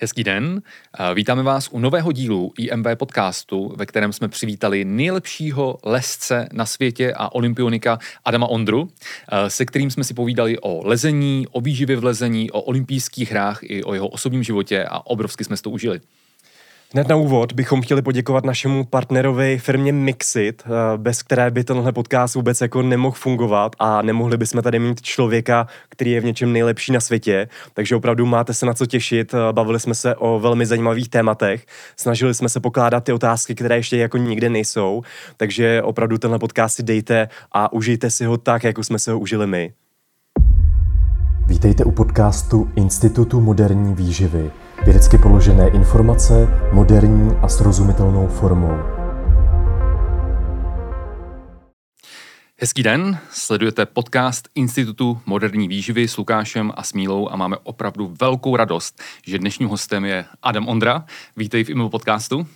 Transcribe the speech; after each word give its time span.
Hezký 0.00 0.24
den, 0.24 0.62
vítáme 1.14 1.42
vás 1.42 1.68
u 1.68 1.78
nového 1.78 2.12
dílu 2.12 2.52
IMV 2.58 2.86
podcastu, 2.94 3.74
ve 3.76 3.86
kterém 3.86 4.12
jsme 4.12 4.28
přivítali 4.28 4.84
nejlepšího 4.84 5.78
lesce 5.82 6.48
na 6.52 6.66
světě 6.66 7.12
a 7.16 7.34
olympionika 7.34 7.98
Adama 8.24 8.46
Ondru, 8.46 8.88
se 9.48 9.64
kterým 9.64 9.90
jsme 9.90 10.04
si 10.04 10.14
povídali 10.14 10.58
o 10.58 10.88
lezení, 10.88 11.46
o 11.50 11.60
výživě 11.60 11.96
v 11.96 12.04
lezení, 12.04 12.50
o 12.50 12.60
olympijských 12.60 13.30
hrách 13.30 13.58
i 13.62 13.84
o 13.84 13.94
jeho 13.94 14.08
osobním 14.08 14.42
životě 14.42 14.84
a 14.84 15.06
obrovsky 15.06 15.44
jsme 15.44 15.56
si 15.56 15.62
to 15.62 15.70
užili. 15.70 16.00
Hned 16.94 17.08
na 17.08 17.16
úvod 17.16 17.52
bychom 17.52 17.82
chtěli 17.82 18.02
poděkovat 18.02 18.44
našemu 18.44 18.84
partnerovi 18.84 19.58
firmě 19.58 19.92
Mixit, 19.92 20.62
eh, 20.66 20.68
bez 20.96 21.22
které 21.22 21.50
by 21.50 21.64
tenhle 21.64 21.92
podcast 21.92 22.34
vůbec 22.34 22.60
jako 22.60 22.82
nemohl 22.82 23.16
fungovat 23.16 23.76
a 23.78 24.02
nemohli 24.02 24.36
bychom 24.36 24.62
tady 24.62 24.78
mít 24.78 25.02
člověka, 25.02 25.66
který 25.88 26.10
je 26.10 26.20
v 26.20 26.24
něčem 26.24 26.52
nejlepší 26.52 26.92
na 26.92 27.00
světě. 27.00 27.48
Takže 27.72 27.96
opravdu 27.96 28.26
máte 28.26 28.54
se 28.54 28.66
na 28.66 28.74
co 28.74 28.86
těšit. 28.86 29.34
Eh, 29.34 29.52
bavili 29.52 29.80
jsme 29.80 29.94
se 29.94 30.14
o 30.16 30.40
velmi 30.40 30.66
zajímavých 30.66 31.08
tématech. 31.08 31.66
Snažili 31.96 32.34
jsme 32.34 32.48
se 32.48 32.60
pokládat 32.60 33.04
ty 33.04 33.12
otázky, 33.12 33.54
které 33.54 33.76
ještě 33.76 33.96
jako 33.96 34.16
nikde 34.16 34.50
nejsou. 34.50 35.02
Takže 35.36 35.82
opravdu 35.82 36.18
tenhle 36.18 36.38
podcast 36.38 36.76
si 36.76 36.82
dejte 36.82 37.28
a 37.52 37.72
užijte 37.72 38.10
si 38.10 38.24
ho 38.24 38.36
tak, 38.36 38.64
jako 38.64 38.84
jsme 38.84 38.98
se 38.98 39.12
ho 39.12 39.18
užili 39.18 39.46
my. 39.46 39.72
Vítejte 41.46 41.84
u 41.84 41.90
podcastu 41.90 42.70
Institutu 42.76 43.40
moderní 43.40 43.94
výživy– 43.94 44.50
Vědecky 44.84 45.18
položené 45.18 45.68
informace 45.68 46.48
moderní 46.72 47.30
a 47.42 47.48
srozumitelnou 47.48 48.26
formou. 48.26 48.78
Hezký 52.56 52.82
den, 52.82 53.18
sledujete 53.30 53.86
podcast 53.86 54.48
Institutu 54.54 55.20
moderní 55.26 55.68
výživy 55.68 56.08
s 56.08 56.16
Lukášem 56.16 56.72
a 56.76 56.82
Smílou 56.82 57.28
a 57.28 57.36
máme 57.36 57.56
opravdu 57.62 58.14
velkou 58.20 58.56
radost, 58.56 59.02
že 59.26 59.38
dnešním 59.38 59.68
hostem 59.68 60.04
je 60.04 60.24
Adam 60.42 60.68
Ondra. 60.68 61.04
Vítej 61.36 61.64
v 61.64 61.70
IMO 61.70 61.90
podcastu. 61.90 62.46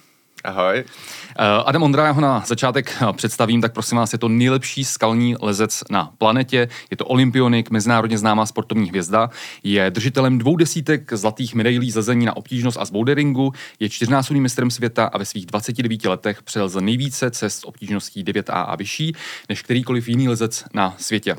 Ahoj. 0.45 0.79
Eh, 0.79 1.45
Adam 1.67 1.83
Ondra, 1.83 2.07
já 2.07 2.11
ho 2.11 2.21
na 2.21 2.45
začátek 2.47 2.97
eh, 3.03 3.13
představím, 3.13 3.61
tak 3.61 3.73
prosím 3.73 3.99
vás, 3.99 4.13
je 4.13 4.19
to 4.19 4.29
nejlepší 4.29 4.85
skalní 4.85 5.37
lezec 5.41 5.85
na 5.91 6.13
planetě, 6.19 6.69
je 6.91 6.97
to 6.97 7.07
olympionik, 7.07 7.71
mezinárodně 7.71 8.19
známá 8.19 8.47
sportovní 8.47 8.89
hvězda, 8.89 9.31
je 9.63 9.91
držitelem 9.91 10.39
dvou 10.39 10.57
desítek 10.57 11.13
zlatých 11.13 11.55
medailí 11.55 11.91
zlezení 11.91 12.27
na 12.27 12.37
obtížnost 12.37 12.79
a 12.81 12.85
z 12.85 12.91
boulderingu, 12.91 13.53
je 13.81 13.89
čtyřnásobným 13.89 14.43
mistrem 14.43 14.71
světa 14.71 15.05
a 15.05 15.19
ve 15.19 15.25
svých 15.25 15.47
29 15.47 16.05
letech 16.05 16.43
přelezl 16.43 16.81
nejvíce 16.81 17.31
cest 17.31 17.59
s 17.59 17.67
obtížností 17.67 18.25
9A 18.25 18.65
a 18.69 18.77
vyšší 18.77 19.13
než 19.49 19.63
kterýkoliv 19.63 20.09
jiný 20.09 20.29
lezec 20.29 20.65
na 20.75 20.95
světě. 20.99 21.37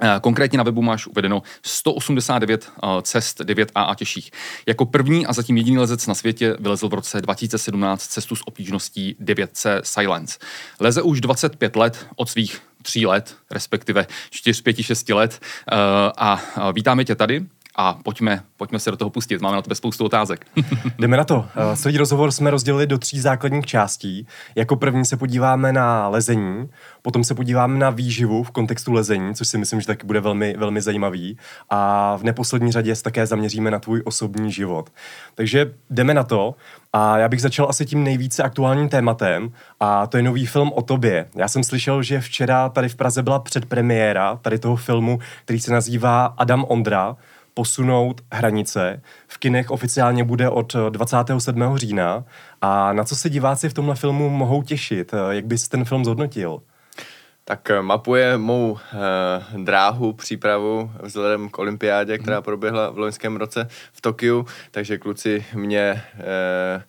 Eh, 0.00 0.20
konkrétně 0.20 0.58
na 0.58 0.64
webu 0.64 0.82
máš 0.82 1.06
uvedeno 1.06 1.42
189 1.62 2.72
eh, 2.82 2.86
cest 3.02 3.40
9A 3.40 3.84
a 3.90 3.94
těžších. 3.94 4.30
Jako 4.66 4.86
první 4.86 5.26
a 5.26 5.32
zatím 5.32 5.56
jediný 5.56 5.78
lezec 5.78 6.06
na 6.06 6.14
světě 6.14 6.56
vylezl 6.60 6.88
v 6.88 6.94
roce 6.94 7.20
2017 7.20 8.06
cestu 8.06 8.36
s 8.36 8.46
obtížností 8.46 9.16
9C 9.20 9.80
Silence. 9.84 10.38
Leze 10.80 11.02
už 11.02 11.20
25 11.20 11.76
let 11.76 12.06
od 12.16 12.30
svých 12.30 12.62
tří 12.82 13.06
let, 13.06 13.36
respektive 13.50 14.06
4, 14.30 14.62
5, 14.62 14.82
6 14.82 15.08
let 15.08 15.40
eh, 15.42 15.76
a 16.18 16.40
vítáme 16.72 17.04
tě 17.04 17.14
tady 17.14 17.46
a 17.76 17.94
pojďme, 18.02 18.42
pojďme 18.56 18.78
se 18.78 18.90
do 18.90 18.96
toho 18.96 19.10
pustit. 19.10 19.40
Máme 19.40 19.56
na 19.56 19.62
tebe 19.62 19.74
spoustu 19.74 20.04
otázek. 20.04 20.46
Jdeme 20.98 21.16
na 21.16 21.24
to. 21.24 21.46
Svůj 21.74 21.96
rozhovor 21.96 22.32
jsme 22.32 22.50
rozdělili 22.50 22.86
do 22.86 22.98
tří 22.98 23.20
základních 23.20 23.66
částí. 23.66 24.26
Jako 24.54 24.76
první 24.76 25.04
se 25.04 25.16
podíváme 25.16 25.72
na 25.72 26.08
lezení, 26.08 26.68
potom 27.02 27.24
se 27.24 27.34
podíváme 27.34 27.78
na 27.78 27.90
výživu 27.90 28.42
v 28.42 28.50
kontextu 28.50 28.92
lezení, 28.92 29.34
což 29.34 29.48
si 29.48 29.58
myslím, 29.58 29.80
že 29.80 29.86
taky 29.86 30.06
bude 30.06 30.20
velmi, 30.20 30.54
velmi 30.58 30.80
zajímavý. 30.80 31.38
A 31.70 32.16
v 32.16 32.22
neposlední 32.22 32.72
řadě 32.72 32.96
se 32.96 33.02
také 33.02 33.26
zaměříme 33.26 33.70
na 33.70 33.78
tvůj 33.78 34.02
osobní 34.04 34.52
život. 34.52 34.90
Takže 35.34 35.74
jdeme 35.90 36.14
na 36.14 36.22
to. 36.24 36.54
A 36.92 37.18
já 37.18 37.28
bych 37.28 37.42
začal 37.42 37.66
asi 37.68 37.86
tím 37.86 38.04
nejvíce 38.04 38.42
aktuálním 38.42 38.88
tématem 38.88 39.52
a 39.80 40.06
to 40.06 40.16
je 40.16 40.22
nový 40.22 40.46
film 40.46 40.72
o 40.74 40.82
tobě. 40.82 41.28
Já 41.34 41.48
jsem 41.48 41.64
slyšel, 41.64 42.02
že 42.02 42.20
včera 42.20 42.68
tady 42.68 42.88
v 42.88 42.96
Praze 42.96 43.22
byla 43.22 43.38
předpremiéra 43.38 44.36
tady 44.36 44.58
toho 44.58 44.76
filmu, 44.76 45.18
který 45.44 45.60
se 45.60 45.72
nazývá 45.72 46.24
Adam 46.24 46.64
Ondra 46.68 47.16
posunout 47.54 48.20
hranice. 48.32 49.02
V 49.28 49.38
kinech 49.38 49.70
oficiálně 49.70 50.24
bude 50.24 50.48
od 50.48 50.76
27. 50.88 51.76
října. 51.76 52.24
A 52.60 52.92
na 52.92 53.04
co 53.04 53.16
se 53.16 53.30
diváci 53.30 53.68
v 53.68 53.74
tomhle 53.74 53.94
filmu 53.94 54.30
mohou 54.30 54.62
těšit? 54.62 55.14
Jak 55.30 55.46
bys 55.46 55.68
ten 55.68 55.84
film 55.84 56.04
zhodnotil? 56.04 56.62
Tak 57.44 57.70
eh, 57.70 57.82
mapuje 57.82 58.38
mou 58.38 58.78
eh, 58.78 59.62
dráhu, 59.64 60.12
přípravu 60.12 60.90
vzhledem 61.02 61.48
k 61.48 61.58
olympiádě, 61.58 62.18
která 62.18 62.36
mhm. 62.36 62.44
proběhla 62.44 62.90
v 62.90 62.98
loňském 62.98 63.36
roce 63.36 63.68
v 63.92 64.00
Tokiu, 64.00 64.46
takže 64.70 64.98
kluci 64.98 65.44
mě 65.54 66.02
eh, 66.18 66.82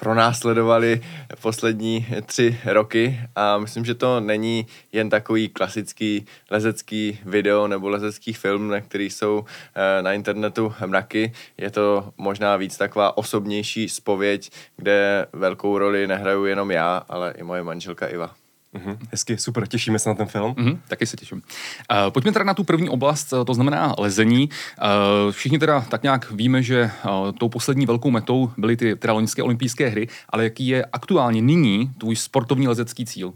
pronásledovali 0.00 1.00
poslední 1.42 2.06
tři 2.26 2.58
roky 2.64 3.20
a 3.36 3.58
myslím, 3.58 3.84
že 3.84 3.94
to 3.94 4.20
není 4.20 4.66
jen 4.92 5.10
takový 5.10 5.48
klasický 5.48 6.26
lezecký 6.50 7.18
video 7.24 7.68
nebo 7.68 7.88
lezecký 7.88 8.32
film, 8.32 8.68
na 8.68 8.80
který 8.80 9.10
jsou 9.10 9.44
eh, 9.74 10.02
na 10.02 10.12
internetu 10.12 10.74
mraky. 10.86 11.32
Je 11.58 11.70
to 11.70 12.12
možná 12.16 12.56
víc 12.56 12.76
taková 12.76 13.16
osobnější 13.16 13.88
spověď, 13.88 14.50
kde 14.76 15.26
velkou 15.32 15.78
roli 15.78 16.06
nehraju 16.06 16.44
jenom 16.44 16.70
já, 16.70 17.02
ale 17.08 17.34
i 17.36 17.42
moje 17.42 17.62
manželka 17.62 18.06
Iva. 18.06 18.39
Mm-hmm, 18.74 18.98
hezky, 19.10 19.38
super, 19.38 19.66
těšíme 19.66 19.98
se 19.98 20.08
na 20.08 20.14
ten 20.14 20.26
film. 20.26 20.52
Mm-hmm, 20.52 20.78
taky 20.88 21.06
se 21.06 21.16
těším. 21.16 21.42
Uh, 21.90 22.10
pojďme 22.10 22.32
teda 22.32 22.44
na 22.44 22.54
tu 22.54 22.64
první 22.64 22.88
oblast, 22.88 23.34
to 23.46 23.54
znamená 23.54 23.94
lezení. 23.98 24.48
Uh, 24.48 25.32
všichni 25.32 25.58
teda 25.58 25.80
tak 25.80 26.02
nějak 26.02 26.30
víme, 26.30 26.62
že 26.62 26.90
uh, 27.04 27.32
tou 27.32 27.48
poslední 27.48 27.86
velkou 27.86 28.10
metou 28.10 28.52
byly 28.56 28.76
ty 28.76 28.96
teda 28.96 29.12
loňské 29.12 29.42
olympijské 29.42 29.88
hry, 29.88 30.08
ale 30.28 30.44
jaký 30.44 30.66
je 30.66 30.84
aktuálně 30.84 31.42
nyní 31.42 31.90
tvůj 31.98 32.16
sportovní 32.16 32.68
lezecký 32.68 33.06
cíl? 33.06 33.32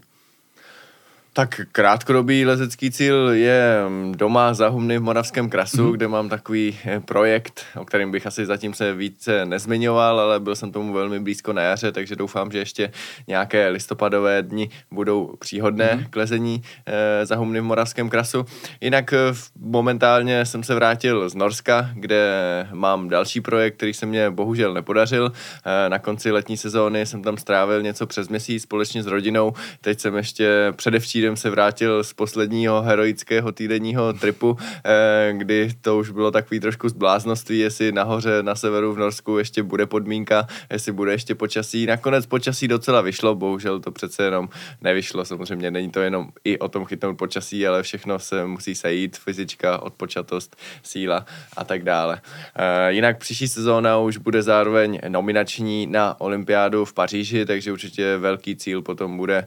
Tak 1.37 1.61
krátkodobý 1.72 2.47
lezecký 2.47 2.91
cíl 2.91 3.28
je 3.28 3.84
mm, 3.89 4.12
doma 4.12 4.55
za 4.55 4.69
Humny 4.69 4.99
v 4.99 5.03
Moravském 5.03 5.50
krasu, 5.50 5.77
mm-hmm. 5.77 5.93
kde 5.93 6.09
mám 6.09 6.28
takový 6.28 6.78
eh, 6.84 7.00
projekt, 7.00 7.65
o 7.77 7.84
kterém 7.84 8.11
bych 8.11 8.27
asi 8.27 8.47
zatím 8.47 8.75
se 8.75 8.95
více 8.95 9.47
nezmiňoval, 9.47 10.21
ale 10.21 10.41
byl 10.41 10.56
jsem 10.56 10.73
tomu 10.73 10.93
velmi 10.93 11.21
blízko 11.21 11.53
na 11.53 11.62
jaře, 11.62 11.93
takže 11.93 12.17
doufám, 12.17 12.50
že 12.50 12.59
ještě 12.59 12.93
nějaké 13.27 13.69
listopadové 13.69 14.43
dny 14.43 14.69
budou 14.91 15.37
příhodné 15.39 15.87
mm-hmm. 15.87 16.11
k 16.11 16.17
lezení 16.17 16.62
e, 16.87 17.27
za 17.27 17.37
Humny 17.37 17.61
v 17.61 17.65
Moravském 17.65 18.11
krasu. 18.11 18.44
Jinak 18.81 19.12
e, 19.12 19.19
momentálně 19.59 20.47
jsem 20.47 20.62
se 20.62 20.75
vrátil 20.75 21.28
z 21.28 21.34
Norska, 21.34 21.91
kde 21.94 22.33
mám 22.73 23.09
další 23.09 23.41
projekt, 23.41 23.77
který 23.77 23.94
se 23.94 24.06
mě 24.06 24.31
bohužel 24.31 24.75
nepodařil. 24.75 25.33
E, 25.65 25.89
na 25.89 25.99
konci 25.99 26.31
letní 26.31 26.56
sezóny 26.56 27.06
jsem 27.06 27.23
tam 27.23 27.37
strávil 27.37 27.83
něco 27.83 28.06
přes 28.06 28.28
měsíc 28.28 28.62
společně 28.62 29.03
s 29.03 29.06
rodinou. 29.06 29.53
Teď 29.81 30.00
jsem 30.00 30.17
ještě 30.17 30.73
předevčírem 30.77 31.24
týden 31.25 31.37
se 31.37 31.51
vrátil 31.51 32.05
z 32.05 32.12
posledního 32.12 32.83
heroického 32.83 33.53
týdenního 33.53 34.12
tripu, 34.12 34.57
eh, 34.85 35.33
kdy 35.37 35.71
to 35.81 35.99
už 35.99 36.11
bylo 36.11 36.31
takový 36.31 36.61
trošku 36.61 36.89
zbláznoství, 36.89 37.59
jestli 37.59 37.93
nahoře 37.93 38.43
na 38.43 38.55
severu 38.55 38.93
v 38.93 38.99
Norsku 38.99 39.39
ještě 39.39 39.62
bude 39.62 39.87
podmínka, 39.87 40.47
jestli 40.71 40.93
bude 40.93 41.12
ještě 41.12 41.35
počasí. 41.35 41.87
Nakonec 41.87 42.27
počasí 42.27 42.69
docela 42.69 43.01
vyšlo, 43.01 43.35
bohužel 43.35 43.81
to 43.81 43.93
přece 43.93 44.25
jenom 44.25 44.49
nevyšlo. 44.81 45.25
Samozřejmě 45.25 45.71
není 45.71 45.91
to 45.91 46.01
jenom 46.01 46.29
i 46.45 46.59
o 46.59 46.69
tom 46.69 46.85
chytnout 46.85 47.19
počasí, 47.19 47.67
ale 47.67 47.83
všechno 47.83 48.19
se 48.19 48.47
musí 48.47 48.75
sejít, 48.75 49.17
fyzička, 49.17 49.83
odpočatost, 49.83 50.56
síla 50.83 51.27
a 51.56 51.65
tak 51.65 51.83
dále. 51.83 52.21
Eh, 52.56 52.93
jinak 52.93 53.19
příští 53.19 53.49
sezóna 53.49 53.99
už 53.99 54.17
bude 54.17 54.43
zároveň 54.43 55.01
nominační 55.09 55.87
na 55.87 56.21
olympiádu 56.21 56.85
v 56.85 56.93
Paříži, 56.93 57.47
takže 57.47 57.73
určitě 57.73 58.17
velký 58.17 58.56
cíl 58.56 58.83
potom 58.83 59.17
bude 59.17 59.39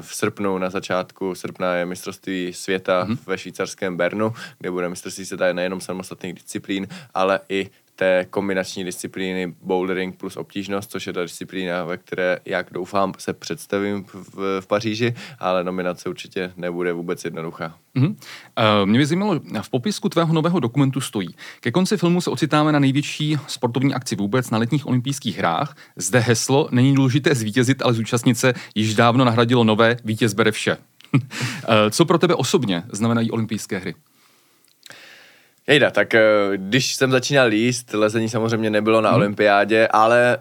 v 0.00 0.14
srpnu 0.14 0.58
na 0.58 0.70
srpna 1.34 1.74
je 1.74 1.86
mistrovství 1.86 2.52
světa 2.52 3.04
mm-hmm. 3.04 3.18
ve 3.26 3.38
švýcarském 3.38 3.96
Bernu, 3.96 4.34
kde 4.58 4.70
bude 4.70 4.88
mistrovství 4.88 5.24
světa 5.24 5.52
nejenom 5.52 5.80
samostatných 5.80 6.34
disciplín, 6.34 6.86
ale 7.14 7.40
i 7.48 7.70
té 8.00 8.26
kombinační 8.30 8.84
disciplíny 8.84 9.54
bouldering 9.62 10.16
plus 10.16 10.36
obtížnost, 10.36 10.90
což 10.90 11.06
je 11.06 11.12
ta 11.12 11.22
disciplína, 11.22 11.84
ve 11.84 11.96
které, 11.96 12.38
jak 12.44 12.66
doufám, 12.72 13.12
se 13.18 13.32
představím 13.32 14.04
v, 14.04 14.60
v 14.60 14.66
Paříži, 14.66 15.14
ale 15.38 15.64
nominace 15.64 16.08
určitě 16.08 16.52
nebude 16.56 16.92
vůbec 16.92 17.24
jednoduchá. 17.24 17.74
Mm-hmm. 17.96 18.08
Uh, 18.10 18.88
mě 18.88 18.98
by 18.98 19.06
zajímalo, 19.06 19.40
v 19.62 19.70
popisku 19.70 20.08
tvého 20.08 20.34
nového 20.34 20.60
dokumentu 20.60 21.00
stojí. 21.00 21.28
Ke 21.60 21.70
konci 21.70 21.96
filmu 21.96 22.20
se 22.20 22.30
ocitáme 22.30 22.72
na 22.72 22.78
největší 22.78 23.36
sportovní 23.46 23.94
akci 23.94 24.16
vůbec 24.16 24.50
na 24.50 24.58
letních 24.58 24.86
olympijských 24.86 25.38
hrách. 25.38 25.76
Zde 25.96 26.18
heslo 26.18 26.68
není 26.70 26.94
důležité 26.94 27.34
zvítězit, 27.34 27.82
ale 27.82 27.94
zúčastnit 27.94 28.38
se 28.38 28.54
již 28.74 28.94
dávno 28.94 29.24
nahradilo 29.24 29.64
nové 29.64 29.96
vítěz 30.04 30.32
bere 30.32 30.52
vše. 30.52 30.76
uh, 31.14 31.20
co 31.90 32.04
pro 32.04 32.18
tebe 32.18 32.34
osobně 32.34 32.82
znamenají 32.92 33.30
olympijské 33.30 33.78
hry? 33.78 33.94
Jejda, 35.70 35.90
tak 35.90 36.14
eh, 36.14 36.22
když 36.56 36.94
jsem 36.94 37.10
začínal 37.10 37.48
líst, 37.48 37.94
lezení 37.94 38.28
samozřejmě 38.28 38.70
nebylo 38.70 39.00
na 39.00 39.10
hmm. 39.10 39.16
olympiádě, 39.16 39.88
ale 39.90 40.38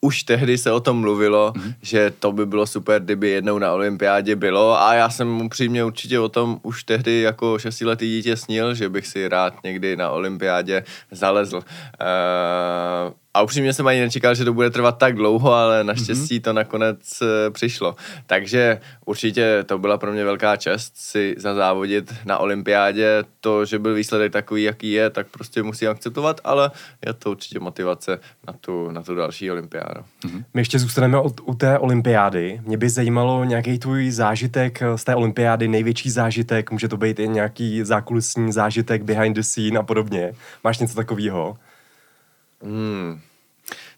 už 0.00 0.22
tehdy 0.22 0.58
se 0.58 0.72
o 0.72 0.80
tom 0.80 1.00
mluvilo, 1.00 1.52
mm-hmm. 1.52 1.74
že 1.82 2.12
to 2.18 2.32
by 2.32 2.46
bylo 2.46 2.66
super, 2.66 3.02
kdyby 3.02 3.30
jednou 3.30 3.58
na 3.58 3.72
olympiádě 3.72 4.36
bylo 4.36 4.82
a 4.82 4.94
já 4.94 5.10
jsem 5.10 5.40
upřímně 5.40 5.84
určitě 5.84 6.18
o 6.18 6.28
tom 6.28 6.60
už 6.62 6.84
tehdy 6.84 7.20
jako 7.20 7.58
šestiletý 7.58 8.06
dítě 8.06 8.36
snil, 8.36 8.74
že 8.74 8.88
bych 8.88 9.06
si 9.06 9.28
rád 9.28 9.54
někdy 9.64 9.96
na 9.96 10.10
olympiádě 10.10 10.84
zalezl. 11.10 11.56
Uh, 11.56 11.62
a 13.34 13.42
upřímně 13.42 13.72
jsem 13.72 13.86
ani 13.86 14.00
nečekal, 14.00 14.34
že 14.34 14.44
to 14.44 14.52
bude 14.52 14.70
trvat 14.70 14.98
tak 14.98 15.14
dlouho, 15.14 15.52
ale 15.52 15.84
naštěstí 15.84 16.40
to 16.40 16.52
nakonec 16.52 17.22
eh, 17.22 17.50
přišlo. 17.50 17.96
Takže 18.26 18.80
určitě 19.04 19.64
to 19.66 19.78
byla 19.78 19.98
pro 19.98 20.12
mě 20.12 20.24
velká 20.24 20.56
čest 20.56 20.92
si 20.96 21.34
zazávodit 21.38 22.14
na 22.24 22.38
olympiádě. 22.38 23.24
To, 23.40 23.64
že 23.64 23.78
byl 23.78 23.94
výsledek 23.94 24.32
takový, 24.32 24.62
jaký 24.62 24.92
je, 24.92 25.10
tak 25.10 25.26
prostě 25.26 25.62
musím 25.62 25.90
akceptovat, 25.90 26.40
ale 26.44 26.70
je 27.06 27.12
to 27.12 27.30
určitě 27.30 27.60
motivace 27.60 28.20
na 28.46 28.52
tu, 28.60 28.90
na 28.90 29.02
tu 29.02 29.14
další 29.14 29.50
olympiádu. 29.50 30.00
My 30.54 30.60
ještě 30.60 30.78
zůstaneme 30.78 31.18
od, 31.18 31.40
u 31.44 31.54
té 31.54 31.78
olympiády. 31.78 32.60
Mě 32.64 32.76
by 32.76 32.88
zajímalo 32.88 33.44
nějaký 33.44 33.78
tvůj 33.78 34.10
zážitek 34.10 34.82
z 34.96 35.04
té 35.04 35.14
olympiády, 35.14 35.68
největší 35.68 36.10
zážitek, 36.10 36.70
může 36.70 36.88
to 36.88 36.96
být 36.96 37.18
i 37.18 37.28
nějaký 37.28 37.84
zákulisní 37.84 38.52
zážitek 38.52 39.02
behind 39.02 39.36
the 39.36 39.42
scene 39.42 39.78
a 39.78 39.82
podobně. 39.82 40.32
Máš 40.64 40.78
něco 40.78 40.94
takového? 40.94 41.56
Hmm. 42.62 43.16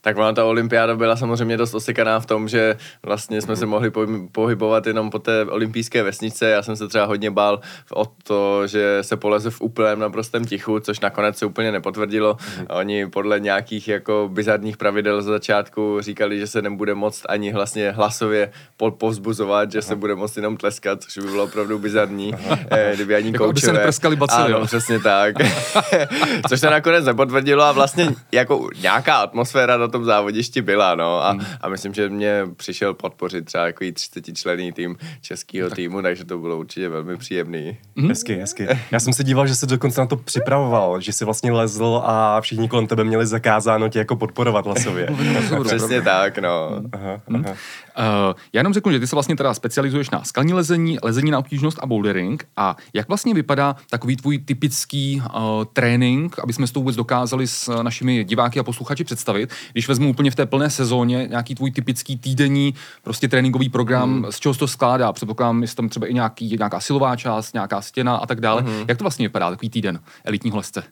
Tak 0.05 0.17
ona 0.17 0.33
ta 0.33 0.45
olympiáda 0.45 0.95
byla 0.95 1.15
samozřejmě 1.15 1.57
dost 1.57 1.73
osekaná 1.73 2.19
v 2.19 2.25
tom, 2.25 2.47
že 2.47 2.77
vlastně 3.03 3.41
jsme 3.41 3.55
se 3.55 3.65
mohli 3.65 3.89
pohy- 3.89 4.27
pohybovat 4.31 4.87
jenom 4.87 5.09
po 5.09 5.19
té 5.19 5.45
olympijské 5.45 6.03
vesnice. 6.03 6.49
Já 6.49 6.63
jsem 6.63 6.75
se 6.75 6.87
třeba 6.87 7.05
hodně 7.05 7.31
bál 7.31 7.59
o 7.95 8.05
to, 8.23 8.67
že 8.67 8.97
se 9.01 9.17
poleze 9.17 9.49
v 9.49 9.61
úplném 9.61 9.99
naprostém 9.99 10.45
tichu, 10.45 10.79
což 10.79 10.99
nakonec 10.99 11.37
se 11.37 11.45
úplně 11.45 11.71
nepotvrdilo. 11.71 12.37
Oni 12.69 13.07
podle 13.07 13.39
nějakých 13.39 13.87
jako 13.87 14.29
bizarních 14.33 14.77
pravidel 14.77 15.21
z 15.21 15.25
začátku 15.25 15.97
říkali, 16.01 16.39
že 16.39 16.47
se 16.47 16.61
nebude 16.61 16.93
moct 16.95 17.23
ani 17.29 17.53
vlastně 17.53 17.91
hlasově 17.91 18.51
po- 18.77 18.91
povzbuzovat, 18.91 19.71
že 19.71 19.81
se 19.81 19.95
bude 19.95 20.15
moct 20.15 20.35
jenom 20.37 20.57
tleskat, 20.57 21.01
což 21.03 21.17
by 21.17 21.31
bylo 21.31 21.43
opravdu 21.43 21.79
bizarní. 21.79 22.35
Eh, 22.71 22.91
Kdyby 22.95 23.15
ani 23.15 23.31
Jako 23.31 23.43
aby 23.49 23.59
se 23.59 23.65
koučové- 23.67 23.77
neprskali 23.79 24.15
bacily, 24.15 24.43
Ano, 24.45 24.57
jo. 24.59 24.65
přesně 24.65 24.99
tak. 24.99 25.35
Což 26.49 26.59
se 26.59 26.69
nakonec 26.69 27.05
nepotvrdilo 27.05 27.63
a 27.63 27.71
vlastně 27.71 28.07
jako 28.31 28.69
nějaká 28.81 29.15
atmosféra 29.15 29.77
na 29.77 29.87
tom 29.95 30.05
závodišti 30.05 30.61
byla, 30.61 30.95
no. 30.95 31.25
A, 31.25 31.37
a 31.61 31.69
myslím, 31.69 31.93
že 31.93 32.09
mě 32.09 32.41
přišel 32.55 32.93
podpořit 32.93 33.45
třeba 33.45 33.65
jako 33.65 33.85
30 33.93 34.37
člený 34.37 34.71
tým 34.71 34.97
českého 35.21 35.69
týmu, 35.69 36.01
takže 36.01 36.25
to 36.25 36.37
bylo 36.37 36.57
určitě 36.57 36.89
velmi 36.89 37.17
příjemný. 37.17 37.77
Hmm? 37.97 38.09
Hezky, 38.09 38.35
hezky. 38.35 38.67
Já 38.91 38.99
jsem 38.99 39.13
se 39.13 39.23
díval, 39.23 39.47
že 39.47 39.55
se 39.55 39.65
dokonce 39.65 40.01
na 40.01 40.07
to 40.07 40.15
připravoval, 40.15 41.01
že 41.01 41.13
si 41.13 41.25
vlastně 41.25 41.51
lezl 41.51 42.01
a 42.05 42.41
všichni 42.41 42.69
kolem 42.69 42.87
tebe 42.87 43.03
měli 43.03 43.27
zakázáno 43.27 43.89
tě 43.89 43.99
jako 43.99 44.15
podporovat 44.15 44.65
hlasově. 44.65 45.07
Přesně 45.63 46.01
tak, 46.01 46.37
no. 46.37 46.81
Aha, 46.93 47.21
aha. 47.35 47.55
Uh, 47.97 48.33
já 48.53 48.59
jenom 48.59 48.73
řeknu, 48.73 48.91
že 48.91 48.99
ty 48.99 49.07
se 49.07 49.15
vlastně 49.15 49.35
teda 49.35 49.53
specializuješ 49.53 50.09
na 50.09 50.23
skalní 50.23 50.53
lezení, 50.53 50.97
lezení 51.03 51.31
na 51.31 51.39
obtížnost 51.39 51.79
a 51.81 51.85
bouldering. 51.85 52.47
A 52.57 52.77
jak 52.93 53.07
vlastně 53.07 53.33
vypadá 53.33 53.75
takový 53.89 54.15
tvůj 54.15 54.37
typický 54.37 55.21
uh, 55.35 55.41
trénink, 55.73 56.39
aby 56.39 56.53
jsme 56.53 56.67
si 56.67 56.73
to 56.73 56.79
vůbec 56.79 56.95
dokázali 56.95 57.47
s 57.47 57.67
uh, 57.67 57.83
našimi 57.83 58.23
diváky 58.23 58.59
a 58.59 58.63
posluchači 58.63 59.03
představit, 59.03 59.49
když 59.71 59.87
vezmu 59.87 60.09
úplně 60.09 60.31
v 60.31 60.35
té 60.35 60.45
plné 60.45 60.69
sezóně 60.69 61.27
nějaký 61.29 61.55
tvůj 61.55 61.71
typický 61.71 62.17
týdenní 62.17 62.73
prostě 63.03 63.27
tréninkový 63.27 63.69
program, 63.69 64.13
hmm. 64.13 64.31
z 64.31 64.39
čeho 64.39 64.53
se 64.53 64.59
to 64.59 64.67
skládá? 64.67 65.13
Předpokládám, 65.13 65.61
jestli 65.61 65.75
tam 65.75 65.89
třeba 65.89 66.07
i 66.07 66.13
nějaký, 66.13 66.55
nějaká 66.57 66.79
silová 66.79 67.15
část, 67.15 67.53
nějaká 67.53 67.81
stěna 67.81 68.15
a 68.15 68.25
tak 68.25 68.41
dále. 68.41 68.61
Hmm. 68.61 68.85
Jak 68.87 68.97
to 68.97 69.03
vlastně 69.03 69.27
vypadá, 69.27 69.49
takový 69.49 69.69
týden 69.69 69.99
elitního 70.23 70.57
lezce? 70.57 70.83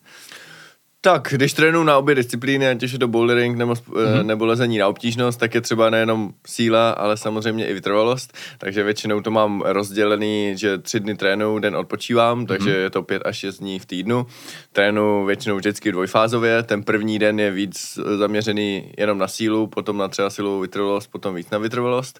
Tak, 1.05 1.27
když 1.31 1.53
trénuji 1.53 1.83
na 1.83 1.97
obě 1.97 2.15
disciplíny, 2.15 2.67
ať 2.67 2.83
už 2.83 2.91
je 2.91 2.99
to 2.99 3.07
bouldering 3.07 3.57
nebo, 3.57 3.73
mm-hmm. 3.73 4.25
nebo 4.25 4.45
lezení 4.45 4.77
na 4.77 4.87
obtížnost, 4.87 5.39
tak 5.39 5.55
je 5.55 5.61
třeba 5.61 5.89
nejenom 5.89 6.33
síla, 6.47 6.91
ale 6.91 7.17
samozřejmě 7.17 7.67
i 7.67 7.73
vytrvalost. 7.73 8.37
Takže 8.57 8.83
většinou 8.83 9.21
to 9.21 9.31
mám 9.31 9.61
rozdělený, 9.61 10.53
že 10.57 10.77
tři 10.77 10.99
dny 10.99 11.15
trénuju, 11.15 11.59
den 11.59 11.75
odpočívám, 11.75 12.45
takže 12.45 12.69
mm-hmm. 12.69 12.83
je 12.83 12.89
to 12.89 13.03
pět 13.03 13.21
až 13.25 13.37
šest 13.37 13.57
dní 13.57 13.79
v 13.79 13.85
týdnu. 13.85 14.27
Trénuji 14.71 15.27
většinou 15.27 15.55
vždycky 15.55 15.91
dvojfázově. 15.91 16.63
Ten 16.63 16.83
první 16.83 17.19
den 17.19 17.39
je 17.39 17.51
víc 17.51 17.99
zaměřený 18.17 18.93
jenom 18.97 19.17
na 19.17 19.27
sílu, 19.27 19.67
potom 19.67 19.97
na 19.97 20.07
třeba 20.07 20.29
silovou 20.29 20.59
vytrvalost, 20.59 21.11
potom 21.11 21.35
víc 21.35 21.49
na 21.49 21.57
vytrvalost. 21.57 22.19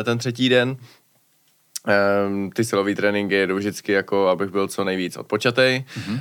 E, 0.00 0.04
ten 0.04 0.18
třetí 0.18 0.48
den 0.48 0.76
Um, 2.26 2.50
ty 2.50 2.64
silové 2.64 2.94
tréninky 2.94 3.34
jedou 3.34 3.56
vždycky 3.56 3.92
jako, 3.92 4.28
abych 4.28 4.50
byl 4.50 4.68
co 4.68 4.84
nejvíc 4.84 5.16
odpočatej. 5.16 5.84
Mm-hmm. 5.88 6.20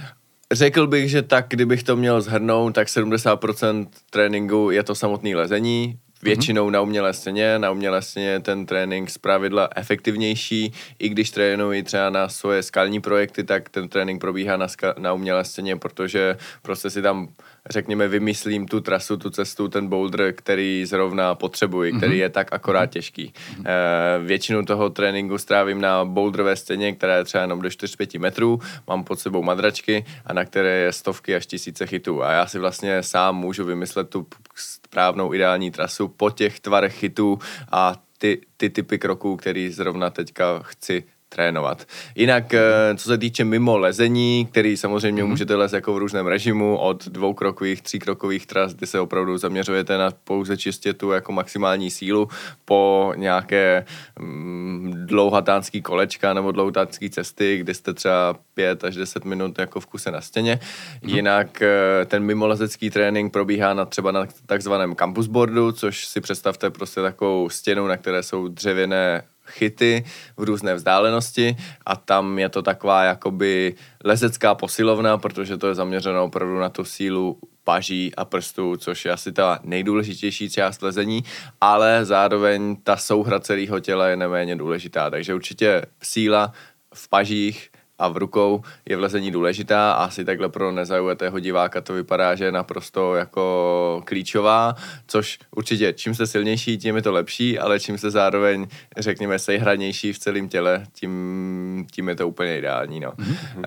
Řekl 0.53 0.87
bych, 0.87 1.09
že 1.09 1.21
tak, 1.21 1.45
kdybych 1.49 1.83
to 1.83 1.95
měl 1.95 2.21
zhrnout, 2.21 2.75
tak 2.75 2.87
70% 2.87 3.87
tréninku 4.09 4.71
je 4.71 4.83
to 4.83 4.95
samotné 4.95 5.35
lezení, 5.35 5.99
většinou 6.23 6.69
na 6.69 6.81
umělé 6.81 7.13
scéně. 7.13 7.59
Na 7.59 7.71
umělé 7.71 8.01
scéně 8.01 8.27
je 8.27 8.39
ten 8.39 8.65
trénink 8.65 9.09
z 9.09 9.17
pravidla 9.17 9.69
efektivnější. 9.75 10.73
I 10.99 11.09
když 11.09 11.31
trénuji 11.31 11.83
třeba 11.83 12.09
na 12.09 12.29
svoje 12.29 12.63
skalní 12.63 13.01
projekty, 13.01 13.43
tak 13.43 13.69
ten 13.69 13.89
trénink 13.89 14.21
probíhá 14.21 14.57
na, 14.57 14.67
ska- 14.67 14.93
na 14.97 15.13
umělé 15.13 15.43
scéně, 15.43 15.75
protože 15.75 16.37
prostě 16.61 16.89
si 16.89 17.01
tam 17.01 17.27
řekněme, 17.69 18.07
vymyslím 18.07 18.67
tu 18.67 18.81
trasu, 18.81 19.17
tu 19.17 19.29
cestu, 19.29 19.67
ten 19.67 19.87
boulder, 19.87 20.33
který 20.33 20.85
zrovna 20.85 21.35
potřebuji, 21.35 21.91
který 21.93 22.11
Mhm. 22.11 22.21
je 22.21 22.29
tak 22.29 22.53
akorát 22.53 22.85
těžký. 22.85 23.33
E, 23.65 24.19
většinu 24.23 24.65
toho 24.65 24.89
tréninku 24.89 25.37
strávím 25.37 25.81
na 25.81 26.05
boulderové 26.05 26.55
scéně, 26.55 26.93
která 26.95 27.15
je 27.15 27.23
třeba 27.23 27.41
jenom 27.41 27.61
do 27.61 27.69
4-5 27.69 28.19
metrů, 28.19 28.59
mám 28.87 29.03
pod 29.03 29.19
sebou 29.19 29.43
madračky 29.43 30.05
a 30.25 30.33
na 30.33 30.45
které 30.45 30.69
je 30.69 30.91
stovky 30.93 31.35
až 31.35 31.45
tisíce 31.45 31.87
chytů. 31.87 32.23
A 32.23 32.31
já 32.31 32.47
si 32.47 32.59
vlastně 32.59 33.03
sám 33.03 33.35
můžu 33.35 33.65
vymyslet 33.65 34.09
tu 34.09 34.27
správnou 34.55 35.33
ideální 35.33 35.71
trasu 35.71 36.07
po 36.07 36.29
těch 36.29 36.59
tvarech 36.59 36.95
chytů 36.95 37.39
a 37.71 37.95
ty, 38.17 38.41
ty 38.57 38.69
typy 38.69 38.97
kroků, 38.99 39.35
který 39.37 39.69
zrovna 39.71 40.09
teďka 40.09 40.59
chci 40.63 41.03
trénovat. 41.29 41.85
Jinak, 42.15 42.53
eh, 42.53 42.61
co 42.97 43.09
se 43.09 43.17
týče 43.17 43.45
mimo 43.45 43.77
lezení, 43.77 44.47
který 44.51 44.77
samozřejmě 44.77 45.23
mm. 45.23 45.29
můžete 45.29 45.55
lézt 45.55 45.73
jako 45.73 45.93
v 45.93 45.97
různém 45.97 46.27
režimu, 46.27 46.77
od 46.77 47.07
dvoukrokových, 47.07 47.81
tříkrokových 47.81 48.45
tras, 48.45 48.73
kdy 48.73 48.87
se 48.87 48.99
opravdu 48.99 49.37
zaměřujete 49.37 49.97
na 49.97 50.11
pouze 50.23 50.57
čistě 50.57 50.93
tu 50.93 51.11
jako 51.11 51.31
maximální 51.31 51.91
sílu, 51.91 52.29
po 52.65 53.13
nějaké 53.15 53.85
mm, 54.19 54.93
dlouhatánský 55.05 55.81
kolečka 55.81 56.33
nebo 56.33 56.51
dlouhatánský 56.51 57.09
cesty, 57.09 57.57
kdy 57.57 57.73
jste 57.73 57.93
třeba 57.93 58.35
5 58.53 58.83
až 58.83 58.95
10 58.95 59.25
minut 59.25 59.59
jako 59.59 59.79
v 59.79 59.85
kuse 59.85 60.11
na 60.11 60.21
stěně. 60.21 60.59
Mm. 61.01 61.09
Jinak 61.09 61.61
eh, 61.61 62.05
ten 62.05 62.23
mimolezecký 62.23 62.89
trénink 62.89 63.33
probíhá 63.33 63.73
na 63.73 63.85
třeba 63.85 64.11
na 64.11 64.27
takzvaném 64.45 64.95
campusboardu, 64.95 65.71
což 65.71 66.05
si 66.05 66.21
představte 66.21 66.69
prostě 66.69 67.01
takovou 67.01 67.49
stěnu, 67.49 67.87
na 67.87 67.97
které 67.97 68.23
jsou 68.23 68.47
dřevěné 68.47 69.23
chyty 69.47 70.05
v 70.37 70.43
různé 70.43 70.75
vzdálenosti 70.75 71.55
a 71.85 71.95
tam 71.95 72.39
je 72.39 72.49
to 72.49 72.61
taková 72.61 73.03
jakoby 73.03 73.75
lezecká 74.03 74.55
posilovna, 74.55 75.17
protože 75.17 75.57
to 75.57 75.67
je 75.67 75.75
zaměřeno 75.75 76.23
opravdu 76.23 76.59
na 76.59 76.69
tu 76.69 76.85
sílu 76.85 77.37
paží 77.63 78.15
a 78.15 78.25
prstů, 78.25 78.77
což 78.77 79.05
je 79.05 79.11
asi 79.11 79.31
ta 79.31 79.59
nejdůležitější 79.63 80.49
část 80.49 80.81
lezení, 80.81 81.23
ale 81.61 82.05
zároveň 82.05 82.75
ta 82.83 82.97
souhra 82.97 83.39
celého 83.39 83.79
těla 83.79 84.07
je 84.07 84.15
neméně 84.15 84.55
důležitá, 84.55 85.09
takže 85.09 85.33
určitě 85.33 85.81
síla 86.03 86.53
v 86.93 87.09
pažích 87.09 87.69
a 87.99 88.07
v 88.07 88.17
rukou 88.17 88.61
je 88.85 88.97
v 88.97 88.99
lezení 88.99 89.31
důležitá 89.31 89.91
a 89.91 90.03
asi 90.03 90.25
takhle 90.25 90.49
pro 90.49 90.71
nezaujatého 90.71 91.39
diváka 91.39 91.81
to 91.81 91.93
vypadá, 91.93 92.35
že 92.35 92.45
je 92.45 92.51
naprosto 92.51 93.15
jako 93.15 94.01
klíčová, 94.05 94.75
což 95.07 95.39
určitě 95.55 95.93
čím 95.93 96.15
jste 96.15 96.27
silnější, 96.27 96.77
tím 96.77 96.95
je 96.95 97.01
to 97.01 97.11
lepší, 97.11 97.59
ale 97.59 97.79
čím 97.79 97.97
jste 97.97 98.11
zároveň, 98.11 98.67
řekněme, 98.97 99.39
sejhranější 99.39 100.13
v 100.13 100.19
celém 100.19 100.49
těle, 100.49 100.83
tím, 100.93 101.87
tím 101.91 102.09
je 102.09 102.15
to 102.15 102.27
úplně 102.27 102.57
ideální. 102.57 102.99
No. 102.99 103.11
Mm-hmm. 103.11 103.57
Uh, 103.57 103.63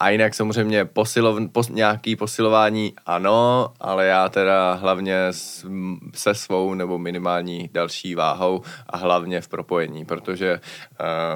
a 0.00 0.10
jinak 0.10 0.34
samozřejmě 0.34 0.84
posilov, 0.84 1.38
pos, 1.52 1.68
nějaký 1.68 2.16
posilování 2.16 2.92
ano, 3.06 3.68
ale 3.80 4.06
já 4.06 4.28
teda 4.28 4.72
hlavně 4.72 5.26
s, 5.30 5.66
se 6.14 6.34
svou 6.34 6.74
nebo 6.74 6.98
minimální 6.98 7.70
další 7.72 8.14
váhou 8.14 8.62
a 8.86 8.96
hlavně 8.96 9.40
v 9.40 9.48
propojení, 9.48 10.04
protože 10.04 10.60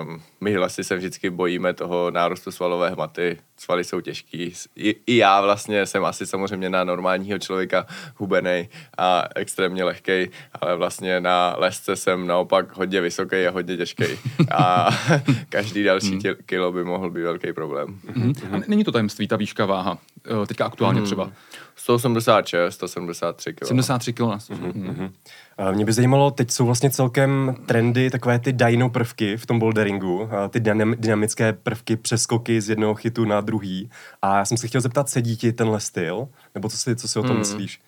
um, 0.03 0.23
my 0.41 0.59
lesy 0.59 0.85
se 0.85 0.97
vždycky 0.97 1.31
bojíme 1.31 1.75
toho 1.75 2.11
nárůstu 2.11 2.26
svalové 2.53 2.91
hmoty, 2.91 3.39
svaly 3.57 3.85
jsou 3.85 4.01
těžký. 4.01 4.53
I, 4.77 4.97
I 5.07 5.17
já 5.17 5.41
vlastně 5.41 5.87
jsem 5.87 6.05
asi 6.05 6.27
samozřejmě 6.27 6.71
na 6.71 6.85
normálního 6.85 7.39
člověka 7.39 7.87
hubenej 8.17 8.69
a 8.99 9.25
extrémně 9.37 9.85
lehkej, 9.85 10.31
ale 10.61 10.77
vlastně 10.77 11.21
na 11.21 11.55
lesce 11.59 11.97
jsem 11.97 12.27
naopak 12.27 12.77
hodně 12.77 13.01
vysoký 13.01 13.47
a 13.47 13.51
hodně 13.51 13.77
těžký. 13.77 14.05
A 14.51 14.89
každý 15.49 15.83
další 15.83 16.19
tě, 16.19 16.37
kilo 16.47 16.73
by 16.73 16.85
mohl 16.85 17.11
být 17.11 17.23
velký 17.23 17.53
problém. 17.53 17.99
Mhm. 18.15 18.33
A 18.53 18.61
není 18.69 18.85
to 18.85 18.93
tajemství, 18.93 19.29
ta 19.29 19.37
výška 19.37 19.67
váha, 19.67 19.99
eh, 20.43 20.47
teďka 20.47 20.67
aktuálně 20.67 21.03
třeba. 21.03 21.31
186, 21.77 22.75
173 22.75 23.53
kg. 23.53 23.67
73 23.67 24.13
kg 24.13 24.21
na 24.21 24.37
mm-hmm. 24.37 25.11
A 25.59 25.71
Mě 25.71 25.85
by 25.85 25.93
zajímalo, 25.93 26.31
teď 26.31 26.51
jsou 26.51 26.67
vlastně 26.67 26.91
celkem 26.91 27.57
trendy 27.67 28.11
takové 28.11 28.39
ty 28.39 28.53
dyno 28.53 28.91
prvky 28.91 29.37
v 29.37 29.47
tom 29.47 29.59
boulderingu, 29.59 30.29
ty 30.51 30.61
dynam, 30.61 30.95
dynamické 30.99 31.53
prvky, 31.53 31.97
přeskoky 31.97 32.61
z 32.61 32.69
jednoho 32.69 32.95
chytu 32.95 33.25
na 33.25 33.41
druhý. 33.47 33.91
A 34.23 34.39
já 34.39 34.45
jsem 34.45 34.57
se 34.57 34.69
chtěl 34.69 34.81
zeptat, 34.81 35.09
sedí 35.09 35.37
ti 35.37 35.53
tenhle 35.53 35.81
styl? 35.81 36.29
Nebo 36.55 36.69
co 36.69 36.77
si, 36.77 36.97
co 36.97 37.09
si 37.09 37.19
o 37.19 37.23
tom 37.23 37.31
Hmm. 37.31 37.39
myslíš? 37.39 37.81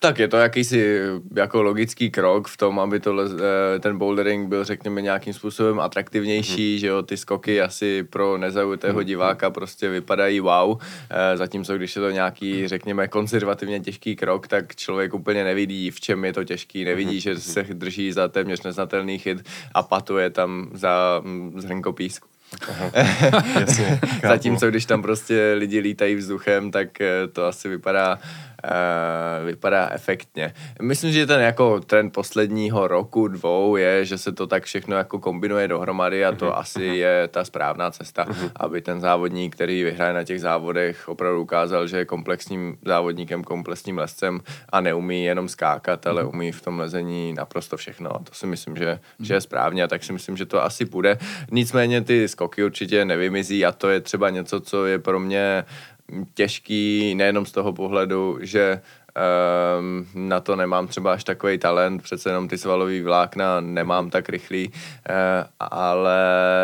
Tak 0.00 0.18
je 0.18 0.28
to 0.28 0.36
jakýsi 0.36 1.00
jako 1.36 1.62
logický 1.62 2.10
krok 2.10 2.48
v 2.48 2.56
tom, 2.56 2.80
aby 2.80 3.00
to, 3.00 3.14
eh, 3.20 3.78
ten 3.78 3.98
bouldering 3.98 4.48
byl, 4.48 4.64
řekněme, 4.64 5.02
nějakým 5.02 5.32
způsobem 5.32 5.80
atraktivnější, 5.80 6.76
mm-hmm. 6.76 6.80
že 6.80 6.86
jo, 6.86 7.02
ty 7.02 7.16
skoky 7.16 7.60
asi 7.60 8.02
pro 8.02 8.38
nezaujatého 8.38 9.00
mm-hmm. 9.00 9.04
diváka 9.04 9.50
prostě 9.50 9.88
vypadají 9.88 10.40
wow, 10.40 10.78
eh, 11.10 11.36
zatímco 11.36 11.76
když 11.76 11.96
je 11.96 12.02
to 12.02 12.10
nějaký, 12.10 12.68
řekněme, 12.68 13.08
konzervativně 13.08 13.80
těžký 13.80 14.16
krok, 14.16 14.48
tak 14.48 14.76
člověk 14.76 15.14
úplně 15.14 15.44
nevidí, 15.44 15.90
v 15.90 16.00
čem 16.00 16.24
je 16.24 16.32
to 16.32 16.44
těžký, 16.44 16.84
nevidí, 16.84 17.18
mm-hmm. 17.18 17.34
že 17.34 17.40
se 17.40 17.62
drží 17.62 18.12
za 18.12 18.28
téměř 18.28 18.62
neznatelný 18.62 19.18
chyt 19.18 19.48
a 19.74 19.82
patuje 19.82 20.30
tam 20.30 20.70
za 20.74 21.22
zhrnko 21.56 21.92
písku. 21.92 22.28
Aha, 22.68 22.90
jasně, 23.60 24.00
Zatímco 24.22 24.70
když 24.70 24.84
tam 24.84 25.02
prostě 25.02 25.54
lidi 25.58 25.78
lítají 25.78 26.14
vzduchem, 26.14 26.70
tak 26.70 27.00
eh, 27.00 27.28
to 27.32 27.46
asi 27.46 27.68
vypadá 27.68 28.18
uh, 28.64 29.46
vypadá 29.46 29.88
efektně. 29.92 30.52
Myslím, 30.82 31.12
že 31.12 31.26
ten 31.26 31.40
jako 31.40 31.80
trend 31.80 32.10
posledního 32.10 32.88
roku, 32.88 33.28
dvou 33.28 33.76
je, 33.76 34.04
že 34.04 34.18
se 34.18 34.32
to 34.32 34.46
tak 34.46 34.64
všechno 34.64 34.96
jako 34.96 35.18
kombinuje 35.18 35.68
dohromady 35.68 36.24
a 36.24 36.32
to 36.32 36.46
uh-huh. 36.46 36.58
asi 36.58 36.80
uh-huh. 36.80 36.92
je 36.92 37.28
ta 37.28 37.44
správná 37.44 37.90
cesta, 37.90 38.24
uh-huh. 38.24 38.50
aby 38.56 38.80
ten 38.80 39.00
závodník, 39.00 39.54
který 39.54 39.84
vyhraje 39.84 40.12
na 40.12 40.24
těch 40.24 40.40
závodech, 40.40 41.08
opravdu 41.08 41.42
ukázal, 41.42 41.86
že 41.86 41.96
je 41.96 42.04
komplexním 42.04 42.76
závodníkem, 42.84 43.44
komplexním 43.44 43.98
lescem 43.98 44.40
a 44.68 44.80
neumí 44.80 45.24
jenom 45.24 45.48
skákat, 45.48 46.06
ale 46.06 46.24
umí 46.24 46.52
v 46.52 46.62
tom 46.62 46.78
lezení 46.78 47.32
naprosto 47.32 47.76
všechno. 47.76 48.16
A 48.16 48.18
to 48.18 48.34
si 48.34 48.46
myslím, 48.46 48.76
že, 48.76 49.00
že 49.20 49.34
je 49.34 49.40
správně 49.40 49.84
a 49.84 49.88
tak 49.88 50.04
si 50.04 50.12
myslím, 50.12 50.36
že 50.36 50.46
to 50.46 50.64
asi 50.64 50.84
bude. 50.84 51.18
Nicméně 51.50 52.00
ty 52.00 52.28
skoky 52.28 52.64
určitě 52.64 53.04
nevymizí 53.04 53.66
a 53.66 53.72
to 53.72 53.88
je 53.88 54.00
třeba 54.00 54.30
něco, 54.30 54.60
co 54.60 54.86
je 54.86 54.98
pro 54.98 55.20
mě 55.20 55.64
těžký 56.34 57.14
nejenom 57.14 57.46
z 57.46 57.52
toho 57.52 57.72
pohledu, 57.72 58.38
že 58.40 58.80
na 60.14 60.40
to 60.40 60.56
nemám 60.56 60.86
třeba 60.86 61.12
až 61.12 61.24
takový 61.24 61.58
talent, 61.58 62.02
přece 62.02 62.30
jenom 62.30 62.48
ty 62.48 62.58
svalový 62.58 63.02
vlákna 63.02 63.60
nemám 63.60 64.10
tak 64.10 64.28
rychlý, 64.28 64.68
uh, 64.68 65.14
ale 65.60 66.18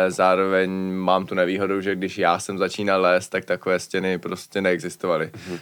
zároveň 0.07 0.71
mám 0.93 1.25
tu 1.25 1.35
nevýhodu, 1.35 1.81
že 1.81 1.95
když 1.95 2.17
já 2.17 2.39
jsem 2.39 2.57
začínal 2.57 3.01
lézt, 3.01 3.29
tak 3.29 3.45
takové 3.45 3.79
stěny 3.79 4.17
prostě 4.17 4.61
neexistovaly. 4.61 5.25
Mm-hmm. 5.25 5.53
Uh, 5.53 5.59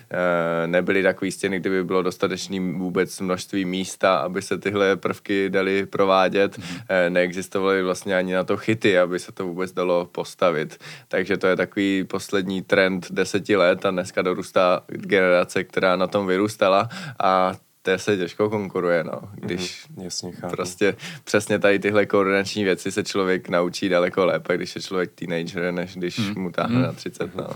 nebyly 0.65 1.03
takové 1.03 1.31
stěny, 1.31 1.59
kdyby 1.59 1.83
bylo 1.83 2.01
dostatečné 2.01 2.59
vůbec 2.59 3.19
množství 3.19 3.65
místa, 3.65 4.15
aby 4.15 4.41
se 4.41 4.57
tyhle 4.57 4.95
prvky 4.95 5.50
daly 5.50 5.85
provádět. 5.85 6.57
Mm-hmm. 6.57 6.75
Uh, 6.75 7.09
neexistovaly 7.09 7.83
vlastně 7.83 8.15
ani 8.15 8.33
na 8.33 8.43
to 8.43 8.57
chyty, 8.57 9.00
aby 9.00 9.19
se 9.19 9.31
to 9.31 9.47
vůbec 9.47 9.71
dalo 9.71 10.05
postavit. 10.05 10.77
Takže 11.07 11.38
to 11.38 11.47
je 11.47 11.55
takový 11.55 12.03
poslední 12.03 12.62
trend 12.62 13.07
deseti 13.12 13.55
let 13.55 13.85
a 13.85 13.91
dneska 13.91 14.21
dorůstá 14.21 14.81
generace, 14.88 15.63
která 15.63 15.95
na 15.95 16.07
tom 16.07 16.27
vyrůstala 16.27 16.82
a 17.19 17.53
to 17.81 17.99
se 17.99 18.17
těžko 18.17 18.49
konkuruje, 18.49 19.03
no. 19.03 19.21
Když 19.33 19.87
mm, 19.89 20.03
jasně, 20.03 20.31
chápu. 20.31 20.55
prostě 20.55 20.95
přesně 21.23 21.59
tady 21.59 21.79
tyhle 21.79 22.05
koordinační 22.05 22.63
věci 22.63 22.91
se 22.91 23.03
člověk 23.03 23.49
naučí 23.49 23.89
daleko 23.89 24.25
lépe, 24.25 24.57
když 24.57 24.75
je 24.75 24.81
člověk 24.81 25.11
teenager, 25.15 25.73
než 25.73 25.95
když 25.95 26.17
mm. 26.17 26.41
mu 26.41 26.51
táhne 26.51 26.75
mm. 26.75 26.81
na 26.81 26.91
30, 26.91 27.35
no. 27.35 27.47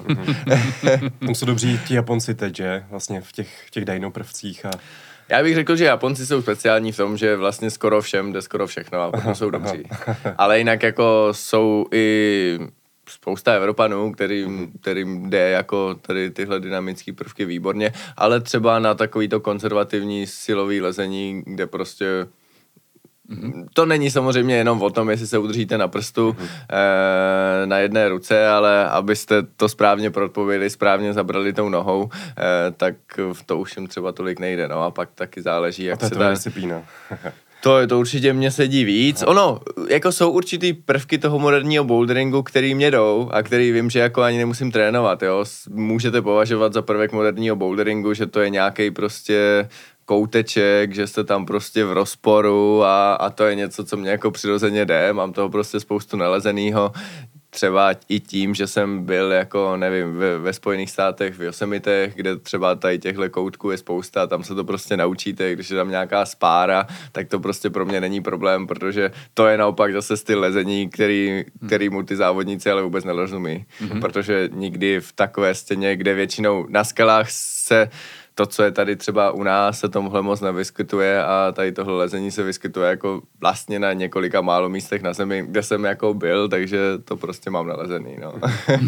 Tam 1.20 1.36
jsou 1.36 1.46
dobří 1.46 1.80
ti 1.88 1.96
Japonci 1.96 2.36
teď, 2.36 2.56
že? 2.56 2.86
Vlastně 2.90 3.22
v 3.22 3.32
těch, 3.32 3.68
v 3.68 3.72
těch 3.72 3.86
dino 3.86 4.12
prvcích 4.12 4.66
a 4.66 4.72
já 5.30 5.44
bych 5.44 5.56
řekl, 5.56 5.76
že 5.76 5.86
Japonci 5.86 6.26
jsou 6.26 6.42
speciální 6.42 6.92
v 6.92 6.98
tom, 6.98 7.18
že 7.18 7.36
vlastně 7.36 7.72
skoro 7.72 8.02
všem 8.02 8.34
jde 8.34 8.42
skoro 8.42 8.68
všechno 8.68 9.02
a 9.02 9.12
potom 9.12 9.36
jsou 9.36 9.50
dobří. 9.50 9.84
Ale 10.38 10.58
jinak 10.58 10.84
jako 10.84 11.28
jsou 11.32 11.86
i 11.94 12.60
spousta 13.10 13.54
Evropanů, 13.54 14.12
kterým, 14.12 14.72
kterým 14.82 15.30
jde 15.30 15.50
jako 15.50 15.96
tady 15.96 16.32
tyhle 16.32 16.60
dynamické 16.60 17.14
prvky 17.14 17.46
výborně, 17.46 17.94
ale 18.18 18.42
třeba 18.42 18.80
na 18.80 18.94
takovýto 18.94 19.40
konzervativní 19.40 20.28
silový 20.28 20.82
lezení, 20.82 21.44
kde 21.46 21.68
prostě 21.68 22.28
Mm-hmm. 23.30 23.68
To 23.74 23.86
není 23.86 24.12
samozřejmě 24.12 24.56
jenom 24.56 24.82
o 24.82 24.90
tom, 24.90 25.10
jestli 25.10 25.28
se 25.28 25.38
udržíte 25.38 25.78
na 25.78 25.88
prstu 25.88 26.32
mm-hmm. 26.32 26.48
e, 27.64 27.66
na 27.66 27.78
jedné 27.78 28.10
ruce, 28.10 28.48
ale 28.48 28.90
abyste 28.90 29.44
to 29.44 29.70
správně 29.70 30.12
propověli, 30.12 30.70
správně 30.70 31.14
zabrali 31.14 31.54
tou 31.54 31.70
nohou, 31.70 32.10
e, 32.38 32.72
tak 32.72 32.96
to 33.46 33.58
už 33.58 33.78
jim 33.78 33.88
třeba 33.88 34.12
tolik 34.12 34.40
nejde. 34.40 34.68
No 34.68 34.84
a 34.84 34.92
pak 34.92 35.10
taky 35.16 35.42
záleží, 35.42 35.84
jak 35.84 36.04
a 36.04 36.10
se 36.10 36.16
dá... 36.16 36.30
disciplína. 36.30 36.84
To, 37.62 37.88
to 37.88 38.00
určitě 38.00 38.34
mě 38.34 38.52
sedí 38.52 38.84
víc. 38.84 39.24
Ono, 39.28 39.60
jako 39.90 40.12
jsou 40.12 40.32
určitý 40.32 40.74
prvky 40.74 41.18
toho 41.18 41.40
moderního 41.40 41.84
boulderingu, 41.84 42.44
který 42.44 42.76
mě 42.76 42.92
jdou 42.92 43.30
a 43.32 43.44
který 43.44 43.72
vím, 43.72 43.90
že 43.90 44.00
jako 44.00 44.22
ani 44.22 44.38
nemusím 44.38 44.72
trénovat, 44.72 45.24
jo. 45.24 45.46
Můžete 45.70 46.22
považovat 46.22 46.74
za 46.74 46.82
prvek 46.82 47.12
moderního 47.12 47.56
boulderingu, 47.56 48.14
že 48.14 48.26
to 48.26 48.40
je 48.40 48.50
nějaký 48.50 48.92
prostě 48.92 49.70
kouteček, 50.06 50.96
že 50.96 51.08
jste 51.08 51.24
tam 51.24 51.46
prostě 51.46 51.86
v 51.86 51.92
rozporu 51.92 52.84
a, 52.84 53.14
a 53.14 53.30
to 53.30 53.44
je 53.44 53.56
něco, 53.56 53.86
co 53.86 53.98
mě 53.98 54.10
jako 54.10 54.32
přirozeně 54.32 54.86
jde, 54.86 55.14
mám 55.14 55.34
toho 55.34 55.50
prostě 55.50 55.80
spoustu 55.80 56.18
nalezenýho, 56.18 56.92
třeba 57.58 57.92
i 58.10 58.20
tím, 58.20 58.56
že 58.56 58.68
jsem 58.68 59.06
byl 59.06 59.32
jako, 59.32 59.78
nevím, 59.78 60.16
ve, 60.16 60.38
ve 60.38 60.54
Spojených 60.54 60.92
státech, 60.92 61.38
v 61.38 61.42
Yosemitech, 61.42 62.16
kde 62.16 62.36
třeba 62.36 62.76
tady 62.76 63.00
těchto 63.00 63.30
koutků 63.30 63.72
je 63.72 63.78
spousta, 63.78 64.28
tam 64.28 64.44
se 64.44 64.56
to 64.56 64.64
prostě 64.64 64.98
naučíte, 64.98 65.54
když 65.54 65.70
je 65.70 65.76
tam 65.76 65.90
nějaká 65.90 66.26
spára, 66.26 66.88
tak 67.12 67.28
to 67.28 67.40
prostě 67.40 67.70
pro 67.70 67.86
mě 67.86 68.02
není 68.02 68.22
problém, 68.22 68.68
protože 68.68 69.12
to 69.34 69.48
je 69.48 69.58
naopak 69.58 69.94
zase 69.94 70.18
styl 70.18 70.40
lezení, 70.40 70.90
který, 70.90 71.46
který 71.68 71.90
mu 71.90 72.04
ty 72.04 72.16
závodníci 72.16 72.72
ale 72.72 72.82
vůbec 72.82 73.06
nerozumí, 73.06 73.66
mm-hmm. 73.82 74.02
protože 74.02 74.50
nikdy 74.54 75.02
v 75.02 75.12
takové 75.14 75.56
stěně, 75.56 75.96
kde 75.96 76.14
většinou 76.14 76.66
na 76.70 76.84
skalách 76.84 77.32
se 77.32 77.90
to, 78.38 78.46
co 78.46 78.64
je 78.64 78.72
tady 78.72 78.96
třeba 78.96 79.32
u 79.32 79.44
nás, 79.44 79.80
se 79.80 79.90
tomuhle 79.90 80.22
moc 80.22 80.42
nevyskytuje 80.42 81.24
a 81.24 81.52
tady 81.56 81.72
tohle 81.72 81.98
lezení 81.98 82.32
se 82.32 82.44
vyskytuje 82.44 82.90
jako 82.90 83.22
vlastně 83.42 83.80
na 83.80 83.94
několika 83.94 84.42
málo 84.42 84.70
místech 84.70 85.02
na 85.02 85.14
zemi, 85.14 85.46
kde 85.48 85.64
jsem 85.64 85.84
jako 85.84 86.14
byl, 86.14 86.50
takže 86.50 86.80
to 87.06 87.18
prostě 87.18 87.50
mám 87.50 87.68
nalezený, 87.68 88.18
no. 88.22 88.34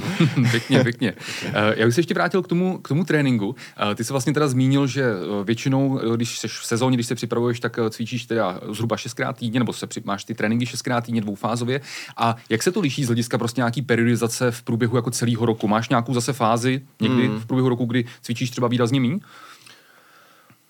pěkně, 0.52 0.84
pěkně. 0.84 1.14
Eh, 1.46 1.74
já 1.76 1.86
bych 1.86 1.96
se 1.96 2.00
ještě 2.00 2.14
vrátil 2.14 2.42
k 2.42 2.48
tomu, 2.48 2.78
k 2.78 2.88
tomu 2.88 3.04
tréninku. 3.04 3.56
Eh, 3.92 3.96
ty 3.96 4.04
jsi 4.04 4.14
vlastně 4.14 4.34
teda 4.34 4.48
zmínil, 4.48 4.88
že 4.88 5.04
eh, 5.04 5.44
většinou, 5.44 6.00
když 6.16 6.40
jsi 6.40 6.48
v 6.48 6.66
sezóně, 6.66 6.98
když 6.98 7.08
se 7.08 7.16
připravuješ, 7.16 7.60
tak 7.60 7.80
cvičíš 7.90 8.26
teda 8.26 8.60
zhruba 8.70 8.98
šestkrát 8.98 9.38
týdně, 9.38 9.60
nebo 9.60 9.74
se 9.74 9.88
při, 9.88 10.02
máš 10.06 10.24
ty 10.24 10.34
tréninky 10.34 10.66
šestkrát 10.66 11.04
týdně 11.04 11.22
dvoufázově. 11.22 11.82
A 12.18 12.36
jak 12.50 12.64
se 12.64 12.72
to 12.72 12.80
liší 12.80 13.04
z 13.04 13.08
hlediska 13.08 13.38
prostě 13.38 13.62
nějaký 13.62 13.82
periodizace 13.82 14.52
v 14.52 14.62
průběhu 14.62 14.96
jako 14.96 15.12
celého 15.12 15.46
roku? 15.46 15.68
Máš 15.68 15.90
nějakou 15.90 16.14
zase 16.14 16.34
fázi 16.34 16.82
někdy 17.02 17.28
hmm. 17.28 17.40
v 17.40 17.46
průběhu 17.46 17.70
roku, 17.70 17.86
kdy 17.86 18.06
cvičíš 18.22 18.50
třeba 18.50 18.68
výrazně 18.68 19.02
méně? 19.02 19.20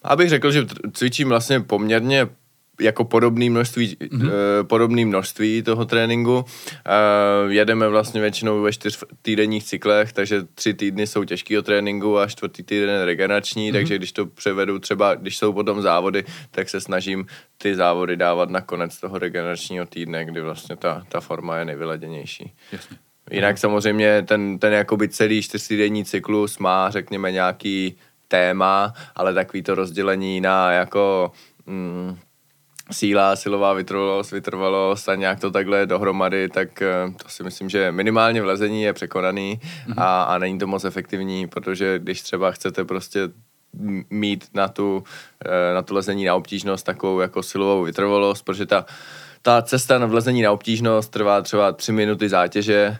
Abych 0.01 0.29
řekl, 0.29 0.51
že 0.51 0.65
cvičím 0.93 1.29
vlastně 1.29 1.59
poměrně 1.59 2.27
jako 2.81 3.05
podobné 3.05 3.49
množství, 3.49 3.95
mm-hmm. 3.95 4.25
uh, 4.25 4.67
podobný 4.67 5.05
množství 5.05 5.61
toho 5.61 5.85
tréninku. 5.85 6.35
Uh, 6.37 6.45
jedeme 7.51 7.87
vlastně 7.87 8.21
většinou 8.21 8.61
ve 8.61 8.73
čtyř 8.73 9.03
týdenních 9.21 9.63
cyklech, 9.63 10.13
takže 10.13 10.43
tři 10.55 10.73
týdny 10.73 11.07
jsou 11.07 11.23
těžkého 11.23 11.61
tréninku 11.61 12.19
a 12.19 12.27
čtvrtý 12.27 12.63
týden 12.63 13.03
regenerační, 13.03 13.69
mm-hmm. 13.69 13.73
takže 13.73 13.95
když 13.95 14.11
to 14.11 14.25
převedu 14.25 14.79
třeba, 14.79 15.15
když 15.15 15.37
jsou 15.37 15.53
potom 15.53 15.81
závody, 15.81 16.23
tak 16.51 16.69
se 16.69 16.81
snažím 16.81 17.25
ty 17.57 17.75
závody 17.75 18.17
dávat 18.17 18.49
na 18.49 18.61
konec 18.61 18.99
toho 18.99 19.17
regeneračního 19.17 19.85
týdne, 19.85 20.25
kdy 20.25 20.41
vlastně 20.41 20.75
ta, 20.75 21.03
ta 21.09 21.19
forma 21.19 21.57
je 21.57 21.65
nejvyladěnější. 21.65 22.53
Jasně. 22.71 22.97
Jinak 23.31 23.57
samozřejmě 23.57 24.21
ten, 24.21 24.59
ten 24.59 24.73
jakoby 24.73 25.09
celý 25.09 25.41
čtyřtýdenní 25.41 26.05
cyklus 26.05 26.57
má, 26.57 26.89
řekněme, 26.89 27.31
nějaký 27.31 27.95
téma, 28.29 28.93
ale 29.15 29.33
takový 29.33 29.63
to 29.63 29.75
rozdělení 29.75 30.41
na 30.41 30.71
jako 30.71 31.31
mm, 31.65 32.17
síla, 32.91 33.35
silová 33.35 33.73
vytrvalost, 33.73 34.31
vytrvalost 34.31 35.09
a 35.09 35.15
nějak 35.15 35.39
to 35.39 35.51
takhle 35.51 35.85
dohromady, 35.85 36.49
tak 36.49 36.81
eh, 36.81 37.13
to 37.23 37.29
si 37.29 37.43
myslím, 37.43 37.69
že 37.69 37.91
minimálně 37.91 38.41
v 38.41 38.45
lezení 38.45 38.83
je 38.83 38.93
překonaný 38.93 39.59
mm-hmm. 39.59 39.93
a, 39.97 40.23
a 40.23 40.37
není 40.37 40.59
to 40.59 40.67
moc 40.67 40.85
efektivní, 40.85 41.47
protože 41.47 41.99
když 41.99 42.21
třeba 42.21 42.51
chcete 42.51 42.85
prostě 42.85 43.29
mít 44.09 44.45
na 44.53 44.67
tu, 44.67 45.03
eh, 45.45 45.73
na 45.73 45.81
tu 45.81 45.95
lezení 45.95 46.25
na 46.25 46.35
obtížnost 46.35 46.85
takovou 46.85 47.19
jako 47.19 47.43
silovou 47.43 47.83
vytrvalost, 47.83 48.45
protože 48.45 48.65
ta 48.65 48.85
ta 49.41 49.61
cesta 49.61 49.99
na 49.99 50.05
vlezení 50.05 50.41
na 50.41 50.51
obtížnost 50.51 51.11
trvá 51.11 51.41
třeba 51.41 51.71
tři 51.71 51.91
minuty 51.91 52.29
zátěže. 52.29 52.75
E, 52.75 52.97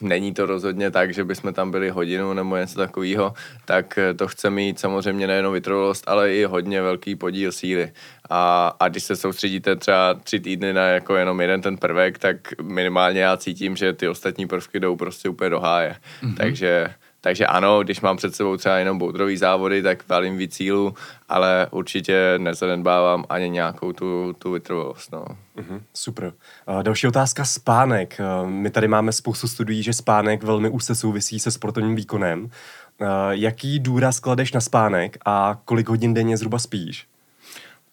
není 0.00 0.34
to 0.34 0.46
rozhodně 0.46 0.90
tak, 0.90 1.14
že 1.14 1.24
bychom 1.24 1.54
tam 1.54 1.70
byli 1.70 1.90
hodinu 1.90 2.32
nebo 2.32 2.56
něco 2.56 2.78
takového, 2.78 3.34
tak 3.64 3.98
to 4.16 4.28
chce 4.28 4.50
mít 4.50 4.80
samozřejmě 4.80 5.26
nejenom 5.26 5.52
vytrvalost, 5.52 6.04
ale 6.06 6.34
i 6.34 6.44
hodně 6.44 6.82
velký 6.82 7.16
podíl 7.16 7.52
síly. 7.52 7.92
A, 8.30 8.72
a 8.80 8.88
když 8.88 9.02
se 9.02 9.16
soustředíte 9.16 9.76
třeba 9.76 10.14
tři 10.14 10.40
týdny 10.40 10.72
na 10.72 10.86
jako 10.86 11.16
jenom 11.16 11.40
jeden 11.40 11.60
ten 11.60 11.76
prvek, 11.76 12.18
tak 12.18 12.36
minimálně 12.62 13.20
já 13.20 13.36
cítím, 13.36 13.76
že 13.76 13.92
ty 13.92 14.08
ostatní 14.08 14.46
prvky 14.46 14.80
jdou 14.80 14.96
prostě 14.96 15.28
úplně 15.28 15.50
do 15.50 15.60
háje. 15.60 15.96
Mm-hmm. 16.22 16.34
Takže 16.36 16.94
takže 17.20 17.46
ano, 17.46 17.82
když 17.82 18.00
mám 18.00 18.16
před 18.16 18.34
sebou 18.34 18.56
třeba 18.56 18.78
jenom 18.78 18.98
boudrový 18.98 19.36
závody, 19.36 19.82
tak 19.82 20.08
valím 20.08 20.36
víc 20.36 20.54
cílu, 20.54 20.94
ale 21.28 21.66
určitě 21.70 22.34
nezanedbávám 22.38 23.24
ani 23.28 23.48
nějakou 23.50 23.92
tu, 23.92 24.32
tu 24.38 24.50
vytrvalost. 24.50 25.12
No. 25.12 25.24
Mm-hmm, 25.56 25.80
super. 25.94 26.32
Uh, 26.68 26.82
další 26.82 27.06
otázka, 27.06 27.44
spánek. 27.44 28.20
Uh, 28.42 28.50
my 28.50 28.70
tady 28.70 28.88
máme 28.88 29.12
spoustu 29.12 29.48
studií, 29.48 29.82
že 29.82 29.92
spánek 29.92 30.42
velmi 30.42 30.68
úzce 30.68 30.94
souvisí 30.94 31.40
se 31.40 31.50
sportovním 31.50 31.96
výkonem. 31.96 32.42
Uh, 32.42 33.08
jaký 33.30 33.78
důraz 33.78 34.20
kladeš 34.20 34.52
na 34.52 34.60
spánek 34.60 35.18
a 35.24 35.60
kolik 35.64 35.88
hodin 35.88 36.14
denně 36.14 36.36
zhruba 36.36 36.58
spíš? 36.58 37.06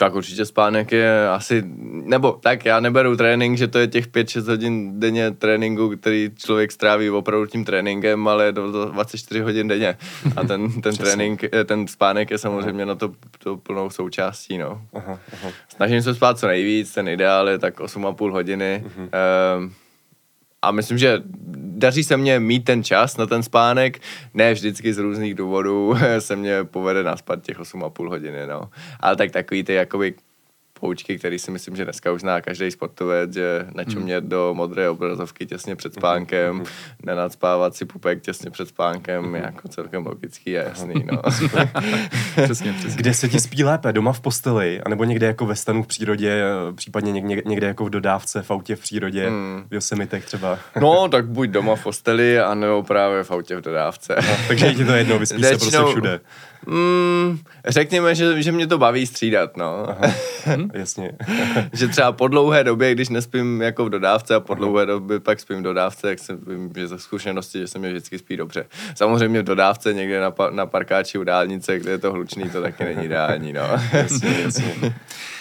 Tak 0.04 0.16
určitě 0.16 0.46
spánek 0.46 0.92
je 0.92 1.30
asi, 1.30 1.64
nebo 2.04 2.32
tak 2.32 2.66
já 2.66 2.80
neberu 2.80 3.18
trénink, 3.18 3.58
že 3.58 3.68
to 3.68 3.80
je 3.80 3.88
těch 3.88 4.08
5-6 4.08 4.48
hodin 4.48 5.00
denně 5.00 5.32
tréninku, 5.32 5.90
který 5.90 6.32
člověk 6.38 6.72
stráví 6.72 7.10
opravdu 7.10 7.46
tím 7.46 7.66
tréninkem, 7.66 8.28
ale 8.28 8.54
to 8.54 8.86
24 8.92 9.42
hodin 9.42 9.68
denně. 9.68 9.98
A 10.36 10.44
ten, 10.44 10.82
ten 10.82 10.96
trénink, 10.96 11.44
eh, 11.44 11.64
ten 11.64 11.88
spánek 11.88 12.32
je 12.32 12.38
samozřejmě 12.38 12.86
na 12.86 12.96
to, 12.96 13.12
to 13.44 13.58
plnou 13.58 13.90
součástí, 13.90 14.58
no. 14.58 14.82
Aha, 14.94 15.20
aha. 15.34 15.52
Snažím 15.76 16.02
se 16.02 16.16
spát 16.16 16.40
co 16.40 16.48
nejvíc, 16.48 16.94
ten 16.94 17.08
ideál 17.08 17.50
je 17.50 17.60
tak 17.60 17.80
8,5 17.80 18.32
hodiny. 18.32 18.84
Uh-huh. 18.86 19.10
Uh, 19.64 19.72
a 20.64 20.72
myslím, 20.72 20.98
že 20.98 21.22
daří 21.56 22.04
se 22.04 22.18
mně 22.18 22.40
mít 22.40 22.66
ten 22.66 22.84
čas 22.84 23.18
na 23.18 23.26
ten 23.26 23.44
spánek, 23.44 24.00
ne 24.34 24.54
vždycky 24.54 24.94
z 24.94 24.98
různých 24.98 25.36
důvodů 25.36 25.96
se 26.20 26.36
mně 26.36 26.64
povede 26.64 27.04
naspat 27.04 27.44
těch 27.44 27.60
8,5 27.60 28.10
hodiny, 28.10 28.48
no. 28.48 28.70
Ale 29.00 29.16
tak 29.16 29.32
takový 29.32 29.64
ty 29.64 29.74
jakoby 29.74 30.14
poučky, 30.84 31.18
který 31.18 31.40
si 31.40 31.52
myslím, 31.52 31.76
že 31.76 31.84
dneska 31.84 32.12
už 32.12 32.22
zná 32.22 32.42
každý 32.42 32.72
sportovec, 32.72 33.34
že 33.34 33.66
načumět 33.76 34.24
mm. 34.24 34.30
do 34.30 34.54
modré 34.54 34.90
obrazovky 34.90 35.46
těsně 35.46 35.76
před 35.76 35.94
spánkem, 35.94 36.56
mm. 36.56 36.66
nenadspávat 37.06 37.76
si 37.76 37.86
pupek 37.86 38.22
těsně 38.22 38.52
před 38.52 38.68
spánkem, 38.68 39.26
mm. 39.26 39.36
jako 39.36 39.68
celkem 39.68 40.06
logický 40.06 40.58
a 40.58 40.64
jasný. 40.64 40.94
No. 41.12 41.22
přesně, 42.44 42.74
přesně. 42.74 42.96
Kde 42.96 43.14
se 43.14 43.30
ti 43.30 43.40
spí 43.40 43.64
lépe? 43.64 43.94
Doma 43.94 44.14
v 44.14 44.22
posteli? 44.22 44.82
anebo 44.82 45.04
někde 45.04 45.28
jako 45.28 45.46
ve 45.46 45.56
stanu 45.56 45.84
v 45.84 45.88
přírodě, 45.88 46.44
případně 46.76 47.12
někde, 47.12 47.42
někde 47.46 47.68
jako 47.68 47.86
v 47.86 47.90
dodávce, 47.90 48.42
v 48.42 48.52
autě 48.52 48.76
v 48.76 48.80
přírodě, 48.80 49.30
mm. 49.30 49.64
v 49.70 49.74
Yosemitech 49.74 50.26
třeba? 50.26 50.60
no, 50.82 51.10
tak 51.10 51.28
buď 51.28 51.50
doma 51.50 51.76
v 51.76 51.84
posteli, 51.84 52.40
anebo 52.40 52.84
právě 52.84 53.24
v 53.24 53.32
autě 53.32 53.56
v 53.56 53.62
dodávce. 53.62 54.16
No, 54.30 54.38
takže 54.48 54.66
je 54.66 54.76
ti 54.76 54.86
to 54.86 54.92
jedno, 54.92 55.20
vyspíš 55.20 55.46
se 55.46 55.58
prostě 55.58 55.78
všude. 55.90 56.20
Mm, 56.68 57.40
řekněme, 57.68 58.16
že, 58.16 58.44
že 58.44 58.52
mě 58.52 58.68
to 58.68 58.78
baví 58.78 59.08
střídat, 59.08 59.58
no. 59.58 59.86
Aha, 59.90 60.14
jasně. 60.74 61.12
že 61.74 61.88
třeba 61.88 62.12
po 62.12 62.28
dlouhé 62.28 62.64
době, 62.64 62.92
když 62.96 63.10
nespím 63.10 63.62
jako 63.62 63.86
v 63.86 63.90
dodávce 63.90 64.36
a 64.36 64.40
po 64.40 64.54
dlouhé 64.54 64.86
době 64.86 65.20
pak 65.20 65.40
spím 65.40 65.60
v 65.60 65.64
dodávce, 65.64 66.02
tak 66.02 66.20
jsem 66.20 66.40
vím, 66.48 66.72
že 66.76 66.88
ze 66.88 67.00
zkušenosti, 67.00 67.60
že 67.60 67.68
se 67.68 67.80
mi 67.80 67.90
vždycky 67.90 68.20
spí 68.20 68.38
dobře. 68.38 68.66
Samozřejmě 68.96 69.42
v 69.42 69.46
dodávce 69.46 69.94
někde 69.94 70.22
na, 70.22 70.34
na 70.52 70.66
parkáči 70.66 71.18
u 71.18 71.24
dálnice, 71.24 71.80
kde 71.80 71.92
je 71.92 71.98
to 71.98 72.12
hlučný, 72.12 72.50
to 72.50 72.62
taky 72.62 72.84
není 72.86 73.06
ideální, 73.06 73.54
no. 73.54 73.62
jasně, 73.94 74.36
jasně. 74.44 74.96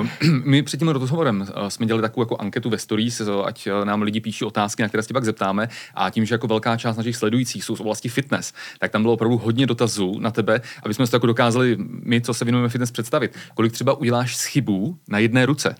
Uh, 0.00 0.06
my 0.44 0.62
před 0.62 0.76
tím 0.76 0.88
rozhovorem 0.88 1.40
uh, 1.40 1.68
jsme 1.68 1.86
dělali 1.86 2.02
takovou 2.02 2.22
jako 2.22 2.36
anketu 2.36 2.70
ve 2.70 2.78
stories, 2.78 3.20
uh, 3.20 3.46
ať 3.46 3.68
nám 3.84 4.02
lidi 4.02 4.20
píší 4.20 4.44
otázky, 4.44 4.82
na 4.82 4.88
které 4.88 5.02
se 5.02 5.12
pak 5.12 5.24
zeptáme. 5.24 5.68
A 5.94 6.10
tím, 6.10 6.24
že 6.24 6.34
jako 6.34 6.46
velká 6.46 6.76
část 6.76 6.96
našich 6.96 7.16
sledujících 7.16 7.64
jsou 7.64 7.76
z 7.76 7.80
oblasti 7.80 8.08
fitness, 8.08 8.52
tak 8.78 8.90
tam 8.90 9.02
bylo 9.02 9.14
opravdu 9.14 9.38
hodně 9.38 9.66
dotazů 9.66 10.18
na 10.18 10.30
tebe, 10.30 10.60
aby 10.82 10.94
jsme 10.94 11.06
to 11.06 11.16
jako 11.16 11.26
dokázali 11.26 11.76
my, 12.02 12.20
co 12.20 12.34
se 12.34 12.44
věnujeme 12.44 12.68
fitness, 12.68 12.90
představit. 12.90 13.36
Kolik 13.54 13.72
třeba 13.72 13.92
uděláš 13.92 14.36
z 14.36 14.44
chybů 14.44 14.98
na 15.08 15.18
jedné 15.18 15.46
ruce? 15.46 15.76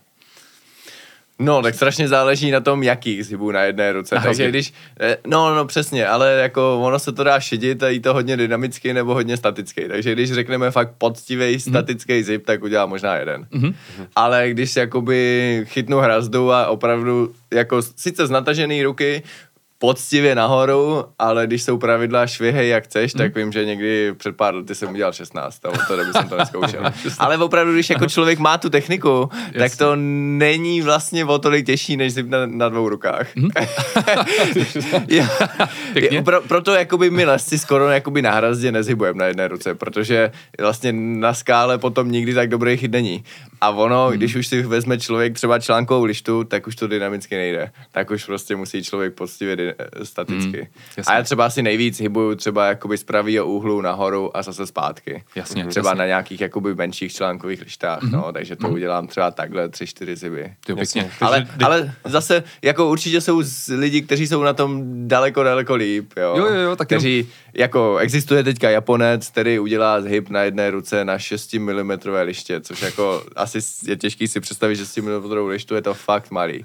No, 1.38 1.62
tak 1.62 1.75
strašně 1.75 2.09
záleží 2.09 2.50
na 2.50 2.61
tom, 2.61 2.83
jaký 2.83 3.23
zhybů 3.23 3.52
na 3.52 3.62
jedné 3.62 3.93
ruce. 3.93 4.16
Aha, 4.16 4.25
Takže 4.25 4.49
když, 4.49 4.73
eh, 5.00 5.16
no, 5.26 5.55
no, 5.55 5.64
přesně, 5.64 6.07
ale 6.07 6.33
jako 6.33 6.81
ono 6.81 6.99
se 6.99 7.12
to 7.12 7.25
dá 7.25 7.40
šidit 7.40 7.83
a 7.83 7.88
jí 7.88 8.00
to 8.00 8.14
hodně 8.14 8.37
dynamický 8.37 8.93
nebo 8.93 9.14
hodně 9.14 9.37
statický. 9.37 9.88
Takže 9.88 10.12
když 10.12 10.33
řekneme 10.33 10.71
fakt 10.71 10.93
poctivý 10.99 11.45
mm-hmm. 11.45 11.71
statický 11.71 12.23
zip, 12.23 12.47
tak 12.47 12.62
udělá 12.62 12.87
možná 12.87 13.16
jeden. 13.16 13.47
Mm-hmm. 13.52 13.75
Ale 14.16 14.50
když 14.50 14.76
jakoby 14.76 15.62
chytnu 15.64 15.99
hrazdu 15.99 16.52
a 16.52 16.66
opravdu 16.66 17.33
jako 17.55 17.83
sice 17.83 18.26
z 18.26 18.31
natažený 18.31 18.83
ruky 18.83 19.23
poctivě 19.78 20.35
nahoru, 20.35 21.04
ale 21.18 21.47
když 21.47 21.62
jsou 21.62 21.78
pravidla 21.78 22.26
švihej 22.26 22.68
jak 22.68 22.85
chceš, 22.85 23.12
tak 23.12 23.35
hmm. 23.35 23.45
vím, 23.45 23.52
že 23.52 23.64
někdy 23.64 24.14
před 24.14 24.37
pár 24.37 24.54
lety 24.54 24.75
jsem 24.75 24.90
udělal 24.90 25.12
16, 25.12 25.66
a 25.66 25.68
od 25.68 25.87
té 25.88 25.97
doby 25.97 26.12
jsem 26.12 26.28
to 26.28 26.37
neskoušel. 26.37 26.83
ale 27.18 27.38
opravdu, 27.38 27.73
když 27.73 27.90
jako 27.90 28.06
člověk 28.06 28.38
má 28.38 28.59
tu 28.59 28.71
techniku, 28.71 29.30
Jasně. 29.33 29.59
tak 29.59 29.76
to 29.76 29.97
není 29.97 30.83
vlastně 30.83 31.25
o 31.25 31.38
tolik 31.38 31.66
těžší, 31.66 31.97
než 31.97 32.12
zip 32.12 32.28
na, 32.28 32.47
na 32.47 32.68
dvou 32.68 32.88
rukách. 32.88 33.37
Hmm. 33.37 33.50
je, 35.95 36.23
pro, 36.23 36.40
proto 36.40 36.75
jakoby 36.75 37.11
my 37.11 37.25
lesci 37.25 37.59
skoro 37.59 37.88
jakoby 37.88 38.23
na 38.23 38.30
hrazdě 38.30 38.73
nezhybujeme 38.73 39.18
na 39.18 39.26
jedné 39.26 39.49
ruce, 39.49 39.75
protože 39.75 40.30
vlastně 40.61 40.92
na 40.92 41.35
skále 41.35 41.78
potom 41.78 42.11
nikdy 42.11 42.35
tak 42.35 42.49
dobrý 42.49 42.76
chyt 42.76 42.92
není. 42.92 43.25
A 43.61 43.71
ono, 43.71 44.06
hmm. 44.06 44.17
když 44.17 44.34
už 44.34 44.47
si 44.47 44.62
vezme 44.62 44.99
člověk 44.99 45.34
třeba 45.34 45.58
článkovou 45.58 46.04
lištu, 46.04 46.45
tak 46.45 46.67
už 46.67 46.76
to 46.76 46.86
dynamicky 46.86 47.36
nejde. 47.36 47.71
Tak 47.93 48.10
už 48.10 48.25
prostě 48.25 48.56
musí 48.56 48.82
člověk 48.82 49.15
poctivě 49.15 49.56
Staticky. 50.02 50.69
Mm, 50.97 51.05
a 51.07 51.15
já 51.15 51.23
třeba 51.23 51.47
asi 51.47 51.63
nejvíc 51.63 52.00
hybuju 52.00 52.35
třeba 52.35 52.67
jakoby 52.67 52.99
z 52.99 53.05
pravého 53.05 53.47
úhlu 53.47 53.81
nahoru 53.81 54.37
a 54.37 54.43
zase 54.43 54.67
zpátky. 54.67 55.25
Jasně, 55.35 55.67
třeba 55.67 55.91
jasně. 55.91 55.99
na 55.99 56.07
nějakých 56.07 56.41
jakoby 56.41 56.75
menších 56.75 57.13
článkových 57.13 57.61
lištách, 57.63 58.02
mm-hmm. 58.02 58.11
no, 58.11 58.33
takže 58.33 58.57
to 58.57 58.69
mm. 58.69 58.75
udělám 58.75 59.07
třeba 59.07 59.31
takhle 59.31 59.69
tři, 59.69 59.87
čtyři. 59.87 60.17
Jasně. 60.76 61.11
Ale, 61.21 61.47
ale 61.65 61.95
zase 62.05 62.43
jako 62.63 62.91
určitě 62.91 63.21
jsou 63.21 63.43
lidi, 63.71 64.02
kteří 64.02 64.26
jsou 64.26 64.43
na 64.43 64.52
tom 64.52 64.83
daleko, 65.09 65.43
daleko 65.43 65.75
líp, 65.75 66.13
jo. 66.17 66.35
Jo, 66.37 66.47
jo, 66.47 66.61
jo 66.61 66.76
tak 66.76 66.89
kteří, 66.89 67.17
jenom... 67.17 67.33
jako 67.55 67.97
existuje 67.97 68.45
teďka 68.45 68.71
Japonec, 68.71 69.29
který 69.29 69.59
udělá 69.59 70.00
zhyb 70.00 70.29
na 70.29 70.43
jedné 70.43 70.71
ruce 70.71 71.05
na 71.05 71.19
6 71.19 71.55
mm 71.55 71.91
liště, 72.23 72.61
což 72.61 72.83
jako 72.83 73.23
asi 73.37 73.59
je 73.87 73.97
těžký 73.97 74.29
si 74.29 74.41
představit, 74.41 74.76
že 74.76 74.87
6 74.87 74.97
mm 74.97 75.47
lištu 75.49 75.75
je 75.75 75.83
to 75.83 75.95
fakt 75.95 76.31
malý. 76.31 76.65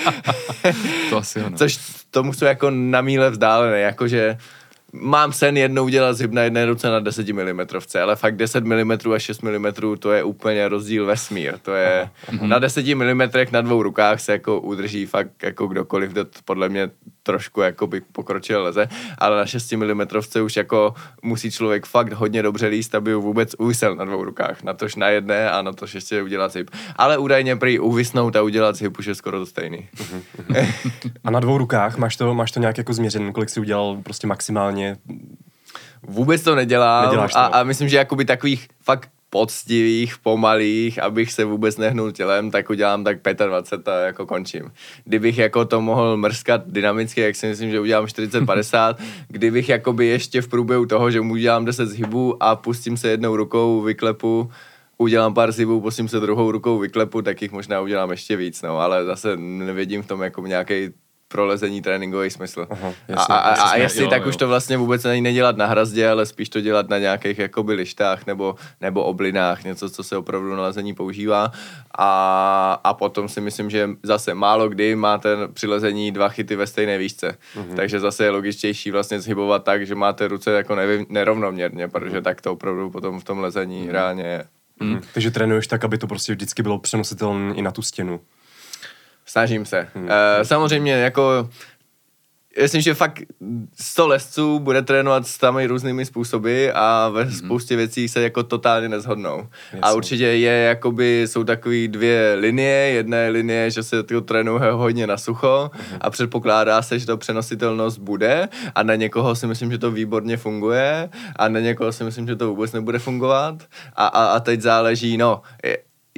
to 1.10 1.16
asi 1.16 1.40
ano. 1.40 1.56
Což 1.56 1.78
tomu 2.10 2.32
jsou 2.32 2.44
jako 2.44 2.70
na 2.70 3.00
míle 3.00 3.30
vzdálené, 3.30 3.80
jakože 3.80 4.36
mám 4.92 5.32
sen 5.32 5.56
jednou 5.56 5.84
udělat 5.84 6.12
zhyb 6.12 6.32
na 6.32 6.42
jedné 6.42 6.66
ruce 6.66 6.90
na 6.90 7.00
10 7.00 7.28
mm, 7.28 7.60
ale 8.02 8.16
fakt 8.16 8.36
10 8.36 8.64
mm 8.64 8.92
a 9.14 9.18
6 9.18 9.42
mm 9.42 9.66
to 9.98 10.12
je 10.12 10.22
úplně 10.22 10.68
rozdíl 10.68 11.06
vesmír. 11.06 11.58
To 11.62 11.74
je 11.74 12.08
uh-huh. 12.30 12.48
na 12.48 12.58
10 12.58 12.94
mm 12.94 13.22
na 13.52 13.60
dvou 13.60 13.82
rukách 13.82 14.20
se 14.20 14.32
jako 14.32 14.60
udrží 14.60 15.06
fakt 15.06 15.42
jako 15.42 15.66
kdokoliv, 15.66 16.10
kdo 16.10 16.26
podle 16.44 16.68
mě 16.68 16.90
trošku 17.22 17.60
jako 17.60 17.86
by 17.86 18.00
pokročil 18.00 18.62
leze, 18.62 18.88
ale 19.18 19.36
na 19.36 19.46
6 19.46 19.72
mm 19.72 20.00
už 20.44 20.56
jako 20.56 20.94
musí 21.22 21.50
člověk 21.50 21.86
fakt 21.86 22.12
hodně 22.12 22.42
dobře 22.42 22.66
líst, 22.66 22.94
aby 22.94 23.12
ho 23.12 23.20
vůbec 23.20 23.54
uvisel 23.58 23.96
na 23.96 24.04
dvou 24.04 24.24
rukách. 24.24 24.62
Na 24.62 24.74
tož 24.74 24.94
na 24.94 25.08
jedné 25.08 25.50
a 25.50 25.62
na 25.62 25.72
to 25.72 25.86
ještě 25.94 26.22
udělat 26.22 26.52
zhyb. 26.52 26.70
Ale 26.96 27.18
údajně 27.18 27.56
prý 27.56 27.78
uvisnout 27.78 28.36
a 28.36 28.42
udělat 28.42 28.76
zhyb 28.76 28.98
už 28.98 29.06
je 29.06 29.14
skoro 29.14 29.38
to 29.38 29.46
stejný. 29.46 29.88
a 31.24 31.30
na 31.30 31.40
dvou 31.40 31.58
rukách 31.58 31.96
máš 31.96 32.16
to, 32.16 32.34
máš 32.34 32.50
to 32.50 32.60
nějak 32.60 32.78
jako 32.78 32.92
změřené, 32.92 33.32
kolik 33.32 33.50
si 33.50 33.60
udělal 33.60 34.00
prostě 34.02 34.26
maximálně 34.26 34.96
Vůbec 36.02 36.42
to 36.42 36.54
nedělám 36.54 37.10
to. 37.10 37.38
A, 37.38 37.46
a 37.46 37.62
myslím, 37.62 37.88
že 37.88 37.96
jakoby 37.96 38.24
takových 38.24 38.68
fakt 38.82 39.10
poctivých, 39.30 40.18
pomalých, 40.18 41.02
abych 41.02 41.32
se 41.32 41.44
vůbec 41.44 41.76
nehnul 41.76 42.12
tělem, 42.12 42.50
tak 42.50 42.70
udělám 42.70 43.04
tak 43.04 43.18
25 43.46 43.88
a 43.88 44.00
jako 44.00 44.26
končím. 44.26 44.72
Kdybych 45.04 45.38
jako 45.38 45.64
to 45.64 45.80
mohl 45.80 46.16
mrskat 46.16 46.62
dynamicky, 46.66 47.20
jak 47.20 47.36
si 47.36 47.46
myslím, 47.46 47.70
že 47.70 47.80
udělám 47.80 48.04
40-50, 48.04 48.96
kdybych 49.28 49.68
jakoby 49.68 50.06
ještě 50.06 50.42
v 50.42 50.48
průběhu 50.48 50.86
toho, 50.86 51.10
že 51.10 51.20
mu 51.20 51.32
udělám 51.32 51.64
10 51.64 51.86
zhybů 51.86 52.42
a 52.42 52.56
pustím 52.56 52.96
se 52.96 53.08
jednou 53.08 53.36
rukou, 53.36 53.80
vyklepu, 53.80 54.50
udělám 54.98 55.34
pár 55.34 55.52
zhybů, 55.52 55.80
pustím 55.80 56.08
se 56.08 56.20
druhou 56.20 56.52
rukou, 56.52 56.78
vyklepu, 56.78 57.22
tak 57.22 57.42
jich 57.42 57.52
možná 57.52 57.80
udělám 57.80 58.10
ještě 58.10 58.36
víc, 58.36 58.62
no, 58.62 58.78
ale 58.78 59.04
zase 59.04 59.36
nevidím 59.36 60.02
v 60.02 60.06
tom 60.06 60.22
jako 60.22 60.46
nějaký 60.46 60.90
prolezení 61.28 61.82
tréninkový 61.82 62.30
smysl. 62.30 62.66
Aha, 62.70 62.92
jasně, 63.08 63.34
a, 63.34 63.38
a, 63.38 63.54
a, 63.54 63.70
a 63.70 63.76
jestli 63.76 64.02
jo, 64.02 64.10
tak 64.10 64.22
jo. 64.22 64.28
už 64.28 64.36
to 64.36 64.48
vlastně 64.48 64.76
vůbec 64.76 65.04
není 65.04 65.22
nedělat 65.22 65.56
na 65.56 65.66
hrazdě, 65.66 66.08
ale 66.08 66.26
spíš 66.26 66.48
to 66.48 66.60
dělat 66.60 66.88
na 66.88 66.98
nějakých 66.98 67.38
jakoby 67.38 67.74
lištách 67.74 68.26
nebo, 68.26 68.54
nebo 68.80 69.04
oblinách, 69.04 69.64
něco, 69.64 69.90
co 69.90 70.04
se 70.04 70.16
opravdu 70.16 70.56
na 70.56 70.62
lezení 70.62 70.94
používá. 70.94 71.52
A, 71.98 72.80
a 72.84 72.94
potom 72.94 73.28
si 73.28 73.40
myslím, 73.40 73.70
že 73.70 73.90
zase 74.02 74.34
málo 74.34 74.68
kdy 74.68 74.96
máte 74.96 75.48
při 75.52 75.66
lezení 75.66 76.12
dva 76.12 76.28
chyty 76.28 76.56
ve 76.56 76.66
stejné 76.66 76.98
výšce. 76.98 77.36
Uh-huh. 77.56 77.74
Takže 77.76 78.00
zase 78.00 78.24
je 78.24 78.30
logičtější 78.30 78.90
vlastně 78.90 79.20
zhybovat 79.20 79.64
tak, 79.64 79.86
že 79.86 79.94
máte 79.94 80.28
ruce 80.28 80.52
jako 80.52 80.74
nevím, 80.74 81.06
nerovnoměrně, 81.08 81.88
protože 81.88 82.18
uh-huh. 82.18 82.22
tak 82.22 82.40
to 82.40 82.52
opravdu 82.52 82.90
potom 82.90 83.20
v 83.20 83.24
tom 83.24 83.38
lezení 83.38 83.86
uh-huh. 83.86 83.92
reálně 83.92 84.22
je. 84.22 84.44
Uh-huh. 84.80 85.00
Takže 85.14 85.30
trénuješ 85.30 85.66
tak, 85.66 85.84
aby 85.84 85.98
to 85.98 86.06
prostě 86.06 86.32
vždycky 86.32 86.62
bylo 86.62 86.78
přenositelné 86.78 87.54
i 87.54 87.62
na 87.62 87.70
tu 87.70 87.82
stěnu. 87.82 88.20
Snažím 89.28 89.64
se. 89.64 89.88
Hmm. 89.94 90.04
Uh, 90.04 90.10
samozřejmě 90.42 90.92
jako 90.92 91.48
myslím, 92.62 92.82
že 92.82 92.94
fakt 92.94 93.22
100 93.80 94.06
lesců 94.06 94.58
bude 94.58 94.82
trénovat 94.82 95.26
s 95.26 95.38
tam 95.38 95.58
různými 95.58 96.04
způsoby 96.04 96.68
a 96.74 97.08
ve 97.08 97.24
mm-hmm. 97.24 97.38
spoustě 97.38 97.76
věcí 97.76 98.08
se 98.08 98.22
jako 98.22 98.42
totálně 98.42 98.88
nezhodnou. 98.88 99.36
Jasně. 99.38 99.80
A 99.82 99.92
určitě 99.92 100.24
je 100.24 100.52
jakoby, 100.52 101.22
jsou 101.26 101.44
takové 101.44 101.88
dvě 101.88 102.34
linie, 102.38 102.90
jedna 102.90 103.16
je 103.16 103.30
linie, 103.30 103.70
že 103.70 103.82
se 103.82 104.02
to 104.02 104.20
trénuje 104.20 104.70
hodně 104.70 105.06
na 105.06 105.16
sucho 105.16 105.70
mm-hmm. 105.74 105.98
a 106.00 106.10
předpokládá 106.10 106.82
se, 106.82 106.98
že 106.98 107.06
to 107.06 107.16
přenositelnost 107.16 107.98
bude 107.98 108.48
a 108.74 108.82
na 108.82 108.94
někoho 108.94 109.34
si 109.34 109.46
myslím, 109.46 109.70
že 109.70 109.78
to 109.78 109.90
výborně 109.90 110.36
funguje 110.36 111.08
a 111.36 111.48
na 111.48 111.60
někoho 111.60 111.92
si 111.92 112.04
myslím, 112.04 112.26
že 112.26 112.36
to 112.36 112.48
vůbec 112.48 112.72
nebude 112.72 112.98
fungovat 112.98 113.62
a, 113.96 114.06
a, 114.06 114.24
a 114.26 114.40
teď 114.40 114.60
záleží, 114.60 115.16
no, 115.16 115.42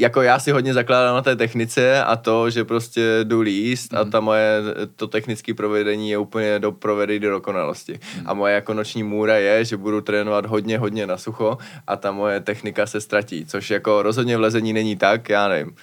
jako 0.00 0.22
já 0.22 0.38
si 0.38 0.50
hodně 0.50 0.74
zakládám 0.74 1.14
na 1.14 1.22
té 1.22 1.36
technice 1.36 2.04
a 2.04 2.16
to, 2.16 2.50
že 2.50 2.64
prostě 2.64 3.20
jdu 3.24 3.40
líst 3.40 3.94
a 3.94 4.04
ta 4.04 4.20
moje, 4.20 4.62
to 4.96 5.06
technické 5.06 5.54
provedení 5.54 6.10
je 6.10 6.18
úplně 6.18 6.58
do 6.58 6.72
provedení 6.72 7.20
do 7.20 7.30
dokonalosti. 7.30 7.98
A 8.26 8.34
moje 8.34 8.54
jako 8.54 8.74
noční 8.74 9.02
můra 9.02 9.36
je, 9.36 9.64
že 9.64 9.76
budu 9.76 10.00
trénovat 10.00 10.46
hodně, 10.46 10.78
hodně 10.78 11.06
na 11.06 11.16
sucho 11.16 11.58
a 11.86 11.96
ta 11.96 12.12
moje 12.12 12.40
technika 12.40 12.86
se 12.86 13.00
ztratí, 13.00 13.46
což 13.46 13.70
jako 13.70 14.02
rozhodně 14.02 14.36
v 14.36 14.40
lezení 14.40 14.72
není 14.72 14.96
tak, 14.96 15.28
já 15.28 15.48
nevím. 15.48 15.74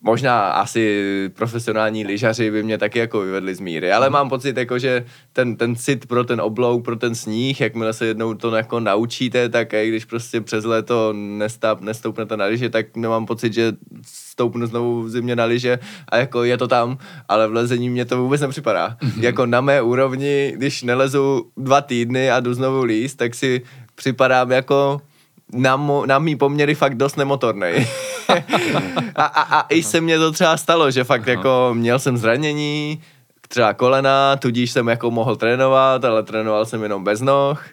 Možná 0.00 0.50
asi 0.50 1.04
profesionální 1.34 2.04
lyžaři 2.04 2.50
by 2.50 2.62
mě 2.62 2.78
taky 2.78 2.98
jako 2.98 3.20
vyvedli 3.20 3.54
z 3.54 3.60
míry, 3.60 3.92
ale 3.92 4.10
mám 4.10 4.28
pocit, 4.28 4.56
jako, 4.56 4.78
že 4.78 5.04
ten, 5.32 5.56
ten 5.56 5.76
cit 5.76 6.06
pro 6.06 6.24
ten 6.24 6.40
oblouk, 6.40 6.84
pro 6.84 6.96
ten 6.96 7.14
sníh, 7.14 7.60
jakmile 7.60 7.92
se 7.92 8.06
jednou 8.06 8.34
to 8.34 8.56
jako 8.56 8.80
naučíte, 8.80 9.48
tak 9.48 9.72
i 9.72 9.88
když 9.88 10.04
prostě 10.04 10.40
přes 10.40 10.64
léto 10.64 11.12
nestáp, 11.12 11.80
nestoupnete 11.80 12.36
na 12.36 12.44
lyže, 12.44 12.70
tak 12.70 12.96
nemám 12.96 13.26
pocit, 13.26 13.52
že 13.52 13.72
stoupnu 14.06 14.66
znovu 14.66 15.02
v 15.02 15.10
zimě 15.10 15.36
na 15.36 15.44
lyže 15.44 15.78
a 16.08 16.16
jako 16.16 16.44
je 16.44 16.58
to 16.58 16.68
tam, 16.68 16.98
ale 17.28 17.48
v 17.48 17.52
lezení 17.52 17.90
mě 17.90 18.04
to 18.04 18.22
vůbec 18.22 18.40
nepřipadá. 18.40 18.96
Mm-hmm. 19.02 19.22
Jako 19.22 19.46
na 19.46 19.60
mé 19.60 19.82
úrovni, 19.82 20.52
když 20.56 20.82
nelezu 20.82 21.50
dva 21.56 21.80
týdny 21.80 22.30
a 22.30 22.40
jdu 22.40 22.54
znovu 22.54 22.82
líst, 22.84 23.18
tak 23.18 23.34
si 23.34 23.62
připadám 23.94 24.50
jako 24.50 25.00
na, 25.52 25.76
mo, 25.76 26.06
na 26.06 26.18
mý 26.18 26.36
poměry 26.36 26.74
fakt 26.74 26.94
dost 26.94 27.16
nemotornej. 27.16 27.86
a, 29.16 29.24
a, 29.24 29.58
a 29.58 29.66
i 29.68 29.82
se 29.82 30.00
mně 30.00 30.18
to 30.18 30.32
třeba 30.32 30.56
stalo, 30.56 30.90
že 30.90 31.04
fakt 31.04 31.28
Aha. 31.28 31.30
jako 31.30 31.70
měl 31.72 31.98
jsem 31.98 32.16
zranění, 32.16 33.02
třeba 33.48 33.74
kolena, 33.74 34.36
tudíž 34.36 34.70
jsem 34.70 34.88
jako 34.88 35.10
mohl 35.10 35.36
trénovat, 35.36 36.04
ale 36.04 36.22
trénoval 36.22 36.66
jsem 36.66 36.82
jenom 36.82 37.04
bez 37.04 37.20
noh, 37.20 37.64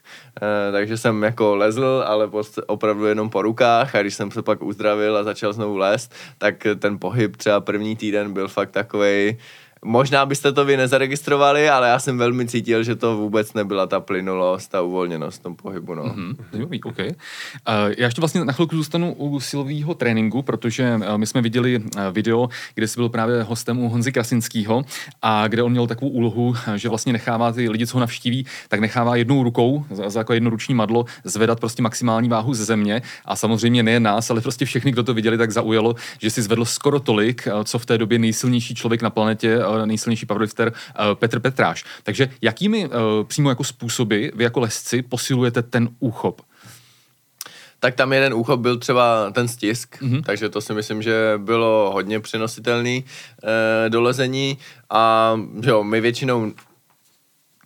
eh, 0.42 0.72
takže 0.72 0.98
jsem 0.98 1.24
jako 1.24 1.56
lezl, 1.56 2.04
ale 2.08 2.30
opravdu 2.68 3.06
jenom 3.06 3.30
po 3.30 3.42
rukách 3.42 3.96
a 3.96 4.02
když 4.02 4.14
jsem 4.14 4.32
se 4.32 4.42
pak 4.42 4.64
uzdravil 4.64 5.18
a 5.18 5.24
začal 5.24 5.54
znovu 5.54 5.78
lézt, 5.78 6.14
tak 6.38 6.68
ten 6.80 7.00
pohyb 7.00 7.38
třeba 7.38 7.60
první 7.60 7.96
týden 7.96 8.34
byl 8.34 8.48
fakt 8.48 8.72
takovej, 8.72 9.38
Možná 9.88 10.26
byste 10.26 10.52
to 10.52 10.66
vy 10.66 10.78
nezaregistrovali, 10.78 11.70
ale 11.70 11.90
já 11.90 12.00
jsem 12.00 12.18
velmi 12.18 12.48
cítil, 12.48 12.84
že 12.84 12.96
to 12.96 13.18
vůbec 13.18 13.54
nebyla 13.54 13.88
ta 13.88 14.00
plynulost 14.00 14.76
a 14.76 14.82
uvolněnost 14.82 15.40
v 15.40 15.44
tom 15.44 15.56
pohybu. 15.56 15.96
No. 15.96 16.04
Mm-hmm. 16.04 16.80
okay. 16.86 17.08
uh, 17.08 17.14
já 17.98 18.06
ještě 18.06 18.22
vlastně 18.22 18.46
na 18.46 18.54
chvilku 18.54 18.76
zůstanu 18.76 19.14
u 19.14 19.40
silového 19.40 19.94
tréninku, 19.94 20.42
protože 20.42 20.96
uh, 20.96 21.18
my 21.18 21.28
jsme 21.28 21.42
viděli 21.42 21.80
uh, 21.80 22.02
video, 22.12 22.50
kde 22.76 22.88
jsi 22.88 23.00
byl 23.00 23.10
právě 23.10 23.44
hostem 23.44 23.80
u 23.80 23.90
Honzy 23.90 24.12
Krasinského 24.12 24.86
a 25.22 25.48
kde 25.48 25.64
on 25.64 25.72
měl 25.72 25.88
takovou 25.88 26.12
úlohu, 26.12 26.56
že 26.76 26.90
vlastně 26.90 27.14
nechává 27.14 27.52
ty 27.52 27.70
lidi, 27.70 27.88
co 27.88 27.98
ho 27.98 28.00
navštíví, 28.00 28.46
tak 28.70 28.80
nechává 28.80 29.16
jednou 29.16 29.44
rukou, 29.44 29.86
za, 29.92 30.10
za 30.10 30.20
jako 30.20 30.34
jednoruční 30.34 30.76
madlo, 30.76 31.06
zvedat 31.24 31.60
prostě 31.60 31.84
maximální 31.84 32.30
váhu 32.30 32.54
ze 32.54 32.66
země 32.66 33.02
a 33.26 33.36
samozřejmě 33.36 33.84
nejen 33.84 34.04
nás, 34.04 34.30
ale 34.30 34.42
prostě 34.42 34.66
všechny, 34.66 34.92
kdo 34.92 35.04
to 35.04 35.14
viděli, 35.14 35.38
tak 35.38 35.52
zaujalo, 35.52 35.96
že 36.20 36.30
si 36.30 36.42
zvedl 36.42 36.66
skoro 36.66 37.00
tolik, 37.00 37.48
co 37.64 37.80
v 37.80 37.86
té 37.86 37.98
době 37.98 38.20
nejsilnější 38.20 38.76
člověk 38.76 39.02
na 39.02 39.10
planetě 39.10 39.60
nejsilnější 39.86 40.26
powerlifter 40.26 40.74
eh, 40.74 41.16
Petr 41.16 41.40
Petráš. 41.40 41.86
Takže 42.04 42.30
jakými 42.42 42.86
eh, 42.86 42.90
přímo 43.24 43.50
jako 43.50 43.64
způsoby 43.64 44.28
vy 44.36 44.44
jako 44.44 44.60
lesci 44.60 45.02
posilujete 45.02 45.62
ten 45.62 45.90
úchop? 46.00 46.42
tak 47.80 47.96
tam 47.96 48.14
jeden 48.14 48.34
úchop 48.34 48.60
byl 48.60 48.78
třeba 48.78 49.32
ten 49.32 49.48
stisk, 49.48 50.02
mm-hmm. 50.02 50.24
takže 50.24 50.50
to 50.50 50.62
si 50.62 50.74
myslím, 50.74 51.02
že 51.02 51.34
bylo 51.38 51.92
hodně 51.94 52.20
přenositelný 52.20 53.06
e, 53.86 53.90
do 53.90 54.02
lezení 54.02 54.58
a 54.90 55.34
jo, 55.62 55.84
my 55.84 56.02
většinou 56.02 56.52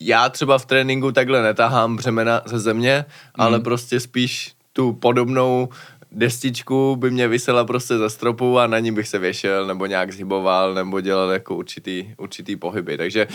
já 0.01 0.29
třeba 0.29 0.57
v 0.57 0.65
tréninku 0.65 1.11
takhle 1.11 1.41
netahám 1.41 1.95
břemena 1.95 2.41
ze 2.45 2.59
země, 2.59 3.05
mm-hmm. 3.07 3.43
ale 3.43 3.59
prostě 3.59 3.99
spíš 3.99 4.53
tu 4.73 4.93
podobnou 4.93 5.69
destičku 6.11 6.95
by 6.95 7.11
mě 7.11 7.27
vysela 7.27 7.65
prostě 7.65 7.97
ze 7.97 8.09
stropu 8.09 8.59
a 8.59 8.67
na 8.67 8.79
ní 8.79 8.91
bych 8.91 9.07
se 9.07 9.19
věšel 9.19 9.67
nebo 9.67 9.85
nějak 9.85 10.13
zhyboval 10.13 10.73
nebo 10.73 11.01
dělal 11.01 11.29
jako 11.29 11.55
určitý, 11.55 12.13
určitý 12.17 12.55
pohyby. 12.55 12.97
Takže 12.97 13.27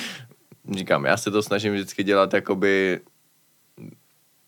říkám, 0.75 1.05
já 1.05 1.17
se 1.17 1.31
to 1.31 1.43
snažím 1.43 1.73
vždycky 1.73 2.05
dělat 2.05 2.35
jakoby 2.35 3.01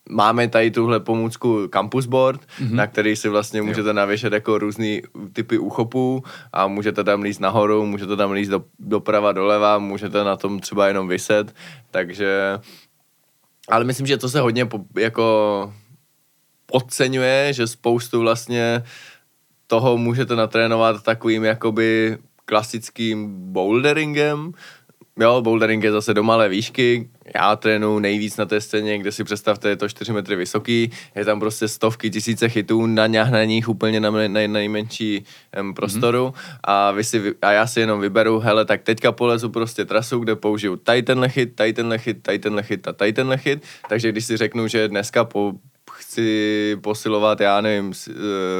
máme 0.09 0.47
tady 0.47 0.71
tuhle 0.71 0.99
pomůcku 0.99 1.67
Campus 1.67 2.05
Board, 2.05 2.41
mm-hmm. 2.41 2.71
na 2.71 2.87
který 2.87 3.15
si 3.15 3.29
vlastně 3.29 3.61
můžete 3.61 3.93
navěšet 3.93 4.33
jako 4.33 4.57
různý 4.57 5.01
typy 5.33 5.57
úchopů 5.57 6.23
a 6.53 6.67
můžete 6.67 7.03
tam 7.03 7.21
líst 7.21 7.39
nahoru, 7.39 7.85
můžete 7.85 8.15
tam 8.15 8.31
líst 8.31 8.51
do, 8.51 8.63
doprava, 8.79 9.31
doleva, 9.31 9.77
můžete 9.77 10.23
na 10.23 10.35
tom 10.35 10.59
třeba 10.59 10.87
jenom 10.87 11.07
vyset, 11.07 11.55
takže 11.91 12.59
ale 13.69 13.83
myslím, 13.83 14.07
že 14.07 14.17
to 14.17 14.29
se 14.29 14.39
hodně 14.39 14.65
po, 14.65 14.79
jako 14.97 15.73
podceňuje, 16.71 17.53
že 17.53 17.67
spoustu 17.67 18.19
vlastně 18.19 18.83
toho 19.67 19.97
můžete 19.97 20.35
natrénovat 20.35 21.03
takovým 21.03 21.43
jakoby 21.43 22.17
klasickým 22.45 23.51
boulderingem. 23.51 24.51
Jo, 25.19 25.41
bouldering 25.41 25.83
je 25.83 25.91
zase 25.91 26.13
do 26.13 26.23
malé 26.23 26.49
výšky, 26.49 27.09
já 27.35 27.55
trénu 27.55 27.99
nejvíc 27.99 28.37
na 28.37 28.45
té 28.45 28.61
scéně, 28.61 28.97
kde 28.97 29.11
si 29.11 29.23
představte, 29.23 29.69
je 29.69 29.75
to 29.75 29.89
4 29.89 30.13
metry 30.13 30.35
vysoký, 30.35 30.91
je 31.15 31.25
tam 31.25 31.39
prostě 31.39 31.67
stovky, 31.67 32.09
tisíce 32.09 32.49
chytů 32.49 32.85
na 32.85 33.43
nich 33.43 33.69
úplně 33.69 33.99
na, 33.99 34.11
na 34.11 34.47
nejmenší 34.47 35.23
um, 35.59 35.73
prostoru 35.73 36.27
mm-hmm. 36.27 36.57
a, 36.63 36.91
vy 36.91 37.03
si, 37.03 37.33
a 37.41 37.51
já 37.51 37.67
si 37.67 37.79
jenom 37.79 38.01
vyberu, 38.01 38.39
hele, 38.39 38.65
tak 38.65 38.81
teďka 38.81 39.11
polezu 39.11 39.49
prostě 39.49 39.85
trasu, 39.85 40.19
kde 40.19 40.35
použiju 40.35 40.75
tady 40.75 41.03
tenhle 41.03 41.29
chyt, 41.29 41.55
tady 41.55 41.73
tenhle 41.73 41.97
chyt, 41.97 42.23
tady 42.23 42.39
tenhle 42.39 42.63
chyt 42.63 42.87
a 42.87 42.93
tady 42.93 43.13
tenhle 43.13 43.37
chyt, 43.37 43.63
takže 43.89 44.11
když 44.11 44.25
si 44.25 44.37
řeknu, 44.37 44.67
že 44.67 44.87
dneska 44.87 45.23
po, 45.23 45.53
chci 46.07 46.77
posilovat, 46.81 47.41
já 47.41 47.61
nevím, 47.61 47.93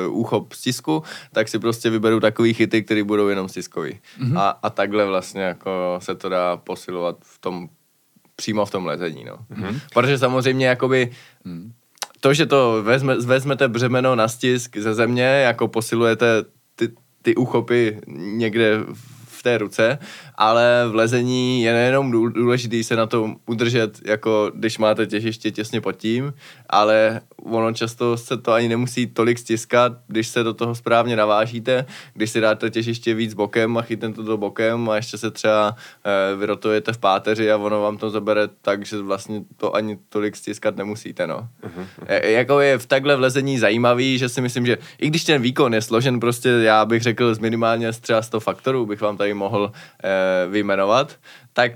uh, 0.07 0.19
úchop 0.19 0.53
stisku, 0.53 1.03
tak 1.31 1.47
si 1.47 1.60
prostě 1.60 1.89
vyberu 1.89 2.19
takový 2.19 2.53
chyty, 2.53 2.83
které 2.83 3.03
budou 3.03 3.27
jenom 3.27 3.49
stiskový. 3.49 3.91
Mm-hmm. 3.91 4.39
A, 4.39 4.49
a 4.49 4.69
takhle 4.69 5.05
vlastně 5.05 5.41
jako 5.41 5.99
se 6.01 6.15
to 6.15 6.29
dá 6.29 6.57
posilovat 6.57 7.17
v 7.23 7.39
tom, 7.39 7.69
přímo 8.36 8.65
v 8.65 8.71
tom 8.71 8.86
lezení, 8.86 9.23
no. 9.23 9.38
Mm-hmm. 9.51 9.79
Protože 9.93 10.17
samozřejmě 10.17 10.67
jakoby 10.67 11.12
mm. 11.43 11.71
to, 12.19 12.33
že 12.33 12.45
to 12.45 12.83
vezme, 12.83 13.15
vezmete 13.15 13.67
břemeno 13.67 14.15
na 14.15 14.27
stisk 14.27 14.77
ze 14.77 14.93
země, 14.93 15.23
jako 15.23 15.67
posilujete 15.67 16.43
ty, 16.75 16.89
ty 17.21 17.36
úchopy 17.36 18.01
někde 18.17 18.79
v 19.25 19.43
té 19.43 19.57
ruce, 19.57 19.99
ale 20.38 20.86
v 20.89 20.95
lezení 20.95 21.63
je 21.63 21.73
nejenom 21.73 22.12
důležitý 22.12 22.84
se 22.84 22.95
na 22.95 23.06
to 23.06 23.36
udržet, 23.45 24.00
jako 24.06 24.52
když 24.56 24.78
máte 24.78 25.06
těžiště 25.06 25.52
těsně 25.52 25.82
pod 25.82 25.91
tím, 25.91 26.34
ale 26.69 27.21
ono 27.43 27.73
často 27.73 28.17
se 28.17 28.38
to 28.38 28.52
ani 28.54 28.67
nemusí 28.67 29.08
tolik 29.08 29.38
stiskat, 29.39 29.93
když 30.08 30.28
se 30.28 30.43
do 30.43 30.54
toho 30.54 30.76
správně 30.76 31.15
navážíte, 31.15 31.86
když 32.13 32.32
si 32.32 32.41
dáte 32.41 32.69
těžiště 32.69 33.13
víc 33.13 33.34
bokem 33.34 33.78
a 33.78 33.82
chytnete 33.82 34.23
to 34.23 34.38
bokem 34.38 34.89
a 34.89 34.95
ještě 34.95 35.17
se 35.17 35.32
třeba 35.32 35.76
e, 36.06 36.36
vyrotujete 36.36 36.93
v 36.93 36.97
páteři 36.97 37.52
a 37.52 37.58
ono 37.58 37.82
vám 37.82 37.97
to 37.97 38.10
zabere 38.10 38.47
tak, 38.62 38.86
že 38.86 38.97
vlastně 39.02 39.41
to 39.58 39.76
ani 39.76 39.97
tolik 40.10 40.36
stiskat 40.36 40.76
nemusíte, 40.76 41.28
no. 41.28 41.47
Uh-huh. 41.63 41.86
E, 42.06 42.32
jako 42.32 42.60
je 42.60 42.78
v 42.78 42.86
takhle 42.86 43.15
v 43.15 43.19
lezení 43.19 43.60
zajímavý, 43.60 44.17
že 44.17 44.30
si 44.30 44.41
myslím, 44.41 44.65
že 44.65 44.78
i 45.00 45.08
když 45.08 45.23
ten 45.23 45.41
výkon 45.41 45.73
je 45.73 45.82
složen 45.82 46.19
prostě, 46.19 46.50
já 46.50 46.86
bych 46.86 47.04
řekl 47.04 47.36
z 47.36 47.39
minimálně 47.39 47.93
z 47.93 48.00
třeba 48.00 48.21
100 48.21 48.39
faktorů, 48.39 48.86
bych 48.86 49.02
vám 49.02 49.17
tady 49.17 49.34
mohl 49.34 49.71
e, 50.04 50.26
vyjmenovat, 50.49 51.15
tak 51.53 51.71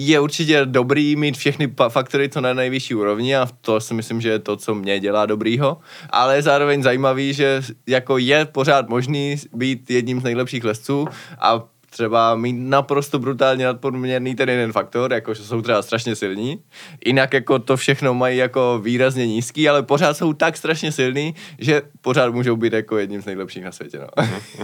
je 0.00 0.20
určitě 0.20 0.60
dobrý 0.64 1.16
mít 1.16 1.36
všechny 1.36 1.74
faktory 1.88 2.28
co 2.28 2.40
na 2.40 2.54
nejvyšší 2.54 2.94
úrovni 2.94 3.36
a 3.36 3.48
to 3.60 3.80
si 3.80 3.94
myslím, 3.94 4.20
že 4.20 4.28
je 4.28 4.38
to, 4.38 4.56
co 4.56 4.74
mě 4.74 5.00
dělá 5.00 5.26
dobrýho, 5.26 5.78
ale 6.10 6.36
je 6.36 6.42
zároveň 6.42 6.82
zajímavý, 6.82 7.34
že 7.34 7.62
jako 7.86 8.18
je 8.18 8.44
pořád 8.44 8.88
možný 8.88 9.36
být 9.54 9.90
jedním 9.90 10.20
z 10.20 10.24
nejlepších 10.24 10.64
lesců 10.64 11.08
a 11.38 11.64
třeba 11.90 12.34
mít 12.34 12.52
naprosto 12.52 13.18
brutálně 13.18 13.64
nadpodměrný 13.64 14.34
ten 14.34 14.48
jeden 14.48 14.72
faktor, 14.72 15.12
jako 15.12 15.34
že 15.34 15.42
jsou 15.42 15.62
třeba 15.62 15.82
strašně 15.82 16.16
silní. 16.16 16.58
Jinak 17.06 17.32
jako 17.34 17.58
to 17.58 17.76
všechno 17.76 18.14
mají 18.14 18.38
jako 18.38 18.80
výrazně 18.82 19.26
nízký, 19.26 19.68
ale 19.68 19.82
pořád 19.82 20.16
jsou 20.16 20.32
tak 20.32 20.56
strašně 20.56 20.92
silní, 20.92 21.34
že 21.58 21.82
pořád 22.00 22.34
můžou 22.34 22.56
být 22.56 22.72
jako 22.72 22.98
jedním 22.98 23.22
z 23.22 23.26
nejlepších 23.26 23.64
na 23.64 23.72
světě. 23.72 23.98
No. 23.98 24.06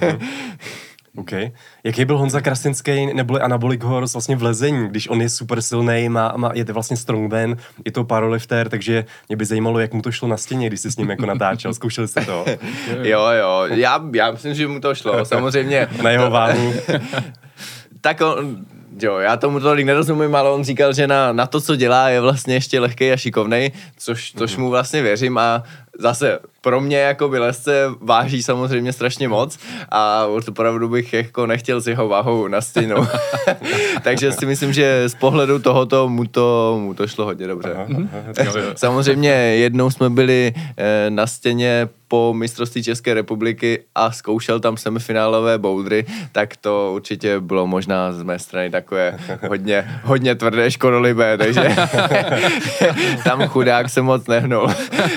OK. 1.16 1.32
Jaký 1.84 2.04
byl 2.04 2.18
Honza 2.18 2.40
Krasinský 2.40 3.14
neboli 3.14 3.40
Anabolik 3.40 3.82
Horse 3.82 4.12
vlastně 4.12 4.36
v 4.36 4.42
lezení, 4.42 4.88
když 4.88 5.08
on 5.08 5.22
je 5.22 5.28
super 5.28 5.62
silný, 5.62 6.08
má, 6.08 6.32
má, 6.36 6.50
je 6.54 6.64
to 6.64 6.72
vlastně 6.72 6.96
strongman, 6.96 7.56
je 7.84 7.92
to 7.92 8.04
parolifter, 8.04 8.68
takže 8.68 9.04
mě 9.28 9.36
by 9.36 9.44
zajímalo, 9.44 9.78
jak 9.78 9.92
mu 9.92 10.02
to 10.02 10.12
šlo 10.12 10.28
na 10.28 10.36
stěně, 10.36 10.66
když 10.66 10.80
jsi 10.80 10.90
s 10.90 10.96
ním 10.96 11.10
jako 11.10 11.26
natáčel. 11.26 11.74
Zkoušeli 11.74 12.08
jste 12.08 12.24
to? 12.24 12.44
jo, 13.02 13.26
jo. 13.26 13.64
Já, 13.66 14.04
já 14.14 14.30
myslím, 14.30 14.54
že 14.54 14.68
mu 14.68 14.80
to 14.80 14.94
šlo. 14.94 15.24
Samozřejmě. 15.24 15.88
na 16.02 16.10
jeho 16.10 16.30
váhu. 16.30 16.72
tak 18.00 18.20
on, 18.20 18.64
Jo, 19.02 19.18
já 19.18 19.36
tomu 19.36 19.60
tolik 19.60 19.86
nerozumím, 19.86 20.34
ale 20.34 20.50
on 20.50 20.64
říkal, 20.64 20.92
že 20.92 21.06
na, 21.06 21.32
na 21.32 21.46
to, 21.46 21.60
co 21.60 21.76
dělá, 21.76 22.08
je 22.08 22.20
vlastně 22.20 22.54
ještě 22.54 22.80
lehkej 22.80 23.12
a 23.12 23.16
šikovnej, 23.16 23.72
což, 23.98 24.32
což 24.36 24.56
mu 24.56 24.70
vlastně 24.70 25.02
věřím 25.02 25.38
a 25.38 25.62
zase 25.98 26.38
pro 26.60 26.80
mě 26.80 26.98
jako 26.98 27.28
by 27.28 27.38
lesce 27.38 27.86
váží 28.00 28.42
samozřejmě 28.42 28.92
strašně 28.92 29.28
moc 29.28 29.58
a 29.88 30.26
opravdu 30.48 30.88
bych 30.88 31.12
jako 31.12 31.46
nechtěl 31.46 31.80
s 31.80 31.86
jeho 31.86 32.08
váhou 32.08 32.48
na 32.48 32.60
stěnu. 32.60 32.96
Takže 34.02 34.32
si 34.32 34.46
myslím, 34.46 34.72
že 34.72 35.08
z 35.08 35.14
pohledu 35.14 35.58
tohoto 35.58 36.08
mu 36.08 36.24
to, 36.24 36.78
mu 36.82 36.94
to 36.94 37.06
šlo 37.06 37.24
hodně 37.24 37.46
dobře. 37.46 37.74
Aha, 37.74 37.86
aha, 38.40 38.60
samozřejmě 38.76 39.30
jednou 39.30 39.90
jsme 39.90 40.10
byli 40.10 40.52
eh, 40.76 41.10
na 41.10 41.26
stěně 41.26 41.88
po 42.08 42.34
mistrovství 42.34 42.82
České 42.82 43.14
republiky 43.14 43.84
a 43.94 44.12
zkoušel 44.12 44.60
tam 44.60 44.76
semifinálové 44.76 45.58
boudry, 45.58 46.06
tak 46.32 46.56
to 46.56 46.92
určitě 46.94 47.40
bylo 47.40 47.66
možná 47.66 48.12
z 48.12 48.22
mé 48.22 48.38
strany 48.38 48.70
takové 48.84 49.18
hodně, 49.48 50.00
hodně 50.02 50.34
tvrdé 50.34 50.70
škodolibé, 50.70 51.38
takže 51.38 51.62
tam 53.24 53.48
chudák 53.48 53.90
se 53.90 54.02
moc 54.02 54.26
nehnul. 54.26 54.68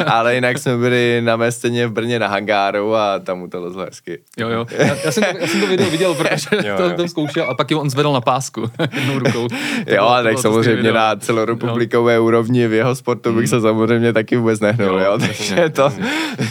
Ale 0.05 0.35
jinak 0.35 0.57
jsme 0.57 0.77
byli 0.77 1.21
na 1.23 1.35
mé 1.35 1.51
scéně 1.51 1.87
v 1.87 1.91
Brně 1.91 2.19
na 2.19 2.27
hangáru 2.27 2.95
a 2.95 3.19
tam 3.19 3.39
mu 3.39 3.47
to 3.47 3.61
lezlo 3.61 3.83
hezky. 3.83 4.19
Jo, 4.37 4.49
jo. 4.49 4.65
Já, 4.77 4.95
já, 5.05 5.11
jsem, 5.11 5.23
já 5.39 5.47
jsem 5.47 5.61
to 5.61 5.67
video 5.67 5.89
viděl, 5.89 6.15
protože 6.15 6.67
jo, 6.67 6.77
to, 6.77 6.93
to 6.93 7.07
zkoušel 7.07 7.45
a 7.49 7.53
pak 7.53 7.71
jo 7.71 7.79
on 7.79 7.89
zvedl 7.89 8.13
na 8.13 8.21
pásku 8.21 8.71
jednou 8.95 9.19
rukou. 9.19 9.47
To 9.47 9.55
jo, 9.87 9.95
bylo, 9.95 10.23
tak 10.23 10.39
samozřejmě 10.39 10.91
na 10.91 11.15
celorepublikové 11.15 12.17
no. 12.17 12.23
úrovni 12.23 12.67
v 12.67 12.73
jeho 12.73 12.95
sportu 12.95 13.33
bych 13.33 13.43
mm. 13.43 13.47
se 13.47 13.61
samozřejmě 13.61 14.13
taky 14.13 14.37
vůbec 14.37 14.59
nehnul, 14.59 14.99
jo, 14.99 15.05
jo 15.05 15.17
takže 15.19 15.69
to... 15.69 15.89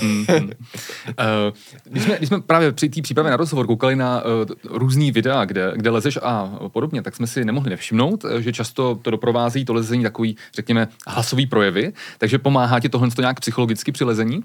Mm, 0.03 0.09
mm. 0.09 0.27
Uh, 0.27 1.55
když, 1.85 2.03
jsme, 2.03 2.17
když 2.17 2.29
jsme 2.29 2.41
právě 2.41 2.73
při 2.73 2.89
té 2.89 3.03
přípravě 3.03 3.31
na 3.31 3.37
rozhovor 3.37 3.67
koukali 3.67 3.97
na 3.97 4.23
uh, 4.25 4.79
různý 4.79 5.13
videa, 5.13 5.45
kde, 5.45 5.73
kde 5.75 5.91
lezeš 5.91 6.19
a 6.23 6.53
podobně, 6.73 7.03
tak 7.07 7.17
jsme 7.17 7.27
si 7.27 7.45
nemohli 7.45 7.71
nevšimnout, 7.71 8.25
eh, 8.25 8.43
že 8.43 8.53
často 8.53 8.99
to 9.03 9.11
doprovází 9.11 9.65
to 9.65 9.75
lezení 9.75 10.03
takový, 10.03 10.37
řekněme, 10.55 10.89
hlasový 11.07 11.47
projevy, 11.47 11.93
takže 12.19 12.39
pomáhá 12.39 12.81
ti 12.81 12.89
tohle 12.89 13.09
nějak 13.19 13.41
psychologicky 13.41 13.93
při 13.93 14.05
lezení? 14.05 14.45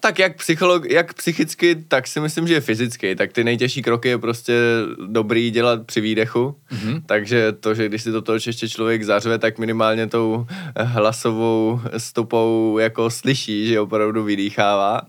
Tak 0.00 0.18
jak, 0.18 0.36
psycholog, 0.36 0.90
jak 0.90 1.14
psychicky, 1.14 1.84
tak 1.88 2.06
si 2.06 2.20
myslím, 2.20 2.48
že 2.48 2.60
fyzicky. 2.60 3.16
Tak 3.16 3.32
ty 3.32 3.44
nejtěžší 3.44 3.82
kroky 3.82 4.08
je 4.08 4.18
prostě 4.18 4.54
dobrý 5.06 5.50
dělat 5.50 5.86
při 5.86 6.00
výdechu. 6.00 6.56
Mm-hmm. 6.72 7.02
Takže 7.06 7.52
to, 7.52 7.74
že 7.74 7.88
když 7.88 8.02
si 8.02 8.12
to 8.12 8.22
toho 8.22 8.38
ještě 8.46 8.68
člověk 8.68 9.02
zařve, 9.02 9.38
tak 9.38 9.58
minimálně 9.58 10.06
tou 10.06 10.46
hlasovou 10.76 11.80
stopou 11.98 12.78
jako 12.80 13.10
slyší, 13.10 13.66
že 13.66 13.80
opravdu 13.80 14.24
vydýchává. 14.24 15.00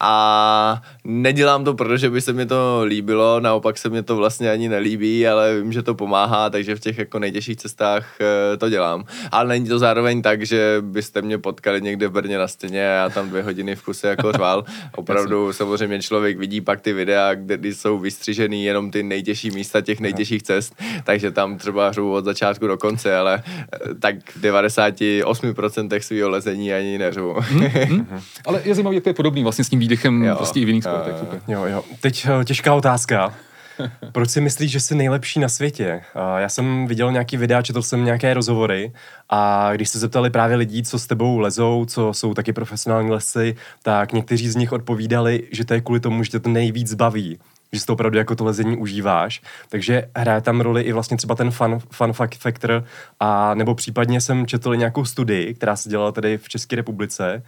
A 0.00 0.82
nedělám 1.04 1.64
to, 1.64 1.74
protože 1.74 2.10
by 2.10 2.20
se 2.20 2.32
mi 2.32 2.46
to 2.46 2.82
líbilo, 2.84 3.40
naopak 3.40 3.78
se 3.78 3.88
mi 3.88 4.02
to 4.02 4.16
vlastně 4.16 4.50
ani 4.50 4.68
nelíbí, 4.68 5.28
ale 5.28 5.60
vím, 5.60 5.72
že 5.72 5.82
to 5.82 5.94
pomáhá, 5.94 6.50
takže 6.50 6.76
v 6.76 6.80
těch 6.80 6.98
jako 6.98 7.18
nejtěžších 7.18 7.56
cestách 7.56 8.06
eh, 8.20 8.56
to 8.56 8.68
dělám. 8.68 9.04
Ale 9.32 9.48
není 9.48 9.68
to 9.68 9.78
zároveň 9.78 10.22
tak, 10.22 10.46
že 10.46 10.76
byste 10.80 11.22
mě 11.22 11.38
potkali 11.38 11.82
někde 11.82 12.08
v 12.08 12.12
Brně 12.12 12.38
na 12.38 12.48
stěně 12.48 12.88
a 12.88 12.92
já 12.92 13.08
tam 13.08 13.28
dvě 13.28 13.42
hodiny 13.42 13.76
v 13.76 13.82
kuse 13.82 14.08
jako 14.08 14.32
řval. 14.32 14.64
Opravdu 14.96 15.52
samozřejmě 15.52 16.02
člověk 16.02 16.38
vidí 16.38 16.60
pak 16.60 16.80
ty 16.80 16.92
videa, 16.92 17.34
kde 17.34 17.68
jsou 17.68 17.98
vystřižený 17.98 18.64
jenom 18.64 18.90
ty 18.90 19.02
nejtěžší 19.02 19.50
místa 19.50 19.80
těch 19.80 20.00
nejtěžších 20.00 20.42
cest, 20.42 20.74
takže 21.04 21.30
tam 21.30 21.58
třeba 21.58 21.88
hřu 21.88 22.12
od 22.12 22.24
začátku 22.24 22.66
do 22.66 22.76
konce, 22.76 23.16
ale 23.16 23.42
eh, 23.46 23.94
tak 23.94 24.30
v 24.30 24.42
98% 24.42 26.00
svého 26.00 26.30
lezení 26.30 26.72
ani 26.72 26.98
neřvu. 26.98 27.34
Hmm, 27.38 27.60
hmm. 27.66 28.20
Ale 28.46 28.62
je 28.64 28.74
zajímavé, 28.74 28.94
jak 28.94 29.04
to 29.04 29.10
je 29.10 29.14
podobný 29.14 29.43
vlastně 29.44 29.64
s 29.64 29.68
tím 29.68 29.78
výdechem 29.78 30.24
jo. 30.24 30.36
prostě 30.36 30.60
i 30.60 30.64
v 30.64 30.68
jiných 30.68 30.84
sportech. 30.84 31.14
Super. 31.18 31.40
Jo, 31.48 31.64
jo. 31.64 31.84
Teď 32.00 32.26
eh, 32.40 32.44
těžká 32.44 32.74
otázka. 32.74 33.34
Proč 34.12 34.30
si 34.30 34.40
myslíš, 34.40 34.70
že 34.70 34.80
jsi 34.80 34.94
nejlepší 34.94 35.40
na 35.40 35.48
světě? 35.48 36.02
Já 36.38 36.48
jsem 36.48 36.86
viděl 36.86 37.12
nějaký 37.12 37.36
videa, 37.36 37.62
četl 37.62 37.82
jsem 37.82 38.04
nějaké 38.04 38.34
rozhovory 38.34 38.92
a 39.28 39.70
když 39.74 39.88
se 39.88 39.98
zeptali 39.98 40.30
právě 40.30 40.56
lidí, 40.56 40.82
co 40.82 40.98
s 40.98 41.06
tebou 41.06 41.38
lezou, 41.38 41.84
co 41.84 42.12
jsou 42.12 42.34
taky 42.34 42.52
profesionální 42.52 43.10
lesy, 43.10 43.56
tak 43.82 44.12
někteří 44.12 44.48
z 44.48 44.56
nich 44.56 44.72
odpovídali, 44.72 45.42
že 45.52 45.64
to 45.64 45.74
je 45.74 45.80
kvůli 45.80 46.00
tomu, 46.00 46.24
že 46.24 46.30
tě 46.30 46.40
to 46.40 46.48
nejvíc 46.48 46.94
baví 46.94 47.38
že 47.74 47.80
si 47.80 47.86
to 47.86 47.92
opravdu 47.92 48.18
jako 48.18 48.34
to 48.34 48.44
lezení 48.44 48.76
užíváš. 48.76 49.42
Takže 49.68 50.08
hraje 50.16 50.40
tam 50.40 50.60
roli 50.60 50.82
i 50.82 50.92
vlastně 50.92 51.16
třeba 51.16 51.34
ten 51.34 51.50
fun, 51.50 51.78
fun 51.90 52.12
factor 52.38 52.84
a 53.20 53.54
nebo 53.54 53.74
případně 53.74 54.20
jsem 54.20 54.46
četl 54.46 54.76
nějakou 54.76 55.04
studii, 55.04 55.54
která 55.54 55.76
se 55.76 55.88
dělala 55.88 56.12
tady 56.12 56.38
v 56.38 56.48
České 56.48 56.76
republice 56.76 57.42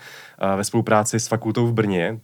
ve 0.57 0.65
spolupráci 0.65 1.21
s 1.21 1.29
fakultou 1.29 1.67
v 1.67 1.73
Brně, 1.73 2.19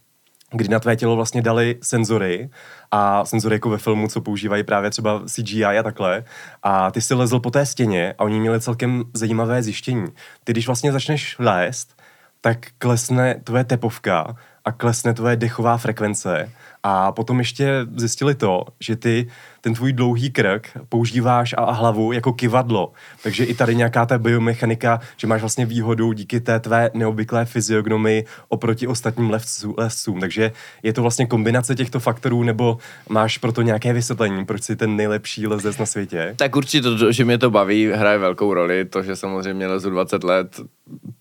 kdy 0.51 0.69
na 0.69 0.79
tvé 0.79 0.95
tělo 0.95 1.15
vlastně 1.15 1.41
dali 1.41 1.75
senzory 1.81 2.49
a 2.91 3.25
senzory 3.25 3.55
jako 3.55 3.69
ve 3.69 3.77
filmu, 3.77 4.07
co 4.07 4.21
používají 4.21 4.63
právě 4.63 4.89
třeba 4.89 5.21
CGI 5.25 5.65
a 5.65 5.83
takhle. 5.83 6.23
A 6.63 6.91
ty 6.91 7.01
si 7.01 7.13
lezl 7.13 7.39
po 7.39 7.51
té 7.51 7.65
stěně 7.65 8.13
a 8.17 8.23
oni 8.23 8.39
měli 8.39 8.61
celkem 8.61 9.03
zajímavé 9.13 9.63
zjištění. 9.63 10.05
Ty, 10.43 10.51
když 10.51 10.67
vlastně 10.67 10.91
začneš 10.91 11.35
lézt, 11.39 12.01
tak 12.41 12.57
klesne 12.77 13.35
tvoje 13.43 13.63
tepovka 13.63 14.35
a 14.65 14.71
klesne 14.71 15.13
tvoje 15.13 15.35
dechová 15.35 15.77
frekvence 15.77 16.51
a 16.83 17.11
potom 17.11 17.39
ještě 17.39 17.85
zjistili 17.95 18.35
to, 18.35 18.65
že 18.79 18.95
ty 18.95 19.27
ten 19.63 19.73
tvůj 19.73 19.93
dlouhý 19.93 20.31
krk 20.31 20.67
používáš 20.89 21.55
a 21.57 21.71
hlavu 21.71 22.11
jako 22.11 22.33
kivadlo. 22.33 22.91
Takže 23.23 23.43
i 23.43 23.53
tady 23.53 23.75
nějaká 23.75 24.05
ta 24.05 24.17
biomechanika, 24.17 24.99
že 25.17 25.27
máš 25.27 25.41
vlastně 25.41 25.65
výhodu 25.65 26.13
díky 26.13 26.39
té 26.39 26.59
tvé 26.59 26.89
neobvyklé 26.93 27.45
fyziognomii 27.45 28.25
oproti 28.47 28.87
ostatním 28.87 29.31
lescům. 29.77 30.19
Takže 30.19 30.51
je 30.83 30.93
to 30.93 31.01
vlastně 31.01 31.25
kombinace 31.25 31.75
těchto 31.75 31.99
faktorů, 31.99 32.43
nebo 32.43 32.77
máš 33.09 33.37
proto 33.37 33.61
nějaké 33.61 33.93
vysvětlení, 33.93 34.45
proč 34.45 34.63
jsi 34.63 34.75
ten 34.75 34.95
nejlepší 34.95 35.47
lezec 35.47 35.77
na 35.77 35.85
světě? 35.85 36.33
Tak 36.37 36.55
určitě 36.55 36.81
to, 36.81 37.11
že 37.11 37.25
mě 37.25 37.37
to 37.37 37.51
baví, 37.51 37.91
hraje 37.93 38.17
velkou 38.17 38.53
roli. 38.53 38.85
To, 38.85 39.03
že 39.03 39.15
samozřejmě 39.15 39.67
lezu 39.67 39.89
20 39.89 40.23
let, 40.23 40.59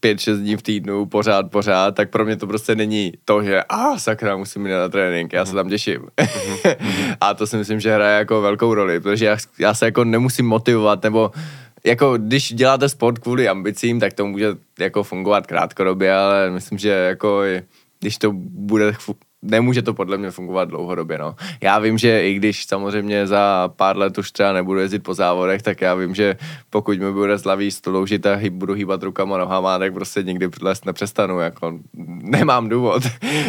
5-6 0.02 0.36
dní 0.36 0.56
v 0.56 0.62
týdnu, 0.62 1.06
pořád, 1.06 1.50
pořád, 1.50 1.94
tak 1.94 2.10
pro 2.10 2.24
mě 2.24 2.36
to 2.36 2.46
prostě 2.46 2.74
není 2.74 3.12
to, 3.24 3.42
že 3.42 3.62
a 3.62 3.76
ah, 3.76 3.98
sakra, 3.98 4.36
musím 4.36 4.66
jít 4.66 4.72
na 4.72 4.88
trénink, 4.88 5.32
já 5.32 5.44
se 5.44 5.54
tam 5.54 5.68
těším. 5.68 6.00
Mhm. 6.20 6.74
a 7.20 7.34
to 7.34 7.46
si 7.46 7.56
myslím, 7.56 7.80
že 7.80 7.94
hraje 7.94 8.18
jako 8.18 8.31
velkou 8.40 8.74
roli, 8.74 9.00
protože 9.00 9.26
já, 9.26 9.36
já 9.58 9.74
se 9.74 9.84
jako 9.84 10.04
nemusím 10.04 10.46
motivovat, 10.46 11.02
nebo 11.02 11.30
jako 11.84 12.18
když 12.18 12.52
děláte 12.52 12.88
sport 12.88 13.18
kvůli 13.18 13.48
ambicím, 13.48 14.00
tak 14.00 14.12
to 14.12 14.26
může 14.26 14.48
jako 14.78 15.02
fungovat 15.02 15.46
krátkodobě, 15.46 16.14
ale 16.14 16.50
myslím, 16.50 16.78
že 16.78 16.88
jako 16.88 17.42
když 18.00 18.18
to 18.18 18.32
bude 18.34 18.92
nemůže 19.42 19.82
to 19.82 19.94
podle 19.94 20.18
mě 20.18 20.30
fungovat 20.30 20.68
dlouhodobě. 20.68 21.18
No. 21.18 21.34
Já 21.60 21.78
vím, 21.78 21.98
že 21.98 22.28
i 22.28 22.34
když 22.34 22.64
samozřejmě 22.64 23.26
za 23.26 23.70
pár 23.76 23.96
let 23.96 24.18
už 24.18 24.32
třeba 24.32 24.52
nebudu 24.52 24.80
jezdit 24.80 24.98
po 24.98 25.14
závodech, 25.14 25.62
tak 25.62 25.80
já 25.80 25.94
vím, 25.94 26.14
že 26.14 26.36
pokud 26.70 26.98
mi 26.98 27.12
bude 27.12 27.38
zlaví 27.38 27.70
sloužit 27.70 28.26
a 28.26 28.34
hyb, 28.34 28.52
budu 28.52 28.74
hýbat 28.74 29.02
rukama, 29.02 29.38
nohama, 29.38 29.78
tak 29.78 29.94
prostě 29.94 30.22
nikdy 30.22 30.48
les 30.62 30.84
nepřestanu. 30.84 31.40
Jako, 31.40 31.78
nemám 32.22 32.68
důvod. 32.68 33.02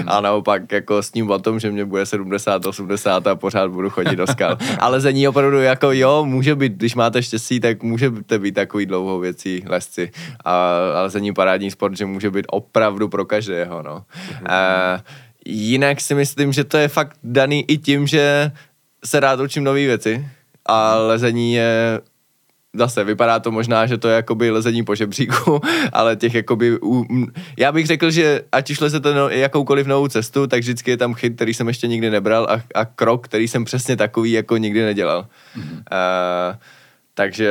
A 0.08 0.22
naopak 0.22 0.72
jako 0.72 1.04
s 1.04 1.14
ním 1.14 1.30
o 1.30 1.40
tom, 1.40 1.60
že 1.60 1.72
mě 1.72 1.86
bude 1.86 2.06
70, 2.06 2.66
80 2.66 3.28
a 3.28 3.36
pořád 3.36 3.72
budu 3.72 3.90
chodit 3.90 4.16
do 4.16 4.28
skal. 4.28 4.58
Ale 4.80 5.02
zení 5.02 5.28
opravdu 5.28 5.62
jako 5.62 5.92
jo, 5.92 6.26
může 6.26 6.56
být, 6.56 6.74
když 6.74 6.96
máte 6.96 7.24
štěstí, 7.24 7.60
tak 7.60 7.84
můžete 7.84 8.40
být 8.40 8.56
takový 8.56 8.86
dlouhou 8.86 9.20
věcí 9.20 9.64
lesci. 9.68 10.12
A, 10.46 10.68
ale 11.00 11.10
zení 11.10 11.34
parádní 11.34 11.72
sport, 11.72 11.98
že 11.98 12.06
může 12.06 12.32
být 12.32 12.46
opravdu 12.50 13.10
pro 13.10 13.26
každého. 13.26 13.82
No. 13.82 14.04
Mm-hmm. 14.32 14.52
A, 14.52 15.00
Jinak 15.46 16.02
si 16.02 16.16
myslím, 16.16 16.54
že 16.54 16.64
to 16.64 16.78
je 16.78 16.88
fakt 16.88 17.18
daný 17.24 17.66
i 17.68 17.78
tím, 17.78 18.08
že 18.08 18.52
se 19.06 19.20
rád 19.20 19.40
učím 19.40 19.64
nové 19.64 19.80
věci 19.80 20.28
a 20.66 20.96
lezení 20.96 21.54
je 21.54 22.02
zase 22.76 23.04
vypadá 23.04 23.40
to 23.40 23.52
možná, 23.52 23.86
že 23.86 23.98
to 23.98 24.08
je 24.08 24.16
jakoby 24.16 24.52
lezení 24.52 24.84
po 24.84 24.96
žebříku, 24.96 25.62
ale 25.94 26.16
těch 26.16 26.34
jakoby, 26.34 26.80
já 27.58 27.72
bych 27.72 27.88
řekl, 27.88 28.12
že 28.12 28.42
ať 28.52 28.72
už 28.72 28.80
lezete 28.80 29.14
no, 29.14 29.30
jakoukoliv 29.30 29.88
novou 29.88 30.08
cestu, 30.08 30.48
tak 30.48 30.60
vždycky 30.60 30.92
je 30.92 30.98
tam 30.98 31.14
chyt, 31.14 31.36
který 31.36 31.54
jsem 31.54 31.68
ještě 31.68 31.88
nikdy 31.88 32.10
nebral 32.10 32.48
a, 32.50 32.80
a 32.80 32.86
krok, 32.86 33.26
který 33.26 33.48
jsem 33.48 33.66
přesně 33.66 33.98
takový 33.98 34.32
jako 34.32 34.58
nikdy 34.58 34.86
nedělal. 34.86 35.28
Mm-hmm. 35.58 35.74
Uh, 35.74 36.56
takže 37.14 37.50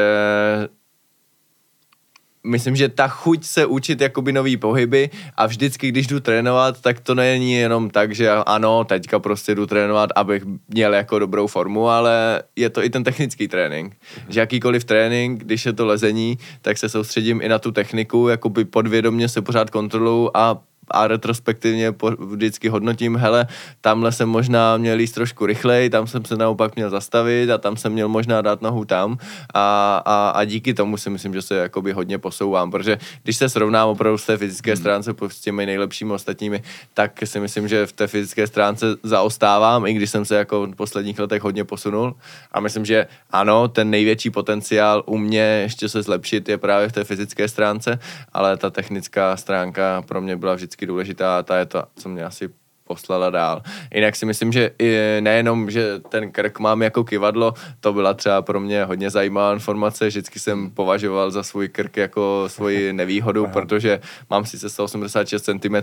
myslím, 2.45 2.77
že 2.77 2.89
ta 2.89 3.09
chuť 3.09 3.45
se 3.45 3.67
učit 3.67 4.01
jakoby 4.01 4.33
nový 4.33 4.57
pohyby 4.57 5.11
a 5.37 5.47
vždycky, 5.47 5.89
když 5.89 6.07
jdu 6.07 6.21
trénovat, 6.21 6.81
tak 6.81 7.01
to 7.01 7.15
není 7.15 7.53
jenom 7.53 7.91
tak, 7.91 8.15
že 8.15 8.31
ano, 8.31 8.85
teďka 8.85 9.19
prostě 9.19 9.55
jdu 9.55 9.67
trénovat, 9.67 10.11
abych 10.17 10.43
měl 10.69 10.95
jako 10.95 11.19
dobrou 11.19 11.47
formu, 11.47 11.89
ale 11.89 12.43
je 12.57 12.71
to 12.71 12.85
i 12.85 12.91
ten 12.91 13.05
technický 13.05 13.49
trénink. 13.49 13.97
Že 14.29 14.41
jakýkoliv 14.41 14.85
trénink, 14.85 15.45
když 15.45 15.67
je 15.67 15.73
to 15.73 15.87
lezení, 15.87 16.39
tak 16.63 16.79
se 16.79 16.89
soustředím 16.89 17.41
i 17.43 17.49
na 17.49 17.59
tu 17.59 17.73
techniku, 17.73 18.29
jakoby 18.29 18.65
podvědomně 18.65 19.29
se 19.29 19.43
pořád 19.43 19.71
kontrolu 19.71 20.37
a 20.37 20.63
a 20.91 21.07
retrospektivně 21.07 21.93
po, 21.93 22.11
vždycky 22.11 22.69
hodnotím, 22.69 23.17
hele, 23.17 23.47
tamhle 23.81 24.13
jsem 24.13 24.29
možná 24.29 24.77
měl 24.77 25.01
jít 25.01 25.13
trošku 25.13 25.47
rychleji, 25.47 25.91
tam 25.91 26.07
jsem 26.07 26.25
se 26.25 26.37
naopak 26.37 26.77
měl 26.77 26.91
zastavit 26.91 27.51
a 27.51 27.59
tam 27.59 27.77
jsem 27.77 27.93
měl 27.93 28.09
možná 28.09 28.43
dát 28.43 28.63
nohu 28.63 28.85
tam 28.85 29.19
a, 29.55 29.97
a, 30.05 30.31
a 30.31 30.45
díky 30.45 30.75
tomu 30.75 30.97
si 30.97 31.11
myslím, 31.11 31.35
že 31.35 31.43
se 31.43 31.57
jakoby 31.57 31.93
hodně 31.93 32.19
posouvám, 32.19 32.71
protože 32.71 32.99
když 33.23 33.37
se 33.37 33.49
srovnám 33.49 33.89
opravdu 33.89 34.19
z 34.19 34.27
té 34.27 34.37
fyzické 34.37 34.71
hmm. 34.71 34.77
stránce 34.77 35.15
s 35.29 35.41
těmi 35.41 35.67
nejlepšími 35.67 36.13
ostatními, 36.13 36.63
tak 36.95 37.13
si 37.25 37.41
myslím, 37.41 37.69
že 37.69 37.87
v 37.87 37.93
té 37.93 38.07
fyzické 38.07 38.47
stránce 38.47 38.87
zaostávám, 39.03 39.87
i 39.87 39.93
když 39.93 40.11
jsem 40.11 40.25
se 40.25 40.37
jako 40.37 40.67
v 40.67 40.75
posledních 40.75 41.19
letech 41.19 41.43
hodně 41.43 41.65
posunul 41.65 42.15
a 42.53 42.61
myslím, 42.61 42.85
že 42.85 43.07
ano, 43.31 43.69
ten 43.69 43.91
největší 43.91 44.31
potenciál 44.31 45.03
u 45.07 45.19
mě 45.19 45.43
ještě 45.43 45.89
se 45.89 46.03
zlepšit 46.03 46.49
je 46.49 46.59
právě 46.59 46.89
v 46.89 46.93
té 46.93 47.05
fyzické 47.05 47.49
stránce, 47.49 47.99
ale 48.33 48.57
ta 48.57 48.71
technická 48.71 49.37
stránka 49.37 50.03
pro 50.03 50.21
mě 50.21 50.37
byla 50.37 50.55
vždycky 50.55 50.72
důležitá 50.81 51.39
a 51.39 51.43
ta 51.43 51.59
je 51.59 51.67
to, 51.67 51.83
co 51.97 52.09
mě 52.09 52.25
asi 52.25 52.51
poslala 52.93 53.31
dál. 53.31 53.63
Jinak 53.95 54.17
si 54.17 54.27
myslím, 54.27 54.53
že 54.53 54.71
i 54.79 54.97
nejenom, 55.21 55.71
že 55.71 55.99
ten 56.09 56.33
krk 56.33 56.59
mám 56.59 56.83
jako 56.83 57.05
kivadlo, 57.05 57.55
to 57.81 57.93
byla 57.93 58.15
třeba 58.15 58.43
pro 58.43 58.61
mě 58.61 58.85
hodně 58.85 59.11
zajímavá 59.11 59.53
informace, 59.53 60.07
vždycky 60.07 60.39
jsem 60.39 60.71
považoval 60.71 61.31
za 61.31 61.43
svůj 61.43 61.69
krk 61.69 61.97
jako 61.97 62.45
svoji 62.47 62.93
nevýhodu, 63.01 63.47
protože 63.47 64.01
mám 64.31 64.45
sice 64.45 64.69
186 64.69 65.43
cm, 65.43 65.77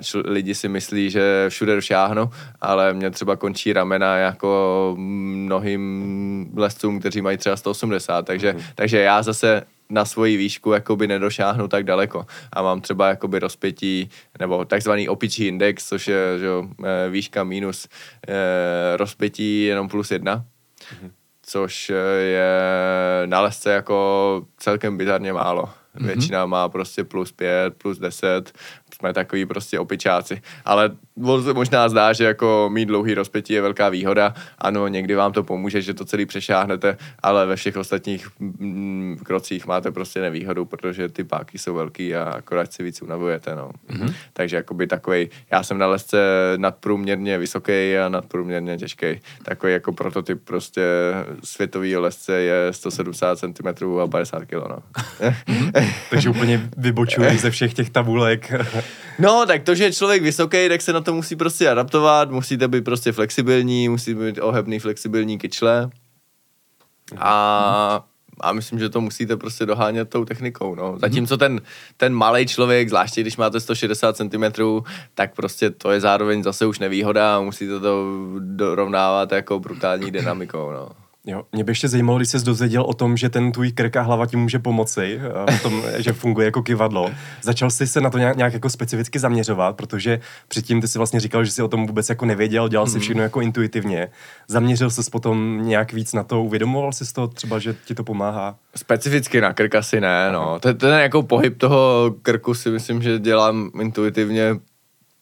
č- 0.00 0.22
lidi 0.24 0.54
si 0.54 0.68
myslí, 0.68 1.10
že 1.10 1.46
všude 1.48 1.74
došáhnu, 1.74 2.30
ale 2.60 2.94
mě 2.94 3.10
třeba 3.10 3.36
končí 3.36 3.72
ramena 3.72 4.16
jako 4.16 4.94
mnohým 4.98 5.82
lescům, 6.56 7.00
kteří 7.00 7.20
mají 7.22 7.36
třeba 7.36 7.56
180, 7.56 8.26
takže, 8.26 8.52
mm. 8.52 8.60
takže 8.74 8.98
já 9.00 9.22
zase 9.22 9.62
na 9.92 10.04
svoji 10.04 10.36
výšku 10.36 10.72
jakoby 10.72 11.06
nedošáhnu 11.06 11.68
tak 11.68 11.84
daleko. 11.84 12.26
A 12.52 12.62
mám 12.62 12.80
třeba 12.80 13.08
jakoby 13.08 13.38
rozpětí, 13.38 14.10
nebo 14.38 14.64
takzvaný 14.64 15.08
opičí 15.08 15.46
index, 15.46 15.88
což 15.88 16.08
je 16.08 16.38
že, 16.38 16.48
eh, 16.84 17.10
výška 17.10 17.44
minus 17.44 17.88
eh, 18.28 18.96
rozpětí 18.96 19.64
jenom 19.64 19.88
plus 19.88 20.10
jedna. 20.10 20.36
Mm-hmm. 20.36 21.10
Což 21.42 21.90
eh, 21.90 22.20
je 22.20 22.52
na 23.26 23.40
lesce 23.40 23.72
jako 23.72 24.46
celkem 24.56 24.98
bizarně 24.98 25.32
málo. 25.32 25.62
Mm-hmm. 25.64 26.06
Většina 26.06 26.46
má 26.46 26.68
prostě 26.68 27.04
plus 27.04 27.32
pět, 27.32 27.74
plus 27.78 27.98
deset, 27.98 28.52
jsme 28.94 29.12
takový 29.12 29.46
prostě 29.46 29.78
opičáci. 29.78 30.42
Ale 30.64 30.90
možná 31.52 31.88
zdá, 31.88 32.12
že 32.12 32.24
jako 32.24 32.70
mít 32.72 32.86
dlouhý 32.86 33.14
rozpětí 33.14 33.52
je 33.52 33.62
velká 33.62 33.88
výhoda. 33.88 34.34
Ano, 34.58 34.88
někdy 34.88 35.14
vám 35.14 35.32
to 35.32 35.42
pomůže, 35.42 35.82
že 35.82 35.94
to 35.94 36.04
celý 36.04 36.26
přešáhnete, 36.26 36.96
ale 37.22 37.46
ve 37.46 37.56
všech 37.56 37.76
ostatních 37.76 38.28
mm, 38.38 39.18
krocích 39.22 39.66
máte 39.66 39.90
prostě 39.90 40.20
nevýhodu, 40.20 40.64
protože 40.64 41.08
ty 41.08 41.24
páky 41.24 41.58
jsou 41.58 41.74
velký 41.74 42.14
a 42.14 42.22
akorát 42.22 42.72
si 42.72 42.82
víc 42.82 43.02
unavujete. 43.02 43.54
No. 43.56 43.70
Mm-hmm. 43.90 44.14
Takže 44.32 44.56
jakoby 44.56 44.86
takový, 44.86 45.30
já 45.50 45.62
jsem 45.62 45.78
na 45.78 45.86
lesce 45.86 46.18
nadprůměrně 46.56 47.38
vysoký 47.38 47.96
a 47.98 48.08
nadprůměrně 48.08 48.76
těžký. 48.76 49.20
Takový 49.42 49.72
jako 49.72 49.92
prototyp 49.92 50.40
prostě 50.44 50.82
světový 51.44 51.96
lesce 51.96 52.32
je 52.40 52.72
170 52.72 53.38
cm 53.38 53.98
a 54.02 54.06
50 54.06 54.44
kg. 54.44 54.52
No. 54.52 54.78
Takže 56.10 56.30
úplně 56.30 56.70
vybočuje 56.76 57.38
ze 57.38 57.50
všech 57.50 57.74
těch 57.74 57.90
tabulek. 57.90 58.52
No, 59.18 59.46
tak 59.46 59.62
to, 59.62 59.74
že 59.74 59.84
je 59.84 59.92
člověk 59.92 60.22
vysoký, 60.22 60.68
tak 60.68 60.82
se 60.82 60.92
na 60.92 61.00
to 61.02 61.14
musí 61.14 61.36
prostě 61.36 61.68
adaptovat, 61.68 62.30
musíte 62.30 62.68
být 62.68 62.84
prostě 62.84 63.12
flexibilní, 63.12 63.88
musí 63.88 64.14
být 64.14 64.38
ohebný, 64.38 64.78
flexibilní 64.78 65.38
kyčle. 65.38 65.90
A, 67.18 68.04
a 68.40 68.52
myslím, 68.52 68.78
že 68.78 68.88
to 68.88 69.00
musíte 69.00 69.36
prostě 69.36 69.66
dohánět 69.66 70.10
tou 70.10 70.24
technikou, 70.24 70.74
no. 70.74 70.98
Zatímco 70.98 71.36
ten, 71.36 71.60
ten 71.96 72.14
malý 72.14 72.46
člověk, 72.46 72.88
zvláště 72.88 73.20
když 73.20 73.36
máte 73.36 73.60
160 73.60 74.16
cm, 74.16 74.44
tak 75.14 75.34
prostě 75.34 75.70
to 75.70 75.90
je 75.90 76.00
zároveň 76.00 76.42
zase 76.42 76.66
už 76.66 76.78
nevýhoda 76.78 77.36
a 77.36 77.40
musíte 77.40 77.80
to 77.80 78.06
dorovnávat 78.38 79.32
jako 79.32 79.60
brutální 79.60 80.10
dynamikou, 80.10 80.72
no. 80.72 80.88
Jo, 81.26 81.42
mě 81.52 81.64
by 81.64 81.70
ještě 81.70 81.88
zajímalo, 81.88 82.18
když 82.18 82.28
jsi 82.28 82.44
dozvěděl 82.44 82.82
o 82.82 82.94
tom, 82.94 83.16
že 83.16 83.28
ten 83.28 83.52
tvůj 83.52 83.72
krk 83.72 83.96
a 83.96 84.02
hlava 84.02 84.26
ti 84.26 84.36
může 84.36 84.58
pomoci, 84.58 85.20
v 85.58 85.62
tom, 85.62 85.82
že 85.98 86.12
funguje 86.12 86.44
jako 86.44 86.62
kivadlo. 86.62 87.10
Začal 87.42 87.70
jsi 87.70 87.86
se 87.86 88.00
na 88.00 88.10
to 88.10 88.18
nějak, 88.18 88.36
nějak 88.36 88.52
jako 88.52 88.70
specificky 88.70 89.18
zaměřovat, 89.18 89.76
protože 89.76 90.20
předtím 90.48 90.80
ty 90.80 90.88
si 90.88 90.98
vlastně 90.98 91.20
říkal, 91.20 91.44
že 91.44 91.50
jsi 91.50 91.62
o 91.62 91.68
tom 91.68 91.86
vůbec 91.86 92.08
jako 92.08 92.24
nevěděl, 92.24 92.68
dělal 92.68 92.86
si 92.86 92.92
hmm. 92.92 93.00
všechno 93.00 93.22
jako 93.22 93.40
intuitivně. 93.40 94.08
Zaměřil 94.48 94.90
jsi 94.90 95.10
potom 95.10 95.62
nějak 95.62 95.92
víc 95.92 96.12
na 96.12 96.22
to, 96.22 96.42
uvědomoval 96.42 96.92
jsi 96.92 97.14
to 97.14 97.28
třeba, 97.28 97.58
že 97.58 97.74
ti 97.84 97.94
to 97.94 98.04
pomáhá? 98.04 98.56
Specificky 98.76 99.40
na 99.40 99.52
krk 99.52 99.74
asi 99.74 100.00
ne, 100.00 100.32
no. 100.32 100.60
Ten, 100.60 100.76
ten 100.76 101.00
jako 101.00 101.22
pohyb 101.22 101.58
toho 101.58 102.14
krku 102.22 102.54
si 102.54 102.70
myslím, 102.70 103.02
že 103.02 103.18
dělám 103.18 103.70
intuitivně 103.80 104.54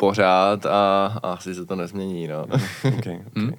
pořád 0.01 0.67
a, 0.67 1.07
a 1.23 1.33
asi 1.33 1.55
se 1.55 1.67
to 1.67 1.77
nezmění, 1.77 2.29
no. 2.29 2.43
okay, 2.43 2.95
okay. 2.99 3.21
Hmm. 3.37 3.49
Uh, 3.49 3.55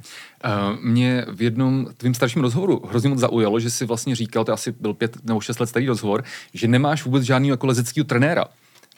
mě 0.82 1.26
v 1.32 1.42
jednom 1.42 1.88
tvým 1.98 2.14
starším 2.14 2.42
rozhovoru 2.42 2.82
hrozně 2.90 3.10
moc 3.10 3.20
zaujalo, 3.20 3.60
že 3.60 3.70
si 3.70 3.86
vlastně 3.86 4.16
říkal, 4.16 4.46
to 4.46 4.54
asi 4.54 4.72
byl 4.72 4.94
pět 4.94 5.18
nebo 5.24 5.42
šest 5.42 5.60
let 5.60 5.68
starý 5.68 5.88
rozhovor, 5.88 6.24
že 6.54 6.68
nemáš 6.68 7.06
vůbec 7.06 7.24
žádný 7.24 7.48
jako 7.50 7.68
lezeckého 7.68 8.06
trenéra. 8.06 8.46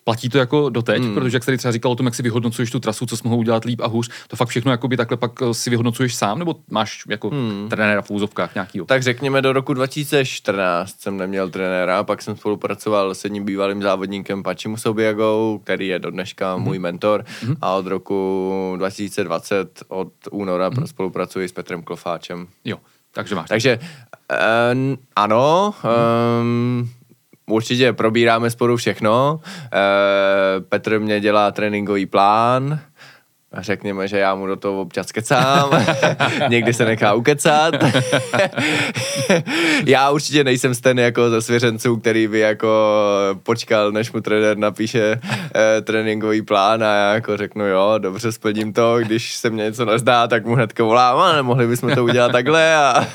Platí 0.03 0.29
to 0.29 0.37
jako 0.37 0.69
doteď, 0.69 1.03
hmm. 1.03 1.13
protože 1.13 1.35
jak 1.35 1.43
jsi 1.43 1.45
tady 1.45 1.57
třeba 1.57 1.71
říkal 1.71 1.91
o 1.91 1.95
tom, 1.95 2.05
jak 2.05 2.15
si 2.15 2.23
vyhodnocuješ 2.23 2.71
tu 2.71 2.79
trasu, 2.79 3.05
co 3.05 3.17
jsi 3.17 3.23
mohl 3.23 3.39
udělat 3.39 3.65
líp 3.65 3.81
a 3.81 3.87
hůř, 3.87 4.09
to 4.27 4.35
fakt 4.35 4.47
všechno 4.47 4.71
jakoby 4.71 4.97
takhle 4.97 5.17
pak 5.17 5.31
eh, 5.41 5.53
si 5.53 5.69
vyhodnocuješ 5.69 6.15
sám, 6.15 6.39
nebo 6.39 6.55
máš 6.71 7.03
jako 7.09 7.29
hmm. 7.29 7.69
trenéra 7.69 8.01
v 8.01 8.11
úzovkách 8.11 8.55
nějakýho? 8.55 8.85
Tak 8.85 9.03
řekněme, 9.03 9.41
do 9.41 9.53
roku 9.53 9.73
2014 9.73 11.01
jsem 11.01 11.17
neměl 11.17 11.49
trenéra, 11.49 12.03
pak 12.03 12.21
jsem 12.21 12.35
spolupracoval 12.37 13.15
s 13.15 13.23
jedním 13.23 13.45
bývalým 13.45 13.81
závodníkem 13.81 14.43
Pačimu 14.43 14.77
Sobiagou, 14.77 15.61
který 15.63 15.87
je 15.87 15.99
do 15.99 16.11
dneška 16.11 16.53
hmm. 16.53 16.63
můj 16.63 16.79
mentor 16.79 17.25
hmm. 17.41 17.55
a 17.61 17.73
od 17.73 17.87
roku 17.87 18.73
2020 18.77 19.83
od 19.87 20.13
února 20.31 20.69
hmm. 20.73 20.87
spolupracuji 20.87 21.49
s 21.49 21.51
Petrem 21.51 21.83
Klofáčem. 21.83 22.47
Jo, 22.65 22.77
takže 23.11 23.35
máš. 23.35 23.49
Takže 23.49 23.79
uh, 24.31 24.95
ano, 25.15 25.73
um, 26.41 26.89
určitě 27.53 27.93
probíráme 27.93 28.49
spolu 28.49 28.77
všechno. 28.77 29.39
E, 29.73 30.61
Petr 30.61 30.99
mě 30.99 31.19
dělá 31.19 31.51
tréninkový 31.51 32.05
plán, 32.05 32.79
řekněme, 33.57 34.07
že 34.07 34.17
já 34.17 34.35
mu 34.35 34.47
do 34.47 34.55
toho 34.55 34.81
občas 34.81 35.11
kecám, 35.11 35.69
někdy 36.49 36.73
se 36.73 36.85
nechá 36.85 37.13
ukecat. 37.13 37.75
já 39.85 40.09
určitě 40.09 40.43
nejsem 40.43 40.75
ten 40.75 40.99
jako 40.99 41.29
ze 41.29 41.41
svěřenců, 41.41 41.97
který 41.97 42.27
by 42.27 42.39
jako 42.39 42.67
počkal, 43.43 43.91
než 43.91 44.11
mu 44.11 44.21
trenér 44.21 44.57
napíše 44.57 45.19
eh, 45.55 45.81
tréninkový 45.81 46.41
plán 46.41 46.83
a 46.83 46.95
já 46.95 47.13
jako 47.13 47.37
řeknu 47.37 47.67
jo, 47.67 47.93
dobře, 47.97 48.31
splním 48.31 48.73
to, 48.73 48.99
když 48.99 49.35
se 49.35 49.49
mně 49.49 49.63
něco 49.63 49.85
nezdá, 49.85 50.27
tak 50.27 50.45
mu 50.45 50.55
hnedka 50.55 50.83
volám, 50.83 51.17
ale 51.17 51.35
nemohli 51.35 51.67
bychom 51.67 51.95
to 51.95 52.03
udělat 52.03 52.31
takhle 52.31 52.75
a 52.75 53.07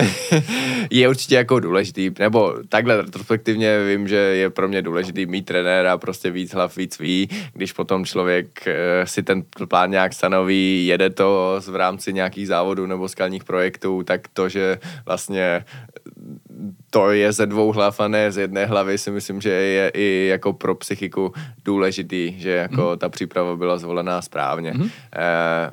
je 0.90 1.08
určitě 1.08 1.34
jako 1.34 1.60
důležitý, 1.60 2.10
nebo 2.18 2.54
takhle 2.68 2.96
retrospektivně 2.96 3.84
vím, 3.84 4.08
že 4.08 4.16
je 4.16 4.50
pro 4.50 4.68
mě 4.68 4.82
důležitý 4.82 5.26
mít 5.26 5.46
trenéra, 5.46 5.98
prostě 5.98 6.30
víc 6.30 6.54
hlav, 6.54 6.76
víc 6.76 6.98
ví, 6.98 7.28
když 7.52 7.72
potom 7.72 8.04
člověk 8.04 8.66
eh, 8.66 9.06
si 9.06 9.22
ten 9.22 9.42
plán 9.64 9.90
nějak 9.90 10.12
stanoví, 10.12 10.86
jede 10.86 11.10
to 11.10 11.60
v 11.66 11.76
rámci 11.76 12.12
nějakých 12.12 12.48
závodů 12.48 12.86
nebo 12.86 13.08
skalních 13.08 13.44
projektů, 13.44 14.02
tak 14.02 14.28
to, 14.32 14.48
že 14.48 14.78
vlastně 15.06 15.64
to 16.90 17.10
je 17.10 17.32
ze 17.32 17.46
dvou 17.46 17.72
hlav 17.72 18.00
a 18.00 18.08
ne 18.08 18.32
z 18.32 18.38
jedné 18.38 18.66
hlavy, 18.66 18.98
si 18.98 19.10
myslím, 19.10 19.40
že 19.40 19.50
je 19.50 19.90
i 19.94 20.26
jako 20.30 20.52
pro 20.52 20.74
psychiku 20.74 21.32
důležitý, 21.64 22.34
že 22.38 22.50
jako 22.50 22.90
mm. 22.90 22.98
ta 22.98 23.08
příprava 23.08 23.56
byla 23.56 23.78
zvolená 23.78 24.22
správně. 24.22 24.72
Mm. 24.76 24.90
Eh, 25.16 25.70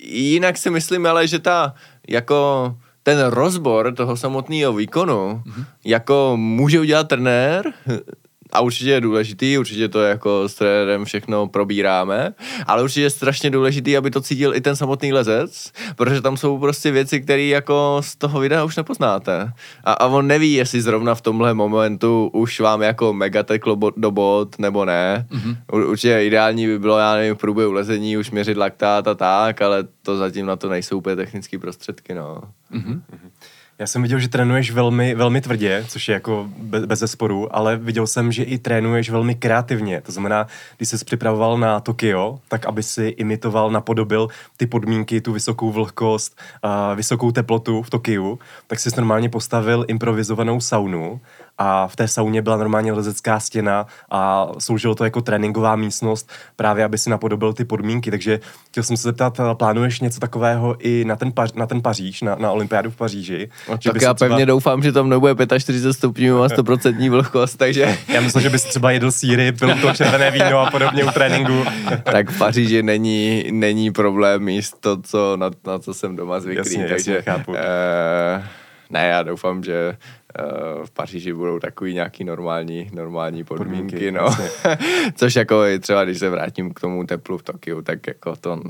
jinak 0.00 0.58
si 0.58 0.70
myslím 0.70 1.06
ale, 1.06 1.26
že 1.26 1.38
ta 1.38 1.74
jako 2.08 2.74
ten 3.02 3.26
rozbor 3.26 3.94
toho 3.94 4.16
samotného 4.16 4.72
výkonu, 4.72 5.42
mm-hmm. 5.46 5.64
jako 5.84 6.32
může 6.36 6.80
udělat 6.80 7.08
trenér, 7.08 7.72
a 8.52 8.60
určitě 8.60 8.90
je 8.90 9.00
důležitý, 9.00 9.58
určitě 9.58 9.88
to 9.88 10.02
jako 10.02 10.48
s 10.48 10.54
trenérem 10.54 11.04
všechno 11.04 11.48
probíráme, 11.48 12.34
ale 12.66 12.82
určitě 12.82 13.00
je 13.00 13.10
strašně 13.10 13.50
důležitý, 13.50 13.96
aby 13.96 14.10
to 14.10 14.20
cítil 14.20 14.54
i 14.54 14.60
ten 14.60 14.76
samotný 14.76 15.12
lezec, 15.12 15.72
protože 15.96 16.20
tam 16.20 16.36
jsou 16.36 16.58
prostě 16.58 16.90
věci, 16.90 17.20
které 17.20 17.42
jako 17.42 17.96
z 18.00 18.16
toho 18.16 18.40
videa 18.40 18.64
už 18.64 18.76
nepoznáte. 18.76 19.52
A, 19.84 19.92
a 19.92 20.06
on 20.06 20.26
neví, 20.26 20.52
jestli 20.52 20.80
zrovna 20.80 21.14
v 21.14 21.20
tomhle 21.20 21.54
momentu 21.54 22.30
už 22.32 22.60
vám 22.60 22.82
jako 22.82 23.12
mega 23.12 23.42
teklo 23.42 23.78
do 23.96 24.10
bod 24.10 24.58
nebo 24.58 24.84
ne. 24.84 25.26
Mm-hmm. 25.30 25.56
Určitě 25.72 26.22
ideální 26.22 26.66
by 26.66 26.78
bylo, 26.78 26.98
já 26.98 27.14
nevím, 27.14 27.34
v 27.34 27.38
průběhu 27.38 27.72
lezení 27.72 28.16
už 28.16 28.30
měřit 28.30 28.56
laktát 28.56 29.08
a 29.08 29.14
tak, 29.14 29.62
ale 29.62 29.84
to 30.02 30.16
zatím 30.16 30.46
na 30.46 30.56
to 30.56 30.68
nejsou 30.68 30.98
úplně 30.98 31.16
technické 31.16 31.58
prostředky, 31.58 32.14
no. 32.14 32.42
Mm-hmm. 32.72 33.00
Já 33.80 33.86
jsem 33.86 34.02
viděl, 34.02 34.18
že 34.18 34.28
trénuješ 34.28 34.70
velmi, 34.70 35.14
velmi 35.14 35.40
tvrdě, 35.40 35.84
což 35.88 36.08
je 36.08 36.12
jako 36.12 36.48
bez, 36.58 36.84
bez 36.84 36.98
zesporu, 36.98 37.56
ale 37.56 37.76
viděl 37.76 38.06
jsem, 38.06 38.32
že 38.32 38.42
i 38.42 38.58
trénuješ 38.58 39.10
velmi 39.10 39.34
kreativně. 39.34 40.00
To 40.00 40.12
znamená, 40.12 40.46
když 40.76 40.88
jsi 40.88 41.04
připravoval 41.04 41.58
na 41.58 41.80
Tokio, 41.80 42.38
tak 42.48 42.66
aby 42.66 42.82
si 42.82 43.06
imitoval, 43.06 43.70
napodobil 43.70 44.28
ty 44.56 44.66
podmínky, 44.66 45.20
tu 45.20 45.32
vysokou 45.32 45.70
vlhkost, 45.70 46.40
a 46.62 46.94
vysokou 46.94 47.30
teplotu 47.30 47.82
v 47.82 47.90
Tokiu, 47.90 48.38
tak 48.66 48.78
jsi 48.78 48.90
normálně 48.96 49.28
postavil 49.28 49.84
improvizovanou 49.88 50.60
saunu 50.60 51.20
a 51.62 51.88
v 51.88 51.96
té 51.96 52.08
sauně 52.08 52.42
byla 52.42 52.56
normálně 52.56 52.92
lezecká 52.92 53.40
stěna 53.40 53.86
a 54.10 54.48
sloužilo 54.58 54.94
to 54.94 55.04
jako 55.04 55.20
tréninková 55.20 55.76
místnost, 55.76 56.30
právě 56.56 56.84
aby 56.84 56.98
si 56.98 57.10
napodobil 57.10 57.52
ty 57.52 57.64
podmínky. 57.64 58.10
Takže 58.10 58.40
chtěl 58.68 58.82
jsem 58.82 58.96
se 58.96 59.02
zeptat, 59.02 59.40
eh, 59.40 59.54
plánuješ 59.54 60.00
něco 60.00 60.20
takového 60.20 60.76
i 60.78 61.04
na 61.04 61.16
ten, 61.16 61.32
Pař, 61.32 61.52
na 61.52 61.66
ten 61.66 61.82
Paříž, 61.82 62.22
na, 62.22 62.34
na 62.34 62.52
olympiádu 62.52 62.90
v 62.90 62.96
Paříži? 62.96 63.50
No, 63.68 63.78
tak 63.78 64.02
já 64.02 64.14
pevně 64.14 64.36
třeba... 64.36 64.44
doufám, 64.44 64.82
že 64.82 64.92
tam 64.92 65.08
nebude 65.08 65.34
45 65.58 65.92
stupňů 65.92 66.42
a 66.42 66.48
100% 66.48 67.10
vlhkost, 67.10 67.58
takže... 67.58 67.98
Já 68.08 68.20
myslím, 68.20 68.42
že 68.42 68.50
bys 68.50 68.64
třeba 68.64 68.90
jedl 68.90 69.10
síry, 69.10 69.52
pil 69.52 69.74
to 69.80 69.92
červené 69.92 70.30
víno 70.30 70.58
a 70.58 70.70
podobně 70.70 71.04
u 71.04 71.10
tréninku. 71.10 71.64
tak 72.04 72.30
v 72.30 72.38
Paříži 72.38 72.82
není, 72.82 73.44
není 73.50 73.92
problém 73.92 74.48
jíst 74.48 74.80
to, 74.80 75.02
co, 75.02 75.36
na, 75.36 75.50
na 75.66 75.78
co 75.78 75.94
jsem 75.94 76.16
doma 76.16 76.40
zvyklý. 76.40 76.58
Jasně, 76.58 76.88
takže, 76.88 77.14
jasně, 77.14 77.32
chápu. 77.32 77.54
Eh, 77.56 78.44
ne, 78.90 79.06
já 79.06 79.22
doufám, 79.22 79.64
že 79.64 79.96
v 80.84 80.90
Paříži 80.90 81.32
budou 81.32 81.58
takový 81.58 81.94
nějaký 81.94 82.24
normální, 82.24 82.90
normální 82.92 83.44
podmínky, 83.44 83.76
podmínky 83.76 84.12
no. 84.12 84.28
Což 85.14 85.36
jako 85.36 85.62
třeba, 85.80 86.04
když 86.04 86.18
se 86.18 86.30
vrátím 86.30 86.74
k 86.74 86.80
tomu 86.80 87.06
teplu 87.06 87.38
v 87.38 87.42
Tokiu, 87.42 87.82
tak 87.82 88.06
jako 88.06 88.36
to 88.36 88.60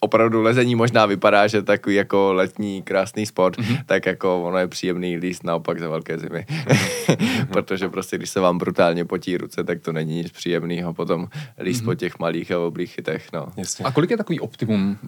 opravdu 0.00 0.42
lezení 0.42 0.74
možná 0.74 1.06
vypadá, 1.06 1.46
že 1.46 1.62
takový 1.62 1.94
jako 1.94 2.32
letní 2.32 2.82
krásný 2.82 3.26
sport, 3.26 3.58
mm-hmm. 3.58 3.82
tak 3.86 4.06
jako 4.06 4.42
ono 4.42 4.58
je 4.58 4.68
příjemný 4.68 5.16
líst 5.16 5.44
naopak 5.44 5.80
za 5.80 5.88
velké 5.88 6.18
zimy. 6.18 6.46
Mm-hmm. 6.48 7.46
Protože 7.52 7.88
prostě, 7.88 8.18
když 8.18 8.30
se 8.30 8.40
vám 8.40 8.58
brutálně 8.58 9.04
potí 9.04 9.36
ruce, 9.36 9.64
tak 9.64 9.80
to 9.80 9.92
není 9.92 10.14
nic 10.14 10.30
příjemného 10.30 10.94
potom 10.94 11.28
líst 11.58 11.82
mm-hmm. 11.82 11.84
po 11.84 11.94
těch 11.94 12.18
malých 12.18 12.52
a 12.52 12.58
oblých 12.58 12.94
chytech. 12.94 13.32
No. 13.32 13.46
Jasně. 13.56 13.84
A 13.84 13.92
kolik 13.92 14.10
je 14.10 14.16
takový 14.16 14.40
optimum 14.40 14.98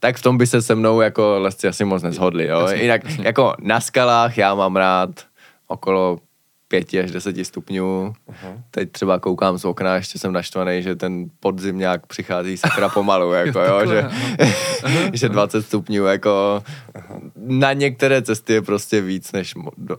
tak 0.00 0.16
v 0.16 0.22
tom 0.22 0.38
by 0.38 0.46
se 0.46 0.62
se 0.62 0.74
mnou 0.74 1.00
jako 1.00 1.38
lesci 1.38 1.68
asi 1.68 1.84
moc 1.84 2.02
nezhodli, 2.02 2.46
jo. 2.46 2.68
Jinak 2.68 3.18
jako 3.18 3.54
na 3.60 3.80
skalách 3.80 4.38
já 4.38 4.54
mám 4.54 4.76
rád 4.76 5.10
okolo 5.66 6.18
5 6.68 6.94
až 6.94 7.10
10 7.10 7.44
stupňů. 7.44 8.12
Uh-huh. 8.28 8.60
Teď 8.70 8.92
třeba 8.92 9.18
koukám 9.18 9.58
z 9.58 9.64
okna, 9.64 9.94
ještě 9.94 10.18
jsem 10.18 10.32
naštvaný, 10.32 10.82
že 10.82 10.96
ten 10.96 11.26
podzimňák 11.40 12.06
přichází 12.06 12.56
sakra 12.56 12.88
pomalu, 12.88 13.32
jako, 13.32 13.60
jo, 13.60 13.86
že, 13.86 14.02
uh-huh. 14.02 15.10
že 15.12 15.28
20 15.28 15.62
stupňů, 15.62 16.04
jako 16.04 16.62
uh-huh. 16.94 17.30
na 17.36 17.72
některé 17.72 18.22
cesty 18.22 18.52
je 18.52 18.62
prostě 18.62 19.00
víc 19.00 19.32
než 19.32 19.56
mo- 19.56 19.70
do, 19.78 19.96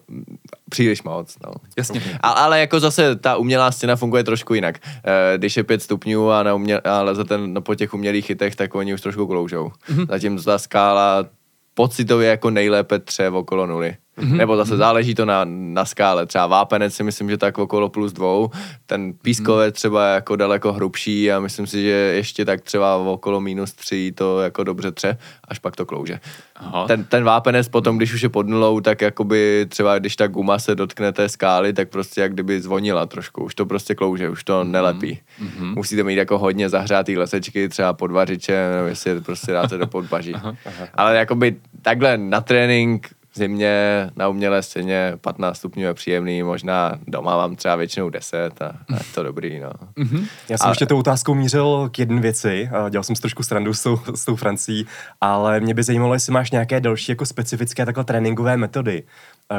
příliš 0.69 1.03
moc. 1.03 1.35
No. 1.45 1.51
Jasně. 1.77 2.01
A, 2.21 2.29
ale 2.29 2.59
jako 2.59 2.79
zase 2.79 3.15
ta 3.15 3.35
umělá 3.37 3.71
stěna 3.71 3.95
funguje 3.95 4.23
trošku 4.23 4.53
jinak. 4.53 4.79
E, 5.03 5.37
když 5.37 5.57
je 5.57 5.63
5 5.63 5.81
stupňů 5.81 6.31
a, 6.31 6.43
na 6.43 6.53
uměl, 6.53 6.81
a 6.83 7.01
leze 7.01 7.23
ten, 7.23 7.53
no, 7.53 7.61
po 7.61 7.75
těch 7.75 7.93
umělých 7.93 8.25
chytech, 8.25 8.55
tak 8.55 8.75
oni 8.75 8.93
už 8.93 9.01
trošku 9.01 9.27
kloužou. 9.27 9.71
Uh-huh. 9.89 10.07
Zatím 10.07 10.43
ta 10.43 10.57
skála 10.59 11.25
pocitově 11.73 12.29
jako 12.29 12.49
nejlépe 12.49 12.99
tře 12.99 13.29
okolo 13.29 13.67
nuly. 13.67 13.95
Mm-hmm. 14.17 14.37
Nebo 14.37 14.57
zase 14.57 14.77
záleží 14.77 15.15
to 15.15 15.25
na, 15.25 15.41
na 15.45 15.85
skále. 15.85 16.25
Třeba 16.25 16.47
vápenec 16.47 16.93
si 16.93 17.03
myslím, 17.03 17.29
že 17.29 17.37
tak 17.37 17.57
okolo 17.57 17.89
plus 17.89 18.13
dvou. 18.13 18.49
Ten 18.85 19.13
pískové 19.13 19.67
mm-hmm. 19.67 19.71
třeba 19.71 20.07
jako 20.07 20.35
daleko 20.35 20.73
hrubší 20.73 21.31
a 21.31 21.39
myslím 21.39 21.67
si, 21.67 21.81
že 21.81 21.89
ještě 21.89 22.45
tak 22.45 22.61
třeba 22.61 22.95
okolo 22.95 23.41
minus 23.41 23.73
tři 23.73 24.11
to 24.15 24.41
jako 24.41 24.63
dobře 24.63 24.91
tře, 24.91 25.17
až 25.47 25.59
pak 25.59 25.75
to 25.75 25.85
klouže. 25.85 26.19
Aha. 26.55 26.87
Ten, 26.87 27.03
ten 27.03 27.23
vápenec 27.23 27.67
potom, 27.67 27.97
když 27.97 28.13
už 28.13 28.21
je 28.21 28.29
pod 28.29 28.47
nulou, 28.47 28.79
tak 28.79 29.01
jakoby 29.01 29.65
třeba 29.69 29.99
když 29.99 30.15
ta 30.15 30.27
guma 30.27 30.59
se 30.59 30.75
dotkne 30.75 31.11
té 31.11 31.29
skály, 31.29 31.73
tak 31.73 31.89
prostě 31.89 32.21
jak 32.21 32.33
kdyby 32.33 32.61
zvonila 32.61 33.05
trošku. 33.05 33.43
Už 33.43 33.55
to 33.55 33.65
prostě 33.65 33.95
klouže, 33.95 34.29
už 34.29 34.43
to 34.43 34.61
mm-hmm. 34.61 34.71
nelepí. 34.71 35.19
Mm-hmm. 35.41 35.75
Musíte 35.75 36.03
mít 36.03 36.15
jako 36.15 36.37
hodně 36.37 36.69
zahřátý 36.69 37.17
lesečky, 37.17 37.69
třeba 37.69 37.93
podvařiče, 37.93 38.69
nebo 38.75 38.87
jestli 38.87 39.21
prostě 39.21 39.51
dáte 39.51 39.77
do 39.77 39.87
podbaží. 39.87 40.33
Aha. 40.35 40.55
Ale 40.93 41.17
jakoby 41.17 41.55
takhle 41.81 42.17
na 42.17 42.41
trénink 42.41 43.16
zimě 43.37 44.09
na 44.15 44.27
umělé 44.27 44.63
scéně 44.63 45.13
15 45.21 45.57
stupňů 45.57 45.83
je 45.83 45.93
příjemný, 45.93 46.43
možná 46.43 46.99
doma 47.07 47.37
mám 47.37 47.55
třeba 47.55 47.75
většinou 47.75 48.09
10 48.09 48.61
a, 48.61 48.65
a 48.65 48.93
je 48.93 48.99
to 49.15 49.23
dobrý, 49.23 49.59
no. 49.59 49.69
Mm-hmm. 49.69 50.27
Já 50.49 50.57
jsem 50.57 50.65
ale... 50.65 50.71
ještě 50.71 50.85
tou 50.85 50.99
otázkou 50.99 51.33
mířil 51.33 51.89
k 51.91 51.99
jedné 51.99 52.21
věci, 52.21 52.69
dělal 52.89 53.03
jsem 53.03 53.15
si 53.15 53.21
trošku 53.21 53.43
srandu 53.43 53.73
s 53.73 53.83
tou, 53.83 53.99
s 54.15 54.25
tou 54.25 54.35
Francií, 54.35 54.87
ale 55.21 55.59
mě 55.59 55.73
by 55.73 55.83
zajímalo, 55.83 56.13
jestli 56.13 56.33
máš 56.33 56.51
nějaké 56.51 56.79
další 56.79 57.11
jako 57.11 57.25
specifické 57.25 57.85
takhle 57.85 58.03
tréninkové 58.03 58.57
metody, 58.57 59.03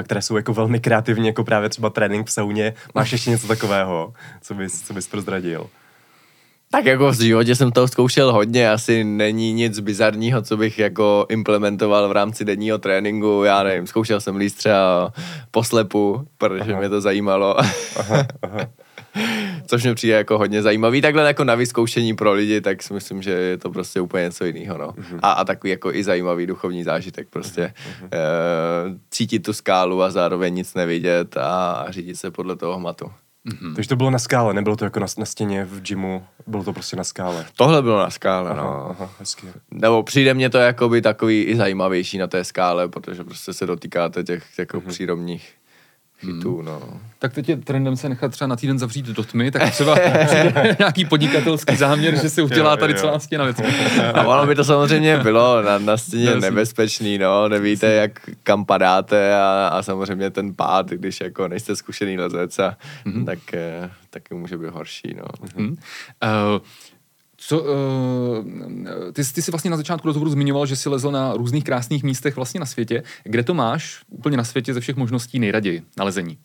které 0.03 0.23
jsou 0.23 0.37
jako 0.37 0.55
velmi 0.55 0.81
kreativní, 0.81 1.27
jako 1.27 1.45
právě 1.45 1.69
třeba 1.69 1.91
trénink 1.91 2.27
v 2.27 2.33
sauně. 2.33 2.75
Máš 2.95 3.13
ještě 3.13 3.31
něco 3.31 3.47
takového, 3.47 4.13
co 4.41 4.55
bys, 4.55 4.83
co 4.83 4.95
bys 4.95 5.09
prozradil? 5.09 5.67
Tak 6.71 6.85
jako 6.85 7.13
v 7.13 7.21
životě 7.21 7.55
jsem 7.55 7.73
to 7.73 7.89
zkoušel 7.89 8.33
hodně, 8.33 8.71
asi 8.71 9.05
není 9.05 9.53
nic 9.53 9.81
bizarního, 9.81 10.43
co 10.43 10.57
bych 10.57 10.79
jako 10.79 11.27
implementoval 11.29 12.09
v 12.09 12.13
rámci 12.13 12.45
denního 12.45 12.79
tréninku, 12.79 13.43
já 13.45 13.63
nevím, 13.63 13.87
zkoušel 13.87 14.21
jsem 14.21 14.37
líst 14.37 14.59
třeba 14.59 15.13
poslepu, 15.51 16.29
protože 16.39 16.71
aha. 16.71 16.79
mě 16.79 16.89
to 16.89 17.01
zajímalo. 17.01 17.61
Aha, 17.61 18.27
aha. 18.43 18.67
Což 19.67 19.85
mě 19.85 19.95
přijde 19.95 20.15
jako 20.15 20.39
hodně 20.39 20.63
zajímavý. 20.63 21.01
Takhle 21.01 21.27
jako 21.27 21.45
na 21.45 21.55
vyzkoušení 21.55 22.15
pro 22.15 22.33
lidi, 22.33 22.61
tak 22.61 22.83
si 22.83 22.95
myslím, 22.95 23.23
že 23.23 23.31
je 23.31 23.59
to 23.59 23.71
prostě 23.71 24.01
úplně 24.01 24.23
něco 24.23 24.45
jiného. 24.45 24.79
No. 24.79 24.89
Uh-huh. 24.89 25.19
A, 25.23 25.33
a 25.33 25.45
takový 25.45 25.71
jako 25.71 25.95
i 25.95 26.05
zajímavý 26.05 26.47
duchovní 26.47 26.85
zážitek 26.85 27.29
prostě. 27.31 27.73
Uh-huh. 27.77 28.09
E, 28.13 28.99
cítit 29.11 29.39
tu 29.39 29.53
skálu 29.53 30.03
a 30.03 30.11
zároveň 30.11 30.55
nic 30.55 30.75
nevidět 30.75 31.37
a, 31.37 31.73
a 31.73 31.91
řídit 31.91 32.17
se 32.17 32.31
podle 32.31 32.57
toho 32.57 32.79
hmatu. 32.79 33.11
Mm-hmm. 33.49 33.75
Takže 33.75 33.89
to 33.89 33.97
bylo 33.97 34.11
na 34.11 34.19
skále, 34.19 34.55
nebylo 34.55 34.77
to 34.77 34.85
jako 34.85 35.01
na, 35.01 35.07
na 35.19 35.25
stěně 35.25 35.65
v 35.65 35.81
gymu, 35.81 36.25
bylo 36.47 36.65
to 36.65 36.73
prostě 36.73 36.97
na 36.97 37.05
skále. 37.05 37.47
Tohle 37.57 37.83
bylo 37.83 37.99
na 37.99 38.11
skále, 38.11 38.51
aha, 38.51 38.63
no. 38.63 38.91
Aha, 38.91 39.11
hezky. 39.19 39.47
Nebo 39.71 40.03
přijde 40.03 40.35
mně 40.35 40.51
to 40.51 40.59
jako 40.59 40.89
by 40.89 41.03
takový 41.03 41.43
i 41.43 41.57
zajímavější 41.57 42.19
na 42.19 42.27
té 42.27 42.45
skále, 42.45 42.89
protože 42.89 43.25
prostě 43.25 43.53
se 43.53 43.67
dotýkáte 43.67 44.25
těch 44.25 44.45
jako 44.59 44.77
mm-hmm. 44.77 44.89
přírodních 44.89 45.55
hitů, 46.21 46.57
hmm. 46.57 46.67
no. 46.67 46.81
Tak 47.19 47.33
teď 47.35 47.49
je 47.49 47.57
trendem 47.57 47.97
se 47.97 48.09
nechat 48.09 48.33
třeba 48.33 48.49
na 48.49 48.57
týden 48.57 48.79
zavřít 48.79 49.07
do 49.07 49.25
tmy, 49.25 49.51
tak 49.51 49.71
třeba 49.71 49.97
nějaký 50.79 51.05
podnikatelský 51.05 51.77
záměr, 51.77 52.21
že 52.21 52.31
si 52.31 52.43
udělá 52.43 52.77
tady 52.77 52.95
celá 52.95 53.19
stěna 53.19 53.45
věc. 53.45 53.61
A 54.15 54.23
ono 54.23 54.47
by 54.47 54.55
to 54.55 54.65
samozřejmě 54.65 55.17
bylo 55.17 55.63
na, 55.63 55.79
na 55.79 55.97
stěně 55.97 56.35
nebezpečný, 56.35 57.19
no, 57.19 57.49
nevíte, 57.49 57.87
jak 57.93 58.31
kam 58.43 58.65
padáte 58.65 59.35
a, 59.35 59.69
a 59.73 59.83
samozřejmě 59.83 60.31
ten 60.31 60.55
pád, 60.55 60.91
když 60.91 61.21
jako 61.21 61.49
nejste 61.49 61.77
zkušený 61.77 62.19
lezec, 62.19 62.59
a, 62.59 62.77
mm-hmm. 63.07 63.25
tak, 63.25 63.55
eh, 63.55 63.91
taky 64.11 64.35
může 64.35 64.59
být 64.59 64.71
horší, 64.71 65.15
no. 65.17 65.25
Mm-hmm. 65.25 65.71
Uh, 65.71 66.61
co, 67.49 67.61
uh, 67.61 67.67
ty, 69.13 69.23
ty 69.33 69.43
jsi 69.43 69.51
vlastně 69.51 69.71
na 69.71 69.77
začátku 69.77 70.07
rozhovoru 70.07 70.31
zmiňoval, 70.31 70.67
že 70.67 70.77
jsi 70.77 70.89
lezl 70.89 71.11
na 71.11 71.33
různých 71.33 71.65
krásných 71.65 72.03
místech 72.03 72.37
vlastně 72.37 72.61
na 72.61 72.67
světě. 72.67 73.03
Kde 73.25 73.43
to 73.43 73.55
máš 73.55 74.03
úplně 74.09 74.37
na 74.37 74.45
světě 74.45 74.75
ze 74.75 74.81
všech 74.81 74.97
možností 74.97 75.39
nejraději 75.39 75.83
na 75.97 76.05
lezení? 76.05 76.39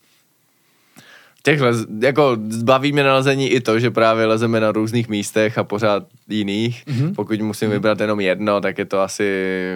těch 1.44 1.62
lez, 1.62 1.78
jako 2.02 2.38
baví 2.64 2.92
mě 2.92 3.04
nalezení 3.04 3.50
i 3.50 3.62
to, 3.62 3.80
že 3.80 3.92
právě 3.92 4.26
lezeme 4.26 4.60
na 4.60 4.72
různých 4.72 5.10
místech 5.10 5.58
a 5.58 5.64
pořád 5.64 6.04
jiných. 6.28 6.86
Mm-hmm. 6.86 7.16
Pokud 7.16 7.42
musím 7.42 7.70
mm-hmm. 7.70 7.72
vybrat 7.72 8.00
jenom 8.00 8.20
jedno, 8.20 8.62
tak 8.62 8.78
je 8.78 8.86
to 8.86 9.02
asi 9.02 9.24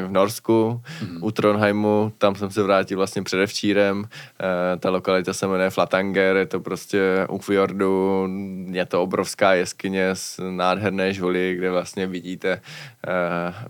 v 0.07 0.11
Norsku, 0.11 0.81
mm-hmm. 0.83 1.19
u 1.21 1.31
Trondheimu, 1.31 2.11
tam 2.17 2.35
jsem 2.35 2.51
se 2.51 2.63
vrátil 2.63 2.97
vlastně 2.97 3.23
předevčírem. 3.23 4.05
E, 4.05 4.77
ta 4.77 4.89
lokalita 4.89 5.33
se 5.33 5.47
jmenuje 5.47 5.69
Flatanger, 5.69 6.35
je 6.35 6.45
to 6.45 6.59
prostě 6.59 7.27
u 7.29 7.37
fjordu, 7.37 8.27
je 8.71 8.85
to 8.85 9.03
obrovská 9.03 9.53
jeskyně 9.53 10.09
s 10.09 10.51
nádherné 10.51 11.13
žuly, 11.13 11.55
kde 11.57 11.71
vlastně 11.71 12.07
vidíte, 12.07 12.51
e, 12.51 12.61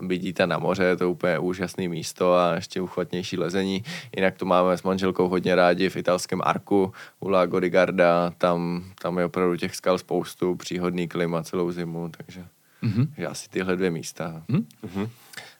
vidíte 0.06 0.46
na 0.46 0.58
moře, 0.58 0.84
je 0.84 0.96
to 0.96 1.10
úplně 1.10 1.38
úžasné 1.38 1.88
místo 1.88 2.34
a 2.34 2.54
ještě 2.54 2.80
uchvatnější 2.80 3.38
lezení. 3.38 3.84
Jinak 4.16 4.36
to 4.36 4.44
máme 4.44 4.76
s 4.76 4.82
manželkou 4.82 5.28
hodně 5.28 5.54
rádi 5.54 5.88
v 5.88 5.96
italském 5.96 6.40
Arku 6.44 6.92
u 7.20 7.28
Lago 7.28 7.60
di 7.60 7.70
Garda, 7.70 8.32
tam, 8.38 8.84
tam 9.02 9.18
je 9.18 9.24
opravdu 9.24 9.56
těch 9.56 9.76
skal 9.76 9.98
spoustu, 9.98 10.54
příhodný 10.54 11.08
klima 11.08 11.42
celou 11.42 11.72
zimu, 11.72 12.10
takže, 12.16 12.44
mm-hmm. 12.82 13.08
takže 13.14 13.26
asi 13.26 13.48
tyhle 13.48 13.76
dvě 13.76 13.90
místa. 13.90 14.42
Mm-hmm. 14.48 15.08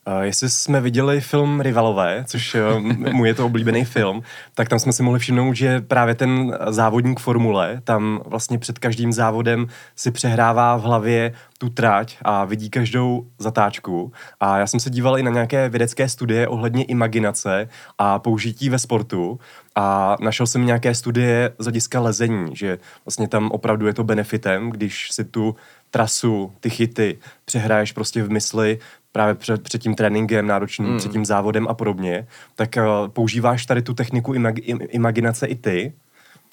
Uh, 0.07 0.21
jestli 0.21 0.51
jsme 0.51 0.81
viděli 0.81 1.21
film 1.21 1.61
Rivalové, 1.61 2.25
což 2.27 2.55
uh, 2.55 2.81
můj 3.13 3.29
je 3.29 3.35
to 3.35 3.47
oblíbený 3.47 3.85
film, 3.85 4.23
tak 4.55 4.69
tam 4.69 4.79
jsme 4.79 4.93
si 4.93 5.03
mohli 5.03 5.19
všimnout, 5.19 5.55
že 5.55 5.81
právě 5.81 6.15
ten 6.15 6.59
závodník 6.69 7.21
formule, 7.21 7.81
tam 7.85 8.21
vlastně 8.27 8.59
před 8.59 8.79
každým 8.79 9.13
závodem 9.13 9.67
si 9.97 10.11
přehrává 10.11 10.77
v 10.77 10.83
hlavě 10.83 11.33
tu 11.59 11.69
trať 11.69 12.17
a 12.23 12.45
vidí 12.45 12.71
každou 12.71 13.27
zatáčku. 13.39 14.13
A 14.41 14.59
já 14.59 14.67
jsem 14.67 14.81
se 14.81 14.91
díval 14.91 15.19
i 15.19 15.23
na 15.23 15.31
nějaké 15.31 15.69
vědecké 15.69 16.09
studie 16.09 16.49
ohledně 16.49 16.85
imaginace 16.85 17.69
a 17.99 18.19
použití 18.19 18.71
ve 18.71 18.79
sportu 18.79 19.41
a 19.75 20.17
našel 20.21 20.47
jsem 20.47 20.67
nějaké 20.67 20.95
studie 20.95 21.51
z 21.59 21.65
hlediska 21.65 22.01
lezení, 22.01 22.57
že 22.57 22.79
vlastně 23.05 23.29
tam 23.29 23.51
opravdu 23.51 23.87
je 23.87 23.95
to 23.95 24.05
benefitem, 24.05 24.71
když 24.71 25.11
si 25.11 25.25
tu 25.25 25.57
trasu, 25.91 26.53
ty 26.61 26.71
chyty 26.71 27.19
přehraješ 27.45 27.93
prostě 27.93 28.23
v 28.23 28.31
mysli, 28.31 28.79
právě 29.13 29.35
před, 29.35 29.63
před 29.63 29.83
tím 29.83 29.95
tréninkem 29.95 30.47
náročným, 30.47 30.89
mm. 30.89 30.99
před 30.99 31.13
tím 31.13 31.25
závodem 31.25 31.69
a 31.69 31.75
podobně, 31.75 32.27
tak 32.55 32.69
uh, 32.77 33.09
používáš 33.09 33.67
tady 33.67 33.83
tu 33.83 33.95
techniku 33.95 34.33
imag, 34.33 34.55
im, 34.59 34.79
imaginace 34.89 35.47
i 35.47 35.55
ty? 35.55 35.93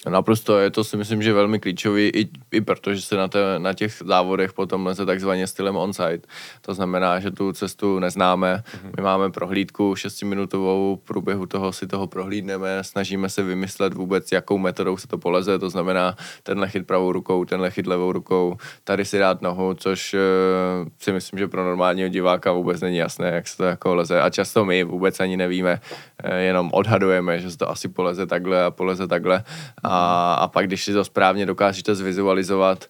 Naprosto, 0.10 0.60
je 0.60 0.70
to 0.70 0.84
si 0.84 0.98
myslím, 0.98 1.22
že 1.22 1.34
velmi 1.34 1.60
klíčový, 1.60 2.08
i, 2.08 2.30
i 2.52 2.62
protože 2.62 3.02
se 3.02 3.16
na, 3.16 3.28
te, 3.28 3.40
na 3.60 3.74
těch 3.74 4.02
závodech 4.06 4.54
potom 4.54 4.86
leze 4.86 5.06
takzvaně 5.06 5.48
stylem 5.48 5.76
on-site. 5.76 6.28
To 6.62 6.74
znamená, 6.74 7.20
že 7.20 7.32
tu 7.32 7.54
cestu 7.54 8.00
neznáme, 8.00 8.64
mm-hmm. 8.66 8.92
my 8.98 9.04
máme 9.04 9.32
prohlídku 9.32 9.94
6-minutovou, 9.94 10.98
v 10.98 11.00
průběhu 11.00 11.46
toho 11.46 11.74
si 11.74 11.88
toho 11.88 12.08
prohlídneme, 12.08 12.84
snažíme 12.84 13.30
se 13.30 13.44
vymyslet 13.44 13.94
vůbec, 13.94 14.32
jakou 14.32 14.58
metodou 14.58 14.98
se 14.98 15.08
to 15.08 15.18
poleze, 15.18 15.60
to 15.60 15.70
znamená 15.70 16.16
tenhle 16.44 16.70
chyt 16.70 16.88
pravou 16.88 17.12
rukou, 17.12 17.46
tenhle 17.46 17.72
chyt 17.72 17.88
levou 17.88 18.12
rukou, 18.12 18.58
tady 18.84 19.06
si 19.06 19.20
dát 19.20 19.42
nohu, 19.42 19.74
což 19.74 20.14
uh, 20.14 20.90
si 21.00 21.12
myslím, 21.12 21.40
že 21.40 21.48
pro 21.48 21.66
normálního 21.66 22.10
diváka 22.10 22.52
vůbec 22.52 22.82
není 22.82 22.98
jasné, 22.98 23.28
jak 23.28 23.48
se 23.48 23.58
to 23.58 23.64
jako 23.64 23.96
leze. 23.96 24.22
A 24.22 24.30
často 24.30 24.66
my 24.66 24.84
vůbec 24.84 25.20
ani 25.20 25.38
nevíme, 25.38 25.72
uh, 25.74 25.98
jenom 26.38 26.70
odhadujeme, 26.74 27.40
že 27.40 27.52
se 27.52 27.58
to 27.58 27.70
asi 27.70 27.88
poleze 27.88 28.26
takhle 28.26 28.66
a 28.66 28.72
poleze 28.72 29.08
takhle. 29.08 29.44
A 29.84 29.96
a, 29.96 30.34
a 30.34 30.48
pak, 30.48 30.68
když 30.68 30.84
si 30.84 30.94
to 30.94 31.06
správně 31.06 31.46
dokážete 31.46 31.96
zvizualizovat, 31.96 32.86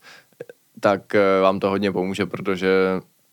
tak 0.80 1.16
eh, 1.16 1.42
vám 1.42 1.60
to 1.60 1.70
hodně 1.70 1.92
pomůže, 1.92 2.26
protože 2.26 2.70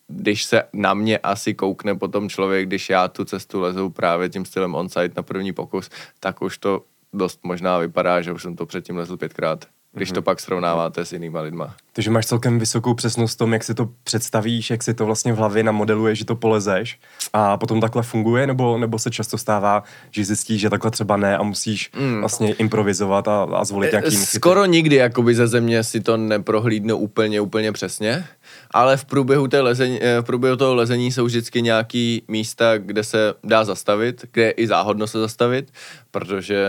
když 0.08 0.44
se 0.44 0.62
na 0.72 0.94
mě 0.94 1.18
asi 1.18 1.54
koukne 1.54 1.94
potom 1.94 2.28
člověk, 2.28 2.66
když 2.66 2.90
já 2.90 3.08
tu 3.08 3.24
cestu 3.24 3.60
lezu 3.60 3.90
právě 3.90 4.28
tím 4.28 4.44
stylem 4.44 4.74
on-site 4.74 5.12
na 5.16 5.22
první 5.22 5.52
pokus, 5.52 5.90
tak 6.20 6.42
už 6.42 6.58
to 6.58 6.82
dost 7.12 7.40
možná 7.42 7.78
vypadá, 7.78 8.20
že 8.20 8.32
už 8.32 8.42
jsem 8.42 8.56
to 8.56 8.66
předtím 8.66 8.96
lezl 8.96 9.16
pětkrát 9.16 9.64
když 9.94 10.08
to 10.08 10.20
mhm. 10.20 10.24
pak 10.24 10.40
srovnáváte 10.40 11.04
s 11.04 11.12
jinýma 11.12 11.40
lidma. 11.40 11.74
Takže 11.92 12.10
máš 12.10 12.26
celkem 12.26 12.58
vysokou 12.58 12.94
přesnost 12.94 13.34
v 13.34 13.38
tom, 13.38 13.52
jak 13.52 13.64
si 13.64 13.74
to 13.74 13.88
představíš, 14.04 14.70
jak 14.70 14.82
si 14.82 14.94
to 14.94 15.06
vlastně 15.06 15.32
v 15.32 15.36
hlavě 15.36 15.62
namodeluješ, 15.62 16.18
že 16.18 16.24
to 16.24 16.36
polezeš 16.36 16.98
a 17.32 17.56
potom 17.56 17.80
takhle 17.80 18.02
funguje, 18.02 18.46
nebo, 18.46 18.78
nebo 18.78 18.98
se 18.98 19.10
často 19.10 19.38
stává, 19.38 19.82
že 20.10 20.24
zjistíš, 20.24 20.60
že 20.60 20.70
takhle 20.70 20.90
třeba 20.90 21.16
ne 21.16 21.38
a 21.38 21.42
musíš 21.42 21.90
mm. 21.98 22.20
vlastně 22.20 22.52
improvizovat 22.52 23.28
a, 23.28 23.42
a 23.42 23.64
zvolit 23.64 23.90
nějaký 23.90 24.16
Skoro 24.16 24.64
nikdy 24.64 24.96
jakoby 24.96 25.34
ze 25.34 25.46
země 25.46 25.84
si 25.84 26.00
to 26.00 26.16
neprohlídnu 26.16 26.96
úplně, 26.96 27.40
úplně 27.40 27.72
přesně, 27.72 28.24
ale 28.72 28.96
v 28.96 29.04
průběhu, 29.04 29.48
té 29.48 29.60
lezení, 29.60 29.98
eh, 30.02 30.20
v 30.20 30.24
průběhu 30.24 30.56
toho 30.56 30.74
lezení 30.74 31.12
jsou 31.12 31.24
vždycky 31.24 31.62
nějaký 31.62 32.22
místa, 32.28 32.78
kde 32.78 33.04
se 33.04 33.34
dá 33.44 33.64
zastavit, 33.64 34.24
kde 34.32 34.42
je 34.42 34.50
i 34.50 34.66
záhodno 34.66 35.06
se 35.06 35.20
zastavit, 35.20 35.72
protože 36.10 36.66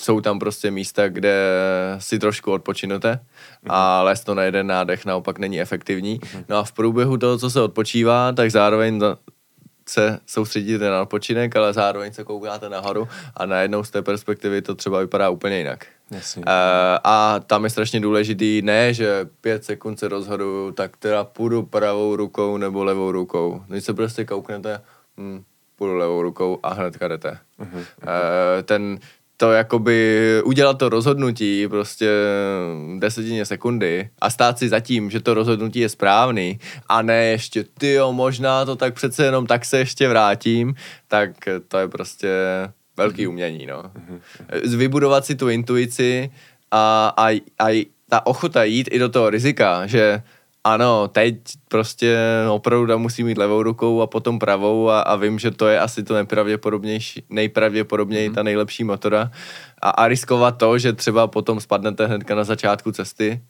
jsou 0.00 0.20
tam 0.20 0.38
prostě 0.38 0.70
místa, 0.70 1.08
kde 1.08 1.34
si 1.98 2.18
trošku 2.18 2.52
odpočinete 2.52 3.20
a 3.68 4.02
les 4.02 4.24
to 4.24 4.34
na 4.34 4.42
jeden 4.42 4.66
nádech 4.66 5.04
naopak 5.04 5.38
není 5.38 5.60
efektivní. 5.60 6.20
No 6.48 6.56
a 6.56 6.64
v 6.64 6.72
průběhu 6.72 7.16
toho, 7.16 7.38
co 7.38 7.50
se 7.50 7.60
odpočívá, 7.60 8.32
tak 8.32 8.50
zároveň 8.50 9.00
se 9.88 10.18
soustředíte 10.26 10.90
na 10.90 11.02
odpočinek, 11.02 11.56
ale 11.56 11.72
zároveň 11.72 12.12
se 12.12 12.24
koukáte 12.24 12.68
nahoru 12.68 13.08
a 13.36 13.46
najednou 13.46 13.84
z 13.84 13.90
té 13.90 14.02
perspektivy 14.02 14.62
to 14.62 14.74
třeba 14.74 15.00
vypadá 15.00 15.30
úplně 15.30 15.58
jinak. 15.58 15.86
Jasně. 16.10 16.44
Uh, 16.44 16.52
a 17.04 17.40
tam 17.46 17.64
je 17.64 17.70
strašně 17.70 18.00
důležitý, 18.00 18.62
ne, 18.62 18.94
že 18.94 19.28
pět 19.40 19.64
sekund 19.64 19.98
se 19.98 20.08
rozhoduju, 20.08 20.72
tak 20.72 20.96
teda 20.96 21.24
půjdu 21.24 21.62
pravou 21.62 22.16
rukou 22.16 22.56
nebo 22.56 22.84
levou 22.84 23.12
rukou. 23.12 23.62
Když 23.68 23.84
se 23.84 23.94
prostě 23.94 24.24
kouknete, 24.24 24.80
hm, 25.18 25.42
půjdu 25.76 25.94
levou 25.94 26.22
rukou 26.22 26.58
a 26.62 26.74
hnedka 26.74 27.08
jdete. 27.08 27.38
Uh-huh. 27.60 27.78
Uh, 27.78 28.62
ten, 28.64 28.98
to 29.36 29.52
jakoby 29.52 30.20
udělat 30.44 30.78
to 30.78 30.88
rozhodnutí 30.88 31.68
prostě 31.68 32.10
desetině 32.98 33.46
sekundy 33.46 34.08
a 34.20 34.30
stát 34.30 34.58
si 34.58 34.68
zatím, 34.68 35.10
že 35.10 35.20
to 35.20 35.34
rozhodnutí 35.34 35.80
je 35.80 35.88
správný 35.88 36.58
a 36.88 37.02
ne 37.02 37.24
ještě 37.24 37.64
ty 37.78 37.92
jo, 37.92 38.12
možná 38.12 38.64
to 38.64 38.76
tak 38.76 38.94
přece 38.94 39.24
jenom 39.24 39.46
tak 39.46 39.64
se 39.64 39.78
ještě 39.78 40.08
vrátím, 40.08 40.74
tak 41.08 41.30
to 41.68 41.78
je 41.78 41.88
prostě 41.88 42.28
velký 42.96 43.22
mhm. 43.22 43.30
umění, 43.30 43.66
no. 43.66 43.82
Mhm. 43.94 44.20
Vybudovat 44.76 45.26
si 45.26 45.34
tu 45.34 45.48
intuici 45.48 46.30
a, 46.70 47.14
a, 47.16 47.40
a 47.60 47.86
ta 48.08 48.26
ochota 48.26 48.64
jít 48.64 48.88
i 48.92 48.98
do 48.98 49.08
toho 49.08 49.30
rizika, 49.30 49.86
že 49.86 50.22
ano, 50.66 51.08
teď 51.08 51.36
prostě 51.68 52.18
opravdu 52.50 52.86
tam 52.86 53.00
musí 53.00 53.24
mít 53.24 53.38
levou 53.38 53.62
rukou 53.62 54.02
a 54.02 54.06
potom 54.06 54.38
pravou 54.38 54.90
a, 54.90 55.00
a 55.00 55.16
vím, 55.16 55.38
že 55.38 55.50
to 55.50 55.68
je 55.68 55.80
asi 55.80 56.02
to 56.02 56.14
nejpravděpodobnější, 56.14 57.22
nejpravděpodobněji 57.30 58.30
ta 58.30 58.42
nejlepší 58.42 58.84
motora 58.84 59.30
a, 59.82 59.90
a 59.90 60.08
riskovat 60.08 60.58
to, 60.58 60.78
že 60.78 60.92
třeba 60.92 61.26
potom 61.26 61.60
spadnete 61.60 62.06
hnedka 62.06 62.34
na 62.34 62.44
začátku 62.44 62.92
cesty, 62.92 63.40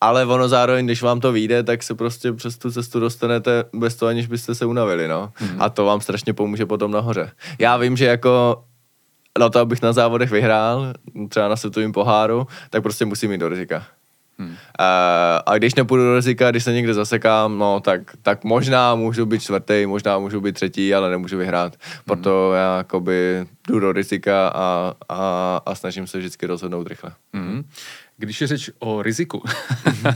ale 0.00 0.26
ono 0.26 0.48
zároveň, 0.48 0.86
když 0.86 1.02
vám 1.02 1.20
to 1.20 1.32
vyjde, 1.32 1.62
tak 1.62 1.82
se 1.82 1.94
prostě 1.94 2.32
přes 2.32 2.58
tu 2.58 2.70
cestu 2.70 3.00
dostanete 3.00 3.64
bez 3.72 3.96
toho, 3.96 4.08
aniž 4.08 4.26
byste 4.26 4.54
se 4.54 4.66
unavili, 4.66 5.08
no. 5.08 5.32
Mm. 5.40 5.62
A 5.62 5.70
to 5.70 5.84
vám 5.84 6.00
strašně 6.00 6.32
pomůže 6.32 6.66
potom 6.66 6.90
nahoře. 6.90 7.30
Já 7.58 7.76
vím, 7.76 7.96
že 7.96 8.04
jako 8.04 8.64
na 9.38 9.48
to, 9.48 9.58
abych 9.58 9.82
na 9.82 9.92
závodech 9.92 10.30
vyhrál, 10.30 10.92
třeba 11.28 11.48
na 11.48 11.56
světovém 11.56 11.92
poháru, 11.92 12.46
tak 12.70 12.82
prostě 12.82 13.04
musím 13.04 13.32
jít 13.32 13.38
do 13.38 13.48
rizika. 13.48 13.86
Hmm. 14.38 14.48
Uh, 14.48 14.56
a 15.46 15.58
když 15.58 15.74
nepůjdu 15.74 16.04
do 16.04 16.14
rizika, 16.14 16.50
když 16.50 16.64
se 16.64 16.72
někde 16.72 16.94
zasekám, 16.94 17.58
no 17.58 17.80
tak, 17.80 18.00
tak 18.22 18.44
možná 18.44 18.94
můžu 18.94 19.26
být 19.26 19.42
čtvrtý, 19.42 19.86
možná 19.86 20.18
můžu 20.18 20.40
být 20.40 20.54
třetí, 20.54 20.94
ale 20.94 21.10
nemůžu 21.10 21.38
vyhrát. 21.38 21.76
Proto 22.04 22.48
hmm. 22.48 22.58
já 22.58 22.76
jakoby 22.76 23.46
jdu 23.68 23.80
do 23.80 23.92
rizika 23.92 24.48
a, 24.48 24.94
a, 25.08 25.60
a 25.66 25.74
snažím 25.74 26.06
se 26.06 26.18
vždycky 26.18 26.46
rozhodnout 26.46 26.86
rychle. 26.86 27.12
Hmm. 27.34 27.64
Když 28.16 28.40
je 28.40 28.46
řeč 28.46 28.70
o 28.78 29.02
riziku, 29.02 29.42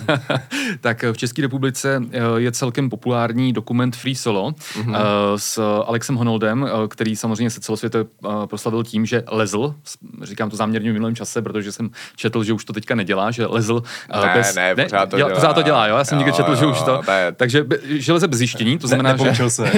tak 0.80 1.05
v 1.12 1.16
České 1.16 1.42
republice 1.42 2.03
eh, 2.11 2.20
je 2.36 2.53
celkem 2.53 2.90
populární 2.90 3.53
dokument 3.53 3.96
Free 3.96 4.14
Solo 4.14 4.51
mm-hmm. 4.51 4.96
s 5.36 5.59
Alexem 5.86 6.16
Honoldem, 6.16 6.66
eh, 6.66 6.88
který 6.88 7.16
samozřejmě 7.16 7.51
se 7.51 7.61
celosvětově 7.61 8.07
proslavil 8.46 8.84
tím, 8.84 9.07
že 9.07 9.22
lezl, 9.30 9.74
říkám 10.22 10.51
to 10.51 10.57
záměrně 10.57 10.90
v 10.90 10.92
minulém 10.92 11.14
čase, 11.16 11.42
protože 11.42 11.72
jsem 11.72 11.90
četl, 12.16 12.44
že 12.44 12.53
už 12.53 12.64
to 12.64 12.72
teďka 12.72 12.94
nedělá, 12.94 13.30
že 13.30 13.46
lezl 13.46 13.82
ne, 14.24 14.32
bez... 14.34 14.55
Ne, 14.55 14.74
ne, 14.74 14.84
pořád 14.84 15.11
to 15.11 15.16
dělá. 15.16 15.30
Pořád 15.34 15.53
to 15.53 15.62
dělá, 15.62 15.86
jo, 15.86 15.96
já 15.96 16.05
jsem 16.05 16.18
jo, 16.18 16.24
někde 16.24 16.36
četl, 16.36 16.51
jo, 16.51 16.57
že 16.57 16.66
už 16.66 16.82
to... 16.82 17.01
Ne. 17.09 17.32
Takže, 17.32 17.66
že 17.84 18.12
leze 18.12 18.28
bez 18.28 18.38
zjištění, 18.38 18.78
to 18.78 18.86
znamená, 18.86 19.12
ne, 19.12 19.34
že... 19.34 19.51
se. 19.51 19.70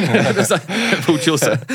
nepoučil 0.90 1.38
se. 1.38 1.60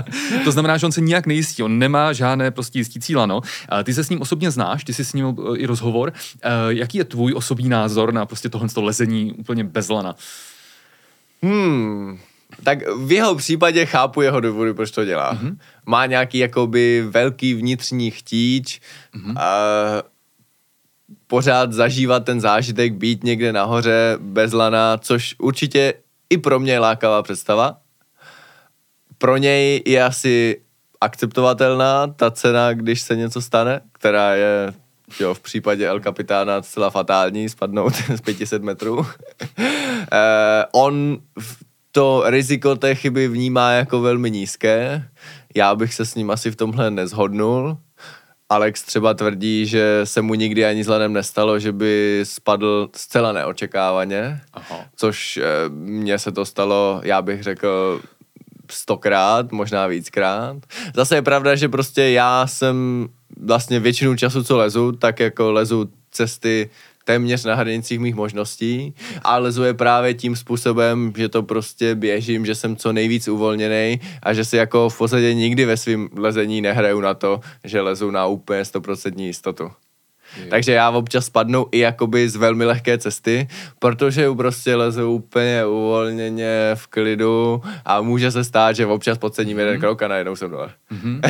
to 0.44 0.52
znamená, 0.52 0.76
že 0.76 0.86
on 0.86 0.92
se 0.92 1.00
nijak 1.00 1.26
nejistí, 1.26 1.62
on 1.62 1.78
nemá 1.78 2.12
žádné 2.12 2.50
prostě 2.50 2.78
jistí 2.78 3.00
cíla, 3.00 3.26
no. 3.26 3.40
Ty 3.84 3.94
se 3.94 4.04
s 4.04 4.08
ním 4.08 4.20
osobně 4.20 4.50
znáš, 4.50 4.84
ty 4.84 4.94
jsi 4.94 5.04
s 5.04 5.12
ním 5.12 5.36
i 5.56 5.66
rozhovor. 5.72 6.12
Uh, 6.12 6.68
jaký 6.68 6.98
je 6.98 7.04
tvůj 7.04 7.32
osobní 7.34 7.68
názor 7.68 8.12
na 8.12 8.26
prostě 8.26 8.48
tohle 8.48 8.68
lezení 8.76 9.32
úplně 9.32 9.64
bez 9.64 9.88
lana? 9.88 10.16
Hmm, 11.42 12.18
tak 12.64 12.78
v 12.96 13.12
jeho 13.12 13.34
případě 13.34 13.86
chápu 13.86 14.22
jeho 14.22 14.40
důvody, 14.40 14.74
proč 14.74 14.90
to 14.90 15.04
dělá. 15.04 15.34
Mm-hmm. 15.34 15.56
Má 15.86 16.06
nějaký 16.06 16.38
jakoby 16.38 17.04
velký 17.08 17.54
vnitřní 17.54 18.10
chtíč 18.10 18.80
mm-hmm. 19.14 19.34
a 19.38 19.48
pořád 21.26 21.72
zažívat 21.72 22.24
ten 22.24 22.40
zážitek, 22.40 22.94
být 22.94 23.24
někde 23.24 23.52
nahoře 23.52 24.18
bez 24.20 24.52
lana, 24.52 24.98
což 24.98 25.34
určitě 25.38 25.94
i 26.30 26.38
pro 26.38 26.60
mě 26.60 26.72
je 26.72 26.78
lákavá 26.78 27.22
představa. 27.22 27.76
Pro 29.18 29.36
něj 29.36 29.82
je 29.86 30.04
asi 30.04 30.60
akceptovatelná 31.00 32.06
ta 32.06 32.30
cena, 32.30 32.72
když 32.72 33.00
se 33.00 33.16
něco 33.16 33.42
stane, 33.42 33.80
která 33.92 34.34
je 34.34 34.72
jo, 35.20 35.34
v 35.34 35.40
případě 35.40 35.88
El 35.88 36.00
Kapitána 36.00 36.62
zcela 36.62 36.90
fatální, 36.90 37.48
spadnout 37.48 37.94
z 38.16 38.20
500 38.20 38.62
metrů. 38.62 38.96
uh, 38.98 39.06
on 40.72 41.18
to 41.92 42.22
riziko 42.26 42.76
té 42.76 42.94
chyby 42.94 43.28
vnímá 43.28 43.70
jako 43.72 44.00
velmi 44.00 44.30
nízké. 44.30 45.04
Já 45.54 45.74
bych 45.74 45.94
se 45.94 46.06
s 46.06 46.14
ním 46.14 46.30
asi 46.30 46.50
v 46.50 46.56
tomhle 46.56 46.90
nezhodnul. 46.90 47.76
Alex 48.48 48.82
třeba 48.82 49.14
tvrdí, 49.14 49.66
že 49.66 50.00
se 50.04 50.22
mu 50.22 50.34
nikdy 50.34 50.64
ani 50.64 50.84
zlenem 50.84 51.12
nestalo, 51.12 51.58
že 51.58 51.72
by 51.72 52.20
spadl 52.22 52.88
zcela 52.96 53.32
neočekávaně, 53.32 54.40
Aha. 54.52 54.84
což 54.96 55.36
eh, 55.36 55.68
mně 55.68 56.18
se 56.18 56.32
to 56.32 56.44
stalo, 56.44 57.00
já 57.04 57.22
bych 57.22 57.42
řekl, 57.42 58.00
stokrát, 58.72 59.52
možná 59.52 59.86
víckrát. 59.86 60.56
Zase 60.94 61.14
je 61.14 61.22
pravda, 61.22 61.54
že 61.54 61.68
prostě 61.68 62.02
já 62.02 62.46
jsem 62.46 63.08
vlastně 63.40 63.80
většinu 63.80 64.16
času, 64.16 64.44
co 64.44 64.56
lezu, 64.56 64.92
tak 64.92 65.20
jako 65.20 65.52
lezu 65.52 65.88
cesty 66.10 66.70
téměř 67.04 67.44
na 67.44 67.54
hranicích 67.54 67.98
mých 67.98 68.14
možností 68.14 68.94
a 69.22 69.38
lezu 69.38 69.62
je 69.64 69.74
právě 69.74 70.14
tím 70.14 70.36
způsobem, 70.36 71.12
že 71.16 71.28
to 71.28 71.42
prostě 71.42 71.94
běžím, 71.94 72.46
že 72.46 72.54
jsem 72.54 72.76
co 72.76 72.92
nejvíc 72.92 73.28
uvolněný 73.28 74.00
a 74.22 74.32
že 74.32 74.44
si 74.44 74.56
jako 74.56 74.88
v 74.88 74.98
podstatě 74.98 75.34
nikdy 75.34 75.64
ve 75.64 75.76
svém 75.76 76.08
lezení 76.16 76.60
nehraju 76.60 77.00
na 77.00 77.14
to, 77.14 77.40
že 77.64 77.80
lezu 77.80 78.10
na 78.10 78.26
úplně 78.26 78.62
100% 78.62 79.20
jistotu. 79.20 79.70
Takže 80.50 80.72
já 80.72 80.90
občas 80.90 81.26
spadnu 81.26 81.66
i 81.72 81.78
jakoby 81.78 82.28
z 82.28 82.36
velmi 82.36 82.64
lehké 82.64 82.98
cesty, 82.98 83.48
protože 83.78 84.30
prostě 84.30 84.76
lezu 84.76 85.10
úplně 85.10 85.66
uvolněně 85.66 86.70
v 86.74 86.86
klidu 86.86 87.62
a 87.84 88.00
může 88.00 88.30
se 88.30 88.44
stát, 88.44 88.76
že 88.76 88.86
občas 88.86 89.18
podcením 89.18 89.56
mm-hmm. 89.56 89.60
jeden 89.60 89.80
krok 89.80 90.02
a 90.02 90.08
najednou 90.08 90.36
jsem 90.36 90.50
dole. 90.50 90.70
Mm-hmm. 90.92 91.20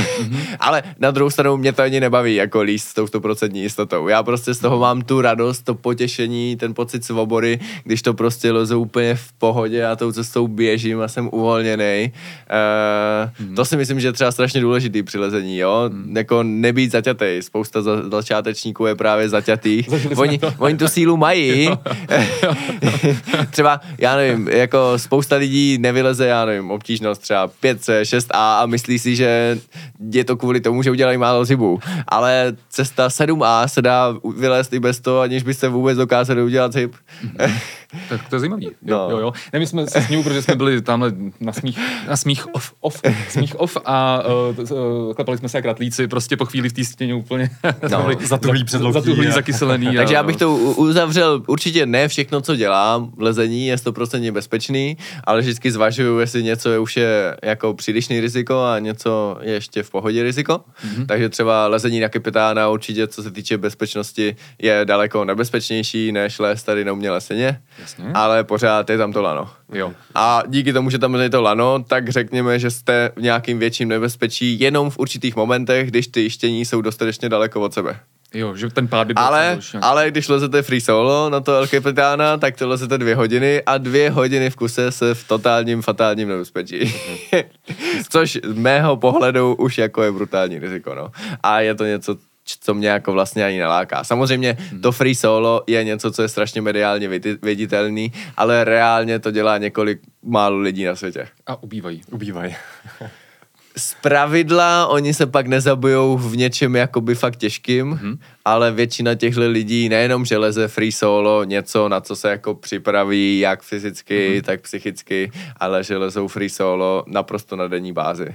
Ale 0.61 0.83
na 0.99 1.11
druhou 1.11 1.31
stranu 1.31 1.57
mě 1.57 1.73
to 1.73 1.83
ani 1.83 2.01
nebaví 2.01 2.35
jako 2.35 2.63
líst 2.63 2.89
s 2.89 2.95
tou 2.95 3.07
stoprocentní 3.07 3.63
jistotou. 3.63 4.09
Já 4.09 4.23
prostě 4.23 4.55
z 4.55 4.59
toho 4.59 4.79
mám 4.79 5.03
tu 5.03 5.21
radost, 5.21 5.63
to 5.63 5.75
potěšení, 5.75 6.57
ten 6.57 6.75
pocit 6.75 7.05
svobody, 7.05 7.59
když 7.85 8.03
to 8.03 8.15
prostě 8.15 8.53
lezu 8.53 8.81
úplně 8.81 9.15
v 9.15 9.33
pohodě 9.33 9.87
a 9.87 9.97
tou 9.97 10.13
cestou 10.13 10.49
běžím 10.49 11.01
a 11.01 11.09
jsem 11.09 11.29
uvolněný. 11.33 12.13
Uh, 12.13 13.47
mm-hmm. 13.47 13.57
To 13.57 13.65
si 13.65 13.77
myslím, 13.77 14.01
že 14.01 14.09
je 14.09 14.13
třeba 14.13 14.33
strašně 14.33 14.61
důležitý 14.61 15.03
při 15.03 15.19
lezení, 15.19 15.59
jo? 15.59 15.91
Mm. 15.93 16.17
Jako 16.17 16.43
nebýt 16.43 16.93
zaťatý. 16.93 17.39
Spousta 17.41 17.83
za, 17.83 18.09
začátečníků 18.11 18.87
je 18.87 18.92
právě 18.95 19.29
zaťatý. 19.29 19.85
Oni, 20.17 20.41
oni 20.59 20.77
tu 20.77 20.89
sílu 20.89 21.17
mají. 21.17 21.71
třeba, 23.51 23.81
já 23.99 24.17
nevím, 24.17 24.49
jako 24.49 24.99
spousta 24.99 25.37
lidí 25.37 25.79
nevyleze, 25.79 26.27
já 26.27 26.45
nevím, 26.45 26.71
obtížnost 26.71 27.23
třeba 27.23 27.49
5C, 27.49 28.01
6A 28.01 28.29
a 28.33 28.67
myslí 28.67 28.99
si, 28.99 29.17
že 29.17 29.59
je 30.11 30.25
to 30.25 30.37
kvůli 30.37 30.61
tomu, 30.61 30.83
že 30.83 30.91
udělají 30.91 31.19
málo 31.19 31.45
zhybu. 31.45 31.81
Ale 32.09 32.53
cesta 32.71 33.09
7A 33.09 33.67
se 33.67 33.83
dá 33.83 34.15
vylézt 34.37 34.73
i 34.73 34.81
bez 34.81 35.01
toho, 35.01 35.21
aniž 35.21 35.43
byste 35.43 35.69
vůbec 35.69 35.99
dokázali 35.99 36.43
udělat. 36.43 36.73
Mm-hmm. 36.75 36.91
Tak 38.09 38.29
to 38.29 38.37
je 38.37 38.41
zajímavý. 38.41 38.65
Jo, 38.65 38.73
no. 38.83 39.11
jo, 39.11 39.19
jo. 39.19 39.33
Ne, 39.53 39.59
my 39.59 39.67
jsme 39.67 39.87
se 39.87 40.03
sníhu, 40.03 40.23
protože 40.23 40.43
jsme 40.43 40.55
byli 40.55 40.83
tamhle 40.83 41.13
na 41.41 41.53
smích, 41.53 41.79
na 42.09 42.17
smích 42.17 42.55
off, 42.55 42.73
off, 42.81 43.03
smích 43.29 43.61
off 43.61 43.77
a 43.85 44.23
uh, 44.71 45.15
klepali 45.15 45.39
jsme 45.39 45.49
se 45.49 45.59
jak 45.59 45.65
ratlíci, 45.65 46.09
prostě 46.09 46.37
po 46.37 46.45
chvíli 46.45 46.69
v 46.69 46.73
té 46.73 46.85
stěně 46.85 47.15
úplně 47.15 47.51
no, 47.91 48.09
zatuhlý 48.21 48.65
předloží. 48.65 48.95
Zatuhlý, 48.95 49.31
zakyselený. 49.31 49.97
Takže 49.97 50.15
já 50.15 50.23
bych 50.23 50.37
to 50.37 50.55
uzavřel, 50.57 51.43
určitě 51.47 51.87
ne 51.87 52.09
všechno, 52.09 52.41
co 52.41 52.57
dělám, 52.57 53.13
lezení 53.19 53.67
je 53.67 53.77
100% 53.77 54.33
bezpečný, 54.33 54.97
ale 55.25 55.41
vždycky 55.41 55.73
zvažuju, 55.73 56.19
jestli 56.19 56.43
něco 56.43 56.71
je 56.71 56.79
už 56.79 56.97
je 56.97 57.37
jako 57.43 57.75
přílišný 57.75 58.21
riziko 58.21 58.65
a 58.65 58.79
něco 58.79 59.39
je 59.41 59.53
ještě 59.53 59.83
v 59.83 59.91
pohodě 59.91 60.23
riziko. 60.23 60.53
Mm-hmm. 60.53 61.07
Takže 61.07 61.29
třeba 61.29 61.67
lezení 61.67 62.01
na 62.01 62.09
kapitána 62.09 62.69
určitě, 62.69 63.07
co 63.07 63.23
se 63.23 63.31
týče 63.31 63.59
bezpečnosti, 63.59 64.37
je 64.59 64.81
daleko 64.85 65.25
nebezpečnější 65.25 66.13
než 66.13 66.39
les 66.39 66.63
tady 66.63 66.85
na 66.85 66.93
umělé 66.93 67.21
seně. 67.21 67.61
Jasně. 67.83 68.05
ale 68.15 68.45
pořád 68.45 68.91
je 68.91 68.99
tam 68.99 69.13
to 69.13 69.23
lano. 69.23 69.51
Jo. 69.73 69.93
A 70.15 70.43
díky 70.49 70.73
tomu, 70.73 70.91
že 70.91 70.99
tam 70.99 71.15
je 71.15 71.31
to 71.31 71.43
lano, 71.43 71.85
tak 71.89 72.09
řekněme, 72.09 72.59
že 72.59 72.71
jste 72.71 73.11
v 73.17 73.23
nějakým 73.23 73.59
větším 73.59 73.89
nebezpečí 73.89 74.61
jenom 74.61 74.91
v 74.91 74.99
určitých 74.99 75.37
momentech, 75.37 75.89
když 75.89 76.07
ty 76.07 76.21
jištění 76.21 76.65
jsou 76.65 76.81
dostatečně 76.81 77.29
daleko 77.29 77.61
od 77.61 77.75
sebe. 77.75 78.01
Jo, 78.35 78.57
že 78.57 78.69
ten 78.71 78.89
pád 78.89 79.07
by 79.07 79.15
byl 79.15 79.23
ale, 79.23 79.59
ale 79.81 80.11
když 80.11 80.29
lezete 80.29 80.63
free 80.63 80.81
solo 80.81 81.31
na 81.31 81.41
to 81.41 81.57
El 81.57 81.67
Capitána, 81.67 82.37
tak 82.37 82.57
to 82.57 82.69
lezete 82.69 82.99
dvě 82.99 83.15
hodiny 83.15 83.63
a 83.67 83.79
dvě 83.79 84.11
hodiny 84.11 84.51
v 84.51 84.57
kuse 84.57 84.93
se 84.93 85.15
v 85.15 85.29
totálním 85.29 85.83
fatálním 85.83 86.29
nebezpečí. 86.29 86.95
Což 88.11 88.39
z 88.45 88.55
mého 88.55 88.97
pohledu 88.97 89.55
už 89.55 89.79
jako 89.79 90.03
je 90.03 90.13
brutální 90.13 90.59
riziko, 90.59 90.95
no. 90.95 91.11
A 91.43 91.61
je 91.61 91.75
to 91.75 91.85
něco, 91.85 92.17
co 92.45 92.75
mě 92.75 92.89
jako 92.89 93.13
vlastně 93.13 93.45
ani 93.45 93.59
neláká. 93.59 94.05
Samozřejmě 94.05 94.57
hmm. 94.71 94.81
to 94.81 94.93
free 94.93 95.15
solo 95.15 95.63
je 95.67 95.85
něco, 95.85 96.13
co 96.13 96.23
je 96.23 96.29
strašně 96.29 96.63
mediálně 96.63 97.09
viditelný, 97.43 98.13
ale 98.37 98.65
reálně 98.65 99.19
to 99.19 99.31
dělá 99.31 99.59
několik 99.59 100.01
málo 100.23 100.59
lidí 100.59 100.85
na 100.85 100.97
světě. 100.97 101.29
A 101.47 101.63
ubývají. 101.63 102.03
Ubývají. 102.11 102.57
z 103.77 103.95
pravidla 103.95 104.87
oni 104.87 105.15
se 105.15 105.27
pak 105.27 105.47
nezabijou 105.47 106.19
v 106.19 106.37
něčem 106.37 106.77
jakoby 106.77 107.15
fakt 107.15 107.37
těžkým, 107.37 107.91
hmm. 107.91 108.19
ale 108.45 108.73
většina 108.73 109.15
těchto 109.15 109.41
lidí 109.41 109.89
nejenom, 109.89 110.25
že 110.25 110.39
leze 110.39 110.69
free 110.69 110.93
solo, 110.93 111.45
něco, 111.45 111.89
na 111.89 112.01
co 112.01 112.17
se 112.17 112.31
jako 112.31 112.55
připraví, 112.55 113.39
jak 113.39 113.63
fyzicky, 113.63 114.33
hmm. 114.33 114.43
tak 114.43 114.61
psychicky, 114.61 115.33
ale 115.57 115.85
že 115.85 115.97
lezou 115.97 116.29
free 116.29 116.49
solo 116.49 117.05
naprosto 117.07 117.57
na 117.57 117.69
denní 117.69 117.93
bázi 117.93 118.35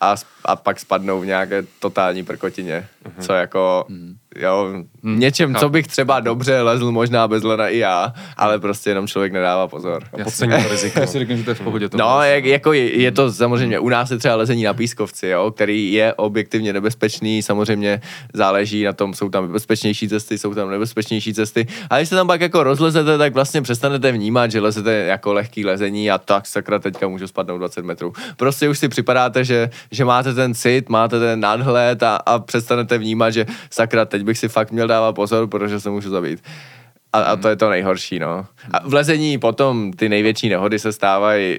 a, 0.00 0.14
a 0.44 0.56
pak 0.56 0.80
spadnou 0.80 1.20
v 1.20 1.26
nějaké 1.26 1.64
totální 1.78 2.24
prkotině, 2.24 2.88
uh-huh. 3.06 3.26
co 3.26 3.32
jako, 3.32 3.84
uh-huh. 3.90 4.14
jo, 4.36 4.68
uh-huh. 4.72 5.18
něčem, 5.18 5.54
co 5.54 5.68
bych 5.68 5.86
třeba 5.86 6.20
dobře 6.20 6.62
lezl 6.62 6.92
možná 6.92 7.28
bez 7.28 7.42
lena 7.42 7.68
i 7.68 7.78
já, 7.78 8.12
ale 8.36 8.58
prostě 8.58 8.90
jenom 8.90 9.06
člověk 9.06 9.32
nedává 9.32 9.68
pozor. 9.68 10.04
A 10.12 10.16
to 10.24 10.68
riziko. 10.70 11.00
Já 11.00 11.06
si 11.06 11.18
řeknu, 11.18 11.36
že 11.36 11.42
to 11.42 11.50
je 11.50 11.54
v 11.54 11.60
pohodě. 11.60 11.88
To 11.88 11.96
no, 11.96 12.22
jak, 12.22 12.44
jako 12.44 12.72
je, 12.72 13.00
je, 13.00 13.12
to 13.12 13.32
samozřejmě, 13.32 13.78
u 13.78 13.88
nás 13.88 14.10
je 14.10 14.18
třeba 14.18 14.36
lezení 14.36 14.62
na 14.62 14.74
pískovci, 14.74 15.26
jo, 15.26 15.50
který 15.50 15.92
je 15.92 16.14
objektivně 16.14 16.72
nebezpečný, 16.72 17.42
samozřejmě 17.42 18.00
záleží 18.32 18.84
na 18.84 18.92
tom, 18.92 19.14
jsou 19.14 19.28
tam 19.28 19.52
bezpečnější 19.52 20.08
cesty, 20.08 20.38
jsou 20.38 20.54
tam 20.54 20.70
nebezpečnější 20.70 21.34
cesty, 21.34 21.66
a 21.90 21.96
když 21.96 22.08
se 22.08 22.14
tam 22.14 22.26
pak 22.26 22.40
jako 22.40 22.62
rozlezete, 22.62 23.18
tak 23.18 23.34
vlastně 23.34 23.62
přestanete 23.62 24.12
vnímat, 24.12 24.50
že 24.50 24.60
lezete 24.60 24.92
jako 24.92 25.32
lehký 25.32 25.64
lezení 25.64 26.10
a 26.10 26.18
tak 26.18 26.46
sakra 26.46 26.78
teďka 26.78 27.08
můžu 27.08 27.26
spadnout 27.26 27.58
20 27.58 27.84
metrů. 27.84 28.12
Prostě 28.36 28.68
už 28.68 28.78
si 28.78 28.88
připadáte, 28.88 29.44
že 29.44 29.70
že 29.90 30.04
máte 30.04 30.34
ten 30.34 30.54
cit, 30.54 30.88
máte 30.88 31.20
ten 31.20 31.40
nadhled 31.40 32.02
a, 32.02 32.16
a 32.16 32.38
přestanete 32.38 32.95
vnímat, 32.98 33.30
že 33.30 33.46
sakra, 33.70 34.04
teď 34.04 34.22
bych 34.22 34.38
si 34.38 34.48
fakt 34.48 34.72
měl 34.72 34.86
dávat 34.86 35.12
pozor, 35.12 35.48
protože 35.48 35.80
se 35.80 35.90
můžu 35.90 36.10
zabít. 36.10 36.42
A, 37.12 37.20
a 37.20 37.36
to 37.36 37.48
je 37.48 37.56
to 37.56 37.70
nejhorší, 37.70 38.18
no. 38.18 38.46
A 38.72 38.88
v 38.88 38.94
lezení 38.94 39.38
potom 39.38 39.92
ty 39.92 40.08
největší 40.08 40.48
nehody 40.48 40.78
se 40.78 40.92
stávají, 40.92 41.56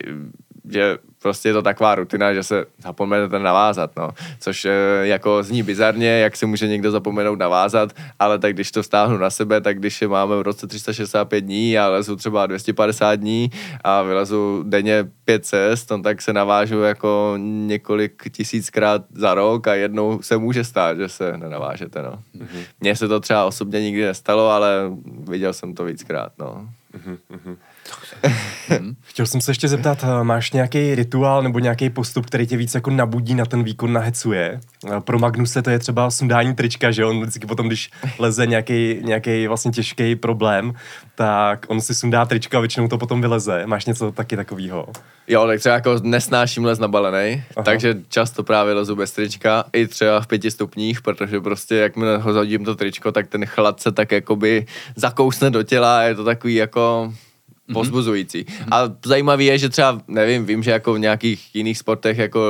že 0.71 0.97
prostě 1.27 1.49
je 1.49 1.53
to 1.53 1.61
taková 1.61 1.95
rutina, 1.95 2.33
že 2.33 2.43
se 2.43 2.65
zapomenete 2.79 3.39
navázat, 3.39 3.91
no. 3.97 4.09
Což 4.39 4.65
e, 4.65 4.71
jako 5.01 5.43
zní 5.43 5.63
bizarně, 5.63 6.07
jak 6.07 6.35
si 6.35 6.45
může 6.45 6.67
někdo 6.67 6.91
zapomenout 6.91 7.39
navázat, 7.39 7.93
ale 8.19 8.39
tak 8.39 8.53
když 8.53 8.71
to 8.71 8.83
stáhnu 8.83 9.17
na 9.17 9.29
sebe, 9.29 9.61
tak 9.61 9.79
když 9.79 10.01
je 10.01 10.07
máme 10.07 10.35
v 10.35 10.41
roce 10.41 10.67
365 10.67 11.41
dní 11.41 11.77
a 11.77 11.87
lezu 11.87 12.15
třeba 12.15 12.45
250 12.45 13.15
dní 13.15 13.51
a 13.83 14.01
vylezu 14.01 14.63
denně 14.67 15.07
pět 15.25 15.45
cest, 15.45 15.91
no, 15.91 16.01
tak 16.01 16.21
se 16.21 16.33
navážu 16.33 16.81
jako 16.81 17.33
několik 17.37 18.23
tisíckrát 18.31 19.01
za 19.11 19.33
rok 19.33 19.67
a 19.67 19.73
jednou 19.75 20.21
se 20.21 20.37
může 20.37 20.63
stát, 20.63 20.97
že 20.97 21.09
se 21.09 21.37
nenavážete, 21.37 22.01
no. 22.01 22.11
Mm-hmm. 22.11 22.63
Mně 22.81 22.95
se 22.95 23.07
to 23.07 23.19
třeba 23.19 23.45
osobně 23.45 23.81
nikdy 23.81 24.05
nestalo, 24.05 24.49
ale 24.49 24.91
viděl 25.29 25.53
jsem 25.53 25.73
to 25.75 25.83
víckrát, 25.83 26.31
no. 26.39 26.69
Mm-hmm. 26.97 27.57
Mhm. 28.69 28.95
Chtěl 29.01 29.25
jsem 29.25 29.41
se 29.41 29.51
ještě 29.51 29.67
zeptat, 29.67 30.03
eh, 30.03 30.23
máš 30.23 30.51
nějaký 30.51 30.95
rituál 30.95 31.43
nebo 31.43 31.59
nějaký 31.59 31.89
postup, 31.89 32.25
který 32.25 32.47
tě 32.47 32.57
víc 32.57 32.75
jako 32.75 32.89
nabudí 32.89 33.35
na 33.35 33.45
ten 33.45 33.63
výkon, 33.63 33.93
nahecuje? 33.93 34.59
Eh, 34.87 35.01
pro 35.01 35.19
Magnuse 35.19 35.61
to 35.61 35.69
je 35.69 35.79
třeba 35.79 36.11
sundání 36.11 36.55
trička, 36.55 36.91
že 36.91 37.05
on 37.05 37.21
vždycky 37.21 37.47
potom, 37.47 37.67
když 37.67 37.89
leze 38.19 38.47
nějaký, 38.47 38.99
nějaký 39.01 39.47
vlastně 39.47 39.71
těžký 39.71 40.15
problém, 40.15 40.73
tak 41.15 41.65
on 41.67 41.81
si 41.81 41.95
sundá 41.95 42.25
trička 42.25 42.57
a 42.57 42.61
většinou 42.61 42.87
to 42.87 42.97
potom 42.97 43.21
vyleze. 43.21 43.63
Máš 43.65 43.85
něco 43.85 44.11
taky 44.11 44.35
takového? 44.35 44.87
Jo, 45.27 45.47
tak 45.47 45.59
třeba 45.59 45.75
jako 45.75 45.95
nesnáším 46.03 46.65
les 46.65 46.79
nabalený, 46.79 47.43
takže 47.65 47.95
často 48.09 48.43
právě 48.43 48.73
lezu 48.73 48.95
bez 48.95 49.11
trička, 49.11 49.63
i 49.73 49.87
třeba 49.87 50.21
v 50.21 50.27
pěti 50.27 50.51
stupních, 50.51 51.01
protože 51.01 51.41
prostě 51.41 51.75
jak 51.75 51.95
mi 51.95 52.05
ho 52.17 52.33
zadím 52.33 52.65
to 52.65 52.75
tričko, 52.75 53.11
tak 53.11 53.27
ten 53.27 53.45
chlad 53.45 53.79
se 53.79 53.91
tak 53.91 54.11
jakoby 54.11 54.65
zakousne 54.95 55.49
do 55.49 55.63
těla 55.63 55.99
a 55.99 56.01
je 56.01 56.15
to 56.15 56.23
takový 56.23 56.55
jako. 56.55 57.13
Pozbuzující. 57.73 58.43
Mm-hmm. 58.43 58.67
A 58.71 58.95
zajímavé 59.05 59.43
je, 59.43 59.57
že 59.57 59.69
třeba, 59.69 60.01
nevím, 60.07 60.45
vím, 60.45 60.63
že 60.63 60.71
jako 60.71 60.93
v 60.93 60.99
nějakých 60.99 61.55
jiných 61.55 61.77
sportech 61.77 62.17
jako 62.17 62.41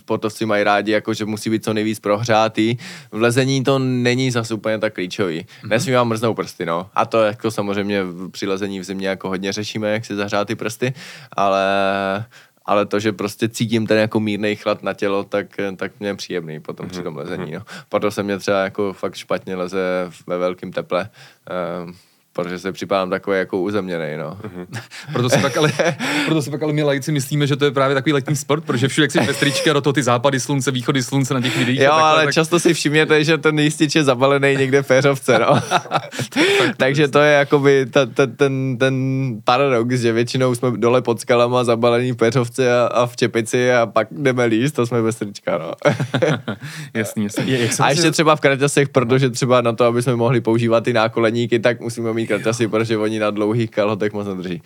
sportovci 0.00 0.46
mají 0.46 0.64
rádi, 0.64 0.92
jako 0.92 1.14
že 1.14 1.24
musí 1.24 1.50
být 1.50 1.64
co 1.64 1.72
nejvíc 1.74 2.00
prohřátý. 2.00 2.76
V 3.10 3.22
lezení 3.22 3.64
to 3.64 3.78
není 3.78 4.30
zase 4.30 4.54
úplně 4.54 4.78
tak 4.78 4.94
klíčový. 4.94 5.40
Mm-hmm. 5.40 5.68
Nesmí 5.68 5.92
vám 5.92 6.08
mrznout 6.08 6.36
prsty, 6.36 6.66
no. 6.66 6.90
A 6.94 7.06
to 7.06 7.22
jako 7.22 7.50
samozřejmě 7.50 8.02
při 8.30 8.46
lezení 8.46 8.80
v 8.80 8.84
zimě 8.84 9.08
jako 9.08 9.28
hodně 9.28 9.52
řešíme, 9.52 9.92
jak 9.92 10.04
si 10.04 10.14
zahřát 10.14 10.48
ty 10.48 10.54
prsty, 10.54 10.94
ale 11.36 11.64
ale 12.66 12.86
to, 12.86 13.00
že 13.00 13.12
prostě 13.12 13.48
cítím 13.48 13.86
ten 13.86 13.98
jako 13.98 14.20
mírný 14.20 14.56
chlad 14.56 14.82
na 14.82 14.94
tělo, 14.94 15.24
tak, 15.24 15.46
tak 15.76 15.92
mě 16.00 16.08
je 16.08 16.14
příjemný 16.14 16.60
potom 16.60 16.86
mm-hmm. 16.86 16.90
při 16.90 17.02
tom 17.02 17.16
lezení. 17.16 17.52
No. 17.52 17.62
Proto 17.88 18.10
se 18.10 18.22
mě 18.22 18.38
třeba 18.38 18.64
jako 18.64 18.92
fakt 18.92 19.14
špatně 19.14 19.56
leze 19.56 20.10
ve 20.26 20.38
velkém 20.38 20.72
teple. 20.72 21.08
Um, 21.84 21.94
protože 22.34 22.58
se 22.58 22.72
připadám 22.72 23.10
takový 23.10 23.38
jako 23.38 23.58
uzemněný, 23.58 24.16
no. 24.16 24.38
Mm-hmm. 24.42 24.80
proto, 25.12 25.30
se 25.30 25.38
pak 25.38 25.56
ale, 25.56 25.72
proto 26.26 26.42
se 26.42 26.50
pak 26.50 26.62
ale 26.62 26.72
my 26.72 26.82
lajci 26.82 27.12
myslíme, 27.12 27.46
že 27.46 27.56
to 27.56 27.64
je 27.64 27.70
právě 27.70 27.94
takový 27.94 28.12
letní 28.12 28.36
sport, 28.36 28.64
protože 28.64 28.88
všude, 28.88 29.04
jak 29.04 29.10
si 29.10 29.20
pestrička, 29.20 29.72
do 29.72 29.80
toho 29.80 29.92
ty 29.92 30.02
západy 30.02 30.40
slunce, 30.40 30.70
východy 30.70 31.02
slunce 31.02 31.34
na 31.34 31.40
těch 31.40 31.58
videích. 31.58 31.80
Jo, 31.80 31.90
takhle, 31.90 32.10
ale 32.10 32.24
tak... 32.24 32.34
často 32.34 32.60
si 32.60 32.74
všimněte, 32.74 33.24
že 33.24 33.38
ten 33.38 33.58
jistič 33.58 33.94
je 33.94 34.04
zabalený 34.04 34.56
někde 34.56 34.82
v 34.82 34.86
péřovce, 34.86 35.38
no. 35.38 35.62
Takže 36.76 37.08
to 37.08 37.18
je 37.18 37.32
jakoby 37.32 37.86
ta, 37.86 38.06
ta, 38.06 38.26
ten, 38.26 38.76
ten 38.78 38.94
paradox, 39.44 39.94
že 39.94 40.12
většinou 40.12 40.54
jsme 40.54 40.70
dole 40.70 41.02
pod 41.02 41.20
skalama 41.20 41.64
zabalení 41.64 42.12
v 42.12 42.16
péřovce 42.16 42.80
a, 42.80 42.86
a 42.86 43.06
v 43.06 43.16
čepici 43.16 43.72
a 43.72 43.86
pak 43.86 44.08
jdeme 44.10 44.44
líst, 44.44 44.74
to 44.74 44.86
jsme 44.86 45.02
pestrička, 45.02 45.58
no. 45.58 45.72
jasný, 46.94 47.24
jasný. 47.24 47.50
Je, 47.50 47.62
jak 47.62 47.70
a 47.80 47.90
ještě 47.90 48.10
třeba 48.10 48.36
v 48.36 48.40
kraťasech, 48.40 48.88
protože 48.88 49.30
třeba 49.30 49.60
na 49.60 49.72
to, 49.72 49.84
aby 49.84 50.02
jsme 50.02 50.16
mohli 50.16 50.40
používat 50.40 50.84
ty 50.84 50.92
nákoleníky, 50.92 51.58
tak 51.58 51.80
musíme 51.80 52.12
mít 52.12 52.23
červený 52.26 52.42
kraťasy, 52.42 52.68
protože 52.68 52.98
oni 52.98 53.18
na 53.18 53.30
dlouhých 53.30 53.70
kalhotech 53.70 54.12
moc 54.12 54.26
nedrží. 54.26 54.62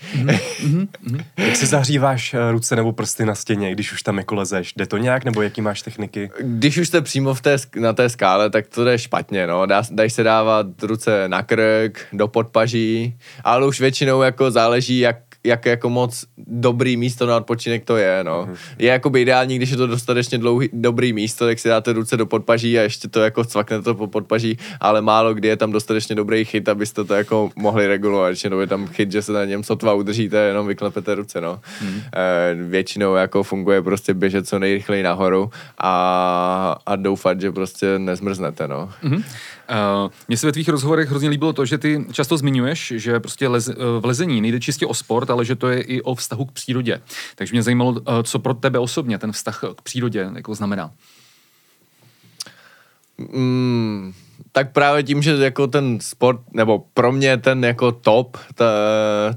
Jak 1.36 1.56
si 1.56 1.66
zahříváš 1.66 2.34
eh, 2.34 2.52
ruce 2.52 2.76
nebo 2.76 2.92
prsty 2.92 3.24
na 3.24 3.34
stěně, 3.34 3.72
když 3.72 3.92
už 3.92 4.02
tam 4.02 4.18
jako 4.18 4.34
lezeš? 4.34 4.72
Jde 4.76 4.86
to 4.86 4.96
nějak, 4.96 5.24
nebo 5.24 5.42
jaký 5.42 5.60
máš 5.60 5.82
techniky? 5.82 6.30
Když 6.40 6.78
už 6.78 6.88
jste 6.88 7.00
přímo 7.00 7.34
v 7.34 7.40
té, 7.40 7.56
na 7.76 7.92
té 7.92 8.08
skále, 8.08 8.50
tak 8.50 8.66
to 8.66 8.84
jde 8.84 8.98
špatně, 8.98 9.46
no. 9.46 9.66
Dá, 9.66 9.82
dají 9.90 10.10
se 10.10 10.22
dávat 10.22 10.66
ruce 10.82 11.28
na 11.28 11.42
krk, 11.42 12.06
do 12.12 12.28
podpaží, 12.28 13.16
ale 13.44 13.66
už 13.66 13.80
většinou 13.80 14.22
jako 14.22 14.50
záleží, 14.50 14.98
jak 14.98 15.16
jak 15.44 15.66
jako 15.66 15.90
moc 15.90 16.24
dobrý 16.38 16.96
místo 16.96 17.26
na 17.26 17.36
odpočinek 17.36 17.84
to 17.84 17.96
je, 17.96 18.24
no. 18.24 18.48
Je 18.78 18.88
jako 18.88 19.10
by 19.10 19.20
ideální, 19.20 19.56
když 19.56 19.70
je 19.70 19.76
to 19.76 19.86
dostatečně 19.86 20.38
dlouhý, 20.38 20.68
dobrý 20.72 21.12
místo, 21.12 21.46
tak 21.46 21.58
si 21.58 21.68
dáte 21.68 21.92
ruce 21.92 22.16
do 22.16 22.26
podpaží 22.26 22.78
a 22.78 22.82
ještě 22.82 23.08
to 23.08 23.20
jako 23.20 23.44
cvaknete 23.44 23.82
to 23.82 23.94
po 23.94 24.06
podpaží, 24.06 24.58
ale 24.80 25.02
málo 25.02 25.34
kdy 25.34 25.48
je 25.48 25.56
tam 25.56 25.72
dostatečně 25.72 26.14
dobrý 26.14 26.44
chyt, 26.44 26.68
abyste 26.68 27.04
to 27.04 27.14
jako 27.14 27.50
mohli 27.56 27.86
regulovat. 27.86 28.28
Většinou 28.28 28.60
je 28.60 28.66
tam 28.66 28.86
chyt, 28.86 29.12
že 29.12 29.22
se 29.22 29.32
na 29.32 29.44
něm 29.44 29.64
sotva 29.64 29.94
udržíte, 29.94 30.36
jenom 30.36 30.66
vyklepete 30.66 31.14
ruce, 31.14 31.40
no. 31.40 31.60
E, 32.16 32.54
většinou 32.54 33.14
jako 33.14 33.42
funguje 33.42 33.82
prostě 33.82 34.14
běžet 34.14 34.48
co 34.48 34.58
nejrychleji 34.58 35.02
nahoru 35.02 35.50
a, 35.78 36.78
a 36.86 36.96
doufat, 36.96 37.40
že 37.40 37.52
prostě 37.52 37.98
nezmrznete, 37.98 38.68
no. 38.68 38.90
Uh, 39.70 40.10
Mně 40.28 40.36
se 40.36 40.46
ve 40.46 40.52
tvých 40.52 40.68
rozhovorech 40.68 41.08
hrozně 41.08 41.28
líbilo 41.28 41.52
to, 41.52 41.64
že 41.66 41.78
ty 41.78 42.04
často 42.12 42.36
zmiňuješ, 42.36 42.92
že 42.96 43.20
prostě 43.20 43.48
lez, 43.48 43.68
v 44.00 44.04
lezení 44.04 44.40
nejde 44.40 44.60
čistě 44.60 44.86
o 44.86 44.94
sport, 44.94 45.30
ale 45.30 45.44
že 45.44 45.56
to 45.56 45.68
je 45.68 45.80
i 45.80 46.02
o 46.02 46.14
vztahu 46.14 46.44
k 46.44 46.52
přírodě. 46.52 47.00
Takže 47.34 47.52
mě 47.52 47.62
zajímalo, 47.62 47.90
uh, 47.90 47.98
co 48.22 48.38
pro 48.38 48.54
tebe 48.54 48.78
osobně 48.78 49.18
ten 49.18 49.32
vztah 49.32 49.64
k 49.76 49.82
přírodě 49.82 50.30
jako 50.34 50.54
znamená. 50.54 50.90
Mm, 53.18 54.12
tak 54.52 54.72
právě 54.72 55.02
tím, 55.02 55.22
že 55.22 55.30
jako 55.32 55.66
ten 55.66 56.00
sport, 56.00 56.40
nebo 56.52 56.84
pro 56.94 57.12
mě 57.12 57.36
ten 57.36 57.64
jako 57.64 57.92
top, 57.92 58.36
ta, 58.54 58.64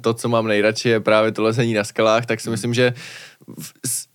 to, 0.02 0.14
co 0.14 0.30
mám 0.30 0.48
nejradši, 0.48 0.90
je 0.90 1.00
právě 1.00 1.32
to 1.32 1.44
lezení 1.44 1.74
na 1.74 1.84
skalách, 1.84 2.26
tak 2.26 2.40
si 2.40 2.50
myslím, 2.50 2.74
že 2.74 2.94
v, 3.60 3.74
s- 3.86 4.11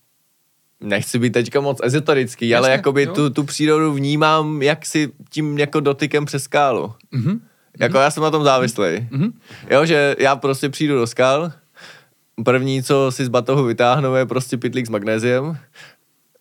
nechci 0.79 1.19
být 1.19 1.33
teďka 1.33 1.61
moc 1.61 1.79
ezoterický, 1.83 2.55
ale 2.55 2.67
Jasně, 2.67 2.77
jakoby 2.77 3.03
jo. 3.03 3.13
tu, 3.13 3.29
tu 3.29 3.43
přírodu 3.43 3.93
vnímám 3.93 4.61
jak 4.61 4.85
si 4.85 5.11
tím 5.29 5.57
jako 5.57 5.79
dotykem 5.79 6.25
přes 6.25 6.43
skálu. 6.43 6.93
Mhm. 7.11 7.41
Jako 7.79 7.97
já 7.97 8.11
jsem 8.11 8.23
na 8.23 8.31
tom 8.31 8.43
závislý. 8.43 9.07
Mhm. 9.11 9.31
Jo, 9.69 9.85
že 9.85 10.15
já 10.19 10.35
prostě 10.35 10.69
přijdu 10.69 10.95
do 10.95 11.07
skal, 11.07 11.51
první, 12.43 12.83
co 12.83 13.11
si 13.11 13.25
z 13.25 13.27
batohu 13.29 13.63
vytáhnu, 13.63 14.15
je 14.15 14.25
prostě 14.25 14.57
pitlík 14.57 14.85
s 14.85 14.89
magnéziem, 14.89 15.57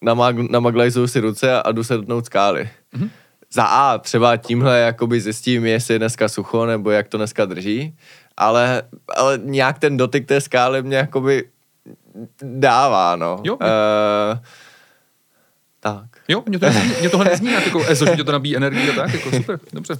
namag- 0.04 0.50
namaglajzuju 0.50 1.06
si 1.06 1.20
ruce 1.20 1.54
a, 1.54 1.58
a 1.58 1.72
jdu 1.72 1.84
se 1.84 1.94
dotknout 1.96 2.26
skály. 2.26 2.70
Mhm. 2.92 3.10
Za 3.52 3.64
A 3.64 3.98
třeba 3.98 4.36
tímhle 4.36 4.80
jakoby 4.80 5.20
zjistím, 5.20 5.66
jestli 5.66 5.94
je 5.94 5.98
dneska 5.98 6.28
sucho, 6.28 6.66
nebo 6.66 6.90
jak 6.90 7.08
to 7.08 7.16
dneska 7.16 7.44
drží, 7.44 7.96
ale, 8.36 8.82
ale 9.16 9.40
nějak 9.44 9.78
ten 9.78 9.96
dotyk 9.96 10.26
té 10.26 10.40
skály 10.40 10.82
mě 10.82 10.96
jakoby 10.96 11.44
dává, 12.42 13.16
no. 13.16 13.40
Jo. 13.44 13.56
Uh, 13.56 14.38
tak. 15.80 16.04
Jo, 16.28 16.42
mě, 16.48 16.58
to 16.58 16.66
nezní, 16.66 16.92
mě 17.00 17.08
tohle 17.08 17.24
nezní 17.24 17.52
jako 17.52 17.84
EZO, 17.88 18.16
že 18.16 18.24
to 18.24 18.32
nabíjí 18.32 18.56
energii 18.56 18.90
a 18.90 18.94
tak, 18.94 19.14
jako 19.14 19.30
super, 19.30 19.58
dobře. 19.72 19.96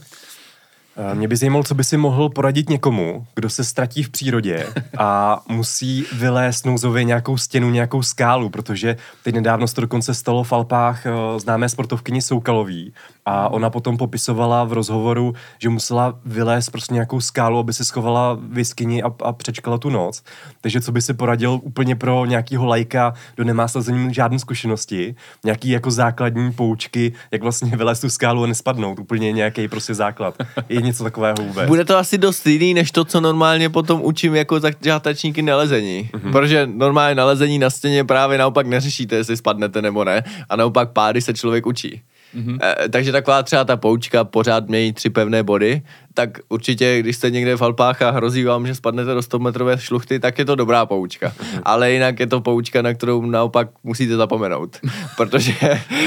Eh, 0.97 1.15
Mě 1.15 1.29
by 1.29 1.37
zajímalo, 1.37 1.65
co 1.65 1.75
by 1.75 1.85
si 1.85 1.97
mohl 1.97 2.29
poradit 2.29 2.69
někomu, 2.71 3.27
kdo 3.35 3.51
se 3.51 3.65
ztratí 3.65 4.03
v 4.03 4.11
přírodě 4.11 4.67
a 4.99 5.41
musí 5.49 6.07
vylézt 6.13 6.67
nouzově 6.67 7.05
nějakou 7.05 7.37
stěnu, 7.37 7.71
nějakou 7.71 8.03
skálu, 8.03 8.51
protože 8.51 8.97
teď 9.23 9.35
nedávno 9.35 9.69
se 9.69 9.75
to 9.75 9.81
dokonce 9.81 10.15
stalo 10.15 10.45
v 10.45 10.53
Alpách 10.53 11.07
eh, 11.07 11.11
známé 11.41 11.69
sportovkyni 11.69 12.23
Soukalový 12.23 12.95
a 13.27 13.49
ona 13.49 13.71
potom 13.71 13.97
popisovala 13.97 14.65
v 14.65 14.73
rozhovoru, 14.73 15.35
že 15.59 15.69
musela 15.69 16.19
vylézt 16.25 16.71
prostě 16.71 16.95
nějakou 16.95 17.21
skálu, 17.21 17.59
aby 17.59 17.73
se 17.73 17.85
schovala 17.85 18.39
v 18.41 18.59
jeskyni 18.59 19.03
a, 19.03 19.11
a 19.23 19.33
přečkala 19.33 19.79
tu 19.79 19.91
noc. 19.91 20.23
Takže 20.61 20.81
co 20.81 20.93
by 20.93 21.03
si 21.03 21.15
poradil 21.15 21.61
úplně 21.63 21.97
pro 21.97 22.25
nějakýho 22.25 22.67
lajka, 22.67 23.15
kdo 23.35 23.45
nemá 23.45 23.69
s 23.69 23.75
lezením 23.75 24.13
žádné 24.13 24.39
zkušenosti, 24.39 25.15
nějaký 25.45 25.69
jako 25.69 25.91
základní 25.91 26.53
poučky, 26.53 27.13
jak 27.31 27.43
vlastně 27.43 27.77
vylézt 27.77 28.01
tu 28.01 28.11
skálu 28.11 28.45
a 28.45 28.47
nespadnout, 28.47 28.99
úplně 28.99 29.33
nějaký 29.33 29.69
prostě 29.69 29.95
základ. 29.95 30.35
Je 30.69 30.83
něco 30.83 31.05
takového 31.05 31.37
vůbec. 31.41 31.69
Bude 31.69 31.85
to 31.85 31.99
asi 31.99 32.19
dost 32.19 32.47
jiný, 32.47 32.75
než 32.75 32.91
to, 32.91 33.05
co 33.05 33.21
normálně 33.21 33.69
potom 33.69 34.01
učím 34.03 34.35
jako 34.35 34.61
začátečníky 34.61 35.43
na 35.43 35.57
lezení. 35.57 36.11
Mm-hmm. 36.13 36.33
Protože 36.33 36.67
normálně 36.67 37.15
na 37.15 37.25
lezení 37.25 37.59
na 37.59 37.71
stěně 37.71 38.05
právě 38.05 38.39
naopak 38.39 38.67
neřešíte, 38.67 39.17
jestli 39.17 39.37
spadnete 39.37 39.83
nebo 39.83 40.05
ne. 40.05 40.25
A 40.49 40.57
naopak 40.57 40.93
pády 40.93 41.23
se 41.23 41.35
člověk 41.35 41.67
učí. 41.67 42.03
Mm-hmm. 42.37 42.59
E, 42.85 42.89
takže 42.89 43.13
taková 43.13 43.43
třeba 43.43 43.65
ta 43.65 43.77
poučka, 43.77 44.25
pořád 44.25 44.69
mějí 44.69 44.93
tři 44.93 45.11
pevné 45.11 45.43
body, 45.43 45.83
tak 46.15 46.31
určitě, 46.49 47.01
když 47.01 47.17
jste 47.17 47.31
někde 47.31 47.57
v 47.57 47.63
Alpách 47.63 48.03
a 48.03 48.11
hrozí 48.11 48.45
vám, 48.45 48.67
že 48.67 48.75
spadnete 48.75 49.15
do 49.15 49.23
100 49.23 49.39
metrové 49.39 49.79
šluchty, 49.79 50.21
tak 50.21 50.39
je 50.39 50.45
to 50.45 50.55
dobrá 50.55 50.87
poučka. 50.87 51.29
Mm-hmm. 51.29 51.61
Ale 51.63 51.93
jinak 51.93 52.21
je 52.21 52.27
to 52.27 52.41
poučka, 52.41 52.83
na 52.83 52.95
kterou 52.95 53.27
naopak 53.27 53.69
musíte 53.85 54.17
zapomenout. 54.17 54.77
Protože 55.17 55.53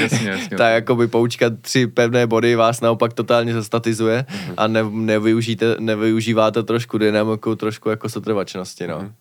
Jasně, 0.00 0.28
jasně. 0.30 0.56
ta 0.56 0.68
jakoby 0.68 1.06
poučka 1.08 1.46
tři 1.60 1.86
pevné 1.86 2.26
body 2.26 2.54
vás 2.54 2.80
naopak 2.80 3.12
totálně 3.12 3.54
zastatizuje 3.54 4.24
Mhm. 4.30 4.54
a 4.56 4.66
ne, 4.66 4.80
nevyužijte, 4.90 5.76
nevyužíváte 5.78 6.62
trošku 6.62 6.98
dynamiku, 6.98 7.56
trošku 7.56 7.88
jako 7.90 8.08
setrvačnosti, 8.08 8.86
no. 8.86 8.96
Mhm. 8.98 9.06
Uh, 9.06 9.12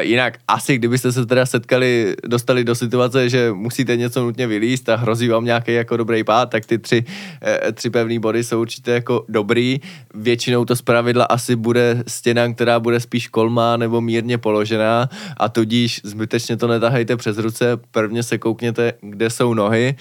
jinak 0.00 0.38
asi, 0.48 0.78
kdybyste 0.78 1.12
se 1.12 1.26
teda 1.26 1.46
setkali, 1.46 2.14
dostali 2.26 2.64
do 2.64 2.74
situace, 2.74 3.28
že 3.28 3.52
musíte 3.52 3.96
něco 3.96 4.22
nutně 4.22 4.46
vylíst 4.46 4.88
a 4.88 4.96
hrozí 4.96 5.28
vám 5.28 5.44
nějaký 5.44 5.72
jako 5.74 5.96
dobrý 5.96 6.23
pád, 6.24 6.50
tak 6.50 6.66
ty 6.66 6.78
tři, 6.78 7.04
eh, 7.42 7.72
tři 7.72 7.90
pevné 7.90 8.18
body 8.18 8.44
jsou 8.44 8.60
určitě 8.60 8.90
jako 8.90 9.24
dobrý. 9.28 9.80
Většinou 10.14 10.64
to 10.64 10.76
zpravidla 10.76 11.24
asi 11.24 11.56
bude 11.56 12.02
stěna, 12.06 12.52
která 12.52 12.80
bude 12.80 13.00
spíš 13.00 13.28
kolmá 13.28 13.76
nebo 13.76 14.00
mírně 14.00 14.38
položená 14.38 15.08
a 15.36 15.48
tudíž 15.48 16.00
zbytečně 16.04 16.56
to 16.56 16.66
netahejte 16.66 17.16
přes 17.16 17.38
ruce, 17.38 17.76
prvně 17.90 18.22
se 18.22 18.38
koukněte, 18.38 18.92
kde 19.00 19.30
jsou 19.30 19.54
nohy, 19.54 19.96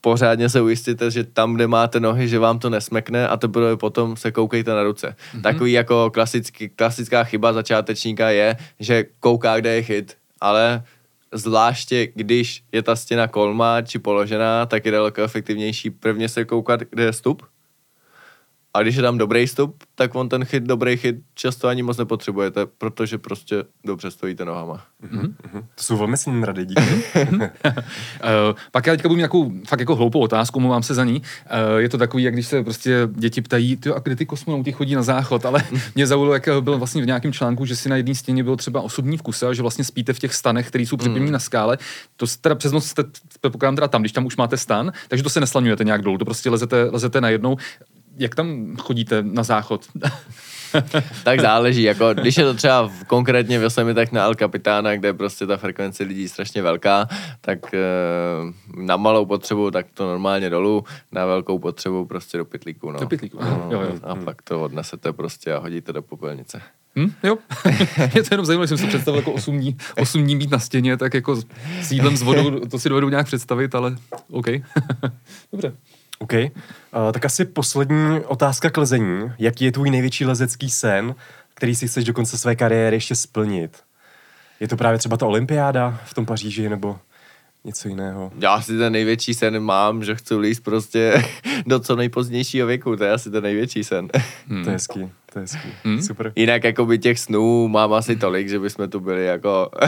pořádně 0.00 0.48
se 0.48 0.60
ujistíte, 0.60 1.10
že 1.10 1.24
tam, 1.24 1.54
kde 1.54 1.66
máte 1.66 2.00
nohy, 2.00 2.28
že 2.28 2.38
vám 2.38 2.58
to 2.58 2.70
nesmekne 2.70 3.28
a 3.28 3.36
teprve 3.36 3.76
potom 3.76 4.16
se 4.16 4.30
koukejte 4.30 4.70
na 4.70 4.82
ruce. 4.82 5.14
Mm-hmm. 5.16 5.42
Takový 5.42 5.72
jako 5.72 6.10
klasický, 6.10 6.68
klasická 6.68 7.24
chyba 7.24 7.52
začátečníka 7.52 8.30
je, 8.30 8.56
že 8.80 9.04
kouká, 9.20 9.60
kde 9.60 9.74
je 9.74 9.82
chyt, 9.82 10.16
ale 10.40 10.82
zvláště 11.32 12.06
když 12.14 12.64
je 12.72 12.82
ta 12.82 12.96
stěna 12.96 13.28
kolmá 13.28 13.82
či 13.82 13.98
položená, 13.98 14.66
tak 14.66 14.86
je 14.86 14.92
daleko 14.92 15.22
efektivnější 15.22 15.90
prvně 15.90 16.28
se 16.28 16.44
koukat, 16.44 16.80
kde 16.80 17.02
je 17.02 17.12
stup. 17.12 17.42
A 18.76 18.82
když 18.82 18.96
je 18.96 19.02
tam 19.02 19.18
dobrý 19.18 19.46
stup, 19.46 19.84
tak 19.94 20.14
on 20.14 20.28
ten 20.28 20.44
chyt, 20.44 20.62
dobrý 20.62 20.96
chyt 20.96 21.16
často 21.34 21.68
ani 21.68 21.82
moc 21.82 21.96
nepotřebujete, 21.96 22.66
protože 22.66 23.18
prostě 23.18 23.64
dobře 23.84 24.10
stojíte 24.10 24.44
nohama. 24.44 24.84
To 25.74 25.82
jsou 25.82 25.96
velmi 25.96 26.16
silné 26.16 26.46
rady, 26.46 26.66
díky. 26.66 27.04
Uh, 27.30 27.40
pak 28.72 28.86
já 28.86 28.92
teďka 28.92 29.08
budu 29.08 29.16
mít 29.16 29.20
nějakou 29.20 29.52
fakt 29.66 29.80
jako 29.80 29.96
hloupou 29.96 30.20
otázku, 30.20 30.60
mluvám 30.60 30.82
se 30.82 30.94
za 30.94 31.04
ní. 31.04 31.22
Uh, 31.72 31.80
je 31.80 31.88
to 31.88 31.98
takový, 31.98 32.22
jak 32.22 32.34
když 32.34 32.46
se 32.46 32.62
prostě 32.62 33.08
děti 33.12 33.42
ptají, 33.42 33.76
ty 33.76 33.90
a 33.90 33.98
kde 33.98 34.16
ty 34.16 34.26
kosmonauti 34.26 34.72
chodí 34.72 34.94
na 34.94 35.02
záchod, 35.02 35.46
ale 35.46 35.62
mě 35.94 36.06
zaujalo, 36.06 36.34
jak 36.34 36.48
byl 36.60 36.78
vlastně 36.78 37.02
v 37.02 37.06
nějakém 37.06 37.32
článku, 37.32 37.66
že 37.66 37.76
si 37.76 37.88
na 37.88 37.96
jedné 37.96 38.14
stěně 38.14 38.44
bylo 38.44 38.56
třeba 38.56 38.80
osobní 38.80 39.16
vkuse 39.16 39.46
a 39.46 39.52
že 39.52 39.62
vlastně 39.62 39.84
spíte 39.84 40.12
v 40.12 40.18
těch 40.18 40.34
stanech, 40.34 40.68
které 40.68 40.82
jsou 40.82 40.96
připevněny 40.96 41.30
na 41.30 41.38
skále. 41.38 41.78
To 42.16 42.26
teda 42.40 42.54
přes 42.54 42.72
noc 42.72 42.86
jste, 42.86 43.04
teda 43.40 43.88
tam, 43.88 44.02
když 44.02 44.12
tam 44.12 44.26
už 44.26 44.36
máte 44.36 44.56
stan, 44.56 44.92
takže 45.08 45.22
to 45.22 45.30
se 45.30 45.40
neslaňujete 45.40 45.84
nějak 45.84 46.02
dolů, 46.02 46.18
to 46.18 46.24
prostě 46.24 46.50
lezete, 46.50 46.84
lezete 46.84 47.20
najednou. 47.20 47.56
Jak 48.16 48.34
tam 48.34 48.76
chodíte 48.76 49.22
na 49.22 49.42
záchod? 49.42 49.86
Tak 51.24 51.40
záleží, 51.40 51.82
jako 51.82 52.14
když 52.14 52.36
je 52.36 52.44
to 52.44 52.54
třeba 52.54 52.82
v, 52.88 53.04
konkrétně 53.04 53.58
v 53.58 53.62
Yosemitech 53.62 54.12
na 54.12 54.24
El 54.24 54.34
Capitána, 54.34 54.96
kde 54.96 55.08
je 55.08 55.12
prostě 55.12 55.46
ta 55.46 55.56
frekvence 55.56 56.04
lidí 56.04 56.28
strašně 56.28 56.62
velká, 56.62 57.08
tak 57.40 57.74
e, 57.74 57.80
na 58.76 58.96
malou 58.96 59.26
potřebu 59.26 59.70
tak 59.70 59.86
to 59.94 60.06
normálně 60.06 60.50
dolů, 60.50 60.84
na 61.12 61.26
velkou 61.26 61.58
potřebu 61.58 62.04
prostě 62.04 62.38
do 62.38 62.44
pytlíku. 62.44 62.90
No. 62.90 63.00
Do 63.00 63.06
pytlíku, 63.06 63.38
aha, 63.40 63.68
jo, 63.70 63.80
jo. 63.80 63.98
A 64.02 64.14
pak 64.14 64.42
to 64.42 64.62
odnesete 64.62 65.12
prostě 65.12 65.52
a 65.52 65.58
hodíte 65.58 65.92
do 65.92 66.02
popelnice. 66.02 66.62
Hm? 66.98 67.12
Jo. 67.22 67.38
Mě 68.12 68.22
to 68.22 68.28
jenom 68.30 68.46
zajímalo, 68.46 68.64
že 68.64 68.68
jsem 68.68 68.78
si 68.78 68.86
představil 68.86 69.20
jako 69.20 69.32
8 69.32 69.58
dní, 69.58 69.76
8 69.96 70.24
dní 70.24 70.36
být 70.36 70.50
na 70.50 70.58
stěně, 70.58 70.96
tak 70.96 71.14
jako 71.14 71.36
s 71.80 71.92
jídlem 71.92 72.16
s 72.16 72.22
vodou, 72.22 72.60
to 72.60 72.78
si 72.78 72.88
dovedu 72.88 73.08
nějak 73.08 73.26
představit, 73.26 73.74
ale 73.74 73.96
OK. 74.30 74.46
Dobře. 75.52 75.72
OK. 76.18 76.32
Uh, 76.32 76.48
tak 77.12 77.24
asi 77.24 77.44
poslední 77.44 78.20
otázka 78.20 78.70
k 78.70 78.76
lezení. 78.76 79.32
Jaký 79.38 79.64
je 79.64 79.72
tvůj 79.72 79.90
největší 79.90 80.24
lezecký 80.24 80.70
sen, 80.70 81.14
který 81.54 81.74
si 81.74 81.88
chceš 81.88 82.04
do 82.04 82.12
konce 82.12 82.38
své 82.38 82.56
kariéry 82.56 82.96
ještě 82.96 83.14
splnit? 83.14 83.82
Je 84.60 84.68
to 84.68 84.76
právě 84.76 84.98
třeba 84.98 85.16
ta 85.16 85.26
olympiáda 85.26 86.00
v 86.04 86.14
tom 86.14 86.26
Paříži, 86.26 86.68
nebo 86.68 86.98
něco 87.66 87.88
jiného? 87.88 88.32
Já 88.38 88.60
si 88.60 88.78
ten 88.78 88.92
největší 88.92 89.34
sen 89.34 89.60
mám, 89.60 90.04
že 90.04 90.14
chci 90.14 90.36
líst 90.36 90.64
prostě 90.64 91.22
do 91.66 91.80
co 91.80 91.96
nejpozdějšího 91.96 92.66
věku, 92.66 92.96
to 92.96 93.04
je 93.04 93.12
asi 93.12 93.30
ten 93.30 93.42
největší 93.42 93.84
sen. 93.84 94.08
Hmm. 94.48 94.64
To 94.64 94.70
je 94.70 94.74
hezký, 94.74 95.10
to 95.32 95.38
je 95.38 95.40
hezký. 95.40 95.68
Hmm. 95.84 96.02
Super. 96.02 96.32
Jinak 96.36 96.64
jakoby 96.64 96.98
těch 96.98 97.18
snů 97.18 97.68
mám 97.68 97.92
asi 97.92 98.16
tolik, 98.16 98.48
že 98.48 98.58
bychom 98.58 98.88
tu 98.90 99.00
byli 99.00 99.24
jako 99.26 99.70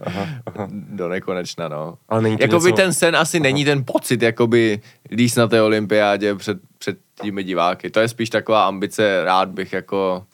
Aha, 0.00 0.26
aha. 0.46 0.68
do 0.70 1.08
nekonečna, 1.08 1.68
no. 1.68 1.98
Ale 2.08 2.22
není 2.22 2.36
Jakoby 2.40 2.70
něco... 2.70 2.76
ten 2.76 2.94
sen 2.94 3.16
asi 3.16 3.40
není 3.40 3.64
ten 3.64 3.84
pocit, 3.84 4.22
jakoby 4.22 4.80
líst 5.10 5.36
na 5.36 5.46
té 5.46 5.62
olympiádě 5.62 6.34
před, 6.34 6.58
před 6.78 6.98
těmi 7.22 7.44
diváky. 7.44 7.90
To 7.90 8.00
je 8.00 8.08
spíš 8.08 8.30
taková 8.30 8.64
ambice, 8.64 9.24
rád 9.24 9.48
bych 9.48 9.72
jako 9.72 10.24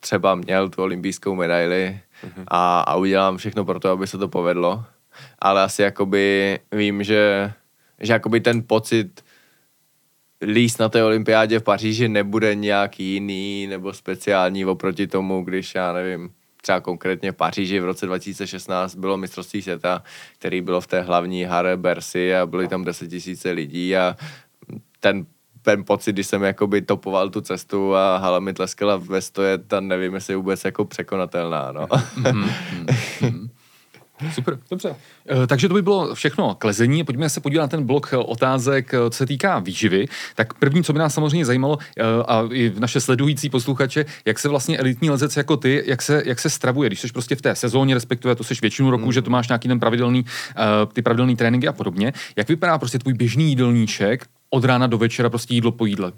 třeba 0.00 0.34
měl 0.34 0.68
tu 0.68 0.82
olympijskou 0.82 1.34
medaili 1.34 2.00
a, 2.48 2.80
a 2.80 2.96
udělám 2.96 3.36
všechno 3.36 3.64
pro 3.64 3.80
to, 3.80 3.90
aby 3.90 4.06
se 4.06 4.18
to 4.18 4.28
povedlo. 4.28 4.84
Ale 5.38 5.62
asi 5.62 5.82
jakoby 5.82 6.58
vím, 6.72 7.02
že, 7.02 7.52
že 8.00 8.12
jakoby 8.12 8.40
ten 8.40 8.62
pocit 8.66 9.24
líst 10.42 10.80
na 10.80 10.88
té 10.88 11.04
olympiádě 11.04 11.58
v 11.58 11.62
Paříži 11.62 12.08
nebude 12.08 12.54
nějaký 12.54 13.04
jiný 13.04 13.66
nebo 13.66 13.92
speciální 13.92 14.64
oproti 14.64 15.06
tomu, 15.06 15.44
když 15.44 15.74
já 15.74 15.92
nevím, 15.92 16.30
třeba 16.62 16.80
konkrétně 16.80 17.32
v 17.32 17.36
Paříži 17.36 17.80
v 17.80 17.84
roce 17.84 18.06
2016 18.06 18.94
bylo 18.94 19.16
mistrovství 19.16 19.62
světa, 19.62 20.02
který 20.38 20.60
bylo 20.60 20.80
v 20.80 20.86
té 20.86 21.00
hlavní 21.00 21.44
hare 21.44 21.76
Bercy 21.76 22.36
a 22.36 22.46
byly 22.46 22.68
tam 22.68 22.84
10 22.84 23.08
tisíce 23.08 23.50
lidí 23.50 23.96
a 23.96 24.16
ten 25.00 25.26
ten 25.66 25.84
pocit, 25.84 26.12
když 26.12 26.26
jsem 26.26 26.42
jakoby 26.42 26.82
topoval 26.82 27.30
tu 27.30 27.40
cestu 27.40 27.94
a 27.94 28.16
hala 28.16 28.38
mi 28.38 28.52
tleskala 28.52 28.96
ve 28.96 29.20
stoje, 29.20 29.58
ta 29.58 29.80
nevím, 29.80 30.14
jestli 30.14 30.32
je 30.32 30.36
vůbec 30.36 30.64
jako 30.64 30.84
překonatelná, 30.84 31.72
no. 31.72 31.86
Mm-hmm. 31.86 33.50
Super, 34.34 34.58
dobře. 34.70 34.96
E, 35.42 35.46
takže 35.46 35.68
to 35.68 35.74
by 35.74 35.82
bylo 35.82 36.14
všechno 36.14 36.54
k 36.54 36.64
lezení. 36.64 37.04
Pojďme 37.04 37.28
se 37.30 37.40
podívat 37.40 37.62
na 37.62 37.68
ten 37.68 37.86
blok 37.86 38.14
otázek, 38.18 38.94
co 39.10 39.16
se 39.16 39.26
týká 39.26 39.58
výživy. 39.58 40.06
Tak 40.34 40.54
první, 40.54 40.84
co 40.84 40.92
by 40.92 40.98
nás 40.98 41.14
samozřejmě 41.14 41.44
zajímalo, 41.44 41.78
a 42.28 42.42
i 42.52 42.72
naše 42.78 43.00
sledující 43.00 43.50
posluchače, 43.50 44.04
jak 44.24 44.38
se 44.38 44.48
vlastně 44.48 44.78
elitní 44.78 45.10
lezec 45.10 45.36
jako 45.36 45.56
ty, 45.56 45.82
jak 45.86 46.02
se, 46.02 46.22
jak 46.26 46.40
se 46.40 46.50
stravuje, 46.50 46.88
když 46.88 47.00
jsi 47.00 47.08
prostě 47.12 47.36
v 47.36 47.42
té 47.42 47.54
sezóně, 47.54 47.94
respektive 47.94 48.34
to 48.34 48.44
jsi 48.44 48.54
většinu 48.62 48.90
roku, 48.90 49.06
mm. 49.06 49.12
že 49.12 49.22
to 49.22 49.30
máš 49.30 49.48
nějaký 49.48 49.68
ten 49.68 49.80
pravidelný, 49.80 50.24
ty 50.92 51.02
pravidelný 51.02 51.36
tréninky 51.36 51.68
a 51.68 51.72
podobně. 51.72 52.12
Jak 52.36 52.48
vypadá 52.48 52.78
prostě 52.78 52.98
tvůj 52.98 53.14
běžný 53.14 53.48
jídelníček 53.48 54.26
od 54.50 54.64
rána 54.64 54.86
do 54.86 54.98
večera, 54.98 55.30
prostě 55.30 55.54
jídlo 55.54 55.72
po 55.72 55.86
jídle? 55.86 56.12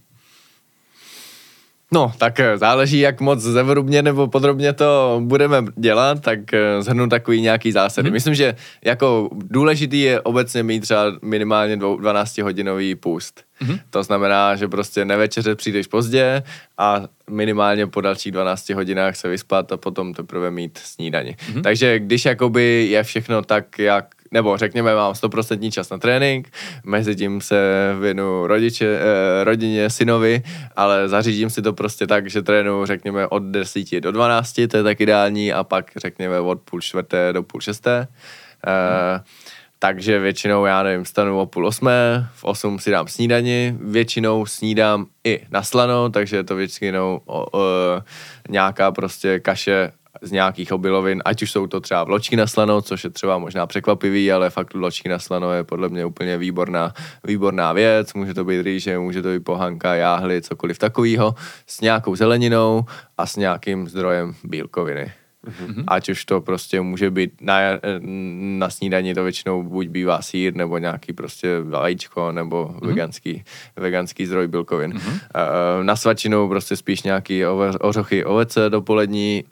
No, 1.93 2.13
tak 2.19 2.41
eh, 2.41 2.59
záleží, 2.59 2.99
jak 2.99 3.21
moc 3.21 3.41
zevrubně 3.41 4.03
nebo 4.03 4.29
podrobně 4.29 4.73
to 4.73 5.21
budeme 5.25 5.65
dělat, 5.77 6.21
tak 6.21 6.55
eh, 6.55 6.83
zhrnu 6.83 7.09
takový 7.09 7.41
nějaký 7.41 7.73
zásady. 7.73 8.09
Hmm. 8.09 8.13
Myslím, 8.13 8.35
že 8.35 8.55
jako 8.85 9.29
důležitý 9.33 10.01
je 10.01 10.21
obecně 10.21 10.63
mít 10.63 10.81
třeba 10.81 11.05
minimálně 11.23 11.77
12-hodinový 11.77 12.97
půst. 12.97 13.45
Hmm. 13.61 13.79
To 13.91 14.03
znamená, 14.03 14.57
že 14.57 14.69
prostě 14.69 15.05
nevečeře 15.05 15.55
přijdeš 15.55 15.87
pozdě 15.87 16.43
a 16.79 17.03
minimálně 17.31 17.87
po 17.87 18.01
dalších 18.01 18.33
12 18.33 18.69
hodinách 18.69 19.17
se 19.17 19.29
vyspat 19.29 19.73
a 19.73 19.77
potom 19.77 20.15
teprve 20.15 20.51
mít 20.51 20.79
snídani. 20.79 21.37
Hmm. 21.53 21.63
Takže 21.63 21.99
když 21.99 22.25
jakoby 22.25 22.87
je 22.91 23.03
všechno 23.03 23.43
tak, 23.43 23.79
jak 23.79 24.15
nebo 24.31 24.57
řekněme, 24.57 24.95
mám 24.95 25.13
100% 25.13 25.71
čas 25.71 25.91
na 25.91 25.99
trénink, 25.99 26.49
mezi 26.85 27.17
tím 27.17 27.41
se 27.41 27.57
věnu 28.01 28.47
rodiče, 28.47 28.99
eh, 29.01 29.45
rodině, 29.45 29.91
synovi, 29.91 30.43
ale 30.77 31.09
zařídím 31.09 31.51
si 31.51 31.63
to 31.63 31.73
prostě 31.73 32.07
tak, 32.07 32.31
že 32.31 32.43
trénu, 32.43 32.87
řekněme, 32.87 33.27
od 33.27 33.43
10 33.43 34.01
do 34.01 34.13
12, 34.13 34.67
to 34.69 34.77
je 34.77 34.83
tak 34.83 35.01
ideální, 35.01 35.53
a 35.53 35.65
pak 35.65 35.91
řekněme 35.97 36.41
od 36.41 36.61
půl 36.61 36.81
čtvrté 36.81 37.33
do 37.33 37.43
půl 37.43 37.61
šesté. 37.61 38.09
Eh, 38.67 39.21
takže 39.79 40.19
většinou, 40.19 40.65
já 40.65 40.83
nevím, 40.83 41.05
stanu 41.05 41.41
o 41.41 41.47
půl 41.47 41.67
osmé, 41.67 42.29
v 42.35 42.45
osm 42.45 42.79
si 42.79 42.91
dám 42.91 43.09
snídani, 43.09 43.77
většinou 43.81 44.47
snídám 44.47 45.07
i 45.25 45.41
na 45.51 45.63
slano, 45.63 46.11
takže 46.11 46.37
je 46.37 46.45
to 46.45 46.57
většinou 46.57 47.21
o, 47.27 47.59
o, 47.59 47.63
nějaká 48.49 48.93
prostě 48.93 49.41
kaše 49.41 49.93
z 50.23 50.31
nějakých 50.33 50.73
obilovin, 50.73 51.23
ať 51.25 51.43
už 51.43 51.51
jsou 51.51 51.67
to 51.67 51.81
třeba 51.81 52.05
vločky 52.05 52.37
na 52.37 52.47
slano, 52.47 52.83
což 52.83 53.05
je 53.05 53.11
třeba 53.11 53.39
možná 53.39 53.67
překvapivý, 53.67 54.33
ale 54.33 54.51
fakt 54.51 54.75
vločky 54.75 55.09
na 55.09 55.19
slano 55.19 55.53
je 55.53 55.65
podle 55.65 55.89
mě 55.89 56.05
úplně 56.05 56.39
výborná, 56.39 56.93
výborná 57.25 57.73
věc. 57.73 58.15
Může 58.15 58.35
to 58.35 58.45
být 58.45 58.63
rýže, 58.63 58.99
může 58.99 59.23
to 59.23 59.29
být 59.29 59.45
pohanka, 59.45 59.95
jáhly, 59.95 60.43
cokoliv 60.43 60.79
takového, 60.79 61.35
s 61.67 61.81
nějakou 61.81 62.17
zeleninou 62.17 62.85
a 63.19 63.27
s 63.27 63.37
nějakým 63.37 63.89
zdrojem 63.89 64.35
bílkoviny. 64.45 65.13
Mm-hmm. 65.47 65.85
Ať 65.87 66.09
už 66.09 66.25
to 66.25 66.41
prostě 66.41 66.81
může 66.81 67.11
být 67.11 67.31
na, 67.41 67.59
na 68.59 68.71
snídani 68.71 69.15
to 69.15 69.23
většinou 69.23 69.63
buď 69.63 69.89
bývá 69.89 70.23
sír, 70.23 70.55
nebo 70.55 70.79
nějaký 70.79 71.13
prostě 71.13 71.61
vajíčko, 71.61 72.33
nebo 72.33 72.65
mm-hmm. 72.65 72.87
veganský, 72.87 73.45
veganský 73.77 74.27
zdroj 74.27 74.49
bílkovin. 74.49 74.93
Mm-hmm. 74.93 75.21
Na 75.83 75.97
svačinu 75.97 76.49
prostě 76.49 76.77
spíš 76.77 77.03
nějaký 77.03 77.47
ořochy, 77.81 78.25
ovece 78.25 78.71
dopolední, 78.71 79.45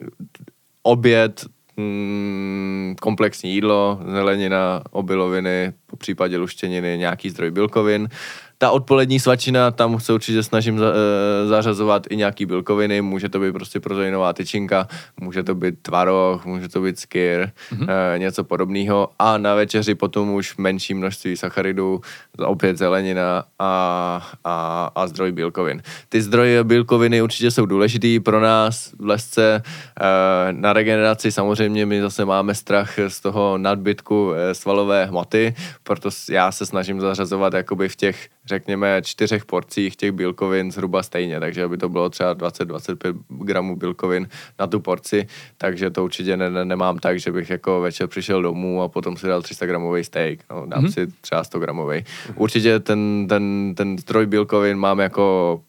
oběd, 0.83 1.45
mm, 1.77 2.95
komplexní 3.01 3.53
jídlo, 3.53 3.99
zelenina, 4.07 4.83
obiloviny, 4.91 5.73
po 5.85 5.95
případě 5.95 6.37
luštěniny, 6.37 6.97
nějaký 6.97 7.29
zdroj 7.29 7.51
bílkovin 7.51 8.09
ta 8.57 8.71
odpolední 8.71 9.19
svačina, 9.19 9.71
tam 9.71 9.99
se 9.99 10.13
určitě 10.13 10.43
snažím 10.43 10.79
za, 10.79 10.85
e, 10.85 11.47
zařazovat 11.47 12.07
i 12.09 12.15
nějaký 12.15 12.45
bílkoviny, 12.45 13.01
může 13.01 13.29
to 13.29 13.39
být 13.39 13.51
prostě 13.51 13.79
proteinová 13.79 14.33
tyčinka, 14.33 14.87
může 15.19 15.43
to 15.43 15.55
být 15.55 15.75
tvaroh, 15.81 16.45
může 16.45 16.69
to 16.69 16.81
být 16.81 16.99
skyr, 16.99 17.51
mm-hmm. 17.71 17.87
e, 18.15 18.19
něco 18.19 18.43
podobného 18.43 19.09
a 19.19 19.37
na 19.37 19.55
večeři 19.55 19.95
potom 19.95 20.29
už 20.29 20.57
menší 20.57 20.93
množství 20.93 21.37
sacharidů, 21.37 22.01
opět 22.37 22.77
zelenina 22.77 23.43
a, 23.59 24.27
a, 24.43 24.91
a 24.95 25.07
zdroj 25.07 25.31
bílkovin. 25.31 25.81
Ty 26.09 26.21
zdroje 26.21 26.63
bílkoviny 26.63 27.21
určitě 27.21 27.51
jsou 27.51 27.65
důležitý 27.65 28.19
pro 28.19 28.39
nás 28.39 28.93
v 28.99 29.05
lesce. 29.05 29.55
E, 29.55 30.53
na 30.53 30.73
regeneraci 30.73 31.31
samozřejmě 31.31 31.85
my 31.85 32.01
zase 32.01 32.25
máme 32.25 32.55
strach 32.55 32.99
z 33.07 33.19
toho 33.21 33.57
nadbytku 33.57 34.33
e, 34.33 34.53
svalové 34.53 35.05
hmoty, 35.05 35.55
proto 35.83 36.09
já 36.29 36.51
se 36.51 36.65
snažím 36.65 37.01
zařazovat 37.01 37.53
jakoby 37.53 37.89
v 37.89 37.95
těch 37.95 38.29
řekněme, 38.47 39.01
čtyřech 39.05 39.45
porcích 39.45 39.95
těch 39.95 40.11
bílkovin 40.11 40.71
zhruba 40.71 41.03
stejně, 41.03 41.39
takže 41.39 41.63
aby 41.63 41.77
to 41.77 41.89
bylo 41.89 42.09
třeba 42.09 42.35
20-25 42.35 43.17
gramů 43.29 43.75
bílkovin 43.75 44.27
na 44.59 44.67
tu 44.67 44.79
porci, 44.79 45.27
takže 45.57 45.89
to 45.89 46.03
určitě 46.03 46.37
ne, 46.37 46.49
ne, 46.49 46.65
nemám 46.65 46.99
tak, 46.99 47.19
že 47.19 47.31
bych 47.31 47.49
jako 47.49 47.81
večer 47.81 48.07
přišel 48.07 48.41
domů 48.41 48.81
a 48.81 48.87
potom 48.87 49.17
si 49.17 49.27
dal 49.27 49.41
300 49.41 49.65
gramový 49.65 50.03
steak, 50.03 50.39
no, 50.49 50.65
dám 50.65 50.83
mm-hmm. 50.83 50.93
si 50.93 51.07
třeba 51.21 51.43
100 51.43 51.59
gramový. 51.59 52.03
Určitě 52.35 52.79
ten, 52.79 53.25
ten, 53.29 53.73
ten 53.77 53.97
zdroj 53.97 54.25
bílkovin 54.25 54.77
mám 54.77 54.99
jako 54.99 55.61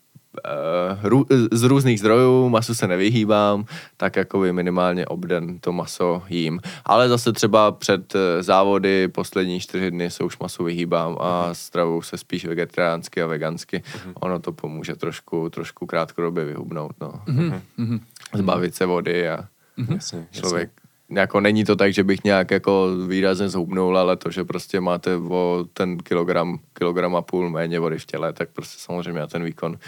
uh, 1.13 1.23
z 1.53 1.63
různých 1.63 1.99
zdrojů, 1.99 2.49
masu 2.49 2.75
se 2.75 2.87
nevyhýbám, 2.87 3.65
tak 3.97 4.17
jako 4.17 4.41
by 4.41 4.53
minimálně 4.53 5.07
obden 5.07 5.59
to 5.59 5.73
maso 5.73 6.23
jím. 6.29 6.61
Ale 6.85 7.09
zase 7.09 7.33
třeba 7.33 7.73
před 7.73 8.15
eh, 8.15 8.43
závody 8.43 9.09
poslední 9.09 9.61
čtyři 9.61 9.91
dny 9.91 10.11
se 10.11 10.25
už 10.25 10.39
masu 10.39 10.65
vyhýbám 10.65 11.17
a 11.21 11.55
stravu 11.55 12.03
se 12.03 12.19
spíš 12.19 12.45
vegetariánsky 12.45 13.23
a 13.23 13.27
vegansky. 13.27 13.77
Uh-huh. 13.79 14.13
Ono 14.15 14.39
to 14.39 14.53
pomůže 14.53 14.97
trošku, 14.97 15.51
trošku 15.51 15.87
krátkodobě 15.87 16.45
vyhubnout, 16.45 16.93
no. 17.01 17.13
Uh-huh. 17.27 18.01
Zbavit 18.35 18.75
se 18.75 18.87
vody 18.87 19.29
a 19.29 19.45
uh-huh. 19.79 19.95
jasně, 19.95 20.27
člověk 20.31 20.71
jasně 20.71 20.89
jako 21.11 21.41
není 21.41 21.65
to 21.65 21.77
tak, 21.77 21.93
že 21.93 22.05
bych 22.05 22.25
nějak 22.25 22.51
jako 22.51 22.89
výrazně 23.09 23.49
zhubnul, 23.49 23.99
ale 23.99 24.17
to, 24.17 24.31
že 24.31 24.45
prostě 24.45 24.81
máte 24.81 25.17
o 25.17 25.65
ten 25.73 25.99
kilogram, 25.99 26.59
kilogram 26.73 27.17
a 27.17 27.23
půl 27.23 27.51
méně 27.51 27.81
vody 27.81 27.99
v 27.99 28.07
těle, 28.07 28.33
tak 28.33 28.49
prostě 28.53 28.79
samozřejmě 28.79 29.27
ten 29.27 29.45
výkon 29.45 29.79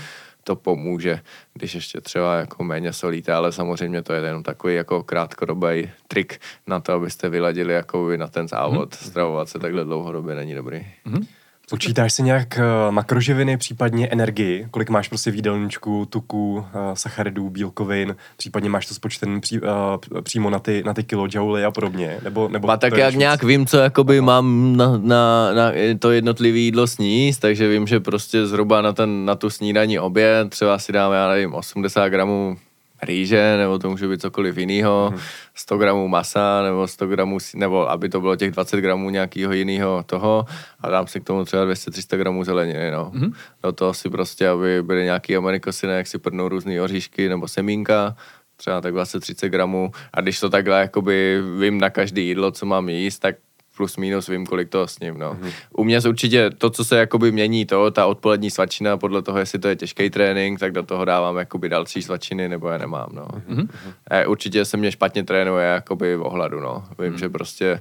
to 0.45 0.57
pomůže, 0.57 1.21
když 1.55 1.75
ještě 1.75 2.01
třeba 2.01 2.37
jako 2.37 2.65
méně 2.65 2.93
solíte, 2.93 3.33
ale 3.33 3.53
samozřejmě 3.53 4.03
to 4.03 4.13
je 4.13 4.23
jenom 4.23 4.43
takový 4.43 4.75
jako 4.75 5.03
krátkodobý 5.03 5.91
trik 6.09 6.41
na 6.67 6.81
to, 6.81 6.93
abyste 6.93 7.29
vyladili 7.29 7.75
jako 7.75 8.11
na 8.17 8.27
ten 8.29 8.49
závod. 8.49 8.97
Hmm. 9.01 9.11
Stravovat 9.11 9.49
se 9.49 9.59
takhle 9.59 9.85
dlouhodobě 9.85 10.35
není 10.35 10.55
dobrý. 10.55 10.87
Hmm. 11.05 11.27
Počítáš 11.71 12.13
si 12.13 12.23
nějak 12.23 12.59
uh, 12.59 12.93
makroživiny, 12.95 13.57
případně 13.57 14.09
energii? 14.09 14.67
Kolik 14.71 14.91
máš 14.91 15.09
prostě 15.09 15.31
v 15.31 15.35
jídelníčku, 15.35 16.07
tuku, 16.11 16.55
uh, 16.55 16.65
sacharidů, 16.95 17.51
bílkovin? 17.51 18.17
Případně 18.37 18.71
máš 18.71 18.87
to 18.87 18.95
spočtený 18.95 19.41
pří, 19.41 19.61
uh, 19.61 19.69
přímo 20.23 20.51
na 20.51 20.59
ty, 20.59 20.83
na 20.87 20.95
ty 20.95 21.03
kilojouly 21.03 21.65
a 21.65 21.71
podobně? 21.71 22.19
Nebo, 22.23 22.49
nebo 22.49 22.71
a 22.71 22.77
tak 22.77 22.97
jak 22.97 23.15
nějak 23.15 23.43
vím, 23.43 23.67
co 23.67 23.79
jakoby 23.79 24.21
mám 24.21 24.77
na, 24.77 24.99
na, 24.99 25.53
na 25.55 25.73
to 25.99 26.11
jednotlivé 26.11 26.59
jídlo 26.59 26.87
sníst, 26.87 27.41
takže 27.41 27.69
vím, 27.69 27.87
že 27.87 28.01
prostě 28.01 28.47
zhruba 28.47 28.83
na, 28.83 28.93
ten, 28.93 29.25
na 29.25 29.35
tu 29.35 29.51
snídaní 29.51 29.99
oběd 29.99 30.51
třeba 30.51 30.79
si 30.79 30.93
dáme, 30.93 31.17
já 31.17 31.29
nevím, 31.29 31.55
80 31.55 32.09
gramů 32.09 32.57
rýže, 33.03 33.57
nebo 33.57 33.79
to 33.79 33.91
může 33.91 34.09
být 34.09 34.21
cokoliv 34.21 34.57
jiného, 34.57 35.11
mm. 35.13 35.21
100 35.55 35.79
gramů 35.79 36.09
masa, 36.09 36.63
nebo 36.63 36.87
100 36.87 37.07
gramů, 37.07 37.39
nebo 37.55 37.91
aby 37.91 38.09
to 38.09 38.21
bylo 38.21 38.37
těch 38.37 38.51
20 38.51 38.81
gramů 38.81 39.11
nějakého 39.11 39.53
jiného 39.53 40.03
toho 40.07 40.45
a 40.81 40.91
dám 40.91 41.07
si 41.07 41.21
k 41.21 41.25
tomu 41.25 41.45
třeba 41.45 41.67
200-300 41.67 42.17
gramů 42.17 42.45
zeleniny, 42.45 42.91
no. 42.91 43.11
Mm. 43.15 43.33
Do 43.63 43.73
toho 43.73 43.95
si 43.95 44.11
prostě, 44.11 44.49
aby 44.49 44.83
byly 44.83 45.05
nějaký 45.05 45.37
amerikosiny, 45.37 45.93
jak 45.93 46.07
si 46.07 46.19
prdnou 46.19 46.49
různé 46.49 46.83
oříšky 46.83 47.29
nebo 47.29 47.49
semínka, 47.49 48.17
třeba 48.57 48.81
tak 48.81 48.95
20-30 48.95 49.49
gramů 49.49 49.91
a 50.13 50.21
když 50.21 50.41
to 50.41 50.51
takhle 50.51 50.81
jakoby 50.81 51.43
vím 51.59 51.81
na 51.81 51.91
každý 51.91 52.27
jídlo, 52.27 52.51
co 52.51 52.67
mám 52.67 52.89
jíst, 52.89 53.19
tak 53.19 53.37
plus 53.77 53.97
minus 53.97 54.29
vím, 54.29 54.47
kolik 54.47 54.69
toho 54.69 54.89
sním, 54.89 55.19
no. 55.19 55.35
Mm-hmm. 55.35 55.53
U 55.73 55.85
mě 55.85 56.01
určitě 56.09 56.51
to, 56.51 56.71
co 56.71 56.85
se 56.85 56.99
jakoby 56.99 57.33
mění, 57.33 57.67
to, 57.67 57.91
ta 57.91 58.07
odpolední 58.07 58.51
svačina, 58.51 58.97
podle 58.97 59.23
toho, 59.23 59.39
jestli 59.39 59.59
to 59.59 59.69
je 59.69 59.77
těžký 59.77 60.11
trénink, 60.11 60.61
tak 60.61 60.73
do 60.73 60.83
toho 60.83 61.05
dávám 61.05 61.37
jakoby 61.37 61.69
další 61.69 62.03
svačiny, 62.03 62.49
nebo 62.49 62.69
je 62.69 62.79
nemám, 62.79 63.09
no. 63.13 63.27
Mm-hmm. 63.27 63.69
E, 64.11 64.27
určitě 64.27 64.65
se 64.65 64.77
mě 64.77 64.93
špatně 64.93 65.25
trénuje 65.25 65.67
jakoby 65.67 66.17
v 66.17 66.23
ohladu, 66.23 66.61
no. 66.61 66.85
Vím, 66.99 67.13
mm-hmm. 67.13 67.19
že 67.19 67.29
prostě 67.29 67.81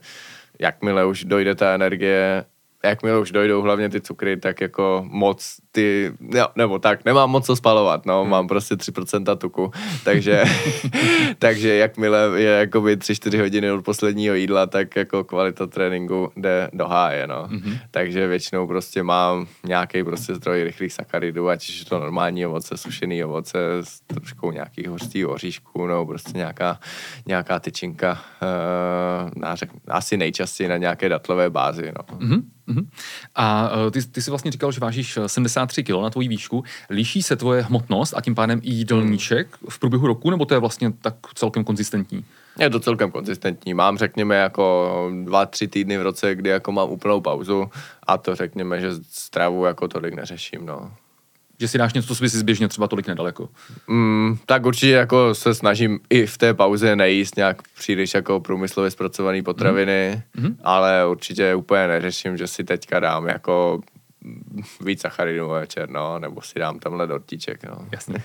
jakmile 0.60 1.06
už 1.06 1.24
dojde 1.24 1.56
ta 1.56 1.74
energie, 1.74 2.46
jakmile 2.84 3.20
už 3.20 3.32
dojdou 3.32 3.62
hlavně 3.62 3.90
ty 3.90 4.02
cukry, 4.02 4.38
tak 4.38 4.62
jako 4.62 5.06
moc 5.08 5.58
ty, 5.72 6.12
no, 6.20 6.48
nebo 6.56 6.80
tak, 6.80 7.06
nemám 7.06 7.30
moc 7.30 7.46
co 7.46 7.56
spalovat, 7.56 8.06
no, 8.06 8.26
mám 8.26 8.48
prostě 8.48 8.76
3% 8.76 9.38
tuku, 9.38 9.72
takže, 10.04 10.44
takže 11.40 11.76
jakmile 11.76 12.30
je 12.36 12.50
jakoby 12.50 12.98
3-4 12.98 13.40
hodiny 13.40 13.72
od 13.72 13.86
posledního 13.86 14.36
jídla, 14.36 14.66
tak 14.66 14.96
jako 14.96 15.24
kvalita 15.24 15.68
tréninku 15.68 16.32
jde 16.36 16.70
do 16.74 16.88
háje, 16.88 17.28
no. 17.28 17.48
Hmm. 17.48 17.78
Takže 17.92 18.28
většinou 18.28 18.68
prostě 18.68 19.04
mám 19.04 19.48
nějaký 19.66 20.04
prostě 20.04 20.36
zdroj 20.36 20.64
rychlých 20.64 20.94
sacharidů, 20.94 21.50
ať 21.50 21.80
je 21.80 21.86
to 21.86 22.00
normální 22.00 22.46
ovoce, 22.46 22.78
sušený 22.78 23.24
ovoce 23.24 23.60
s 23.84 24.02
troškou 24.02 24.52
nějakých 24.52 24.88
hořtých 24.88 25.28
oříšků, 25.28 25.88
no 25.88 26.06
prostě 26.06 26.38
nějaká, 26.38 26.80
nějaká 27.28 27.60
tyčinka, 27.60 28.20
uh, 29.32 29.64
asi 29.88 30.18
nejčastěji 30.18 30.70
na 30.70 30.78
nějaké 30.78 31.10
datlové 31.10 31.50
bázi, 31.50 31.92
no. 31.98 32.18
Hmm. 32.20 32.42
Uh-huh. 32.70 32.88
A 33.36 33.72
uh, 33.72 33.92
ty, 33.92 34.06
ty 34.06 34.22
jsi 34.22 34.30
vlastně 34.30 34.52
říkal, 34.52 34.72
že 34.72 34.80
vážíš 34.80 35.20
73 35.28 35.84
kg 35.84 35.90
na 35.90 36.10
tvoji 36.10 36.28
výšku. 36.28 36.64
Líší 36.90 37.24
se 37.24 37.36
tvoje 37.36 37.62
hmotnost 37.62 38.14
a 38.18 38.22
tím 38.22 38.36
pádem 38.36 38.60
i 38.64 38.72
jídelníček 38.72 39.58
v 39.70 39.80
průběhu 39.80 40.08
roku, 40.08 40.30
nebo 40.30 40.46
to 40.46 40.54
je 40.54 40.60
vlastně 40.60 40.92
tak 40.92 41.16
celkem 41.36 41.64
konzistentní? 41.64 42.26
Je 42.60 42.70
to 42.70 42.80
celkem 42.80 43.12
konzistentní. 43.12 43.74
Mám, 43.74 43.98
řekněme, 43.98 44.36
jako 44.36 45.12
dva, 45.24 45.46
tři 45.46 45.68
týdny 45.68 45.98
v 45.98 46.02
roce, 46.02 46.36
kdy 46.36 46.50
jako 46.50 46.72
mám 46.72 46.90
úplnou 46.90 47.22
pauzu 47.22 47.70
a 48.04 48.18
to 48.18 48.36
řekněme, 48.36 48.82
že 48.82 48.90
stravu 49.12 49.66
jako 49.66 49.88
tolik 49.88 50.14
neřeším, 50.14 50.66
no 50.66 50.92
že 51.60 51.68
si 51.68 51.78
dáš 51.78 51.94
něco, 51.94 52.16
co 52.16 52.24
by 52.24 52.30
si 52.30 52.38
zběžně 52.38 52.68
třeba 52.68 52.88
tolik 52.88 53.08
nedaleko. 53.08 53.50
Mm, 53.88 54.38
tak 54.46 54.66
určitě 54.66 54.92
jako 54.92 55.36
se 55.36 55.54
snažím 55.54 56.00
i 56.10 56.26
v 56.26 56.38
té 56.38 56.54
pauze 56.54 56.96
nejíst 56.96 57.38
nějak 57.38 57.62
příliš 57.78 58.14
jako 58.14 58.40
průmyslově 58.40 58.92
zpracované 58.92 59.44
potraviny, 59.44 60.24
mm. 60.38 60.58
ale 60.64 61.08
určitě 61.08 61.56
úplně 61.56 61.88
neřeším, 61.88 62.38
že 62.38 62.48
si 62.48 62.64
teďka 62.64 63.00
dám 63.00 63.28
jako 63.28 63.82
víc 64.82 65.02
sacharidů 65.02 65.50
večer, 65.50 65.90
no, 65.90 66.20
nebo 66.20 66.42
si 66.42 66.60
dám 66.60 66.80
tamhle 66.80 67.08
dortíček, 67.08 67.64
no. 67.64 67.88
Jasně. 67.92 68.16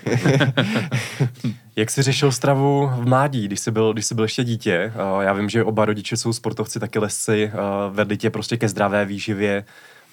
Jak 1.75 1.89
jsi 1.89 2.01
řešil 2.01 2.31
stravu 2.31 2.91
v 2.95 3.05
mládí, 3.05 3.47
když 3.47 3.59
jsi 3.59 3.71
byl, 3.71 3.93
když 3.93 4.05
jsi 4.05 4.15
byl 4.15 4.23
ještě 4.23 4.43
dítě? 4.43 4.93
Já 5.21 5.33
vím, 5.33 5.49
že 5.49 5.63
oba 5.63 5.85
rodiče 5.85 6.17
jsou 6.17 6.33
sportovci, 6.33 6.79
taky 6.79 6.99
lesci, 6.99 7.51
vedli 7.91 8.17
tě 8.17 8.29
prostě 8.29 8.57
ke 8.57 8.69
zdravé 8.69 9.05
výživě 9.05 9.65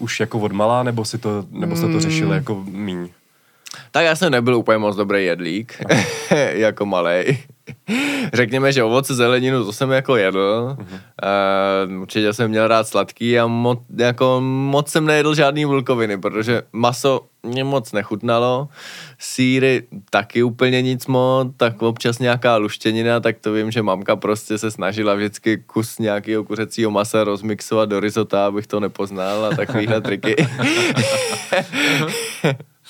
už 0.02 0.20
jako 0.20 0.38
odmala, 0.38 0.82
nebo 0.82 1.04
si 1.04 1.18
to, 1.18 1.44
nebo 1.50 1.76
jste 1.76 1.92
to 1.92 2.00
řešili 2.00 2.26
mm. 2.26 2.32
jako 2.32 2.64
míň? 2.68 3.08
Tak 3.90 4.04
já 4.04 4.16
jsem 4.16 4.32
nebyl 4.32 4.56
úplně 4.56 4.78
moc 4.78 4.96
dobrý 4.96 5.24
jedlík, 5.24 5.82
jako 6.52 6.86
malý. 6.86 7.38
Řekněme, 8.32 8.72
že 8.72 8.82
ovoce, 8.82 9.14
zeleninu, 9.14 9.64
to 9.64 9.72
jsem 9.72 9.90
jako 9.90 10.16
jedl. 10.16 10.76
Uh-huh. 10.78 11.00
Uh, 11.94 12.02
určitě 12.02 12.32
jsem 12.32 12.50
měl 12.50 12.68
rád 12.68 12.88
sladký 12.88 13.38
a 13.38 13.46
mo, 13.46 13.82
jako 13.98 14.40
moc 14.44 14.88
jsem 14.88 15.06
nejedl 15.06 15.34
žádný 15.34 15.64
vulkoviny, 15.64 16.18
protože 16.18 16.62
maso 16.72 17.20
mě 17.42 17.64
moc 17.64 17.92
nechutnalo. 17.92 18.68
Síry 19.18 19.82
taky 20.10 20.42
úplně 20.42 20.82
nic 20.82 21.06
moc, 21.06 21.48
tak 21.56 21.82
občas 21.82 22.18
nějaká 22.18 22.56
luštěnina, 22.56 23.20
tak 23.20 23.38
to 23.38 23.52
vím, 23.52 23.70
že 23.70 23.82
mamka 23.82 24.16
prostě 24.16 24.58
se 24.58 24.70
snažila 24.70 25.14
vždycky 25.14 25.62
kus 25.66 25.98
nějakého 25.98 26.44
kuřecího 26.44 26.90
masa 26.90 27.24
rozmixovat 27.24 27.88
do 27.88 28.00
risota, 28.00 28.46
abych 28.46 28.66
to 28.66 28.80
nepoznal 28.80 29.44
a 29.44 29.56
takovýhle 29.56 30.00
triky. 30.00 30.36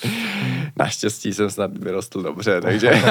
Naštěstí 0.77 1.33
jsem 1.33 1.49
snad 1.49 1.77
vyrostl 1.77 2.21
dobře, 2.21 2.61
takže 2.61 2.91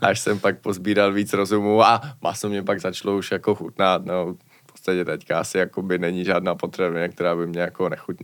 až 0.00 0.20
jsem 0.20 0.38
pak 0.38 0.58
pozbíral 0.58 1.12
víc 1.12 1.32
rozumu 1.32 1.82
a 1.82 2.00
maso 2.22 2.48
mě 2.48 2.62
pak 2.62 2.80
začalo 2.80 3.16
už 3.16 3.30
jako 3.30 3.54
chutnat, 3.54 4.04
no 4.04 4.34
podstatě 4.82 5.04
teďka 5.04 5.38
asi 5.38 5.58
jakoby 5.58 5.98
není 5.98 6.24
žádná 6.24 6.54
potravina, 6.54 7.08
která 7.08 7.36
by 7.36 7.46
mě 7.46 7.60
jako 7.60 7.88
nechut, 7.88 8.16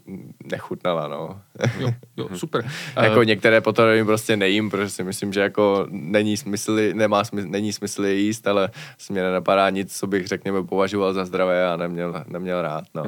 nechutnala, 0.45 1.09
no. 1.09 1.41
Jo, 1.79 1.91
jo, 2.17 2.29
super. 2.35 2.71
jako 2.97 3.19
uh, 3.19 3.25
některé 3.25 3.61
potraviny 3.61 4.05
prostě 4.05 4.37
nejím, 4.37 4.71
protože 4.71 4.91
si 4.91 5.05
myslím, 5.05 5.33
že 5.33 5.41
jako 5.41 5.87
není 5.91 6.37
smysl, 6.37 6.77
nemá 6.95 7.25
smysl, 7.25 7.49
není 7.49 7.73
smysl 7.73 8.05
je 8.05 8.15
jíst, 8.15 8.47
ale 8.47 8.71
mě 9.11 9.23
nenapadá 9.23 9.71
nic, 9.71 9.99
co 9.99 10.07
bych 10.07 10.27
řekněme 10.27 10.63
považoval 10.63 11.13
za 11.13 11.25
zdravé 11.25 11.69
a 11.69 11.77
neměl, 11.77 12.25
neměl 12.29 12.63
rád, 12.63 12.85
no. 12.95 13.03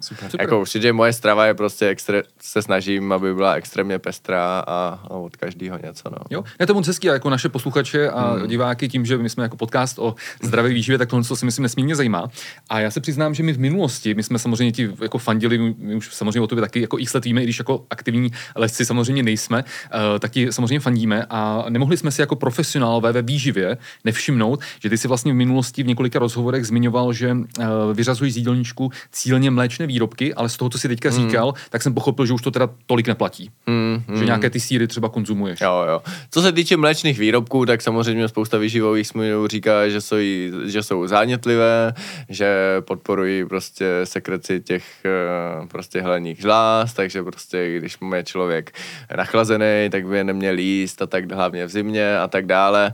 Super. 0.00 0.30
super. 0.30 0.40
Jako 0.40 0.60
určitě 0.60 0.92
moje 0.92 1.12
strava 1.12 1.46
je 1.46 1.54
prostě 1.54 1.88
extre, 1.88 2.22
se 2.40 2.62
snažím, 2.62 3.12
aby 3.12 3.34
byla 3.34 3.54
extrémně 3.54 3.98
pestrá 3.98 4.64
a, 4.66 5.00
a 5.04 5.10
od 5.10 5.36
každého 5.36 5.78
něco, 5.82 6.10
no. 6.10 6.18
Jo, 6.30 6.44
je 6.60 6.66
to 6.66 6.74
moc 6.74 6.86
hezký, 6.86 7.06
jako 7.06 7.30
naše 7.30 7.48
posluchače 7.48 8.10
a 8.10 8.30
hmm. 8.30 8.46
diváky 8.46 8.88
tím, 8.88 9.06
že 9.06 9.18
my 9.18 9.30
jsme 9.30 9.42
jako 9.42 9.56
podcast 9.56 9.98
o 9.98 10.14
zdravé 10.42 10.68
výživě, 10.68 10.98
tak 10.98 11.08
tohle, 11.08 11.24
co 11.24 11.36
si 11.36 11.44
myslím, 11.44 11.62
nesmírně 11.62 11.96
zajímá. 11.96 12.28
A 12.68 12.80
já 12.80 12.90
se 12.94 13.00
přiznám, 13.00 13.34
že 13.34 13.42
my 13.42 13.52
v 13.52 13.58
minulosti, 13.58 14.14
my 14.14 14.22
jsme 14.22 14.38
samozřejmě 14.38 14.72
ti 14.72 14.90
jako 15.02 15.18
fandili, 15.18 15.74
my 15.78 15.94
už 15.94 16.14
samozřejmě 16.14 16.40
o 16.40 16.46
tobě 16.46 16.62
taky 16.62 16.80
jako 16.80 16.98
x 16.98 17.14
let 17.14 17.24
víme, 17.24 17.40
i 17.40 17.44
když 17.44 17.58
jako 17.58 17.86
aktivní 17.90 18.30
lesci 18.56 18.86
samozřejmě 18.86 19.22
nejsme, 19.22 19.64
uh, 19.64 20.18
tak 20.18 20.30
ti 20.30 20.52
samozřejmě 20.52 20.80
fandíme 20.80 21.26
a 21.30 21.64
nemohli 21.68 21.96
jsme 21.96 22.10
si 22.10 22.20
jako 22.20 22.36
profesionálové 22.36 23.12
ve 23.12 23.22
výživě 23.22 23.76
nevšimnout, 24.04 24.60
že 24.80 24.90
ty 24.90 24.98
si 24.98 25.08
vlastně 25.08 25.32
v 25.32 25.36
minulosti 25.36 25.82
v 25.82 25.86
několika 25.86 26.18
rozhovorech 26.18 26.66
zmiňoval, 26.66 27.12
že 27.12 27.32
uh, 27.32 27.66
vyřazuješ 27.92 28.34
z 28.34 28.36
jídelníčku 28.36 28.90
cílně 29.12 29.50
mléčné 29.50 29.86
výrobky, 29.86 30.34
ale 30.34 30.48
z 30.48 30.56
toho, 30.56 30.68
co 30.68 30.78
si 30.78 30.88
teďka 30.88 31.10
mm. 31.10 31.16
říkal, 31.16 31.54
tak 31.70 31.82
jsem 31.82 31.94
pochopil, 31.94 32.26
že 32.26 32.32
už 32.32 32.42
to 32.42 32.50
teda 32.50 32.68
tolik 32.86 33.08
neplatí. 33.08 33.50
Mm, 33.66 34.02
mm. 34.08 34.18
Že 34.18 34.24
nějaké 34.24 34.50
ty 34.50 34.60
síry 34.60 34.86
třeba 34.86 35.08
konzumuješ. 35.08 35.60
Jo, 35.60 35.84
jo. 35.88 36.02
Co 36.30 36.42
se 36.42 36.52
týče 36.52 36.76
mléčných 36.76 37.18
výrobků, 37.18 37.66
tak 37.66 37.82
samozřejmě 37.82 38.28
spousta 38.28 38.58
výživových 38.58 39.06
smluvů 39.06 39.46
říká, 39.46 39.88
že 39.88 40.00
jsou, 40.00 40.16
že 40.64 40.82
jsou 40.82 41.06
zánětlivé, 41.06 41.94
že 42.28 42.80
podporují 42.84 43.44
prostě 43.44 43.86
sekreci 44.04 44.60
těch 44.60 44.84
eh, 45.04 45.66
prostě 45.66 46.00
hleních 46.00 46.40
žláz, 46.40 46.94
takže 46.94 47.22
prostě 47.22 47.78
když 47.78 47.98
je 48.14 48.24
člověk 48.24 48.72
nachlazený, 49.16 49.90
tak 49.90 50.06
by 50.06 50.16
je 50.16 50.24
neměl 50.24 50.58
jíst 50.58 51.02
a 51.02 51.06
tak 51.06 51.32
hlavně 51.32 51.66
v 51.66 51.68
zimě 51.68 52.18
a 52.18 52.28
tak 52.28 52.46
dále 52.46 52.92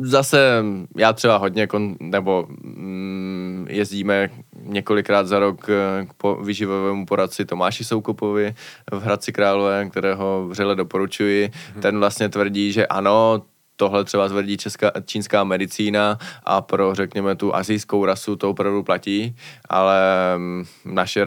zase 0.00 0.64
já 0.96 1.12
třeba 1.12 1.36
hodně, 1.36 1.66
kon, 1.66 1.96
nebo 2.00 2.46
mm, 2.48 3.66
jezdíme 3.70 4.30
několikrát 4.62 5.26
za 5.26 5.38
rok 5.38 5.60
k 6.06 6.12
po, 6.16 6.34
vyživovému 6.34 7.06
poradci 7.06 7.44
Tomáši 7.44 7.84
Soukupovi 7.84 8.54
v 8.92 9.02
Hradci 9.02 9.32
Králové, 9.32 9.88
kterého 9.90 10.48
vřele 10.48 10.76
doporučuji. 10.76 11.50
Hmm. 11.72 11.82
Ten 11.82 11.98
vlastně 11.98 12.28
tvrdí, 12.28 12.72
že 12.72 12.86
ano, 12.86 13.42
tohle 13.76 14.04
třeba 14.04 14.28
zvrdí 14.28 14.56
česká, 14.56 14.92
čínská 15.04 15.44
medicína 15.44 16.18
a 16.44 16.62
pro, 16.62 16.94
řekněme, 16.94 17.36
tu 17.36 17.54
azijskou 17.54 18.04
rasu 18.04 18.36
to 18.36 18.50
opravdu 18.50 18.82
platí, 18.82 19.36
ale 19.68 20.00
mm, 20.36 20.64
naše, 20.84 21.24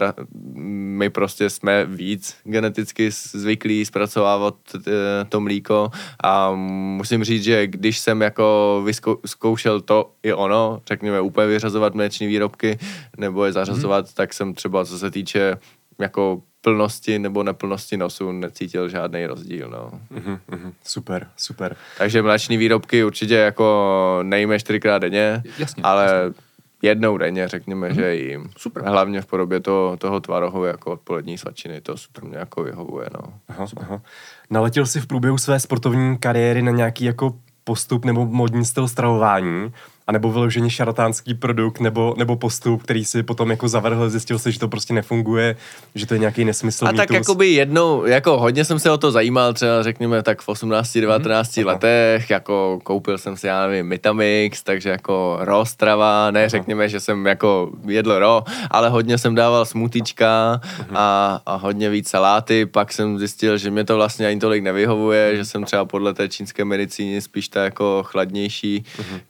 my 0.64 1.10
prostě 1.10 1.50
jsme 1.50 1.84
víc 1.84 2.36
geneticky 2.44 3.10
zvyklí 3.10 3.84
zpracovávat 3.84 4.54
e, 4.86 5.24
to 5.28 5.40
mlíko 5.40 5.90
a 6.24 6.52
musím 6.54 7.24
říct, 7.24 7.44
že 7.44 7.66
když 7.66 7.98
jsem 7.98 8.22
jako 8.22 8.82
vyzkoušel 8.84 9.80
to 9.80 10.10
i 10.22 10.32
ono, 10.32 10.80
řekněme, 10.88 11.20
úplně 11.20 11.46
vyřazovat 11.46 11.94
mléční 11.94 12.26
výrobky 12.26 12.78
nebo 13.16 13.44
je 13.44 13.52
zařazovat, 13.52 14.04
hmm. 14.04 14.14
tak 14.14 14.34
jsem 14.34 14.54
třeba, 14.54 14.84
co 14.84 14.98
se 14.98 15.10
týče 15.10 15.56
jako 16.00 16.42
plnosti 16.60 17.18
nebo 17.18 17.42
neplnosti 17.42 17.96
nosu 17.96 18.32
necítil 18.32 18.88
žádný 18.88 19.26
rozdíl. 19.26 19.68
No. 19.70 20.00
Mm-hmm, 20.20 20.72
super, 20.84 21.26
super. 21.36 21.76
Takže 21.98 22.22
mléční 22.22 22.56
výrobky 22.56 23.04
určitě 23.04 23.34
jako 23.34 24.18
nejme 24.22 24.58
čtyřikrát 24.58 24.98
denně, 24.98 25.42
jasně, 25.58 25.82
ale 25.82 26.04
jasně. 26.04 26.42
jednou 26.82 27.18
denně 27.18 27.48
řekněme, 27.48 27.88
mm-hmm. 27.88 27.94
že 27.94 28.14
jim. 28.14 28.50
Super. 28.56 28.84
Hlavně 28.84 29.22
v 29.22 29.26
podobě 29.26 29.60
to, 29.60 29.96
toho 29.98 30.20
tvarohu 30.20 30.64
jako 30.64 30.92
odpolední 30.92 31.38
svačiny, 31.38 31.80
to 31.80 31.96
super 31.96 32.24
mě 32.24 32.38
jako 32.38 32.62
vyhovuje. 32.62 33.08
No. 33.14 33.32
Aha, 33.48 33.66
aha. 33.76 34.02
Naletěl 34.50 34.86
jsi 34.86 35.00
v 35.00 35.06
průběhu 35.06 35.38
své 35.38 35.60
sportovní 35.60 36.18
kariéry 36.18 36.62
na 36.62 36.72
nějaký 36.72 37.04
jako 37.04 37.34
postup 37.64 38.04
nebo 38.04 38.26
modní 38.26 38.64
styl 38.64 38.88
stravování, 38.88 39.72
anebo 40.10 40.32
vyloženě 40.32 40.70
šarlatánský 40.70 41.34
produkt 41.34 41.80
nebo, 41.80 42.14
nebo 42.18 42.36
postup, 42.36 42.82
který 42.82 43.04
si 43.04 43.22
potom 43.22 43.50
jako 43.50 43.68
zavrhl, 43.68 44.10
zjistil 44.10 44.38
se, 44.38 44.52
že 44.52 44.58
to 44.58 44.68
prostě 44.68 44.94
nefunguje, 44.94 45.56
že 45.94 46.06
to 46.06 46.14
je 46.14 46.20
nějaký 46.20 46.44
nesmysl. 46.44 46.86
A 46.86 46.92
tak 46.92 47.10
jako 47.10 47.34
by 47.34 47.48
jednou, 47.48 48.06
jako 48.06 48.38
hodně 48.38 48.64
jsem 48.64 48.78
se 48.78 48.90
o 48.90 48.98
to 48.98 49.10
zajímal, 49.10 49.52
třeba 49.52 49.82
řekněme 49.82 50.22
tak 50.22 50.42
v 50.42 50.48
18-19 50.48 51.60
mm, 51.60 51.66
letech, 51.66 52.30
jako 52.30 52.80
koupil 52.82 53.18
jsem 53.18 53.36
si, 53.36 53.46
já 53.46 53.66
nevím, 53.66 53.86
Mitamix, 53.86 54.62
takže 54.62 54.90
jako 54.90 55.38
ro 55.40 55.64
strava, 55.64 56.30
ne, 56.30 56.48
řekněme, 56.48 56.88
že 56.88 57.00
jsem 57.00 57.26
jako 57.26 57.70
jedl 57.86 58.18
ro, 58.18 58.42
ale 58.70 58.88
hodně 58.88 59.18
jsem 59.18 59.34
dával 59.34 59.64
smutíčka 59.64 60.60
mhm. 60.78 60.96
a, 60.96 61.40
a 61.46 61.54
hodně 61.56 61.90
víc 61.90 62.08
saláty, 62.08 62.66
pak 62.66 62.92
jsem 62.92 63.18
zjistil, 63.18 63.58
že 63.58 63.70
mě 63.70 63.84
to 63.84 63.96
vlastně 63.96 64.26
ani 64.26 64.40
tolik 64.40 64.62
nevyhovuje, 64.62 65.36
že 65.36 65.44
jsem 65.44 65.64
třeba 65.64 65.84
podle 65.84 66.14
té 66.14 66.28
čínské 66.28 66.64
medicíny 66.64 67.20
spíš 67.20 67.48
ta 67.48 67.64
jako 67.64 68.02
chladnější 68.06 68.84
uh-huh. 68.98 69.20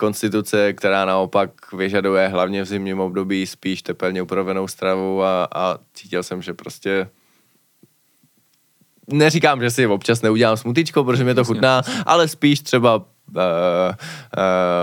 Která 0.75 1.05
naopak 1.05 1.73
vyžaduje 1.73 2.29
hlavně 2.29 2.62
v 2.62 2.66
zimním 2.66 3.01
období 3.01 3.47
spíš 3.47 3.83
tepelně 3.83 4.23
upravenou 4.23 4.68
stravu 4.68 5.23
a, 5.23 5.49
a 5.55 5.79
cítil 5.95 6.23
jsem, 6.23 6.43
že 6.43 6.55
prostě 6.55 7.09
neříkám, 9.12 9.61
že 9.61 9.71
si 9.71 9.87
občas 9.87 10.23
neudělám 10.23 10.57
smutičko, 10.57 11.05
protože 11.05 11.25
mě 11.25 11.35
to 11.35 11.45
chutná, 11.45 11.83
ale 12.07 12.29
spíš 12.29 12.61
třeba 12.61 13.05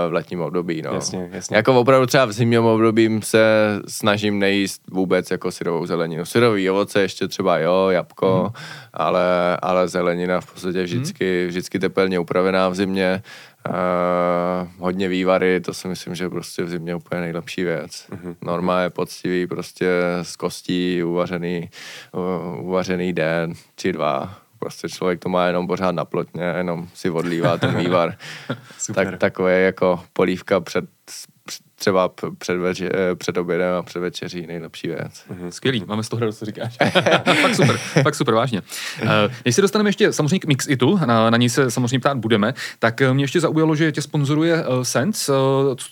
v 0.08 0.10
letním 0.10 0.40
období. 0.40 0.82
No. 0.82 0.94
Jasně, 0.94 1.28
jasně. 1.32 1.56
Jako 1.56 1.80
opravdu 1.80 2.06
třeba 2.06 2.24
v 2.24 2.32
zimním 2.32 2.64
období 2.64 3.20
se 3.22 3.40
snažím 3.88 4.38
nejíst 4.38 4.82
vůbec 4.90 5.30
jako 5.30 5.52
syrovou 5.52 5.86
zeleninu. 5.86 6.24
Syrový 6.24 6.70
ovoce 6.70 7.00
ještě 7.00 7.28
třeba 7.28 7.58
jo, 7.58 7.88
jabko, 7.88 8.42
mm. 8.46 8.62
ale, 8.92 9.56
ale 9.62 9.88
zelenina 9.88 10.40
v 10.40 10.52
podstatě 10.52 10.82
vždycky, 10.82 11.42
mm. 11.42 11.48
vždycky 11.48 11.78
tepelně 11.78 12.18
upravená 12.18 12.68
v 12.68 12.74
zimě. 12.74 13.22
Uh, 13.68 14.68
hodně 14.78 15.08
vývary, 15.08 15.60
to 15.60 15.74
si 15.74 15.88
myslím, 15.88 16.14
že 16.14 16.28
prostě 16.28 16.62
v 16.62 16.68
zimě 16.68 16.94
úplně 16.94 17.20
nejlepší 17.20 17.64
věc. 17.64 18.06
Mm-hmm. 18.10 18.36
Norma 18.42 18.80
je 18.80 18.90
poctivý, 18.90 19.46
prostě 19.46 19.86
z 20.22 20.36
kostí 20.36 21.02
uvařený, 21.02 21.70
uh, 22.12 22.66
uvařený 22.66 23.12
den 23.12 23.52
či 23.76 23.92
dva. 23.92 24.38
Prostě 24.58 24.88
člověk 24.88 25.20
to 25.20 25.28
má 25.28 25.46
jenom 25.46 25.66
pořád 25.66 25.92
na 25.92 26.04
plotně, 26.04 26.44
jenom 26.56 26.88
si 26.94 27.10
odlívá 27.10 27.58
ten 27.58 27.76
vývar. 27.76 28.16
tak 28.94 29.18
takové 29.18 29.60
jako 29.60 30.00
polívka 30.12 30.60
před 30.60 30.84
třeba 31.78 32.10
před, 32.38 32.56
veře, 32.56 32.90
eh, 32.94 33.14
před 33.14 33.36
obědem 33.36 33.74
a 33.74 33.82
před 33.82 34.00
večeří 34.00 34.46
nejlepší 34.46 34.88
věc. 34.88 35.24
Mm-hmm. 35.30 35.48
Skvělý, 35.48 35.84
máme 35.86 36.02
z 36.02 36.08
toho 36.08 36.20
radost, 36.20 36.38
co 36.38 36.44
říkáš. 36.44 36.76
fakt 37.42 37.54
super, 37.54 37.76
fakt 38.02 38.14
super, 38.14 38.34
vážně. 38.34 38.62
Uh, 39.02 39.08
než 39.44 39.54
se 39.54 39.62
dostaneme 39.62 39.88
ještě 39.88 40.12
samozřejmě 40.12 40.38
k 40.38 40.44
Mixitu, 40.44 40.98
na, 41.06 41.30
na 41.30 41.38
něj 41.38 41.48
se 41.48 41.70
samozřejmě 41.70 41.98
ptát 41.98 42.18
budeme, 42.18 42.54
tak 42.78 43.02
eh, 43.02 43.14
mě 43.14 43.24
ještě 43.24 43.40
zaujalo, 43.40 43.74
že 43.76 43.92
tě 43.92 44.02
sponzoruje 44.02 44.66
uh, 44.66 44.82
Sense, 44.82 45.32
uh, 45.32 45.38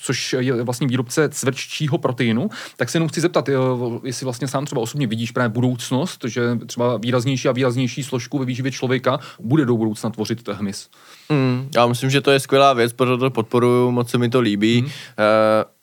což 0.03 0.33
je 0.39 0.63
vlastně 0.63 0.87
výrobce 0.87 1.29
cvrččího 1.29 1.99
proteinu, 1.99 2.51
tak 2.77 2.91
se 2.91 2.97
jenom 2.97 3.09
chci 3.09 3.21
zeptat, 3.21 3.49
uh, 3.49 3.99
jestli 4.05 4.25
vlastně 4.25 4.49
sám 4.49 4.65
třeba 4.65 4.81
osobně 4.81 5.07
vidíš 5.07 5.31
právě 5.31 5.49
budoucnost, 5.49 6.25
že 6.27 6.59
třeba 6.67 6.97
výraznější 6.97 7.49
a 7.49 7.53
výraznější 7.53 8.05
složku 8.05 8.39
ve 8.39 8.45
výživě 8.45 8.73
člověka 8.73 9.19
bude 9.41 9.65
do 9.65 9.77
budoucna 9.77 10.11
tvořit 10.11 10.49
hmyz. 10.49 10.89
Mm, 11.29 11.69
já 11.75 11.87
myslím, 11.87 12.11
že 12.11 12.21
to 12.21 12.31
je 12.31 12.41
skvělá 12.41 12.73
věc, 12.73 12.93
proto 12.93 13.19
to 13.19 13.31
podporuju, 13.31 13.91
moc 13.91 14.11
se 14.11 14.19
mi 14.19 14.29
to 14.29 14.41
líbí. 14.41 14.83
Mm. 14.83 14.87
Uh, 14.87 14.93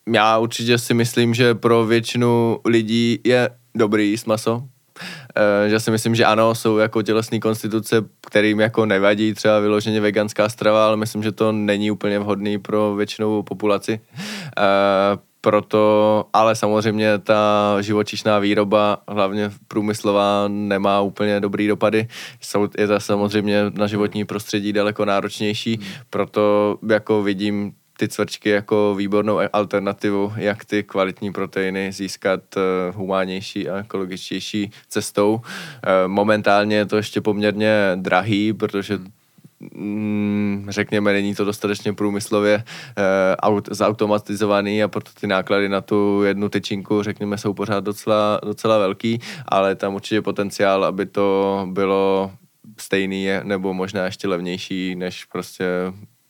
já 0.09 0.37
určitě 0.37 0.77
si 0.77 0.93
myslím, 0.93 1.33
že 1.33 1.55
pro 1.55 1.85
většinu 1.85 2.59
lidí 2.65 3.19
je 3.23 3.49
dobrý 3.75 4.09
jíst 4.09 4.27
maso, 4.27 4.63
Uh, 5.37 5.69
že 5.69 5.79
si 5.79 5.91
myslím, 5.91 6.15
že 6.15 6.25
ano, 6.25 6.55
jsou 6.55 6.77
jako 6.77 7.01
tělesné 7.01 7.39
konstituce, 7.39 8.05
kterým 8.27 8.59
jako 8.59 8.85
nevadí 8.85 9.33
třeba 9.33 9.59
vyloženě 9.59 10.01
veganská 10.01 10.49
strava, 10.49 10.87
ale 10.87 10.97
myslím, 10.97 11.23
že 11.23 11.31
to 11.31 11.51
není 11.51 11.91
úplně 11.91 12.19
vhodný 12.19 12.57
pro 12.57 12.95
většinou 12.95 13.43
populaci. 13.43 13.99
Uh, 14.57 15.19
proto, 15.41 16.25
ale 16.33 16.55
samozřejmě 16.55 17.17
ta 17.17 17.77
živočišná 17.81 18.39
výroba, 18.39 18.97
hlavně 19.07 19.51
průmyslová, 19.67 20.45
nemá 20.47 21.01
úplně 21.01 21.39
dobrý 21.39 21.67
dopady. 21.67 22.07
Jsou, 22.41 22.69
je 22.77 22.87
to 22.87 22.99
samozřejmě 22.99 23.63
na 23.73 23.87
životní 23.87 24.25
prostředí 24.25 24.73
daleko 24.73 25.05
náročnější, 25.05 25.79
proto 26.09 26.77
jako 26.89 27.23
vidím 27.23 27.73
ty 28.03 28.07
cvrčky 28.07 28.49
jako 28.49 28.95
výbornou 28.95 29.39
alternativu, 29.53 30.33
jak 30.35 30.65
ty 30.65 30.83
kvalitní 30.83 31.31
proteiny 31.31 31.91
získat 31.91 32.39
uh, 32.55 32.95
humánější 32.95 33.69
a 33.69 33.79
ekologičtější 33.79 34.71
cestou. 34.87 35.33
Uh, 35.33 35.41
momentálně 36.07 36.75
je 36.75 36.85
to 36.85 36.97
ještě 36.97 37.21
poměrně 37.21 37.91
drahý, 37.95 38.53
protože 38.53 38.99
mm, 39.75 40.67
řekněme, 40.69 41.13
není 41.13 41.35
to 41.35 41.45
dostatečně 41.45 41.93
průmyslově 41.93 42.63
aut, 43.39 43.69
zautomatizovaný 43.71 44.83
a 44.83 44.87
proto 44.87 45.11
ty 45.19 45.27
náklady 45.27 45.69
na 45.69 45.81
tu 45.81 46.23
jednu 46.23 46.49
tyčinku, 46.49 47.03
řekněme, 47.03 47.37
jsou 47.37 47.53
pořád 47.53 47.83
docela, 47.83 48.39
docela 48.43 48.77
velký, 48.77 49.19
ale 49.47 49.75
tam 49.75 49.95
určitě 49.95 50.21
potenciál, 50.21 50.85
aby 50.85 51.05
to 51.05 51.67
bylo 51.71 52.31
stejný 52.79 53.27
nebo 53.43 53.73
možná 53.73 54.05
ještě 54.05 54.27
levnější 54.27 54.95
než 54.95 55.25
prostě 55.25 55.65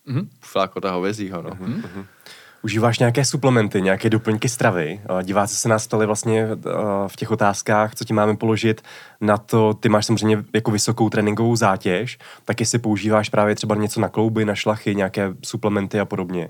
mm-hmm. 0.07 0.27
flákota 0.41 0.91
hovězího. 0.91 1.41
No. 1.41 1.49
Mm-hmm. 1.49 2.05
Užíváš 2.63 2.99
nějaké 2.99 3.25
suplementy, 3.25 3.81
nějaké 3.81 4.09
doplňky 4.09 4.49
stravy? 4.49 5.01
Diváci 5.23 5.55
se 5.55 5.69
nás 5.69 5.83
stali 5.83 6.05
vlastně 6.05 6.47
v 7.07 7.15
těch 7.15 7.31
otázkách, 7.31 7.95
co 7.95 8.05
ti 8.05 8.13
máme 8.13 8.35
položit 8.35 8.81
na 9.21 9.37
to, 9.37 9.73
ty 9.73 9.89
máš 9.89 10.05
samozřejmě 10.05 10.43
jako 10.53 10.71
vysokou 10.71 11.09
tréninkovou 11.09 11.55
zátěž, 11.55 12.17
tak 12.45 12.59
jestli 12.59 12.79
používáš 12.79 13.29
právě 13.29 13.55
třeba 13.55 13.75
něco 13.75 13.99
na 13.99 14.09
klouby, 14.09 14.45
na 14.45 14.55
šlachy, 14.55 14.95
nějaké 14.95 15.33
suplementy 15.43 15.99
a 15.99 16.05
podobně? 16.05 16.47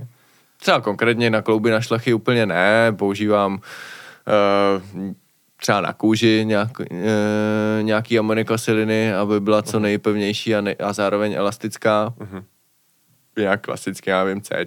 Třeba 0.58 0.82
konkrétně 0.82 1.30
na 1.30 1.42
klouby, 1.42 1.72
na 1.72 1.82
šlachy 1.82 2.14
úplně 2.14 2.46
ne, 2.46 2.92
používám 2.92 3.54
uh, 3.54 5.04
třeba 5.62 5.82
na 5.82 5.94
kůži 5.94 6.46
nějak, 6.46 6.80
uh, 6.80 6.86
nějaký 7.82 8.20
aminokyseliny, 8.20 9.14
aby 9.14 9.40
byla 9.40 9.62
co 9.62 9.78
mhm. 9.78 9.84
nejpevnější 9.84 10.56
a, 10.56 10.62
ne, 10.62 10.74
a 10.74 10.94
zároveň 10.94 11.34
elastická. 11.34 12.14
Uh-huh 12.20 12.44
jak 13.38 13.62
klasicky, 13.62 14.10
já 14.10 14.24
vím, 14.24 14.42
C, 14.42 14.66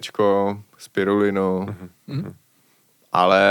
spirulinu, 0.77 1.65
mm-hmm. 2.09 2.33
ale, 3.11 3.41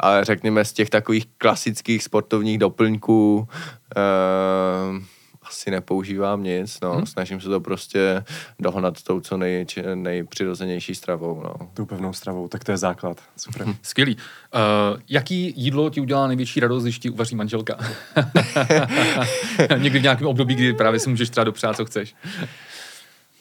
ale 0.00 0.24
řekněme 0.24 0.64
z 0.64 0.72
těch 0.72 0.90
takových 0.90 1.26
klasických 1.38 2.02
sportovních 2.02 2.58
doplňků 2.58 3.48
uh, 3.96 5.02
asi 5.46 5.70
nepoužívám 5.70 6.42
nic, 6.42 6.80
no. 6.80 6.92
Hmm. 6.92 7.06
Snažím 7.06 7.40
se 7.40 7.48
to 7.48 7.60
prostě 7.60 8.24
dohnat 8.58 9.02
tou 9.02 9.20
co 9.20 9.36
nej, 9.36 9.66
nejpřirozenější 9.94 10.94
stravou, 10.94 11.42
no. 11.44 11.70
Tu 11.74 11.86
pevnou 11.86 12.12
stravou, 12.12 12.48
tak 12.48 12.64
to 12.64 12.70
je 12.70 12.76
základ. 12.76 13.20
Super. 13.36 13.62
Hmm. 13.62 13.74
Skvělý. 13.82 14.16
Uh, 14.16 15.00
jaký 15.08 15.54
jídlo 15.56 15.90
ti 15.90 16.00
udělá 16.00 16.26
největší 16.26 16.60
radost, 16.60 16.82
když 16.82 16.98
ti 16.98 17.10
uvaří 17.10 17.36
manželka? 17.36 17.78
Někdy 19.78 19.98
v 19.98 20.02
nějakém 20.02 20.26
období, 20.26 20.54
kdy 20.54 20.72
právě 20.72 21.00
si 21.00 21.10
můžeš 21.10 21.30
třeba 21.30 21.44
dopřát, 21.44 21.76
co 21.76 21.84
chceš. 21.84 22.14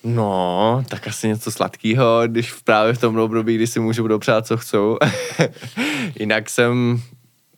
No, 0.03 0.83
tak 0.89 1.07
asi 1.07 1.27
něco 1.27 1.51
sladkého, 1.51 2.21
když 2.27 2.53
právě 2.53 2.93
v 2.93 2.97
tom 2.97 3.19
období, 3.19 3.55
kdy 3.55 3.67
si 3.67 3.79
můžu 3.79 4.07
dopřát, 4.07 4.47
co 4.47 4.57
chcou. 4.57 4.97
Jinak 6.19 6.49
jsem 6.49 7.01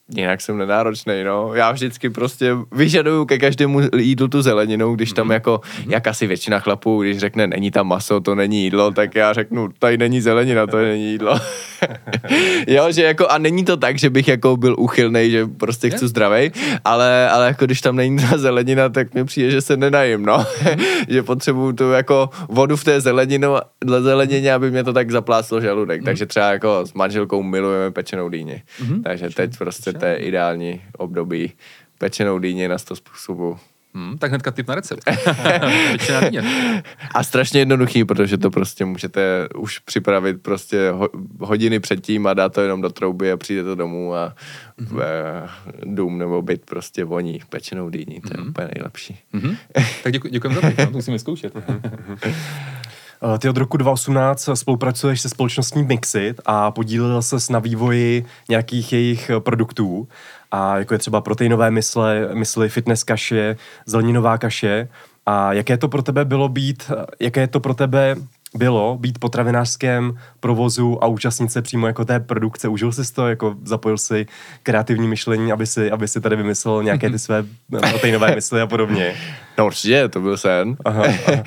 Jinak 0.09 0.41
jsem 0.41 0.57
nenáročný, 0.57 1.23
no. 1.23 1.53
Já 1.53 1.71
vždycky 1.71 2.09
prostě 2.09 2.51
vyžaduju 2.71 3.25
ke 3.25 3.37
každému 3.37 3.81
jídlu 3.97 4.27
tu 4.27 4.41
zeleninu, 4.41 4.95
když 4.95 5.11
tam 5.13 5.27
mhm. 5.27 5.33
jako, 5.33 5.61
mhm. 5.79 5.91
jak 5.91 6.07
asi 6.07 6.27
většina 6.27 6.59
chlapů, 6.59 7.01
když 7.01 7.17
řekne, 7.17 7.47
není 7.47 7.71
tam 7.71 7.87
maso, 7.87 8.19
to 8.19 8.35
není 8.35 8.63
jídlo, 8.63 8.91
tak 8.91 9.15
já 9.15 9.33
řeknu, 9.33 9.69
tady 9.79 9.97
není 9.97 10.21
zelenina, 10.21 10.67
to 10.67 10.77
není 10.77 11.11
jídlo. 11.11 11.39
jo, 12.67 12.91
že 12.91 13.03
jako, 13.03 13.27
a 13.27 13.37
není 13.37 13.65
to 13.65 13.77
tak, 13.77 13.99
že 13.99 14.09
bych 14.09 14.27
jako 14.27 14.57
byl 14.57 14.75
uchylný, 14.79 15.31
že 15.31 15.45
prostě 15.45 15.89
chci 15.89 16.07
zdravej, 16.07 16.51
ale, 16.85 17.29
ale 17.29 17.47
jako 17.47 17.65
když 17.65 17.81
tam 17.81 17.95
není 17.95 18.17
ta 18.17 18.37
zelenina, 18.37 18.89
tak 18.89 19.13
mi 19.13 19.25
přijde, 19.25 19.51
že 19.51 19.61
se 19.61 19.77
nenajím, 19.77 20.25
no. 20.25 20.45
Mhm. 20.61 20.79
že 21.09 21.23
potřebuju 21.23 21.71
tu 21.71 21.91
jako 21.91 22.29
vodu 22.49 22.75
v 22.75 22.83
té 22.83 23.01
zeleninu, 23.01 23.55
dle 23.81 24.01
zelenině, 24.01 24.53
aby 24.53 24.71
mě 24.71 24.83
to 24.83 24.93
tak 24.93 25.11
zapláslo 25.11 25.61
žaludek. 25.61 26.03
Takže 26.03 26.25
třeba 26.25 26.51
jako 26.51 26.81
s 26.85 26.93
manželkou 26.93 27.43
milujeme 27.43 27.91
pečenou 27.91 28.29
dýni. 28.29 28.63
Takže 29.03 29.29
teď 29.29 29.57
prostě 29.57 29.94
to 29.99 30.05
je 30.05 30.15
ideální 30.15 30.81
období 30.97 31.53
pečenou 31.97 32.39
dýně 32.39 32.69
na 32.69 32.77
100 32.77 32.95
způsobů. 32.95 33.57
Hmm, 33.95 34.17
tak 34.17 34.31
hnedka 34.31 34.51
tip 34.51 34.67
na 34.67 34.75
recept. 34.75 35.03
a 37.13 37.23
strašně 37.23 37.61
jednoduchý, 37.61 38.05
protože 38.05 38.37
to 38.37 38.51
prostě 38.51 38.85
můžete 38.85 39.47
už 39.55 39.79
připravit 39.79 40.41
prostě 40.41 40.89
ho, 40.91 41.09
hodiny 41.39 41.79
předtím 41.79 42.27
a 42.27 42.33
dát 42.33 42.53
to 42.53 42.61
jenom 42.61 42.81
do 42.81 42.89
trouby 42.89 43.31
a 43.31 43.37
přijdete 43.37 43.75
domů 43.75 44.15
a 44.15 44.35
mm-hmm. 44.79 45.49
dům 45.83 46.17
nebo 46.17 46.41
byt 46.41 46.65
prostě 46.65 47.03
voní 47.03 47.39
pečenou 47.49 47.89
dýní. 47.89 48.05
To 48.05 48.27
mm-hmm. 48.27 48.37
je 48.37 48.41
mhm. 48.41 48.49
úplně 48.49 48.67
nejlepší. 48.75 49.19
Mm-hmm. 49.33 49.57
Tak 50.03 50.13
děku, 50.13 50.27
děkujeme 50.27 50.61
za 50.61 50.71
to, 50.71 50.85
to 50.85 50.91
musíme 50.91 51.19
zkoušet. 51.19 51.53
Eh, 53.23 53.39
ty 53.39 53.49
od 53.49 53.57
roku 53.57 53.77
2018 53.77 54.49
spolupracuješ 54.53 55.21
se 55.21 55.29
společností 55.29 55.83
Mixit 55.83 56.41
a 56.45 56.71
podílel 56.71 57.21
se 57.21 57.53
na 57.53 57.59
vývoji 57.59 58.25
nějakých 58.49 58.93
jejich 58.93 59.31
produktů, 59.39 60.07
a 60.51 60.77
jako 60.77 60.93
je 60.93 60.97
třeba 60.97 61.21
proteinové 61.21 61.71
mysle, 61.71 62.29
mysli, 62.33 62.69
fitness 62.69 63.03
kaše, 63.03 63.55
zeleninová 63.85 64.37
kaše. 64.37 64.87
A 65.25 65.53
jaké 65.53 65.77
to 65.77 65.87
pro 65.87 66.01
tebe 66.01 66.25
bylo 66.25 66.49
být, 66.49 66.91
jaké 67.19 67.47
to 67.47 67.59
pro 67.59 67.73
tebe 67.73 68.15
bylo 68.55 68.97
být 68.97 69.19
potravinářském 69.19 70.17
provozu 70.39 71.03
a 71.03 71.07
účastnit 71.07 71.51
se 71.51 71.61
přímo 71.61 71.87
jako 71.87 72.05
té 72.05 72.19
produkce. 72.19 72.67
Užil 72.67 72.91
jsi 72.91 73.13
to, 73.13 73.27
jako 73.27 73.55
zapojil 73.63 73.97
si 73.97 74.25
kreativní 74.63 75.07
myšlení, 75.07 75.51
aby 75.51 75.67
si, 75.67 75.91
aby 75.91 76.07
si 76.07 76.21
tady 76.21 76.35
vymyslel 76.35 76.83
nějaké 76.83 77.09
ty 77.09 77.19
své 77.19 77.45
proteinové 77.89 78.35
mysli 78.35 78.61
a 78.61 78.67
podobně. 78.67 79.15
No 79.57 79.65
určitě, 79.65 80.07
to 80.09 80.19
byl 80.19 80.37
sen. 80.37 80.75
Aha, 80.85 81.03
aha. 81.27 81.43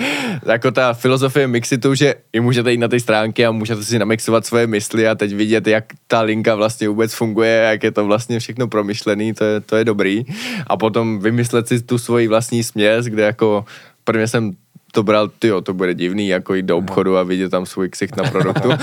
jako 0.47 0.71
ta 0.71 0.93
filozofie 0.95 1.47
Mixitu, 1.47 1.95
že 1.95 2.15
i 2.33 2.41
můžete 2.41 2.73
jít 2.73 2.79
na 2.79 2.89
ty 2.89 3.01
stránky 3.01 3.47
a 3.47 3.51
můžete 3.51 3.83
si 3.83 3.99
namixovat 3.99 4.47
svoje 4.47 4.67
mysli 4.67 5.09
a 5.09 5.15
teď 5.15 5.35
vidět, 5.35 5.67
jak 5.67 5.85
ta 6.07 6.21
linka 6.21 6.55
vlastně 6.55 6.89
vůbec 6.89 7.15
funguje, 7.15 7.67
jak 7.71 7.83
je 7.83 7.91
to 7.91 8.05
vlastně 8.07 8.39
všechno 8.39 8.69
promyšlený, 8.69 9.35
to 9.35 9.45
je, 9.45 9.61
to 9.61 9.77
je 9.77 9.85
dobrý. 9.85 10.25
A 10.67 10.77
potom 10.77 11.19
vymyslet 11.19 11.69
si 11.69 11.83
tu 11.83 11.99
svoji 11.99 12.29
vlastní 12.29 12.65
směs, 12.65 13.07
kde 13.07 13.23
jako 13.23 13.65
prvně 14.05 14.29
jsem 14.29 14.53
to 14.93 15.03
bral, 15.03 15.29
ty 15.39 15.51
to 15.63 15.75
bude 15.75 15.95
divný, 15.95 16.29
jako 16.29 16.55
jít 16.55 16.67
do 16.67 16.79
obchodu 16.79 17.17
a 17.19 17.23
vidět 17.23 17.49
tam 17.49 17.67
svůj 17.67 17.89
ksicht 17.89 18.17
na 18.17 18.31
produktu. 18.31 18.71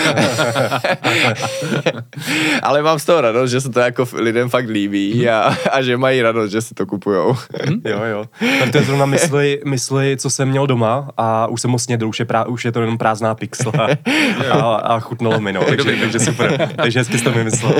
Ale 2.61 2.81
mám 2.81 2.99
z 2.99 3.05
toho 3.05 3.21
radost, 3.21 3.51
že 3.51 3.61
se 3.61 3.69
to 3.69 3.79
jako 3.79 4.07
lidem 4.13 4.49
fakt 4.49 4.69
líbí 4.69 5.29
a, 5.29 5.57
a 5.71 5.81
že 5.81 5.97
mají 5.97 6.21
radost, 6.21 6.51
že 6.51 6.61
si 6.61 6.73
to 6.73 6.85
kupujou. 6.85 7.35
jo, 7.85 8.03
jo. 8.03 8.25
Tak 8.59 8.71
to 8.71 8.77
je 8.77 8.83
zrovna 8.83 9.05
mysli, 9.05 9.61
mysli, 9.65 10.17
co 10.19 10.29
jsem 10.29 10.49
měl 10.49 10.67
doma 10.67 11.09
a 11.17 11.47
už 11.47 11.61
jsem 11.61 11.71
moc 11.71 11.83
snědl, 11.83 12.07
už 12.07 12.19
je, 12.19 12.25
prá, 12.25 12.45
už 12.45 12.65
je 12.65 12.71
to 12.71 12.81
jenom 12.81 12.97
prázdná 12.97 13.35
pixla 13.35 13.71
a, 14.51 14.75
a 14.75 14.99
chutnalo 14.99 15.39
mi, 15.39 15.53
no. 15.53 15.63
Takže, 15.63 15.95
takže 15.99 16.19
super. 16.19 16.69
Takže 16.75 16.99
hezky 16.99 17.17
jsi 17.17 17.23
to 17.23 17.31
vymyslel. 17.31 17.73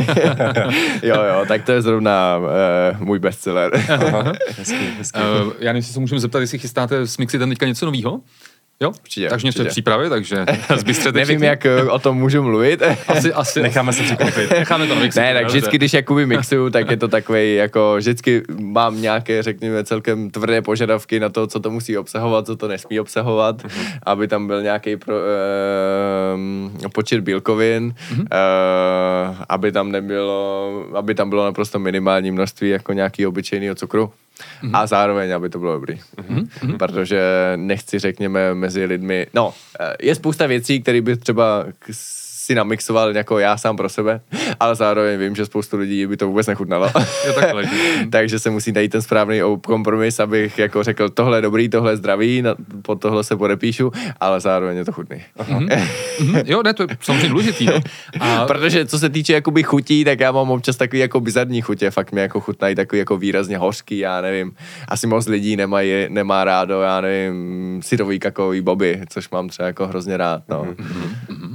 jo, 1.03 1.15
jo, 1.15 1.45
tak 1.47 1.63
to 1.63 1.71
je 1.71 1.81
zrovna 1.81 2.37
uh, 2.37 3.01
můj 3.01 3.19
bestseller. 3.19 3.71
Aha, 3.89 4.33
hezky, 4.57 4.89
hezky. 4.97 5.19
Uh, 5.19 5.53
já 5.59 5.73
nevím, 5.73 5.75
jestli 5.75 5.93
se 5.93 5.99
můžeme 5.99 6.19
zeptat, 6.21 6.39
jestli 6.39 6.59
chystáte 6.59 7.07
s 7.07 7.17
Mixitem 7.17 7.49
teďka 7.49 7.65
něco 7.65 7.85
nového? 7.85 8.14
know. 8.15 8.23
Jo, 8.81 8.89
určitě, 8.89 9.29
takže 9.29 9.47
něco 9.47 9.63
v 9.63 9.67
přípravě, 9.67 10.09
takže 10.09 10.45
zbystřete 10.75 11.11
Nevím, 11.19 11.25
všichni. 11.25 11.47
jak 11.47 11.65
eh, 11.65 11.83
o 11.83 11.99
tom 11.99 12.17
můžu 12.17 12.43
mluvit. 12.43 12.83
Asi, 13.07 13.33
asi. 13.33 13.61
Necháme 13.61 13.93
se 13.93 14.03
překvapit. 14.03 14.49
Necháme 14.49 14.87
to 14.87 14.95
na 14.95 15.01
Ne, 15.01 15.33
tak 15.33 15.45
vždycky, 15.45 15.77
když 15.77 15.93
jakoby 15.93 16.25
mixuju, 16.25 16.69
tak 16.69 16.91
je 16.91 16.97
to 16.97 17.07
takový, 17.07 17.55
jako 17.55 17.95
vždycky 17.97 18.43
mám 18.59 19.01
nějaké, 19.01 19.43
řekněme, 19.43 19.83
celkem 19.83 20.29
tvrdé 20.29 20.61
požadavky 20.61 21.19
na 21.19 21.29
to, 21.29 21.47
co 21.47 21.59
to 21.59 21.71
musí 21.71 21.97
obsahovat, 21.97 22.45
co 22.45 22.55
to 22.55 22.67
nesmí 22.67 22.99
obsahovat, 22.99 23.63
uh-huh. 23.63 23.99
aby 24.03 24.27
tam 24.27 24.47
byl 24.47 24.61
nějaký 24.61 24.97
pro, 24.97 25.15
uh, 25.15 26.89
počet 26.93 27.21
bílkovin, 27.21 27.93
uh-huh. 28.13 28.19
uh, 28.19 29.35
aby 29.49 29.71
tam 29.71 29.91
nebylo, 29.91 30.85
aby 30.95 31.15
tam 31.15 31.29
bylo 31.29 31.45
naprosto 31.45 31.79
minimální 31.79 32.31
množství 32.31 32.69
jako 32.69 32.93
nějaký 32.93 33.27
obyčejného 33.27 33.75
cukru 33.75 34.11
mm-hmm. 34.63 34.71
a 34.73 34.87
zároveň, 34.87 35.35
aby 35.35 35.49
to 35.49 35.59
bylo 35.59 35.73
dobrý. 35.73 35.99
Mm-hmm. 36.17 36.77
Protože 36.77 37.21
nechci, 37.55 37.99
řekněme, 37.99 38.53
mezi 38.65 38.85
lidmi, 38.85 39.27
no, 39.33 39.53
eh, 39.79 39.95
je 40.01 40.15
spousta 40.15 40.47
věcí, 40.47 40.81
které 40.81 41.01
by 41.01 41.17
třeba 41.17 41.65
si 42.45 42.55
namixoval 42.55 43.15
jako 43.15 43.39
já 43.39 43.57
sám 43.57 43.77
pro 43.77 43.89
sebe, 43.89 44.21
ale 44.59 44.75
zároveň 44.75 45.19
vím, 45.19 45.35
že 45.35 45.45
spoustu 45.45 45.77
lidí 45.77 46.07
by 46.07 46.17
to 46.17 46.27
vůbec 46.27 46.47
nechutnalo. 46.47 46.89
Takže 48.11 48.39
se 48.39 48.49
musí 48.49 48.71
najít 48.71 48.91
ten 48.91 49.01
správný 49.01 49.39
kompromis, 49.61 50.19
abych 50.19 50.59
jako 50.59 50.83
řekl, 50.83 51.09
tohle 51.09 51.37
je 51.37 51.41
dobrý, 51.41 51.69
tohle 51.69 51.91
je 51.91 51.97
zdravý, 51.97 52.43
pod 52.81 53.01
tohle 53.01 53.23
se 53.23 53.35
podepíšu, 53.35 53.91
ale 54.19 54.39
zároveň 54.39 54.77
je 54.77 54.85
to 54.85 54.91
chutný. 54.91 55.21
Mm-hmm. 55.37 56.43
jo, 56.45 56.63
ne, 56.63 56.73
to 56.73 56.83
je 56.83 56.87
samozřejmě 57.01 57.29
důležitý. 57.29 57.65
No. 57.65 57.79
A... 58.19 58.45
Protože 58.47 58.85
co 58.85 58.99
se 58.99 59.09
týče 59.09 59.33
jakoby 59.33 59.63
chutí, 59.63 60.05
tak 60.05 60.19
já 60.19 60.31
mám 60.31 60.51
občas 60.51 60.77
takový 60.77 60.99
jako 60.99 61.19
bizarní 61.19 61.61
chutě, 61.61 61.91
fakt 61.91 62.11
mi 62.11 62.21
jako 62.21 62.39
chutnají 62.39 62.75
takový 62.75 62.99
jako 62.99 63.17
výrazně 63.17 63.57
hořký, 63.57 63.97
já 63.97 64.21
nevím, 64.21 64.51
asi 64.87 65.07
moc 65.07 65.27
lidí 65.27 65.55
nemají, 65.55 66.05
nemá 66.09 66.43
rádo, 66.43 66.81
já 66.81 67.01
nevím, 67.01 67.81
syrový 67.83 68.19
kakový 68.19 68.61
boby, 68.61 69.01
což 69.09 69.29
mám 69.29 69.49
třeba 69.49 69.67
jako 69.67 69.87
hrozně 69.87 70.17
rád, 70.17 70.43
no. 70.49 70.65
Mm-hmm. 70.65 71.54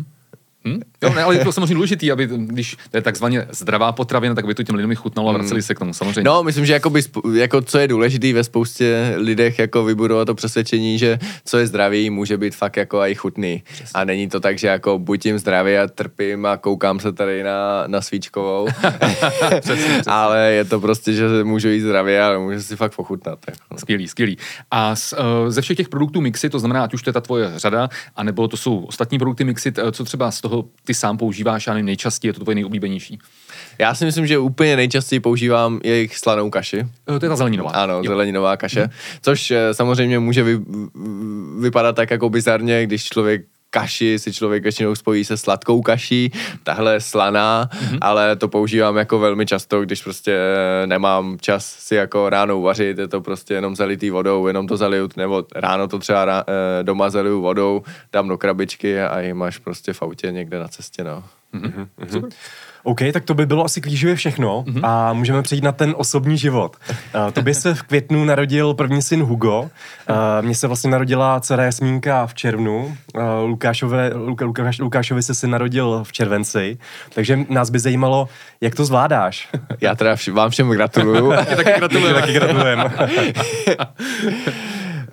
Hm? 0.64 0.89
Jo, 1.02 1.12
ne, 1.14 1.22
ale 1.22 1.36
je 1.36 1.44
to 1.44 1.52
samozřejmě 1.52 1.74
důležité, 1.74 2.12
aby 2.12 2.28
když 2.36 2.76
to 2.90 2.96
je 2.96 3.02
takzvaně 3.02 3.46
zdravá 3.50 3.92
potravina, 3.92 4.34
tak 4.34 4.46
by 4.46 4.54
to 4.54 4.62
těm 4.62 4.74
lidem 4.74 4.94
chutnalo 4.94 5.28
a 5.28 5.32
vraceli 5.32 5.62
se 5.62 5.74
k 5.74 5.78
tomu 5.78 5.92
samozřejmě. 5.92 6.22
No, 6.22 6.42
myslím, 6.42 6.66
že 6.66 6.72
jakoby, 6.72 7.02
jako 7.34 7.62
co 7.62 7.78
je 7.78 7.88
důležité 7.88 8.32
ve 8.32 8.44
spoustě 8.44 9.14
lidech 9.16 9.58
jako 9.58 9.84
vybudovat 9.84 10.24
to 10.24 10.34
přesvědčení, 10.34 10.98
že 10.98 11.18
co 11.44 11.58
je 11.58 11.66
zdravý, 11.66 12.10
může 12.10 12.36
být 12.36 12.54
fakt 12.54 12.76
jako 12.76 12.98
i 13.00 13.14
chutný. 13.14 13.62
Přesně. 13.72 14.00
A 14.00 14.04
není 14.04 14.28
to 14.28 14.40
tak, 14.40 14.58
že 14.58 14.66
jako 14.66 14.98
buď 14.98 15.22
tím 15.22 15.38
zdravý 15.38 15.76
a 15.76 15.86
trpím 15.86 16.46
a 16.46 16.56
koukám 16.56 17.00
se 17.00 17.12
tady 17.12 17.42
na, 17.42 17.84
na 17.86 18.00
svíčkovou. 18.00 18.66
přesně, 19.60 19.84
přesně. 19.84 20.02
ale 20.12 20.52
je 20.52 20.64
to 20.64 20.80
prostě, 20.80 21.12
že 21.12 21.44
můžu 21.44 21.68
jít 21.68 21.80
zdravě, 21.80 22.22
ale 22.22 22.38
můžu 22.38 22.62
si 22.62 22.76
fakt 22.76 22.96
pochutnat. 22.96 23.38
Jako. 23.48 23.78
Skvělý, 23.78 24.08
skvělý. 24.08 24.38
A 24.70 24.96
z, 24.96 25.12
uh, 25.12 25.18
ze 25.50 25.62
všech 25.62 25.76
těch 25.76 25.88
produktů 25.88 26.20
Mixy, 26.20 26.50
to 26.50 26.58
znamená, 26.58 26.84
ať 26.84 26.94
už 26.94 27.02
to 27.02 27.10
je 27.10 27.14
ta 27.14 27.20
tvoje 27.20 27.52
řada, 27.56 27.88
anebo 28.16 28.48
to 28.48 28.56
jsou 28.56 28.78
ostatní 28.78 29.18
produkty 29.18 29.44
Mixit, 29.44 29.78
eh, 29.78 29.92
co 29.92 30.04
třeba 30.04 30.30
z 30.30 30.40
toho 30.40 30.64
ty 30.90 30.94
sám 30.94 31.18
používáš 31.18 31.68
a 31.68 31.74
nejčastěji 31.74 32.28
je 32.28 32.32
to 32.32 32.40
tvoje 32.40 32.54
nejoblíbenější? 32.54 33.18
Já 33.78 33.94
si 33.94 34.04
myslím, 34.04 34.26
že 34.26 34.38
úplně 34.38 34.76
nejčastěji 34.76 35.20
používám 35.20 35.80
jejich 35.84 36.18
slanou 36.18 36.50
kaši. 36.50 36.78
Eh, 36.80 37.18
to 37.18 37.26
je 37.26 37.28
ta 37.28 37.36
zeleninová. 37.36 37.70
Ano, 37.70 37.94
jo. 37.94 38.04
zeleninová 38.06 38.56
kaše. 38.56 38.80
Hmm. 38.80 38.90
Což 39.22 39.50
eh, 39.50 39.74
samozřejmě 39.74 40.18
může 40.18 40.42
vy, 40.42 40.60
vypadat 41.60 41.96
tak 41.96 42.10
jako 42.10 42.28
bizarně, 42.30 42.86
když 42.86 43.04
člověk 43.04 43.46
kaši 43.70 44.18
si 44.18 44.32
člověk 44.32 44.62
většinou 44.62 44.94
spojí 44.94 45.24
se 45.24 45.36
sladkou 45.36 45.82
kaší, 45.82 46.32
tahle 46.62 46.94
je 46.94 47.00
slaná, 47.00 47.68
mm-hmm. 47.72 47.98
ale 48.00 48.36
to 48.36 48.48
používám 48.48 48.96
jako 48.96 49.18
velmi 49.18 49.46
často, 49.46 49.82
když 49.82 50.02
prostě 50.02 50.38
nemám 50.86 51.38
čas 51.40 51.66
si 51.66 51.94
jako 51.94 52.30
ráno 52.30 52.58
uvařit, 52.58 52.98
je 52.98 53.08
to 53.08 53.20
prostě 53.20 53.54
jenom 53.54 53.76
zalitý 53.76 54.10
vodou, 54.10 54.46
jenom 54.46 54.66
to 54.66 54.76
zaliju, 54.76 55.08
nebo 55.16 55.44
ráno 55.54 55.88
to 55.88 55.98
třeba 55.98 56.24
rá, 56.24 56.44
eh, 56.48 56.82
doma 56.82 57.10
zaliju 57.10 57.40
vodou, 57.40 57.82
dám 58.12 58.28
do 58.28 58.38
krabičky 58.38 59.00
a 59.00 59.20
ji 59.20 59.34
máš 59.34 59.58
prostě 59.58 59.92
v 59.92 60.02
autě 60.02 60.32
někde 60.32 60.58
na 60.58 60.68
cestě, 60.68 61.04
no. 61.04 61.24
Mm-hmm. 61.54 61.86
Super. 62.08 62.30
OK, 62.82 63.00
tak 63.12 63.24
to 63.24 63.34
by 63.34 63.46
bylo 63.46 63.64
asi 63.64 63.80
klíčově 63.80 64.14
všechno 64.14 64.62
mm-hmm. 64.62 64.80
a 64.82 65.12
můžeme 65.12 65.42
přejít 65.42 65.64
na 65.64 65.72
ten 65.72 65.94
osobní 65.96 66.38
život. 66.38 66.76
Uh, 67.14 67.30
tobě 67.30 67.54
se 67.54 67.74
v 67.74 67.82
květnu 67.82 68.24
narodil 68.24 68.74
první 68.74 69.02
syn 69.02 69.22
Hugo, 69.22 69.60
uh, 69.60 69.68
mně 70.40 70.54
se 70.54 70.66
vlastně 70.66 70.90
narodila 70.90 71.40
dcera 71.40 71.64
Jasmínka 71.64 72.26
v 72.26 72.34
červnu, 72.34 72.96
uh, 73.14 73.22
Lukášové, 73.44 74.10
Luka, 74.14 74.44
Lukáš, 74.44 74.78
Lukášovi 74.78 75.22
se 75.22 75.34
syn 75.34 75.50
narodil 75.50 76.00
v 76.04 76.12
červenci, 76.12 76.78
takže 77.14 77.38
nás 77.48 77.70
by 77.70 77.78
zajímalo, 77.78 78.28
jak 78.60 78.74
to 78.74 78.84
zvládáš. 78.84 79.48
Já 79.80 79.94
teda 79.94 80.14
vš- 80.14 80.32
vám 80.32 80.50
všem 80.50 80.70
gratuluju. 80.70 81.32
taky 81.56 81.70
gratuluju. 81.78 82.14
taky 82.14 82.32
gratulujeme. 82.32 82.84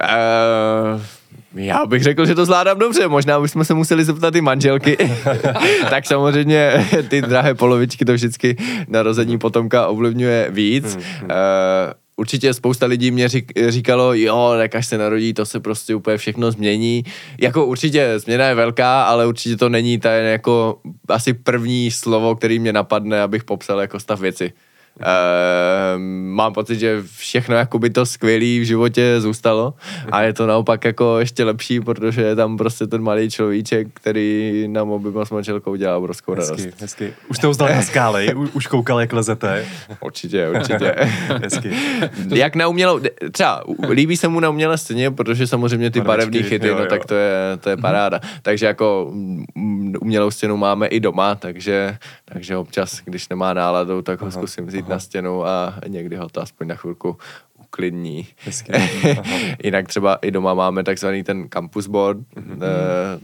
uh... 0.01 1.16
Já 1.57 1.85
bych 1.85 2.03
řekl, 2.03 2.25
že 2.25 2.35
to 2.35 2.45
zvládám 2.45 2.79
dobře, 2.79 3.07
možná 3.07 3.39
bychom 3.39 3.65
se 3.65 3.73
museli 3.73 4.03
zeptat 4.03 4.35
i 4.35 4.41
manželky. 4.41 4.97
tak 5.89 6.05
samozřejmě 6.05 6.87
ty 7.09 7.21
drahé 7.21 7.53
polovičky 7.53 8.05
to 8.05 8.13
vždycky 8.13 8.57
narození 8.87 9.37
potomka 9.37 9.87
ovlivňuje 9.87 10.47
víc. 10.51 10.95
Hmm, 10.95 11.03
hmm. 11.03 11.29
Uh, 11.29 11.93
určitě 12.17 12.53
spousta 12.53 12.85
lidí 12.85 13.11
mě 13.11 13.29
řík, 13.29 13.51
říkalo, 13.67 14.13
jo, 14.13 14.53
tak 14.57 14.75
až 14.75 14.87
se 14.87 14.97
narodí, 14.97 15.33
to 15.33 15.45
se 15.45 15.59
prostě 15.59 15.95
úplně 15.95 16.17
všechno 16.17 16.51
změní. 16.51 17.03
Jako 17.41 17.65
určitě 17.65 18.19
změna 18.19 18.45
je 18.45 18.55
velká, 18.55 19.03
ale 19.03 19.27
určitě 19.27 19.57
to 19.57 19.69
není 19.69 19.99
ta 19.99 20.11
jako 20.11 20.79
asi 21.07 21.33
první 21.33 21.91
slovo, 21.91 22.35
který 22.35 22.59
mě 22.59 22.73
napadne, 22.73 23.21
abych 23.21 23.43
popsal 23.43 23.79
jako 23.79 23.99
stav 23.99 24.19
věci. 24.19 24.51
Uh, 24.99 26.01
mám 26.33 26.53
pocit, 26.53 26.79
že 26.79 27.03
všechno 27.17 27.55
jakoby 27.55 27.89
to 27.89 28.05
skvělé 28.05 28.59
v 28.59 28.63
životě 28.63 29.21
zůstalo 29.21 29.73
a 30.11 30.21
je 30.21 30.33
to 30.33 30.47
naopak 30.47 30.85
jako 30.85 31.19
ještě 31.19 31.43
lepší, 31.43 31.79
protože 31.79 32.21
je 32.21 32.35
tam 32.35 32.57
prostě 32.57 32.87
ten 32.87 33.01
malý 33.01 33.29
človíček, 33.29 33.87
který 33.93 34.65
nám 34.67 34.91
oběma 34.91 35.25
s 35.25 35.29
manželkou 35.29 35.75
dělá 35.75 35.97
obrovskou 35.97 36.33
hezky, 36.33 36.61
radost. 36.61 36.81
Hezky. 36.81 37.13
Už 37.29 37.43
ho 37.43 37.53
zdali 37.53 37.75
na 37.75 37.81
skály, 37.81 38.33
už 38.33 38.67
koukal, 38.67 38.99
jak 38.99 39.13
lezete. 39.13 39.65
Určitě, 40.01 40.49
určitě. 40.49 40.95
hezky. 41.43 41.71
Jak 42.33 42.55
na 42.55 42.67
umělou, 42.67 42.99
třeba 43.31 43.63
líbí 43.89 44.17
se 44.17 44.27
mu 44.27 44.39
na 44.39 44.49
umělé 44.49 44.77
scéně, 44.77 45.11
protože 45.11 45.47
samozřejmě 45.47 45.91
ty 45.91 46.01
barevné 46.01 46.43
chyty, 46.43 46.67
jo, 46.67 46.75
no 46.75 46.81
jo. 46.81 46.89
tak 46.89 47.05
to 47.05 47.15
je, 47.15 47.57
to 47.59 47.69
je 47.69 47.75
mhm. 47.75 47.81
paráda. 47.81 48.19
Takže 48.41 48.65
jako 48.65 49.09
mm, 49.13 49.93
umělou 50.01 50.31
stěnu 50.31 50.57
máme 50.57 50.87
i 50.87 50.99
doma, 50.99 51.35
takže, 51.35 51.97
takže 52.25 52.57
občas, 52.57 53.01
když 53.05 53.29
nemá 53.29 53.53
náladu, 53.53 54.01
tak 54.01 54.21
ho 54.21 54.31
zkusím 54.31 54.65
vzít 54.65 54.86
na 54.87 54.99
stěnu 54.99 55.45
a 55.45 55.79
někdy 55.87 56.15
ho 56.15 56.29
to 56.29 56.41
aspoň 56.41 56.67
na 56.67 56.75
chvilku 56.75 57.17
uklidní. 57.59 58.27
Jinak 59.63 59.87
třeba 59.87 60.15
i 60.15 60.31
doma 60.31 60.53
máme 60.53 60.83
takzvaný 60.83 61.23
ten 61.23 61.49
campus 61.49 61.87
board, 61.87 62.17
mm-hmm. 62.17 62.59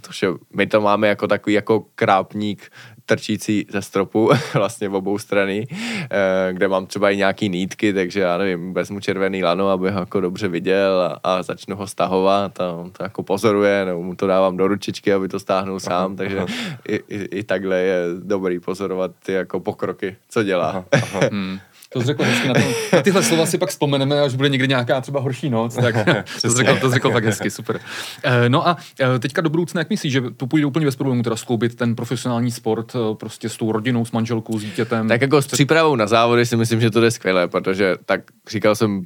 to, 0.01 0.25
je, 0.25 0.33
my 0.55 0.67
to 0.67 0.81
máme 0.81 1.07
jako 1.07 1.27
takový 1.27 1.53
jako 1.53 1.85
krápník 1.95 2.71
trčící 3.05 3.65
ze 3.69 3.81
stropu, 3.81 4.29
vlastně 4.53 4.89
v 4.89 4.95
obou 4.95 5.17
strany, 5.17 5.67
eh, 5.71 6.53
kde 6.53 6.67
mám 6.67 6.85
třeba 6.85 7.09
i 7.09 7.17
nějaký 7.17 7.49
nítky, 7.49 7.93
takže 7.93 8.19
já 8.19 8.37
nevím, 8.37 8.73
vezmu 8.73 8.99
červený 8.99 9.43
lano, 9.43 9.69
aby 9.69 9.91
ho 9.91 9.99
jako 9.99 10.21
dobře 10.21 10.47
viděl 10.47 11.01
a, 11.01 11.19
a 11.23 11.43
začnu 11.43 11.75
ho 11.75 11.87
stahovat 11.87 12.61
a 12.61 12.71
on 12.71 12.91
to 12.91 13.03
jako 13.03 13.23
pozoruje, 13.23 13.85
nebo 13.85 14.03
mu 14.03 14.15
to 14.15 14.27
dávám 14.27 14.57
do 14.57 14.67
ručičky, 14.67 15.13
aby 15.13 15.27
to 15.27 15.39
stáhnul 15.39 15.79
sám, 15.79 16.05
aha, 16.05 16.15
takže 16.15 16.37
aha. 16.37 16.47
I, 16.87 16.95
i, 16.95 17.23
i 17.37 17.43
takhle 17.43 17.79
je 17.79 18.03
dobrý 18.19 18.59
pozorovat 18.59 19.11
ty 19.25 19.33
jako 19.33 19.59
pokroky, 19.59 20.15
co 20.29 20.43
dělá. 20.43 20.69
Aha, 20.69 20.85
aha. 20.91 21.29
To 21.93 21.99
jsi 21.99 22.05
řekl 22.05 22.23
hezky. 22.23 22.47
Na, 22.47 22.53
tom, 22.53 22.63
na 22.93 23.01
tyhle 23.01 23.23
slova 23.23 23.45
si 23.45 23.57
pak 23.57 23.69
vzpomeneme, 23.69 24.21
až 24.21 24.35
bude 24.35 24.49
někdy 24.49 24.67
nějaká 24.67 25.01
třeba 25.01 25.19
horší 25.19 25.49
noc. 25.49 25.75
Tak 25.75 25.95
to 26.41 26.49
jsi 26.49 26.57
řekl, 26.57 26.77
to 26.79 26.87
jsi 26.87 26.93
řekl 26.93 27.11
fakt 27.11 27.25
hezky, 27.25 27.51
super. 27.51 27.79
Eh, 28.23 28.49
no 28.49 28.67
a 28.67 28.77
eh, 28.99 29.19
teďka 29.19 29.41
do 29.41 29.49
budoucna, 29.49 29.81
jak 29.81 29.89
myslíš, 29.89 30.13
že 30.13 30.21
to 30.37 30.47
půjde 30.47 30.65
úplně 30.65 30.85
bez 30.85 30.95
problémů, 30.95 31.23
teda 31.23 31.35
skloubit 31.35 31.75
ten 31.75 31.95
profesionální 31.95 32.51
sport 32.51 32.95
eh, 32.95 33.15
prostě 33.15 33.49
s 33.49 33.57
tou 33.57 33.71
rodinou, 33.71 34.05
s 34.05 34.11
manželkou, 34.11 34.59
s 34.59 34.63
dítětem? 34.63 35.07
Tak 35.07 35.21
jako 35.21 35.41
s 35.41 35.47
přípravou 35.47 35.95
na 35.95 36.07
závody 36.07 36.45
si 36.45 36.57
myslím, 36.57 36.81
že 36.81 36.91
to 36.91 37.01
jde 37.01 37.11
skvěle, 37.11 37.47
protože 37.47 37.95
tak 38.05 38.21
říkal 38.49 38.75
jsem, 38.75 39.03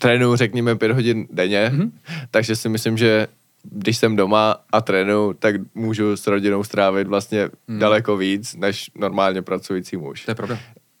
trénuju 0.00 0.36
řekněme 0.36 0.76
pět 0.76 0.92
hodin 0.92 1.26
denně, 1.30 1.70
mm-hmm. 1.74 1.90
takže 2.30 2.56
si 2.56 2.68
myslím, 2.68 2.98
že 2.98 3.26
když 3.62 3.96
jsem 3.96 4.16
doma 4.16 4.56
a 4.72 4.80
trénu, 4.80 5.32
tak 5.38 5.54
můžu 5.74 6.16
s 6.16 6.26
rodinou 6.26 6.64
strávit 6.64 7.06
vlastně 7.06 7.48
hmm. 7.68 7.78
daleko 7.78 8.16
víc, 8.16 8.54
než 8.54 8.90
normálně 8.94 9.42
pracující 9.42 9.96
muž. 9.96 10.24
To 10.24 10.30
je 10.30 10.34
pravda 10.34 10.58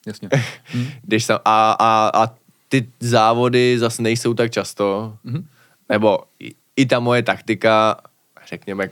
jasně. 0.08 0.28
Když 1.02 1.24
jsem, 1.24 1.38
a, 1.44 1.72
a, 1.72 2.10
a 2.14 2.34
ty 2.68 2.88
závody 3.00 3.78
zase 3.78 4.02
nejsou 4.02 4.34
tak 4.34 4.52
často, 4.52 5.16
hmm. 5.24 5.46
nebo 5.88 6.18
i 6.76 6.86
ta 6.86 7.00
moje 7.00 7.22
taktika, 7.22 7.96
řekněme, 8.48 8.90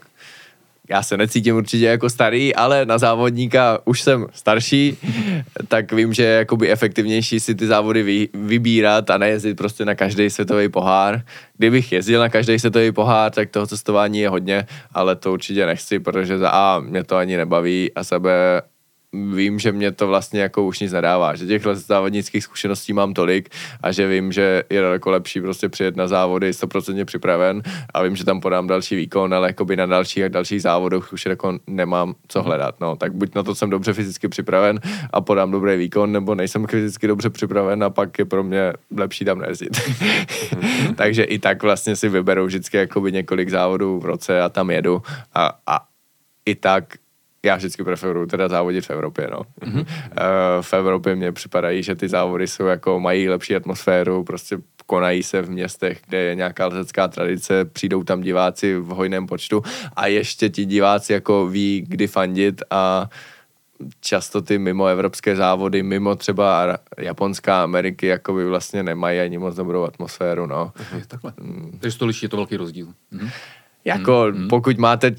já 0.89 1.03
se 1.03 1.17
necítím 1.17 1.57
určitě 1.57 1.85
jako 1.85 2.11
starý, 2.11 2.55
ale 2.55 2.87
na 2.87 2.99
závodníka 2.99 3.79
už 3.85 4.01
jsem 4.01 4.27
starší, 4.33 4.99
tak 5.69 5.93
vím, 5.93 6.13
že 6.13 6.23
je 6.23 6.37
jakoby 6.39 6.71
efektivnější 6.71 7.41
si 7.41 7.55
ty 7.55 7.67
závody 7.67 8.03
vy, 8.03 8.29
vybírat 8.35 9.11
a 9.11 9.19
nejezdit 9.19 9.57
prostě 9.57 9.85
na 9.85 9.95
každý 9.95 10.31
světový 10.31 10.69
pohár. 10.69 11.23
Kdybych 11.57 11.93
jezdil 11.93 12.21
na 12.21 12.29
každý 12.29 12.59
světový 12.59 12.93
pohár, 12.93 13.33
tak 13.33 13.51
toho 13.51 13.67
cestování 13.67 14.19
je 14.19 14.29
hodně, 14.29 14.67
ale 14.93 15.17
to 15.17 15.33
určitě 15.33 15.67
nechci, 15.67 15.99
protože 15.99 16.39
za 16.39 16.51
A 16.51 16.81
mě 16.81 17.05
to 17.05 17.17
ani 17.17 17.37
nebaví 17.37 17.91
a 17.95 18.05
sebe 18.05 18.63
vím, 19.35 19.59
že 19.59 19.73
mě 19.73 19.93
to 19.93 20.07
vlastně 20.07 20.41
jako 20.41 20.65
už 20.65 20.81
nic 20.81 20.93
nedává, 20.93 21.37
že 21.37 21.47
těch 21.47 21.63
závodnických 21.75 22.45
zkušeností 22.45 22.93
mám 22.93 23.15
tolik 23.15 23.49
a 23.81 23.93
že 23.93 24.09
vím, 24.09 24.33
že 24.33 24.63
je 24.71 24.81
daleko 24.81 25.11
lepší 25.11 25.41
prostě 25.41 25.69
přijet 25.69 25.97
na 25.97 26.09
závody 26.09 26.51
100% 26.51 27.05
připraven 27.05 27.63
a 27.95 28.03
vím, 28.03 28.17
že 28.17 28.25
tam 28.25 28.41
podám 28.41 28.67
další 28.67 28.97
výkon, 28.97 29.35
ale 29.35 29.49
jakoby 29.49 29.77
na 29.77 29.87
dalších 29.87 30.25
a 30.25 30.29
dalších 30.29 30.63
závodech 30.63 31.13
už 31.13 31.27
jako 31.27 31.59
nemám 31.67 32.15
co 32.29 32.43
hledat, 32.43 32.81
no, 32.81 32.97
tak 32.97 33.15
buď 33.15 33.35
na 33.35 33.43
to 33.43 33.55
jsem 33.55 33.71
dobře 33.71 33.93
fyzicky 33.93 34.29
připraven 34.29 34.81
a 35.13 35.21
podám 35.21 35.51
dobrý 35.51 35.77
výkon, 35.77 36.13
nebo 36.13 36.35
nejsem 36.35 36.67
fyzicky 36.67 37.07
dobře 37.07 37.31
připraven 37.31 37.85
a 37.85 37.91
pak 37.91 38.19
je 38.19 38.25
pro 38.25 38.43
mě 38.43 38.73
lepší 38.97 39.25
tam 39.25 39.39
nejezdit. 39.39 39.81
Takže 40.97 41.23
i 41.23 41.39
tak 41.39 41.63
vlastně 41.63 41.97
si 41.97 42.09
vyberu 42.09 42.47
vždycky 42.47 42.77
jakoby 42.77 43.13
několik 43.13 43.49
závodů 43.49 43.99
v 43.99 44.05
roce 44.05 44.43
a 44.43 44.49
tam 44.49 44.71
jedu 44.71 45.03
a, 45.35 45.59
a 45.67 45.81
i 46.47 46.55
tak 46.55 46.85
já 47.45 47.57
vždycky 47.57 47.85
preferuju 47.85 48.27
teda 48.27 48.49
závodit 48.49 48.87
v 48.87 48.91
Evropě, 48.91 49.29
no. 49.31 49.41
Mm-hmm. 49.61 49.87
V 50.61 50.75
Evropě 50.75 51.17
mně 51.17 51.33
připadají, 51.33 51.83
že 51.83 51.95
ty 51.95 52.09
závody 52.09 52.47
jsou 52.47 52.67
jako, 52.67 53.01
mají 53.01 53.29
lepší 53.29 53.57
atmosféru, 53.57 54.25
prostě 54.25 54.59
konají 54.87 55.23
se 55.23 55.43
v 55.43 55.51
městech, 55.51 56.01
kde 56.09 56.19
je 56.19 56.35
nějaká 56.35 56.67
lezecká 56.67 57.09
tradice, 57.09 57.65
přijdou 57.65 58.05
tam 58.05 58.21
diváci 58.21 58.79
v 58.79 58.87
hojném 58.87 59.27
počtu 59.27 59.63
a 59.97 60.07
ještě 60.07 60.51
ti 60.51 60.65
diváci 60.65 61.13
jako 61.13 61.47
ví, 61.47 61.85
kdy 61.89 62.07
fandit 62.07 62.63
a 62.71 63.11
často 64.01 64.43
ty 64.43 64.59
mimo 64.59 64.87
evropské 64.87 65.37
závody, 65.37 65.83
mimo 65.83 66.17
třeba 66.17 66.79
Japonská 66.99 67.63
Ameriky, 67.63 68.07
jako 68.07 68.33
by 68.33 68.45
vlastně 68.45 68.83
nemají 68.83 69.21
ani 69.21 69.39
moc 69.39 69.55
dobrou 69.55 69.85
atmosféru, 69.85 70.47
no. 70.47 70.73
Je 70.99 71.07
takhle. 71.07 71.33
Mm. 71.41 71.79
Takže 71.81 71.99
to 71.99 72.07
liší, 72.07 72.25
je 72.25 72.29
to 72.29 72.37
velký 72.37 72.57
rozdíl. 72.57 72.89
Mhm. 73.11 73.31
Jako 73.87 74.27
hmm. 74.35 74.49
pokud 74.49 74.79
máte 74.79 75.15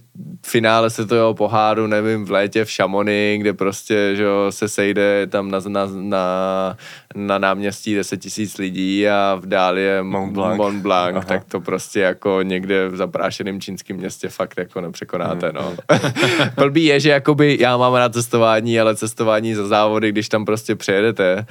finále 0.45 0.89
světového 0.89 1.33
poháru, 1.33 1.87
nevím, 1.87 2.25
v 2.25 2.31
létě 2.31 2.65
v 2.65 2.71
Šamony, 2.71 3.37
kde 3.39 3.53
prostě 3.53 4.11
že 4.15 4.23
jo, 4.23 4.47
se 4.49 4.67
sejde 4.67 5.27
tam 5.27 5.51
na, 5.51 5.59
na, 5.67 5.85
na, 5.93 6.77
na 7.17 7.37
náměstí 7.37 7.95
10 7.95 8.17
tisíc 8.17 8.57
lidí 8.57 9.09
a 9.09 9.35
v 9.41 9.45
dále 9.45 9.79
je 9.79 10.03
Mont 10.03 10.33
Blanc, 10.33 10.57
Mont 10.57 10.81
Blanc 10.81 11.25
tak 11.25 11.43
to 11.43 11.61
prostě 11.61 11.99
jako 11.99 12.41
někde 12.41 12.87
v 12.89 12.95
zaprášeném 12.95 13.61
čínském 13.61 13.97
městě 13.97 14.29
fakt 14.29 14.57
jako 14.57 14.81
nepřekonáte, 14.81 15.51
no. 15.53 15.75
Blbý 16.55 16.85
je, 16.85 16.99
že 16.99 17.09
jakoby 17.09 17.57
já 17.59 17.77
mám 17.77 17.93
rád 17.93 18.13
cestování, 18.13 18.79
ale 18.79 18.95
cestování 18.95 19.53
za 19.53 19.67
závody, 19.67 20.11
když 20.11 20.29
tam 20.29 20.45
prostě 20.45 20.75
přijedete, 20.75 21.45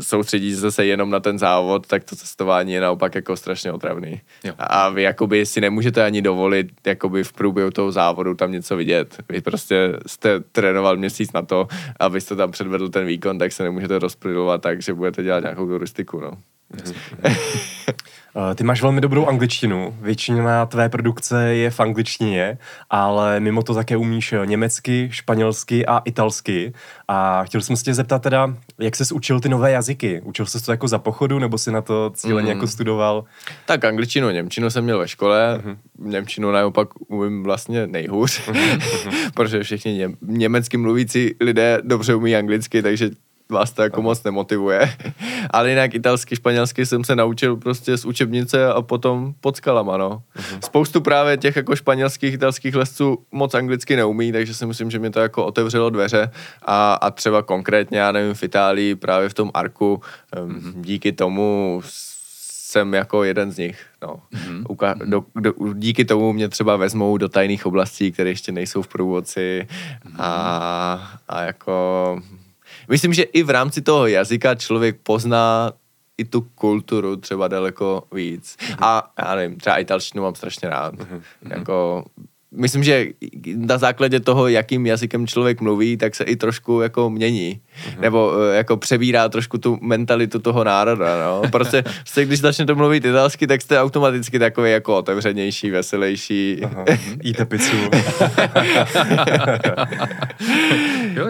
soustředí 0.00 0.56
se 0.56 0.86
jenom 0.86 1.10
na 1.10 1.20
ten 1.20 1.38
závod, 1.38 1.86
tak 1.86 2.04
to 2.04 2.16
cestování 2.16 2.72
je 2.72 2.80
naopak 2.80 3.14
jako 3.14 3.36
strašně 3.36 3.72
otravný. 3.72 4.20
Jo. 4.44 4.52
A 4.58 4.88
vy 4.88 5.02
jakoby 5.02 5.46
si 5.46 5.60
nemůžete 5.60 6.04
ani 6.04 6.22
dovolit 6.22 6.68
jakoby 6.86 7.24
v 7.24 7.32
průběhu 7.32 7.70
toho 7.70 7.92
závodu 7.92 8.34
tam 8.34 8.52
něco 8.52 8.76
vidět. 8.76 9.16
Vy 9.28 9.40
prostě 9.40 9.92
jste 10.06 10.40
trénoval 10.40 10.96
měsíc 10.96 11.32
na 11.32 11.42
to, 11.42 11.68
abyste 12.00 12.36
tam 12.36 12.50
předvedl 12.50 12.88
ten 12.88 13.06
výkon, 13.06 13.38
tak 13.38 13.52
se 13.52 13.62
nemůžete 13.62 13.98
rozprylovat 13.98 14.62
tak, 14.62 14.82
že 14.86 14.94
budete 14.94 15.22
dělat 15.22 15.40
nějakou 15.40 15.66
turistiku, 15.66 16.20
no. 16.20 16.30
Ty 18.54 18.64
máš 18.64 18.82
velmi 18.82 19.00
dobrou 19.00 19.26
angličtinu, 19.26 19.96
většina 20.00 20.66
tvé 20.66 20.88
produkce 20.88 21.54
je 21.54 21.70
v 21.70 21.80
angličtině, 21.80 22.58
ale 22.90 23.40
mimo 23.40 23.62
to 23.62 23.74
také 23.74 23.96
umíš 23.96 24.34
německy, 24.44 25.08
španělsky 25.12 25.86
a 25.86 25.98
italsky. 25.98 26.72
A 27.08 27.44
chtěl 27.44 27.60
jsem 27.60 27.76
se 27.76 27.84
tě 27.84 27.94
zeptat 27.94 28.22
teda, 28.22 28.54
jak 28.78 28.96
jsi 28.96 29.14
učil 29.14 29.40
ty 29.40 29.48
nové 29.48 29.70
jazyky? 29.70 30.20
Učil 30.24 30.46
jsi 30.46 30.64
to 30.64 30.70
jako 30.70 30.88
za 30.88 30.98
pochodu, 30.98 31.38
nebo 31.38 31.58
si 31.58 31.72
na 31.72 31.82
to 31.82 32.10
cíleně 32.14 32.46
mm. 32.46 32.56
jako 32.56 32.66
studoval? 32.66 33.24
Tak 33.66 33.84
angličtinu, 33.84 34.30
němčinu 34.30 34.70
jsem 34.70 34.84
měl 34.84 34.98
ve 34.98 35.08
škole, 35.08 35.60
mm-hmm. 35.64 35.76
němčinu 35.98 36.50
naopak 36.50 36.88
umím 37.08 37.42
vlastně 37.42 37.86
nejhůř, 37.86 38.48
mm-hmm. 38.48 39.30
protože 39.34 39.62
všichni 39.62 39.92
ně, 39.92 40.10
německy 40.22 40.76
mluvící 40.76 41.34
lidé 41.40 41.78
dobře 41.82 42.14
umí 42.14 42.36
anglicky, 42.36 42.82
takže 42.82 43.10
vás 43.48 43.72
to 43.72 43.82
jako 43.82 44.02
moc 44.02 44.24
nemotivuje. 44.24 44.96
Ale 45.50 45.70
jinak 45.70 45.94
italsky, 45.94 46.36
španělsky 46.36 46.86
jsem 46.86 47.04
se 47.04 47.16
naučil 47.16 47.56
prostě 47.56 47.96
z 47.96 48.04
učebnice 48.04 48.66
a 48.66 48.82
potom 48.82 49.34
pod 49.40 49.56
skalama, 49.56 49.96
no. 49.96 50.22
Uh-huh. 50.36 50.58
Spoustu 50.64 51.00
právě 51.00 51.36
těch 51.36 51.56
jako 51.56 51.76
španělských, 51.76 52.34
italských 52.34 52.74
lesců 52.74 53.18
moc 53.32 53.54
anglicky 53.54 53.96
neumí, 53.96 54.32
takže 54.32 54.54
si 54.54 54.66
myslím, 54.66 54.90
že 54.90 54.98
mi 54.98 55.10
to 55.10 55.20
jako 55.20 55.44
otevřelo 55.44 55.90
dveře 55.90 56.30
a, 56.62 56.94
a 56.94 57.10
třeba 57.10 57.42
konkrétně, 57.42 57.98
já 57.98 58.12
nevím, 58.12 58.34
v 58.34 58.42
Itálii 58.42 58.94
právě 58.94 59.28
v 59.28 59.34
tom 59.34 59.50
Arku, 59.54 60.00
uh-huh. 60.32 60.72
díky 60.80 61.12
tomu 61.12 61.82
jsem 62.76 62.94
jako 62.94 63.24
jeden 63.24 63.52
z 63.52 63.58
nich. 63.58 63.86
No. 64.02 64.20
Mm-hmm. 64.34 64.62
Uka- 64.62 65.08
do, 65.08 65.24
do, 65.34 65.52
díky 65.74 66.04
tomu 66.04 66.32
mě 66.32 66.48
třeba 66.48 66.76
vezmou 66.76 67.16
do 67.16 67.28
tajných 67.28 67.66
oblastí, 67.66 68.12
které 68.12 68.30
ještě 68.30 68.52
nejsou 68.52 68.82
v 68.82 68.88
průvodci 68.88 69.66
mm-hmm. 69.66 70.14
a, 70.18 71.18
a 71.28 71.42
jako 71.42 72.18
Myslím, 72.88 73.12
že 73.12 73.22
i 73.22 73.42
v 73.42 73.50
rámci 73.50 73.82
toho 73.82 74.06
jazyka 74.06 74.54
člověk 74.54 74.96
pozná 75.02 75.72
i 76.18 76.24
tu 76.24 76.40
kulturu 76.40 77.16
třeba 77.16 77.48
daleko 77.48 78.02
víc. 78.12 78.56
Mm-hmm. 78.56 78.76
A 78.80 79.12
já 79.18 79.34
nevím, 79.34 79.56
třeba 79.58 79.76
italštinu 79.76 80.22
mám 80.22 80.34
strašně 80.34 80.68
rád. 80.68 80.94
Mm-hmm. 80.94 81.20
Jako 81.50 82.04
myslím, 82.50 82.84
že 82.84 83.06
na 83.56 83.78
základě 83.78 84.20
toho, 84.20 84.48
jakým 84.48 84.86
jazykem 84.86 85.26
člověk 85.26 85.60
mluví, 85.60 85.96
tak 85.96 86.14
se 86.14 86.24
i 86.24 86.36
trošku 86.36 86.80
jako 86.80 87.10
mění. 87.10 87.60
Mm-hmm. 87.76 88.00
Nebo 88.00 88.32
eh, 88.52 88.56
jako 88.56 88.76
přebírá 88.76 89.28
trošku 89.28 89.58
tu 89.58 89.78
mentalitu 89.80 90.38
toho 90.38 90.64
národa, 90.64 91.24
no. 91.24 91.42
Prostě, 91.50 91.82
prostě 92.02 92.24
když 92.24 92.40
začnete 92.40 92.74
mluvit 92.74 93.04
italsky, 93.04 93.46
tak 93.46 93.62
jste 93.62 93.80
automaticky 93.80 94.38
takový 94.38 94.70
jako 94.70 94.96
otevřenější, 94.96 95.70
veselější. 95.70 96.60
Aha. 96.64 96.84
Jíte 97.22 97.44
pizzu. 97.44 97.76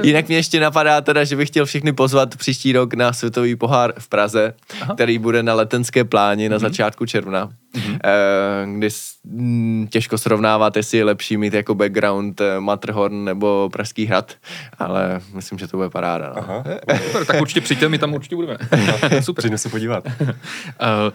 Jinak 0.03 0.29
mě 0.29 0.37
ještě 0.37 0.61
napadá 0.61 1.01
teda, 1.01 1.25
že 1.25 1.37
bych 1.37 1.49
chtěl 1.49 1.67
všechny 1.67 1.93
pozvat 1.93 2.37
příští 2.37 2.73
rok 2.73 2.95
na 2.95 3.13
Světový 3.13 3.57
pohár 3.57 3.93
v 3.99 4.09
Praze, 4.09 4.55
Aha. 4.83 4.95
který 4.95 5.19
bude 5.19 5.43
na 5.43 5.55
letenské 5.55 6.05
pláni 6.05 6.49
na 6.49 6.57
mm-hmm. 6.57 6.61
začátku 6.61 7.07
června 7.07 7.51
mm-hmm. 7.77 8.79
kdy 8.79 8.89
mm, 9.25 9.87
těžko 9.91 10.19
srovnávat, 10.19 10.77
jestli 10.77 10.99
je 10.99 11.05
lepší 11.05 11.37
mít 11.37 11.55
jako 11.55 11.75
background 11.75 12.41
eh, 12.41 12.61
Matterhorn 12.61 13.25
nebo 13.25 13.69
Pražský 13.73 14.07
hrad, 14.07 14.33
ale 14.79 15.21
myslím, 15.35 15.59
že 15.59 15.69
to 15.69 15.77
bude 15.77 15.91
paráda. 15.91 16.33
No. 16.36 16.36
Aha. 16.37 16.65
Super, 17.07 17.25
tak 17.27 17.41
určitě 17.41 17.61
přijďte, 17.61 17.89
my 17.89 17.99
tam 17.99 18.15
určitě 18.15 18.37
budeme. 18.37 18.59
Super. 19.21 19.43
Přijďme 19.43 19.59
se 19.59 19.69
podívat. 19.69 20.05
uh, 20.07 20.27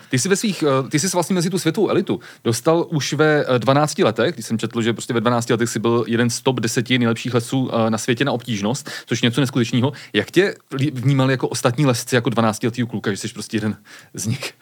ty 0.10 0.20
jsi 0.20 0.30
ve 0.30 0.36
svých, 0.36 0.64
uh, 0.64 0.90
ty 0.90 1.00
jsi 1.00 1.08
vlastně 1.08 1.34
mezi 1.34 1.50
tu 1.50 1.60
světovou 1.60 1.90
elitu 1.90 2.20
dostal 2.44 2.86
už 2.90 3.14
ve 3.14 3.46
12 3.58 4.00
letech, 4.00 4.34
když 4.34 4.46
jsem 4.46 4.58
četl, 4.58 4.82
že 4.82 4.94
prostě 4.94 5.14
ve 5.14 5.22
12 5.22 5.50
letech 5.50 5.70
jsi 5.70 5.80
byl 5.80 6.06
jeden 6.08 6.30
z 6.30 6.42
top 6.42 6.60
10 6.60 6.90
nejlepších 6.90 7.34
lesů 7.34 7.66
uh, 7.66 7.90
na 7.90 7.98
světě 7.98 8.26
na 8.26 8.32
obtížnost, 8.32 8.90
což 9.06 9.24
je 9.24 9.28
něco 9.28 9.42
neskutečného. 9.42 9.94
Jak 10.14 10.32
tě 10.32 10.56
vnímali 10.94 11.34
jako 11.34 11.48
ostatní 11.48 11.86
lesci, 11.86 12.16
jako 12.16 12.30
12 12.30 12.64
letý 12.64 12.86
kluka, 12.88 13.12
že 13.12 13.18
jsi 13.18 13.28
prostě 13.28 13.58
jeden 13.58 13.78
z 14.14 14.28
nich? 14.28 14.54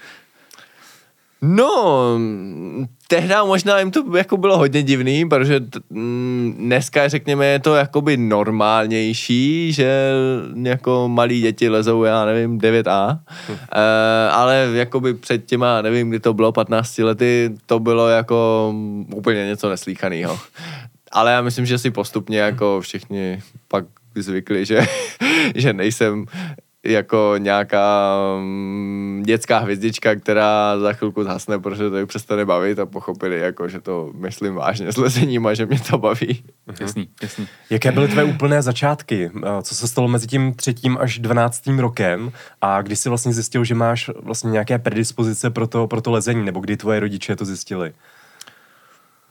No, 1.41 2.19
tehdy 3.07 3.33
možná 3.45 3.79
jim 3.79 3.91
to 3.91 4.17
jako 4.17 4.37
bylo 4.37 4.57
hodně 4.57 4.83
divný, 4.83 5.29
protože 5.29 5.59
t- 5.59 5.79
mm, 5.89 6.55
dneska, 6.59 7.07
řekněme, 7.07 7.45
je 7.45 7.59
to 7.59 7.75
jakoby 7.75 8.17
normálnější, 8.17 9.73
že 9.73 10.11
jako 10.63 11.07
malí 11.07 11.41
děti 11.41 11.69
lezou, 11.69 12.03
já 12.03 12.25
nevím, 12.25 12.59
9A, 12.59 13.19
hm. 13.49 13.57
e, 13.71 14.29
ale 14.29 14.69
jakoby 14.73 15.13
před 15.13 15.45
těma, 15.45 15.81
nevím, 15.81 16.09
kdy 16.09 16.19
to 16.19 16.33
bylo, 16.33 16.51
15 16.51 16.97
lety, 16.97 17.51
to 17.65 17.79
bylo 17.79 18.07
jako 18.09 18.73
úplně 19.15 19.45
něco 19.45 19.69
neslíchaného. 19.69 20.39
Ale 21.11 21.31
já 21.31 21.41
myslím, 21.41 21.65
že 21.65 21.77
si 21.77 21.91
postupně 21.91 22.39
jako 22.39 22.81
všichni 22.81 23.41
pak 23.67 23.85
zvykli, 24.15 24.65
že, 24.65 24.81
že 25.55 25.73
nejsem 25.73 26.25
jako 26.85 27.33
nějaká 27.37 28.15
um, 28.37 29.23
dětská 29.25 29.59
hvězdička, 29.59 30.15
která 30.15 30.79
za 30.79 30.93
chvilku 30.93 31.23
zhasne, 31.23 31.59
protože 31.59 31.89
to 31.89 31.97
ji 31.97 32.05
přestane 32.05 32.45
bavit 32.45 32.79
a 32.79 32.85
pochopili, 32.85 33.39
jako, 33.39 33.67
že 33.67 33.81
to 33.81 34.11
myslím 34.15 34.55
vážně 34.55 34.91
s 34.91 34.97
lezením 34.97 35.47
a 35.47 35.53
že 35.53 35.65
mě 35.65 35.79
to 35.79 35.97
baví. 35.97 36.43
Jasný, 36.79 37.09
jasný. 37.21 37.47
Jaké 37.69 37.91
byly 37.91 38.07
tvé 38.07 38.23
úplné 38.23 38.61
začátky? 38.61 39.31
Co 39.61 39.75
se 39.75 39.87
stalo 39.87 40.07
mezi 40.07 40.27
tím 40.27 40.53
třetím 40.53 40.97
až 41.01 41.19
dvanáctým 41.19 41.79
rokem 41.79 42.31
a 42.61 42.81
kdy 42.81 42.95
jsi 42.95 43.09
vlastně 43.09 43.33
zjistil, 43.33 43.63
že 43.63 43.75
máš 43.75 44.09
vlastně 44.23 44.51
nějaké 44.51 44.79
predispozice 44.79 45.49
pro 45.49 45.67
to, 45.67 45.87
pro 45.87 46.01
to 46.01 46.11
lezení, 46.11 46.45
nebo 46.45 46.59
kdy 46.59 46.77
tvoje 46.77 46.99
rodiče 46.99 47.35
to 47.35 47.45
zjistili? 47.45 47.93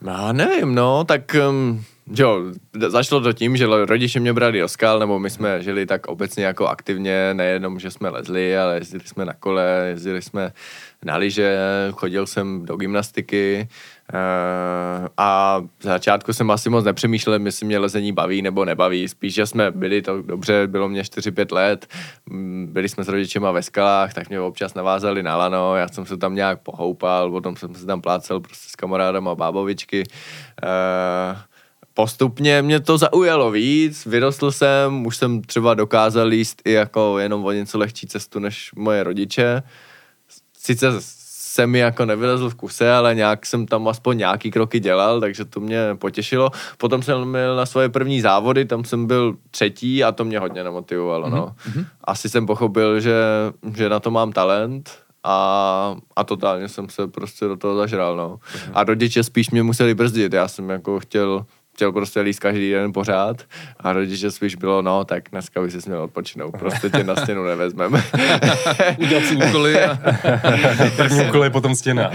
Já 0.01 0.31
nevím, 0.31 0.75
no, 0.75 1.03
tak 1.03 1.35
um, 1.49 1.83
Jo, 2.15 2.43
začalo 2.87 3.21
to 3.21 3.33
tím, 3.33 3.57
že 3.57 3.65
rodiče 3.65 4.19
mě 4.19 4.33
brali 4.33 4.59
do 4.59 4.67
skal, 4.67 4.99
nebo 4.99 5.19
my 5.19 5.29
jsme 5.29 5.63
žili 5.63 5.85
tak 5.85 6.07
obecně 6.07 6.45
jako 6.45 6.67
aktivně, 6.67 7.33
nejenom, 7.33 7.79
že 7.79 7.91
jsme 7.91 8.09
lezli, 8.09 8.57
ale 8.57 8.75
jezdili 8.75 9.03
jsme 9.05 9.25
na 9.25 9.33
kole, 9.33 9.85
jezdili 9.89 10.21
jsme 10.21 10.53
na 11.05 11.17
lyže, 11.17 11.57
chodil 11.91 12.27
jsem 12.27 12.65
do 12.65 12.75
gymnastiky, 12.75 13.67
Uh, 14.13 15.07
a 15.17 15.59
v 15.79 15.83
začátku 15.83 16.33
jsem 16.33 16.51
asi 16.51 16.69
moc 16.69 16.85
nepřemýšlel, 16.85 17.45
jestli 17.45 17.65
mě 17.65 17.79
lezení 17.79 18.11
baví 18.11 18.41
nebo 18.41 18.65
nebaví. 18.65 19.07
Spíš, 19.07 19.33
že 19.33 19.45
jsme 19.45 19.71
byli 19.71 20.01
to 20.01 20.21
dobře, 20.21 20.67
bylo 20.67 20.89
mě 20.89 21.03
4-5 21.03 21.51
let, 21.51 21.87
mm, 22.25 22.67
byli 22.71 22.89
jsme 22.89 23.03
s 23.03 23.07
rodičema 23.07 23.51
ve 23.51 23.61
skalách, 23.61 24.13
tak 24.13 24.29
mě 24.29 24.39
občas 24.39 24.73
navázali 24.73 25.23
na 25.23 25.37
lano, 25.37 25.75
já 25.75 25.87
jsem 25.87 26.05
se 26.05 26.17
tam 26.17 26.35
nějak 26.35 26.59
pohoupal, 26.61 27.31
potom 27.31 27.55
jsem 27.55 27.75
se 27.75 27.85
tam 27.85 28.01
plácel 28.01 28.39
prostě 28.39 28.69
s 28.69 28.75
kamarádem 28.75 29.27
a 29.27 29.35
bábovičky. 29.35 30.03
Uh, 30.63 31.37
postupně 31.99 32.61
mě 32.61 32.79
to 32.79 32.97
zaujalo 32.97 33.51
víc, 33.51 34.05
vyrostl 34.05 34.51
jsem, 34.51 35.05
už 35.05 35.17
jsem 35.17 35.41
třeba 35.41 35.73
dokázal 35.73 36.33
jíst 36.33 36.61
i 36.65 36.71
jako 36.71 37.19
jenom 37.19 37.45
o 37.45 37.51
něco 37.51 37.77
lehčí 37.77 38.07
cestu 38.07 38.39
než 38.39 38.71
moje 38.75 39.03
rodiče. 39.03 39.63
Sice 40.57 40.87
se 40.99 41.67
mi 41.67 41.79
jako 41.79 42.05
nevylezl 42.05 42.49
v 42.49 42.55
kuse, 42.55 42.93
ale 42.93 43.15
nějak 43.15 43.45
jsem 43.45 43.65
tam 43.65 43.87
aspoň 43.87 44.17
nějaký 44.17 44.51
kroky 44.51 44.79
dělal, 44.79 45.19
takže 45.19 45.45
to 45.45 45.59
mě 45.59 45.79
potěšilo. 45.95 46.51
Potom 46.77 47.03
jsem 47.03 47.25
měl 47.25 47.55
na 47.55 47.65
svoje 47.65 47.89
první 47.89 48.21
závody, 48.21 48.65
tam 48.65 48.83
jsem 48.83 49.07
byl 49.07 49.35
třetí 49.51 50.03
a 50.03 50.11
to 50.11 50.25
mě 50.25 50.39
hodně 50.39 50.63
nemotivovalo. 50.63 51.27
Mm-hmm. 51.27 51.35
No. 51.35 51.55
Mhm. 51.67 51.85
Asi 52.03 52.29
jsem 52.29 52.45
pochopil, 52.45 52.99
že, 52.99 53.15
že 53.75 53.89
na 53.89 53.99
to 53.99 54.11
mám 54.11 54.31
talent 54.31 54.89
a, 55.23 55.95
a 56.15 56.23
totálně 56.23 56.67
jsem 56.67 56.89
se 56.89 57.07
prostě 57.07 57.45
do 57.45 57.57
toho 57.57 57.75
zažral. 57.75 58.15
No. 58.15 58.39
Mm-hmm. 58.53 58.71
A 58.73 58.83
rodiče 58.83 59.23
spíš 59.23 59.49
mě 59.49 59.63
museli 59.63 59.95
brzdit, 59.95 60.33
já 60.33 60.47
jsem 60.47 60.69
jako 60.69 60.99
chtěl 60.99 61.45
chtěl 61.79 61.91
prostě 61.91 62.21
líst 62.21 62.39
každý 62.39 62.71
den 62.71 62.93
pořád 62.93 63.43
a 63.79 63.93
rodiče 63.93 64.31
spíš 64.31 64.55
bylo, 64.55 64.81
no 64.81 65.05
tak 65.05 65.23
dneska 65.31 65.61
by 65.61 65.71
si 65.71 65.89
měl 65.89 66.01
odpočinout, 66.01 66.51
prostě 66.59 66.89
tě 66.89 67.03
na 67.03 67.15
stěnu 67.15 67.43
nevezmeme. 67.43 68.03
Udělat 68.97 69.23
si 69.23 69.35
úkoly 69.35 69.83
a... 69.83 69.99
První 70.95 71.25
úkoly, 71.25 71.49
potom 71.49 71.75
stěna. 71.75 72.11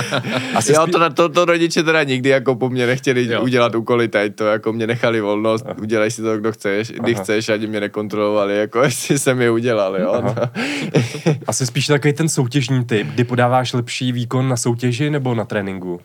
Asi 0.54 0.72
jo, 0.72 0.86
to, 0.86 1.10
to, 1.10 1.28
to, 1.28 1.44
rodiče 1.44 1.82
teda 1.82 2.02
nikdy 2.02 2.28
jako 2.28 2.54
po 2.54 2.68
mně 2.68 2.86
nechtěli 2.86 3.26
jo. 3.26 3.42
udělat 3.42 3.74
úkoly 3.74 4.08
teď, 4.08 4.36
to 4.36 4.46
jako 4.46 4.72
mě 4.72 4.86
nechali 4.86 5.20
volnost, 5.20 5.66
udělej 5.82 6.10
si 6.10 6.22
to, 6.22 6.38
kdo 6.38 6.52
chceš, 6.52 6.90
kdy 6.90 7.14
Aha. 7.14 7.22
chceš, 7.22 7.48
ani 7.48 7.66
mě 7.66 7.80
nekontrolovali, 7.80 8.56
jako 8.56 8.82
jestli 8.82 9.18
jsem 9.18 9.40
je 9.40 9.50
udělal, 9.50 9.96
jo. 9.96 10.24
Asi 11.46 11.66
spíš 11.66 11.86
takový 11.86 12.12
ten 12.12 12.28
soutěžní 12.28 12.84
typ, 12.84 13.06
kdy 13.06 13.24
podáváš 13.24 13.72
lepší 13.72 14.12
výkon 14.12 14.48
na 14.48 14.56
soutěži 14.56 15.10
nebo 15.10 15.34
na 15.34 15.44
tréninku? 15.44 16.00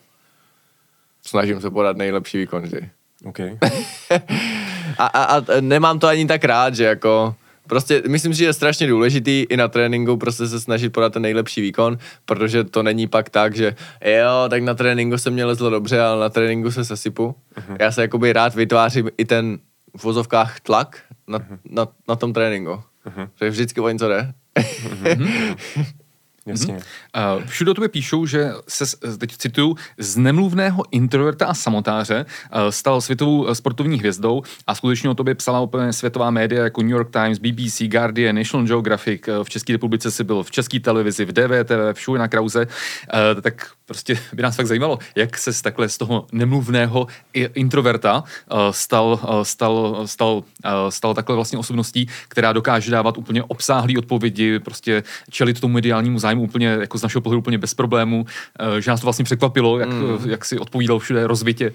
Snažím 1.26 1.60
se 1.60 1.70
podat 1.70 1.96
nejlepší 1.96 2.38
výkon 2.38 2.62
vždy. 2.62 2.90
Okay. 3.24 3.58
a, 4.98 5.06
a, 5.06 5.36
a 5.36 5.42
nemám 5.60 5.98
to 5.98 6.06
ani 6.06 6.26
tak 6.26 6.44
rád, 6.44 6.74
že 6.74 6.84
jako 6.84 7.34
Prostě 7.68 8.02
myslím 8.08 8.34
si, 8.34 8.38
že 8.38 8.44
je 8.44 8.52
strašně 8.52 8.86
důležitý 8.86 9.46
i 9.48 9.56
na 9.56 9.68
tréninku 9.68 10.16
prostě 10.16 10.46
se 10.46 10.60
snažit 10.60 10.90
podat 10.90 11.12
ten 11.12 11.22
nejlepší 11.22 11.60
výkon, 11.60 11.98
protože 12.24 12.64
to 12.64 12.82
není 12.82 13.06
pak 13.06 13.30
tak, 13.30 13.56
že 13.56 13.74
jo, 14.04 14.48
tak 14.50 14.62
na 14.62 14.74
tréninku 14.74 15.18
se 15.18 15.30
mě 15.30 15.44
lezlo 15.44 15.70
dobře, 15.70 16.00
ale 16.00 16.20
na 16.20 16.28
tréninku 16.28 16.70
se 16.70 16.84
sesypu. 16.84 17.34
Uh-huh. 17.56 17.76
Já 17.80 17.92
se 17.92 18.02
jakoby 18.02 18.32
rád 18.32 18.54
vytvářím 18.54 19.10
i 19.18 19.24
ten 19.24 19.58
v 19.96 20.04
vozovkách 20.04 20.60
tlak 20.60 20.98
na, 21.28 21.38
uh-huh. 21.38 21.58
na, 21.70 21.88
na 22.08 22.16
tom 22.16 22.32
tréninku. 22.32 22.70
Uh-huh. 22.70 23.28
Že 23.40 23.50
vždycky 23.50 23.80
o 23.80 23.88
něco 23.88 24.08
jde. 24.08 24.32
uh-huh. 24.56 25.56
Jasně. 26.46 26.74
Mm-hmm. 26.74 27.36
Uh, 27.36 27.44
všude 27.44 27.70
o 27.70 27.74
tobě 27.74 27.88
píšou, 27.88 28.26
že 28.26 28.52
se, 28.68 28.84
teď 29.18 29.36
cituju, 29.36 29.76
z 29.98 30.16
nemluvného 30.16 30.82
introverta 30.90 31.46
a 31.46 31.54
samotáře 31.54 32.26
uh, 32.26 32.70
stal 32.70 33.00
světovou 33.00 33.54
sportovní 33.54 33.98
hvězdou 33.98 34.42
a 34.66 34.74
skutečně 34.74 35.10
o 35.10 35.14
tobě 35.14 35.34
psala 35.34 35.60
úplně 35.60 35.92
světová 35.92 36.30
média 36.30 36.64
jako 36.64 36.82
New 36.82 36.90
York 36.90 37.10
Times, 37.10 37.38
BBC, 37.38 37.82
Guardian, 37.82 38.36
National 38.36 38.66
Geographic, 38.66 39.28
uh, 39.28 39.44
v 39.44 39.50
České 39.50 39.72
republice 39.72 40.10
si 40.10 40.24
byl 40.24 40.42
v 40.42 40.50
české 40.50 40.80
televizi, 40.80 41.24
v 41.24 41.32
DVTV, 41.32 41.92
všude 41.92 42.18
na 42.18 42.28
Krause, 42.28 42.66
uh, 42.66 43.40
tak 43.40 43.70
prostě 43.86 44.18
by 44.32 44.42
nás 44.42 44.56
fakt 44.56 44.66
zajímalo, 44.66 44.98
jak 45.16 45.38
se 45.38 45.62
takhle 45.62 45.88
z 45.88 45.98
toho 45.98 46.26
nemluvného 46.32 47.06
introverta 47.34 48.24
uh, 48.24 48.58
stal, 48.70 49.20
uh, 49.22 49.42
stal, 49.42 50.02
stal, 50.06 50.42
uh, 50.64 50.70
stal 50.88 51.14
takhle 51.14 51.36
vlastně 51.36 51.58
osobností, 51.58 52.08
která 52.28 52.52
dokáže 52.52 52.90
dávat 52.90 53.18
úplně 53.18 53.42
obsáhlý 53.42 53.98
odpovědi, 53.98 54.58
prostě 54.58 55.02
čelit 55.30 55.60
tomu 55.60 55.74
mediálnímu 55.74 56.18
zájmu 56.18 56.31
zájmu 56.32 56.42
úplně, 56.42 56.66
jako 56.66 56.98
z 56.98 57.02
našeho 57.02 57.22
pohledu 57.22 57.38
úplně 57.38 57.58
bez 57.58 57.74
problémů, 57.74 58.24
eh, 58.58 58.80
že 58.80 58.90
nás 58.90 59.00
to 59.00 59.06
vlastně 59.06 59.24
překvapilo, 59.24 59.78
jak, 59.78 59.88
mm. 59.88 60.30
jak 60.30 60.44
si 60.44 60.58
odpovídal 60.58 60.98
všude 60.98 61.26
rozvitě. 61.26 61.72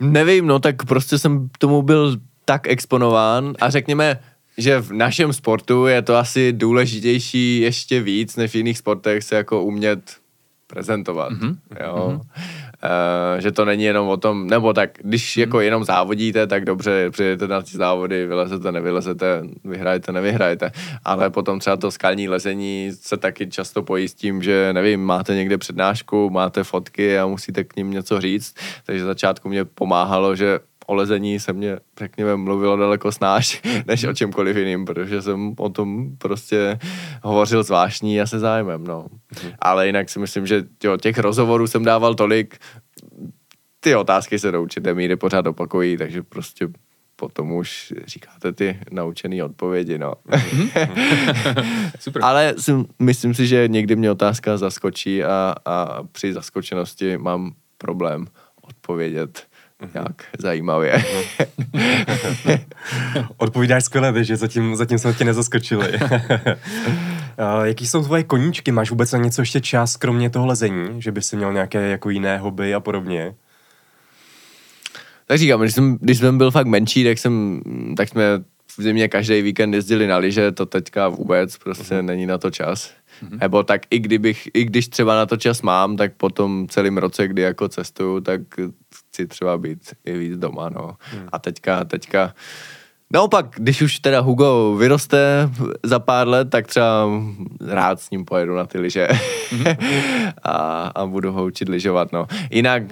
Nevím, 0.00 0.46
no 0.46 0.58
tak 0.58 0.84
prostě 0.84 1.18
jsem 1.18 1.48
tomu 1.58 1.82
byl 1.82 2.16
tak 2.44 2.68
exponován 2.68 3.54
a 3.60 3.70
řekněme, 3.70 4.20
že 4.58 4.80
v 4.80 4.92
našem 4.92 5.32
sportu 5.32 5.86
je 5.86 6.02
to 6.02 6.16
asi 6.16 6.52
důležitější 6.52 7.60
ještě 7.60 8.00
víc 8.00 8.36
než 8.36 8.52
v 8.52 8.54
jiných 8.54 8.78
sportech 8.78 9.24
se 9.24 9.36
jako 9.36 9.62
umět 9.62 10.16
prezentovat. 10.66 11.32
Mm-hmm. 11.32 11.56
Jo? 11.80 11.94
Mm-hmm. 11.96 12.40
Uh, 12.84 13.40
že 13.40 13.52
to 13.52 13.64
není 13.64 13.84
jenom 13.84 14.08
o 14.08 14.16
tom, 14.16 14.46
nebo 14.46 14.72
tak, 14.72 14.90
když 15.02 15.36
mm. 15.36 15.40
jako 15.40 15.60
jenom 15.60 15.84
závodíte, 15.84 16.46
tak 16.46 16.64
dobře, 16.64 17.10
přijdete 17.10 17.48
na 17.48 17.62
ty 17.62 17.76
závody, 17.76 18.26
vylezete, 18.26 18.72
nevylezete, 18.72 19.42
vyhrajete, 19.64 20.12
nevyhrajete, 20.12 20.72
ale 21.04 21.30
potom 21.30 21.58
třeba 21.58 21.76
to 21.76 21.90
skalní 21.90 22.28
lezení 22.28 22.90
se 23.00 23.16
taky 23.16 23.46
často 23.46 23.82
pojí 23.82 24.08
s 24.08 24.14
tím, 24.14 24.42
že 24.42 24.72
nevím, 24.72 25.04
máte 25.04 25.34
někde 25.34 25.58
přednášku, 25.58 26.30
máte 26.30 26.64
fotky 26.64 27.18
a 27.18 27.26
musíte 27.26 27.64
k 27.64 27.76
ním 27.76 27.90
něco 27.90 28.20
říct, 28.20 28.54
takže 28.86 29.04
začátku 29.04 29.48
mě 29.48 29.64
pomáhalo, 29.64 30.36
že 30.36 30.58
o 30.90 30.94
lezení 30.94 31.40
se 31.40 31.52
mě, 31.52 31.78
řekněme, 31.98 32.36
mluvilo 32.36 32.76
daleko 32.76 33.12
snáš, 33.12 33.62
než 33.86 34.04
o 34.04 34.12
čemkoliv 34.12 34.56
jiným, 34.56 34.84
protože 34.84 35.22
jsem 35.22 35.54
o 35.58 35.68
tom 35.68 36.16
prostě 36.18 36.78
hovořil 37.22 37.62
zvláštní 37.62 38.20
a 38.20 38.26
se 38.26 38.38
zájmem, 38.38 38.84
no. 38.84 39.06
Mhm. 39.42 39.52
Ale 39.58 39.86
jinak 39.86 40.10
si 40.10 40.18
myslím, 40.18 40.46
že 40.46 40.64
jo, 40.84 40.96
těch 40.96 41.18
rozhovorů 41.18 41.66
jsem 41.66 41.84
dával 41.84 42.14
tolik, 42.14 42.58
ty 43.80 43.96
otázky 43.96 44.38
se 44.38 44.52
do 44.52 44.62
určité 44.62 44.94
míry 44.94 45.16
pořád 45.16 45.46
opakují, 45.46 45.96
takže 45.96 46.22
prostě 46.22 46.68
potom 47.16 47.52
už 47.52 47.92
říkáte 48.06 48.52
ty 48.52 48.80
naučené 48.90 49.44
odpovědi, 49.44 49.98
no. 49.98 50.14
Mhm. 50.26 50.70
Super. 52.00 52.24
Ale 52.24 52.54
si, 52.58 52.72
myslím 52.98 53.34
si, 53.34 53.46
že 53.46 53.68
někdy 53.68 53.96
mě 53.96 54.10
otázka 54.10 54.56
zaskočí 54.56 55.24
a, 55.24 55.54
a 55.64 56.02
při 56.02 56.32
zaskočenosti 56.32 57.18
mám 57.18 57.52
problém 57.78 58.26
odpovědět 58.62 59.49
nějak 59.94 60.22
zajímavě. 60.38 61.04
Odpovídáš 63.36 63.84
skvěle, 63.84 64.24
že 64.24 64.36
zatím, 64.36 64.76
zatím 64.76 64.98
jsme 64.98 65.12
tě 65.12 65.24
nezaskočili. 65.24 65.92
Jaký 67.64 67.86
jsou 67.86 68.02
tvoje 68.02 68.24
koníčky? 68.24 68.72
Máš 68.72 68.90
vůbec 68.90 69.12
na 69.12 69.18
něco 69.18 69.42
ještě 69.42 69.60
čas, 69.60 69.96
kromě 69.96 70.30
toho 70.30 70.46
lezení? 70.46 71.02
Že 71.02 71.12
by 71.12 71.22
si 71.22 71.36
měl 71.36 71.52
nějaké 71.52 71.88
jako 71.88 72.10
jiné 72.10 72.38
hobby 72.38 72.74
a 72.74 72.80
podobně? 72.80 73.34
Tak 75.26 75.38
říkám, 75.38 75.60
když 75.60 75.74
jsem, 75.74 75.98
když 76.00 76.18
jsem 76.18 76.38
byl 76.38 76.50
fakt 76.50 76.66
menší, 76.66 77.04
tak, 77.04 77.18
jsem, 77.18 77.62
tak 77.96 78.08
jsme 78.08 78.22
v 78.76 78.82
zimě 78.82 79.08
každý 79.08 79.42
víkend 79.42 79.74
jezdili 79.74 80.06
na 80.06 80.16
lyže, 80.16 80.52
to 80.52 80.66
teďka 80.66 81.08
vůbec, 81.08 81.58
prostě 81.58 81.94
uh-huh. 81.94 82.04
není 82.04 82.26
na 82.26 82.38
to 82.38 82.50
čas. 82.50 82.92
Mm-hmm. 83.22 83.38
Nebo 83.40 83.62
tak 83.62 83.82
i, 83.90 83.98
kdybych, 83.98 84.48
i 84.54 84.64
když 84.64 84.88
třeba 84.88 85.14
na 85.14 85.26
to 85.26 85.36
čas 85.36 85.62
mám, 85.62 85.96
tak 85.96 86.12
potom 86.16 86.66
celým 86.68 86.98
roce, 86.98 87.28
kdy 87.28 87.42
jako 87.42 87.68
cestuju, 87.68 88.20
tak 88.20 88.40
chci 88.94 89.26
třeba 89.26 89.58
být 89.58 89.94
i 90.04 90.18
víc 90.18 90.36
doma, 90.36 90.68
no. 90.68 90.96
Mm. 91.14 91.28
A 91.32 91.38
teďka, 91.38 91.84
teďka, 91.84 92.34
Naopak, 93.12 93.46
když 93.58 93.82
už 93.82 93.98
teda 93.98 94.20
Hugo 94.20 94.76
vyroste 94.78 95.50
za 95.82 95.98
pár 95.98 96.28
let, 96.28 96.50
tak 96.50 96.66
třeba 96.66 97.08
rád 97.66 98.00
s 98.00 98.10
ním 98.10 98.24
pojedu 98.24 98.56
na 98.56 98.66
ty 98.66 98.78
lyže 98.78 99.08
mm-hmm. 99.10 100.32
a, 100.42 100.52
a 100.94 101.06
budu 101.06 101.32
ho 101.32 101.44
učit 101.44 101.68
lyžovat, 101.68 102.12
no. 102.12 102.26
Jinak 102.50 102.82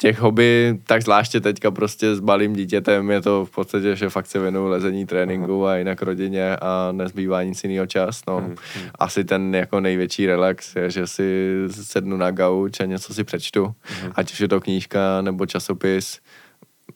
těch 0.00 0.18
hobby, 0.18 0.78
tak 0.86 1.02
zvláště 1.02 1.40
teďka 1.40 1.70
prostě 1.70 2.14
s 2.14 2.20
malým 2.20 2.52
dítětem 2.52 3.10
je 3.10 3.20
to 3.20 3.44
v 3.44 3.50
podstatě, 3.50 3.96
že 3.96 4.10
fakt 4.10 4.26
se 4.26 4.38
věnuju 4.38 4.68
lezení, 4.68 5.06
tréninku 5.06 5.66
a 5.66 5.76
jinak 5.76 6.02
rodině 6.02 6.56
a 6.56 6.88
nezbývá 6.92 7.42
nic 7.42 7.64
jiného 7.64 7.86
čas. 7.86 8.22
No. 8.28 8.40
Mm, 8.40 8.56
Asi 8.98 9.24
ten 9.24 9.54
jako 9.54 9.80
největší 9.80 10.26
relax 10.26 10.76
je, 10.76 10.90
že 10.90 11.06
si 11.06 11.54
sednu 11.70 12.16
na 12.16 12.30
gauč 12.30 12.80
a 12.80 12.84
něco 12.84 13.14
si 13.14 13.24
přečtu, 13.24 13.66
mm. 13.66 14.12
ať 14.14 14.32
už 14.32 14.40
je 14.40 14.48
to 14.48 14.60
knížka 14.60 15.22
nebo 15.22 15.46
časopis. 15.46 16.18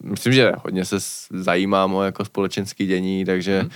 Myslím, 0.02 0.32
že 0.32 0.52
hodně 0.64 0.84
se 0.84 0.96
zajímám 1.30 1.94
o 1.94 2.02
jako 2.02 2.24
společenský 2.24 2.86
dění, 2.86 3.24
takže 3.24 3.62
mm. 3.62 3.70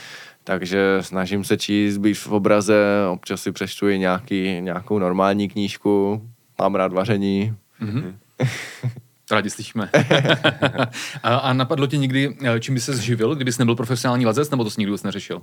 Takže 0.44 0.98
snažím 1.00 1.44
se 1.44 1.56
číst, 1.56 1.98
být 1.98 2.14
v 2.14 2.32
obraze, 2.32 2.84
občas 3.10 3.42
si 3.42 3.52
přečtu 3.52 3.88
i 3.88 3.98
nějaký, 3.98 4.60
nějakou 4.60 4.98
normální 4.98 5.48
knížku, 5.48 6.22
mám 6.58 6.74
rád 6.74 6.92
vaření. 6.92 7.54
Mm-hmm. 7.82 8.14
Rádi 9.30 9.50
slyšíme. 9.50 9.90
a, 11.22 11.36
a 11.36 11.52
napadlo 11.52 11.86
tě 11.86 11.96
někdy, 11.96 12.36
eh, 12.44 12.60
čím 12.60 12.74
by 12.74 12.80
se 12.80 12.96
zživil, 12.96 13.34
kdybys 13.34 13.58
nebyl 13.58 13.76
profesionální 13.76 14.26
lezec, 14.26 14.50
nebo 14.50 14.64
to 14.64 14.70
jsi 14.70 14.80
nikdy 14.80 14.90
vůbec 14.90 15.02
neřešil? 15.02 15.42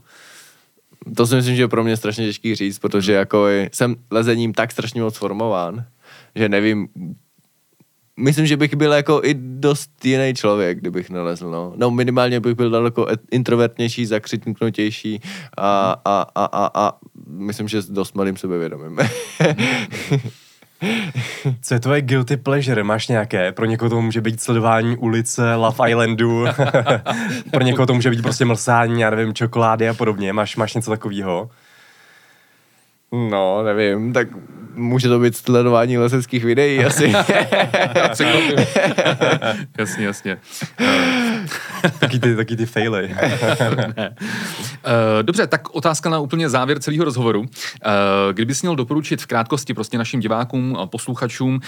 To 1.18 1.28
si 1.28 1.36
myslím, 1.36 1.56
že 1.56 1.62
je 1.62 1.68
pro 1.68 1.84
mě 1.84 1.98
strašně 1.98 2.26
těžký 2.26 2.56
říct, 2.56 2.80
protože 2.80 3.14
jako 3.14 3.48
jsem 3.74 3.96
lezením 4.12 4.54
tak 4.54 4.72
strašně 4.72 5.02
moc 5.02 5.18
formován, 5.18 5.86
že 6.36 6.50
nevím, 6.50 6.88
myslím, 8.20 8.46
že 8.46 8.58
bych 8.58 8.76
byl 8.76 8.94
jako 8.94 9.22
i 9.24 9.34
dost 9.34 10.06
jiný 10.06 10.34
člověk, 10.34 10.80
kdybych 10.80 11.10
nelezl, 11.10 11.52
no. 11.52 11.74
No 11.76 11.92
minimálně 11.92 12.40
bych 12.40 12.54
byl 12.54 12.70
daleko 12.70 13.08
introvertnější, 13.32 14.06
zakřitnutější 14.06 15.22
a, 15.58 15.96
a, 16.06 16.26
a, 16.36 16.46
a, 16.46 16.88
a 16.88 17.00
myslím, 17.28 17.68
že 17.68 17.82
s 17.82 17.90
dost 17.90 18.16
malým 18.16 18.38
sebevědomím. 18.38 18.98
Co 21.62 21.74
je 21.74 21.80
tvoje 21.80 22.02
guilty 22.02 22.38
pleasure? 22.38 22.84
Máš 22.84 23.08
nějaké? 23.08 23.52
Pro 23.52 23.66
někoho 23.66 23.90
to 23.90 24.02
může 24.02 24.22
být 24.22 24.42
sledování 24.42 24.98
ulice, 24.98 25.56
Love 25.56 25.90
Islandu, 25.90 26.46
pro 27.52 27.64
někoho 27.64 27.86
to 27.86 27.94
může 27.94 28.10
být 28.10 28.22
prostě 28.22 28.46
mlsání, 28.46 29.02
já 29.02 29.10
nevím, 29.10 29.34
čokolády 29.34 29.90
a 29.90 29.94
podobně. 29.94 30.34
Máš, 30.34 30.56
máš 30.56 30.74
něco 30.74 30.92
takového? 30.92 31.50
No, 33.12 33.64
nevím, 33.64 34.14
tak 34.14 34.28
může 34.76 35.10
to 35.10 35.20
být 35.20 35.38
sledování 35.38 35.98
leseckých 35.98 36.44
videí 36.44 36.86
asi. 36.86 37.12
Jasně, 39.78 40.06
jasně. 40.06 40.38
taky, 42.00 42.20
ty, 42.20 42.36
taky 42.36 42.56
ty 42.56 42.66
ne. 43.98 44.16
Uh, 44.86 45.24
dobře, 45.24 45.48
tak 45.48 45.76
otázka 45.76 46.10
na 46.10 46.20
úplně 46.20 46.50
závěr 46.50 46.80
celého 46.80 47.06
rozhovoru. 47.06 47.40
Uh, 47.40 47.48
kdybys 48.34 48.62
měl 48.62 48.76
doporučit 48.76 49.22
v 49.22 49.26
krátkosti 49.26 49.74
prostě 49.74 49.98
našim 49.98 50.20
divákům, 50.20 50.78
posluchačům 50.86 51.54
uh, 51.56 51.62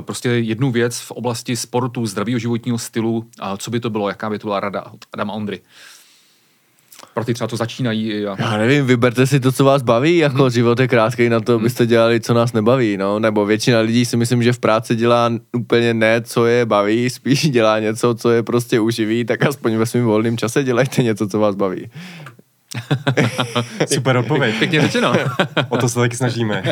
prostě 0.00 0.28
jednu 0.28 0.70
věc 0.70 1.00
v 1.00 1.10
oblasti 1.10 1.56
sportu, 1.56 2.06
zdravého 2.06 2.38
životního 2.38 2.78
stylu, 2.78 3.18
uh, 3.18 3.56
co 3.56 3.70
by 3.70 3.80
to 3.80 3.90
bylo, 3.90 4.08
jaká 4.08 4.30
by 4.30 4.38
to 4.38 4.46
byla 4.46 4.60
rada 4.60 4.86
od 4.86 5.00
Adama 5.12 5.32
Ondry? 5.32 5.60
Pro 7.18 7.24
ty 7.24 7.34
třeba 7.34 7.48
to 7.48 7.56
začínají. 7.56 8.26
A... 8.26 8.36
Já 8.38 8.56
nevím, 8.56 8.86
vyberte 8.86 9.26
si 9.26 9.40
to, 9.40 9.52
co 9.52 9.64
vás 9.64 9.82
baví, 9.82 10.16
jako 10.16 10.42
hmm. 10.42 10.50
život 10.50 10.80
je 10.80 10.88
krátký 10.88 11.28
na 11.28 11.40
to, 11.40 11.54
abyste 11.54 11.86
dělali, 11.86 12.20
co 12.20 12.34
nás 12.34 12.52
nebaví, 12.52 12.96
no, 12.96 13.18
nebo 13.18 13.46
většina 13.46 13.80
lidí 13.80 14.04
si 14.04 14.16
myslím, 14.16 14.42
že 14.42 14.52
v 14.52 14.58
práci 14.58 14.96
dělá 14.96 15.30
úplně 15.56 15.94
ne, 15.94 16.20
co 16.22 16.46
je 16.46 16.66
baví, 16.66 17.10
spíš 17.18 17.50
dělá 17.50 17.78
něco, 17.78 18.14
co 18.14 18.30
je 18.30 18.42
prostě 18.42 18.80
uživí, 18.80 19.24
tak 19.24 19.42
aspoň 19.42 19.76
ve 19.76 19.86
svém 19.86 20.04
volném 20.04 20.36
čase 20.36 20.64
dělejte 20.64 21.02
něco, 21.02 21.28
co 21.28 21.38
vás 21.38 21.54
baví. 21.54 21.86
Super 23.94 24.16
odpověď. 24.16 24.58
Pěkně 24.58 24.80
řečeno. 24.80 25.12
o 25.68 25.76
to 25.76 25.88
se 25.88 25.94
taky 25.94 26.16
snažíme. 26.16 26.62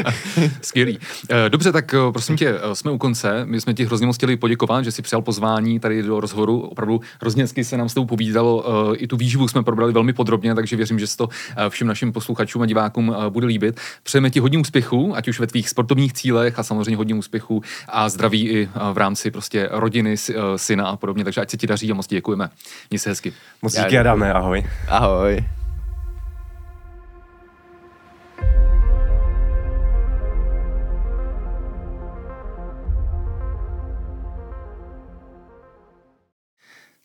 Skvělý. 0.62 0.98
Eh, 1.30 1.50
dobře, 1.50 1.72
tak 1.72 1.94
eh, 1.94 2.12
prosím 2.12 2.36
tě, 2.36 2.48
eh, 2.48 2.74
jsme 2.74 2.90
u 2.90 2.98
konce. 2.98 3.44
My 3.44 3.60
jsme 3.60 3.74
ti 3.74 3.84
hrozně 3.84 4.06
moc 4.06 4.16
chtěli 4.16 4.36
poděkovat, 4.36 4.84
že 4.84 4.92
jsi 4.92 5.02
přijal 5.02 5.22
pozvání 5.22 5.80
tady 5.80 6.02
do 6.02 6.20
rozhovoru. 6.20 6.60
Opravdu 6.60 7.00
hrozně 7.20 7.42
hezky 7.42 7.64
se 7.64 7.76
nám 7.76 7.88
s 7.88 7.94
tou 7.94 8.04
povídalo. 8.04 8.64
I 8.96 9.06
tu 9.06 9.16
výživu 9.16 9.48
jsme 9.48 9.62
probrali 9.62 9.92
velmi 9.92 10.12
podrobně, 10.12 10.54
takže 10.54 10.76
věřím, 10.76 10.98
že 10.98 11.06
se 11.06 11.16
to 11.16 11.28
všem 11.68 11.86
našim 11.86 12.12
posluchačům 12.12 12.62
a 12.62 12.66
divákům 12.66 13.16
bude 13.28 13.46
líbit. 13.46 13.80
Přejeme 14.02 14.30
ti 14.30 14.40
hodně 14.40 14.58
úspěchů, 14.58 15.16
ať 15.16 15.28
už 15.28 15.40
ve 15.40 15.46
tvých 15.46 15.68
sportovních 15.68 16.12
cílech 16.12 16.58
a 16.58 16.62
samozřejmě 16.62 16.96
hodně 16.96 17.14
úspěchů 17.14 17.62
a 17.88 18.08
zdraví 18.08 18.48
i 18.48 18.68
v 18.92 18.98
rámci 18.98 19.30
prostě 19.30 19.68
rodiny, 19.72 20.16
syna 20.56 20.86
a 20.86 20.96
podobně. 20.96 21.24
Takže 21.24 21.40
ať 21.40 21.50
se 21.50 21.56
ti 21.56 21.66
daří 21.66 21.90
a 21.90 21.94
moc 21.94 22.06
děkujeme. 22.06 22.50
Měj 22.90 22.98
se 22.98 23.10
hezky. 23.10 23.32
Moc 23.62 23.76
díky, 23.76 23.98
Adame, 23.98 24.32
ahoj. 24.32 24.64
Ahoj. 24.88 25.41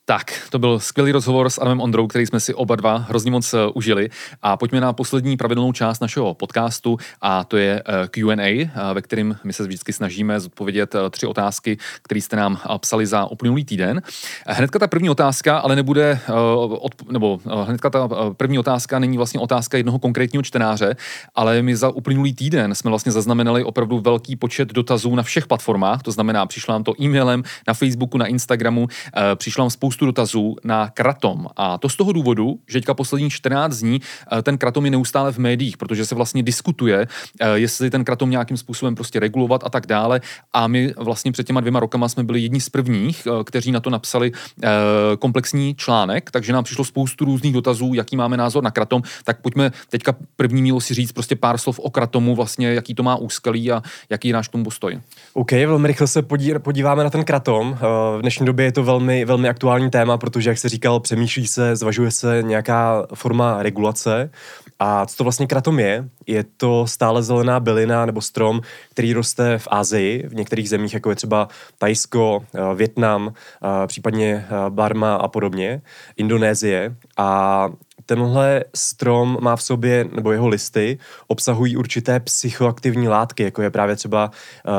Tak, 0.10 0.34
to 0.50 0.60
byl 0.60 0.80
skvělý 0.80 1.12
rozhovor 1.12 1.50
s 1.50 1.62
Adamem 1.62 1.82
Ondrou, 1.82 2.08
který 2.08 2.26
jsme 2.26 2.40
si 2.40 2.54
oba 2.54 2.76
dva 2.76 2.98
hrozně 2.98 3.32
moc 3.32 3.54
uh, 3.54 3.60
užili. 3.74 4.10
A 4.42 4.58
pojďme 4.58 4.82
na 4.82 4.94
poslední 4.94 5.38
pravidelnou 5.38 5.72
část 5.72 6.00
našeho 6.00 6.34
podcastu 6.34 6.98
a 7.22 7.44
to 7.44 7.58
je 7.58 7.84
eh, 7.86 8.08
Q&A, 8.08 8.42
eh, 8.42 8.72
ve 8.94 9.02
kterém 9.02 9.38
my 9.44 9.54
se 9.54 9.64
vždycky 9.64 9.94
snažíme 9.94 10.40
zodpovědět 10.40 10.96
tři 11.10 11.28
otázky, 11.28 11.78
které 12.02 12.22
jste 12.22 12.36
nám 12.36 12.60
psali 12.78 13.06
za 13.06 13.26
uplynulý 13.26 13.66
týden. 13.66 14.02
Hnedka 14.48 14.80
ta 14.80 14.88
první 14.88 15.10
otázka, 15.10 15.58
ale 15.58 15.76
nebude, 15.76 16.20
nebo 17.12 17.40
hnedka 17.66 17.90
ta 17.90 18.10
první 18.38 18.60
otázka 18.60 19.00
není 19.00 19.18
vlastně 19.18 19.40
otázka 19.40 19.78
jednoho 19.78 20.00
konkrétního 20.00 20.44
čtenáře, 20.44 20.96
ale 21.36 21.62
my 21.62 21.76
za 21.76 21.90
uplynulý 21.90 22.34
týden 22.34 22.76
jsme 22.76 22.90
vlastně 22.90 23.12
zaznamenali 23.12 23.64
opravdu 23.64 24.00
velký 24.00 24.36
počet 24.36 24.74
dotazů 24.74 25.16
na 25.16 25.24
všech 25.24 25.48
platformách, 25.48 26.04
to 26.04 26.12
znamená, 26.12 26.46
přišlo 26.46 26.72
nám 26.72 26.84
to 26.84 27.02
e-mailem, 27.02 27.44
na 27.68 27.74
Facebooku, 27.74 28.18
na 28.18 28.26
Instagramu, 28.26 28.88
přišlo 29.36 29.64
nám 29.64 29.70
spoustu 29.70 29.97
spoustu 29.98 30.06
dotazů 30.06 30.56
na 30.64 30.90
kratom. 30.90 31.48
A 31.56 31.78
to 31.78 31.90
z 31.90 31.96
toho 31.96 32.12
důvodu, 32.12 32.60
že 32.68 32.80
teďka 32.80 32.94
poslední 32.94 33.30
14 33.30 33.78
dní 33.78 34.02
eh, 34.32 34.42
ten 34.42 34.58
kratom 34.58 34.86
je 34.86 34.92
neustále 34.92 35.32
v 35.32 35.38
médiích, 35.38 35.78
protože 35.78 36.06
se 36.06 36.16
vlastně 36.16 36.44
diskutuje, 36.44 37.08
eh, 37.42 37.48
jestli 37.54 37.90
ten 37.90 38.04
kratom 38.04 38.30
nějakým 38.30 38.58
způsobem 38.58 38.96
prostě 38.96 39.20
regulovat 39.20 39.64
a 39.64 39.70
tak 39.70 39.88
dále. 39.88 40.22
A 40.54 40.68
my 40.68 40.94
vlastně 40.98 41.32
před 41.32 41.48
těma 41.48 41.60
dvěma 41.62 41.80
rokama 41.80 42.10
jsme 42.10 42.24
byli 42.24 42.40
jedni 42.40 42.62
z 42.62 42.70
prvních, 42.70 43.28
eh, 43.28 43.44
kteří 43.44 43.72
na 43.72 43.80
to 43.80 43.90
napsali 43.90 44.32
komplexní 45.20 45.76
článek, 45.76 46.32
takže 46.32 46.54
nám 46.54 46.64
přišlo 46.64 46.86
spoustu 46.86 47.26
různých 47.26 47.54
dotazů, 47.54 47.94
jaký 47.94 48.18
máme 48.18 48.38
názor 48.38 48.64
na 48.64 48.72
kratom. 48.72 49.02
Tak 49.24 49.42
pojďme 49.42 49.72
teďka 49.90 50.16
první 50.36 50.62
mílo 50.62 50.82
si 50.82 50.94
říct 50.94 51.12
prostě 51.12 51.36
pár 51.36 51.58
slov 51.58 51.80
o 51.80 51.90
kratomu, 51.90 52.36
vlastně 52.36 52.74
jaký 52.74 52.96
to 52.96 53.04
má 53.04 53.16
úskalí 53.16 53.72
a 53.72 53.82
jaký 54.10 54.28
je 54.28 54.34
náš 54.34 54.50
tomu 54.50 54.64
postoj. 54.64 55.00
OK, 55.34 55.52
velmi 55.52 55.88
rychle 55.88 56.08
se 56.08 56.22
podíváme 56.60 57.04
na 57.04 57.10
ten 57.10 57.24
kratom. 57.24 57.78
V 58.18 58.22
dnešní 58.22 58.46
době 58.46 58.66
je 58.66 58.72
to 58.72 58.84
velmi, 58.84 59.26
velmi 59.26 59.50
aktuální 59.50 59.87
aktuální 59.88 59.92
téma, 59.92 60.18
protože, 60.18 60.50
jak 60.50 60.58
se 60.58 60.70
říkal, 60.70 61.00
přemýšlí 61.00 61.48
se, 61.48 61.76
zvažuje 61.76 62.12
se 62.12 62.44
nějaká 62.44 63.08
forma 63.14 63.64
regulace. 63.64 64.30
A 64.80 65.06
co 65.06 65.18
to 65.18 65.24
vlastně 65.24 65.48
kratom 65.48 65.80
je? 65.80 66.10
Je 66.28 66.44
to 66.58 66.88
stále 66.88 67.24
zelená 67.24 67.60
bylina 67.60 68.06
nebo 68.06 68.22
strom, 68.22 68.62
který 68.92 69.14
roste 69.14 69.58
v 69.58 69.68
Asii, 69.72 70.28
v 70.28 70.36
některých 70.36 70.70
zemích, 70.70 70.94
jako 70.94 71.10
je 71.10 71.16
třeba 71.16 71.48
Tajsko, 71.78 72.44
eh, 72.54 72.76
Větnam, 72.76 73.34
eh, 73.34 73.88
případně 73.88 74.46
eh, 74.46 74.70
Barma 74.70 75.16
a 75.16 75.28
podobně, 75.28 75.82
Indonésie. 76.18 76.96
A 77.18 77.70
tenhle 78.06 78.64
strom 78.76 79.38
má 79.42 79.56
v 79.56 79.64
sobě, 79.64 80.06
nebo 80.16 80.32
jeho 80.32 80.48
listy, 80.48 80.98
obsahují 81.28 81.78
určité 81.78 82.20
psychoaktivní 82.20 83.08
látky, 83.08 83.44
jako 83.44 83.62
je 83.62 83.70
právě 83.70 83.96
třeba 83.96 84.32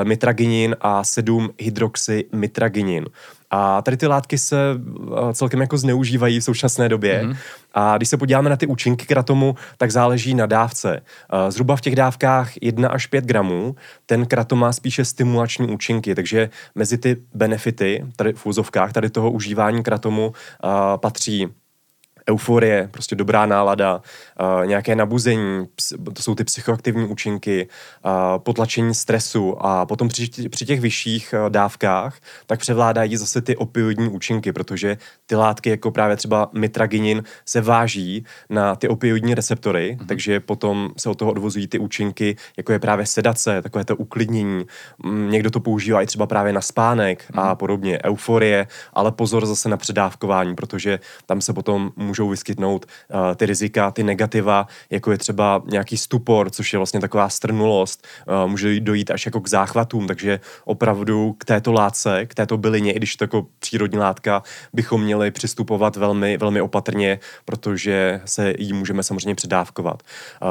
mitraginin 0.05 0.77
a 0.81 1.05
7 1.05 1.51
hydroxymitraginin. 1.59 3.05
A 3.51 3.83
tady 3.83 3.97
ty 3.97 4.07
látky 4.07 4.39
se 4.39 4.57
eh, 4.71 5.35
celkem 5.35 5.61
jako 5.61 5.79
zneužívají 5.79 6.41
v 6.41 6.45
současné 6.45 6.89
době. 6.89 7.23
Mm-hmm. 7.25 7.37
A 7.75 7.97
když 7.97 8.09
se 8.09 8.17
podíváme 8.17 8.51
na 8.51 8.57
ty 8.57 8.67
účinky 8.67 9.07
kratomu, 9.07 9.55
tak 9.77 9.91
záleží 9.91 10.35
na 10.35 10.47
dávce. 10.47 11.01
Eh, 11.01 11.51
zhruba 11.51 11.77
v 11.77 11.81
těch 11.81 11.97
dávkách 11.97 12.51
1 12.63 12.89
až 12.89 13.07
5 13.07 13.25
gramů 13.25 13.77
ten 14.07 14.27
kratom 14.27 14.59
má 14.59 14.73
spíše 14.73 15.05
stimulační 15.05 15.69
účinky, 15.69 16.15
takže 16.15 16.51
mezi 16.75 16.99
ty 16.99 17.17
benefity, 17.35 18.07
tady 18.17 18.33
v 18.33 18.47
úzovkách, 18.47 18.93
tady 18.93 19.11
toho 19.11 19.31
užívání 19.31 19.83
kratomu 19.83 20.27
uh, 20.29 20.71
patří 20.97 21.49
euforie, 22.29 22.89
prostě 22.91 23.17
dobrá 23.17 23.47
nálada, 23.47 24.03
uh, 24.41 24.67
nějaké 24.67 24.97
nabuzení, 24.97 25.67
to 26.15 26.23
jsou 26.23 26.35
ty 26.35 26.45
psychoaktivní 26.45 27.07
účinky, 27.07 27.69
uh, 28.05 28.39
potlačení 28.39 28.95
stresu 28.95 29.67
a 29.67 29.87
potom 29.87 30.09
při, 30.09 30.29
při 30.49 30.67
těch 30.67 30.81
vyšších 30.81 31.35
uh, 31.39 31.51
dávkách 31.51 32.19
tak 32.47 32.61
převládají 32.61 33.17
zase 33.17 33.41
ty 33.41 33.57
opioidní 33.57 34.09
účinky, 34.09 34.53
protože 34.53 34.97
ty 35.29 35.37
látky 35.37 35.71
jako 35.71 35.91
právě 35.91 36.17
třeba 36.17 36.51
mitraginin 36.53 37.23
se 37.45 37.61
váží 37.61 38.25
na 38.51 38.77
ty 38.77 38.89
opioidní 38.89 39.35
receptory, 39.35 39.97
mm-hmm. 40.01 40.07
takže 40.07 40.41
potom 40.41 40.91
se 40.97 41.09
od 41.09 41.19
toho 41.19 41.31
odvozují 41.31 41.67
ty 41.67 41.79
účinky, 41.79 42.37
jako 42.57 42.73
je 42.73 42.79
právě 42.79 43.07
sedace, 43.07 43.63
takové 43.63 43.85
to 43.85 43.97
uklidnění. 43.97 44.65
Mm, 45.05 45.31
někdo 45.31 45.51
to 45.51 45.61
používá 45.61 46.03
i 46.03 46.07
třeba 46.07 46.27
právě 46.27 46.53
na 46.53 46.61
spánek 46.61 47.25
mm-hmm. 47.25 47.41
a 47.41 47.47
mhm. 47.47 47.57
podobně, 47.57 47.99
euforie, 48.05 48.67
ale 48.93 49.13
pozor 49.13 49.47
zase 49.47 49.69
na 49.69 49.77
předávkování, 49.77 50.55
protože 50.55 51.01
tam 51.27 51.41
se 51.41 51.53
potom 51.53 51.93
můžou 51.97 52.29
vyskytnout 52.29 52.87
uh, 52.87 53.35
ty 53.35 53.47
rizika, 53.47 53.91
ty 53.91 54.03
negativa, 54.03 54.67
jako 54.91 55.13
je 55.13 55.19
třeba 55.19 55.63
nějaký 55.67 55.97
stupor, 55.97 56.51
což 56.51 56.73
je 56.73 56.79
vlastně 56.79 57.01
taková 57.01 57.29
strnulost, 57.29 58.07
uh, 58.27 58.51
může 58.51 58.81
dojít 58.81 59.11
až 59.11 59.27
jako 59.27 59.41
k 59.41 59.49
záchvatům, 59.49 60.07
takže 60.07 60.41
opravdu 60.65 61.33
k 61.39 61.45
této 61.45 61.73
látce, 61.73 62.27
k 62.27 62.35
této 62.35 62.57
bylině, 62.57 62.93
i 62.93 62.97
když 62.97 63.17
to 63.17 63.25
jako 63.25 63.47
přírodní 63.59 63.99
látka, 63.99 64.43
bychom 64.73 65.03
měli 65.03 65.18
přistupovat 65.31 65.97
velmi, 65.97 66.37
velmi 66.37 66.61
opatrně, 66.61 67.19
protože 67.45 68.21
se 68.25 68.55
jí 68.59 68.73
můžeme 68.73 69.03
samozřejmě 69.03 69.35
předávkovat. 69.35 70.03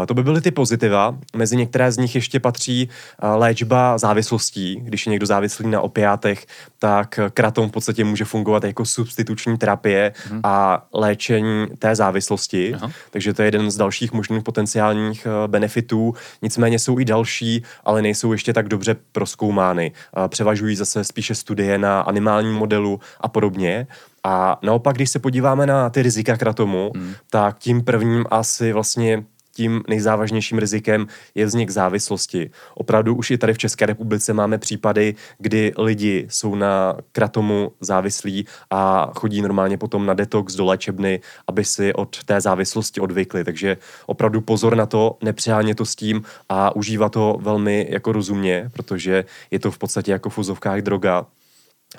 To 0.08 0.14
by 0.14 0.24
byly 0.24 0.42
ty 0.42 0.52
pozitiva. 0.52 1.18
Mezi 1.36 1.56
některé 1.58 1.92
z 1.92 1.98
nich 1.98 2.16
ještě 2.16 2.40
patří 2.40 2.90
léčba 3.22 3.98
závislostí. 3.98 4.80
Když 4.84 5.06
je 5.06 5.10
někdo 5.10 5.26
závislý 5.26 5.68
na 5.68 5.82
opiátech, 5.82 6.46
tak 6.80 7.20
kratom 7.34 7.70
v 7.70 7.72
podstatě 7.72 8.04
může 8.04 8.26
fungovat 8.26 8.64
jako 8.64 8.86
substituční 8.86 9.58
terapie 9.58 10.14
hmm. 10.30 10.42
a 10.44 10.86
léčení 10.94 11.68
té 11.80 11.96
závislosti, 11.96 12.74
Aha. 12.74 12.92
takže 13.12 13.34
to 13.34 13.42
je 13.42 13.48
jeden 13.48 13.72
z 13.72 13.78
dalších 13.78 14.14
možných 14.14 14.44
potenciálních 14.44 15.26
eh, 15.26 15.48
benefitů. 15.48 16.14
Nicméně 16.42 16.80
jsou 16.80 17.00
i 17.00 17.06
další, 17.06 17.64
ale 17.84 18.02
nejsou 18.02 18.32
ještě 18.32 18.54
tak 18.54 18.68
dobře 18.68 18.96
proskoumány. 19.12 19.92
Převažují 20.28 20.76
zase 20.76 21.04
spíše 21.04 21.36
studie 21.36 21.78
na 21.78 22.02
animálním 22.02 22.54
modelu 22.54 23.00
a 23.22 23.28
podobně. 23.28 23.88
A 24.28 24.60
naopak, 24.64 24.96
když 24.96 25.10
se 25.10 25.20
podíváme 25.20 25.66
na 25.66 25.90
ty 25.90 26.02
rizika 26.02 26.38
kratomu, 26.38 26.92
hmm. 26.96 27.14
tak 27.30 27.60
tím 27.60 27.84
prvním 27.84 28.26
asi 28.32 28.74
vlastně 28.74 29.24
tím 29.54 29.84
nejzávažnějším 29.88 30.58
rizikem 30.58 31.08
je 31.36 31.46
vznik 31.46 31.70
závislosti. 31.70 32.50
Opravdu 32.76 33.16
už 33.16 33.32
i 33.32 33.38
tady 33.38 33.54
v 33.54 33.58
České 33.58 33.86
republice 33.86 34.34
máme 34.34 34.58
případy, 34.58 35.16
kdy 35.40 35.74
lidi 35.78 36.28
jsou 36.30 36.56
na 36.56 36.98
kratomu 37.12 37.72
závislí 37.82 38.46
a 38.70 39.12
chodí 39.16 39.42
normálně 39.42 39.78
potom 39.78 40.06
na 40.06 40.14
detox 40.14 40.56
do 40.56 40.66
léčebny, 40.66 41.20
aby 41.48 41.66
si 41.66 41.94
od 41.94 42.24
té 42.24 42.42
závislosti 42.42 43.02
odvykli. 43.02 43.44
Takže 43.44 43.78
opravdu 44.06 44.42
pozor 44.42 44.76
na 44.76 44.86
to, 44.86 45.18
nepřehánět 45.24 45.78
to 45.78 45.86
s 45.86 45.96
tím 45.96 46.22
a 46.50 46.76
užívat 46.76 47.12
to 47.12 47.38
velmi 47.42 47.88
jako 47.90 48.12
rozumně, 48.12 48.70
protože 48.74 49.26
je 49.52 49.60
to 49.60 49.72
v 49.72 49.78
podstatě 49.78 50.12
jako 50.12 50.30
v 50.30 50.38
úzovkách 50.38 50.82
droga 50.82 51.26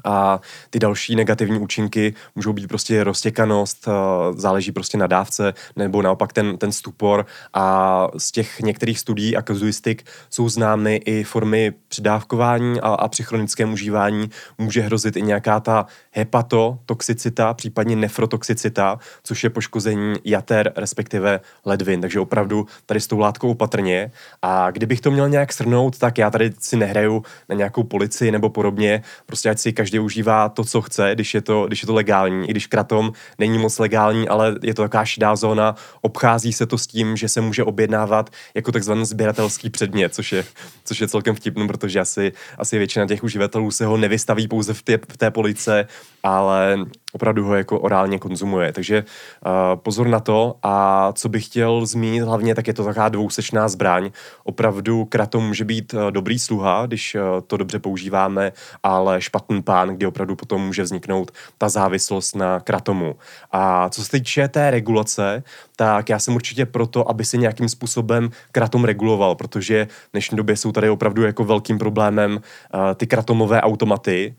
a 0.05 0.41
ty 0.71 0.79
další 0.79 1.17
negativní 1.17 1.59
účinky 1.59 2.15
můžou 2.35 2.53
být 2.53 2.67
prostě 2.67 3.05
roztěkanost, 3.05 3.89
záleží 4.37 4.73
prostě 4.73 4.99
na 4.99 5.07
dávce, 5.07 5.55
nebo 5.77 6.03
naopak 6.03 6.33
ten, 6.33 6.59
ten 6.59 6.73
stupor 6.73 7.27
a 7.55 8.09
z 8.17 8.33
těch 8.33 8.61
některých 8.61 8.99
studií 8.99 9.37
a 9.37 9.43
kazuistik 9.43 10.05
jsou 10.31 10.49
známy 10.49 10.97
i 10.97 11.25
formy 11.25 11.73
přidávkování 11.89 12.81
a, 12.81 12.89
a 12.89 13.09
při 13.09 13.23
chronickém 13.23 13.73
užívání 13.73 14.31
může 14.59 14.81
hrozit 14.81 15.17
i 15.17 15.23
nějaká 15.23 15.61
ta 15.61 15.87
hepatotoxicita, 16.11 17.55
případně 17.55 17.97
nefrotoxicita, 17.97 18.99
což 19.23 19.45
je 19.45 19.51
poškození 19.51 20.15
jater, 20.25 20.73
respektive 20.77 21.41
ledvin. 21.65 22.01
Takže 22.01 22.21
opravdu 22.21 22.67
tady 22.87 23.01
s 23.01 23.07
tou 23.07 23.19
látkou 23.19 23.51
opatrně. 23.51 24.13
A 24.43 24.71
kdybych 24.71 25.01
to 25.01 25.11
měl 25.11 25.29
nějak 25.29 25.53
shrnout, 25.53 25.99
tak 25.99 26.19
já 26.19 26.31
tady 26.31 26.53
si 26.59 26.77
nehraju 26.77 27.23
na 27.49 27.55
nějakou 27.55 27.83
policii 27.83 28.31
nebo 28.31 28.49
podobně. 28.49 29.03
Prostě 29.27 29.51
ať 29.51 29.59
si 29.59 29.73
každý 29.79 29.99
užívá 29.99 30.49
to, 30.49 30.65
co 30.65 30.81
chce, 30.81 31.11
když 31.15 31.35
je 31.35 31.41
to, 31.41 31.67
když 31.67 31.83
je 31.83 31.87
to 31.87 31.95
legální. 31.95 32.49
I 32.49 32.51
když 32.51 32.67
kratom 32.67 33.13
není 33.39 33.59
moc 33.59 33.79
legální, 33.79 34.29
ale 34.29 34.55
je 34.63 34.75
to 34.75 34.83
taková 34.83 35.05
šedá 35.05 35.37
zóna, 35.37 35.75
obchází 36.01 36.53
se 36.53 36.67
to 36.67 36.79
s 36.79 36.87
tím, 36.87 37.17
že 37.17 37.29
se 37.29 37.41
může 37.41 37.65
objednávat 37.65 38.31
jako 38.55 38.73
takzvaný 38.73 39.07
sběratelský 39.07 39.71
předmět, 39.71 40.15
což 40.15 40.33
je, 40.33 40.45
což 40.85 41.01
je 41.01 41.09
celkem 41.09 41.35
vtipný, 41.35 41.67
protože 41.67 42.01
asi, 42.01 42.33
asi 42.59 42.79
většina 42.79 43.07
těch 43.07 43.25
uživatelů 43.25 43.71
se 43.71 43.87
ho 43.87 43.97
nevystaví 43.97 44.49
pouze 44.49 44.75
v 44.75 44.83
té, 44.83 44.99
v 44.99 45.17
té 45.17 45.31
police, 45.31 45.87
ale 46.23 46.79
opravdu 47.13 47.45
ho 47.45 47.55
jako 47.55 47.81
orálně 47.81 48.19
konzumuje. 48.19 48.73
Takže 48.73 49.05
uh, 49.05 49.53
pozor 49.77 50.09
na 50.09 50.21
to. 50.21 50.55
A 50.63 51.13
co 51.13 51.29
bych 51.29 51.45
chtěl 51.45 51.87
zmínit 51.87 52.21
hlavně, 52.21 52.55
tak 52.55 52.67
je 52.67 52.75
to 52.75 52.85
taková 52.85 53.09
dvousečná 53.09 53.69
zbraň. 53.69 54.11
Opravdu 54.45 55.05
kratom 55.05 55.47
může 55.47 55.65
být 55.65 55.95
uh, 55.95 56.11
dobrý 56.11 56.39
sluha, 56.39 56.87
když 56.87 57.15
uh, 57.15 57.21
to 57.47 57.57
dobře 57.57 57.79
používáme, 57.79 58.53
ale 58.83 59.21
špatný 59.21 59.63
pán, 59.63 59.89
kdy 59.89 60.07
opravdu 60.07 60.37
potom 60.37 60.67
může 60.67 60.83
vzniknout 60.83 61.31
ta 61.59 61.69
závislost 61.69 62.37
na 62.37 62.61
kratomu. 62.61 63.17
A 63.53 63.89
co 63.89 64.05
se 64.05 64.11
týče 64.11 64.49
té 64.49 64.71
regulace, 64.71 65.43
tak 65.77 66.09
já 66.09 66.19
jsem 66.19 66.35
určitě 66.35 66.67
proto, 66.67 67.11
aby 67.11 67.25
se 67.25 67.37
nějakým 67.37 67.69
způsobem 67.69 68.31
kratom 68.53 68.85
reguloval, 68.85 69.35
protože 69.35 69.87
v 69.91 70.13
dnešní 70.13 70.37
době 70.37 70.57
jsou 70.57 70.73
tady 70.73 70.91
opravdu 70.91 71.23
jako 71.23 71.45
velkým 71.45 71.79
problémem 71.79 72.33
uh, 72.33 72.81
ty 72.95 73.07
kratomové 73.07 73.61
automaty, 73.61 74.35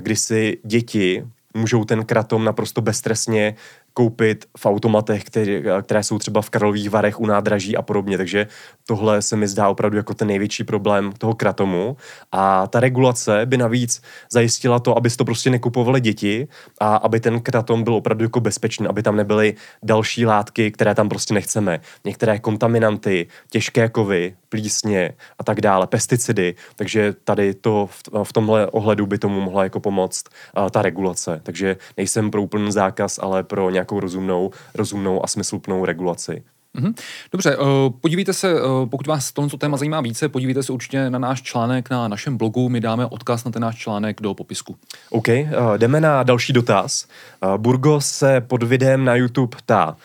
kdy 0.00 0.16
si 0.16 0.58
děti 0.64 1.24
můžou 1.54 1.84
ten 1.84 2.04
kratom 2.04 2.44
naprosto 2.44 2.80
bezstresně 2.80 3.54
koupit 4.00 4.44
v 4.56 4.66
automatech, 4.66 5.24
které, 5.24 5.62
které 5.82 6.02
jsou 6.02 6.18
třeba 6.18 6.42
v 6.42 6.50
Karlových 6.50 6.90
Varech 6.90 7.20
u 7.20 7.26
nádraží 7.26 7.76
a 7.76 7.82
podobně. 7.82 8.16
Takže 8.16 8.46
tohle 8.86 9.22
se 9.22 9.36
mi 9.36 9.48
zdá 9.48 9.68
opravdu 9.68 9.96
jako 9.96 10.14
ten 10.14 10.28
největší 10.28 10.64
problém 10.64 11.12
toho 11.12 11.34
kratomu. 11.34 11.96
A 12.32 12.66
ta 12.66 12.80
regulace 12.80 13.42
by 13.44 13.56
navíc 13.56 14.02
zajistila 14.32 14.78
to, 14.78 14.96
aby 14.96 15.10
to 15.10 15.24
prostě 15.24 15.50
nekupovali 15.50 16.00
děti 16.00 16.48
a 16.80 16.96
aby 16.96 17.20
ten 17.20 17.40
kratom 17.40 17.84
byl 17.84 17.94
opravdu 17.94 18.24
jako 18.24 18.40
bezpečný, 18.40 18.86
aby 18.86 19.02
tam 19.02 19.16
nebyly 19.16 19.54
další 19.82 20.26
látky, 20.26 20.70
které 20.70 20.94
tam 20.94 21.08
prostě 21.08 21.34
nechceme. 21.34 21.80
Některé 22.04 22.38
kontaminanty, 22.38 23.28
těžké 23.50 23.88
kovy, 23.88 24.34
plísně 24.48 25.12
a 25.38 25.44
tak 25.44 25.60
dále, 25.60 25.86
pesticidy. 25.86 26.54
Takže 26.76 27.14
tady 27.24 27.54
to 27.54 27.86
v, 27.86 28.24
v 28.24 28.32
tomhle 28.32 28.66
ohledu 28.66 29.06
by 29.06 29.18
tomu 29.18 29.40
mohla 29.40 29.64
jako 29.64 29.80
pomoct 29.80 30.24
ta 30.70 30.82
regulace. 30.82 31.40
Takže 31.42 31.76
nejsem 31.96 32.30
pro 32.30 32.42
úplný 32.42 32.72
zákaz, 32.72 33.18
ale 33.22 33.42
pro 33.42 33.70
nějakou 33.70 33.89
rozumnou, 33.98 34.50
rozumnou 34.74 35.24
a 35.24 35.26
smysluplnou 35.26 35.84
regulaci. 35.84 36.42
Mm-hmm. 36.78 36.94
Dobře, 37.32 37.56
uh, 37.56 37.66
podívejte 38.00 38.32
se, 38.32 38.54
uh, 38.54 38.88
pokud 38.88 39.06
vás 39.06 39.32
tohle 39.32 39.50
téma 39.58 39.76
zajímá 39.76 40.00
více, 40.00 40.28
podívejte 40.28 40.62
se 40.62 40.72
určitě 40.72 41.10
na 41.10 41.18
náš 41.18 41.42
článek 41.42 41.90
na 41.90 42.08
našem 42.08 42.36
blogu, 42.36 42.68
my 42.68 42.80
dáme 42.80 43.06
odkaz 43.06 43.44
na 43.44 43.50
ten 43.50 43.62
náš 43.62 43.76
článek 43.76 44.20
do 44.20 44.34
popisku. 44.34 44.76
OK, 45.10 45.28
uh, 45.28 45.76
jdeme 45.76 46.00
na 46.00 46.22
další 46.22 46.52
dotaz. 46.52 47.06
Burgos 47.56 48.06
se 48.06 48.40
pod 48.40 48.62
videem 48.62 49.04
na 49.04 49.14
YouTube 49.14 49.56
ptá, 49.56 49.96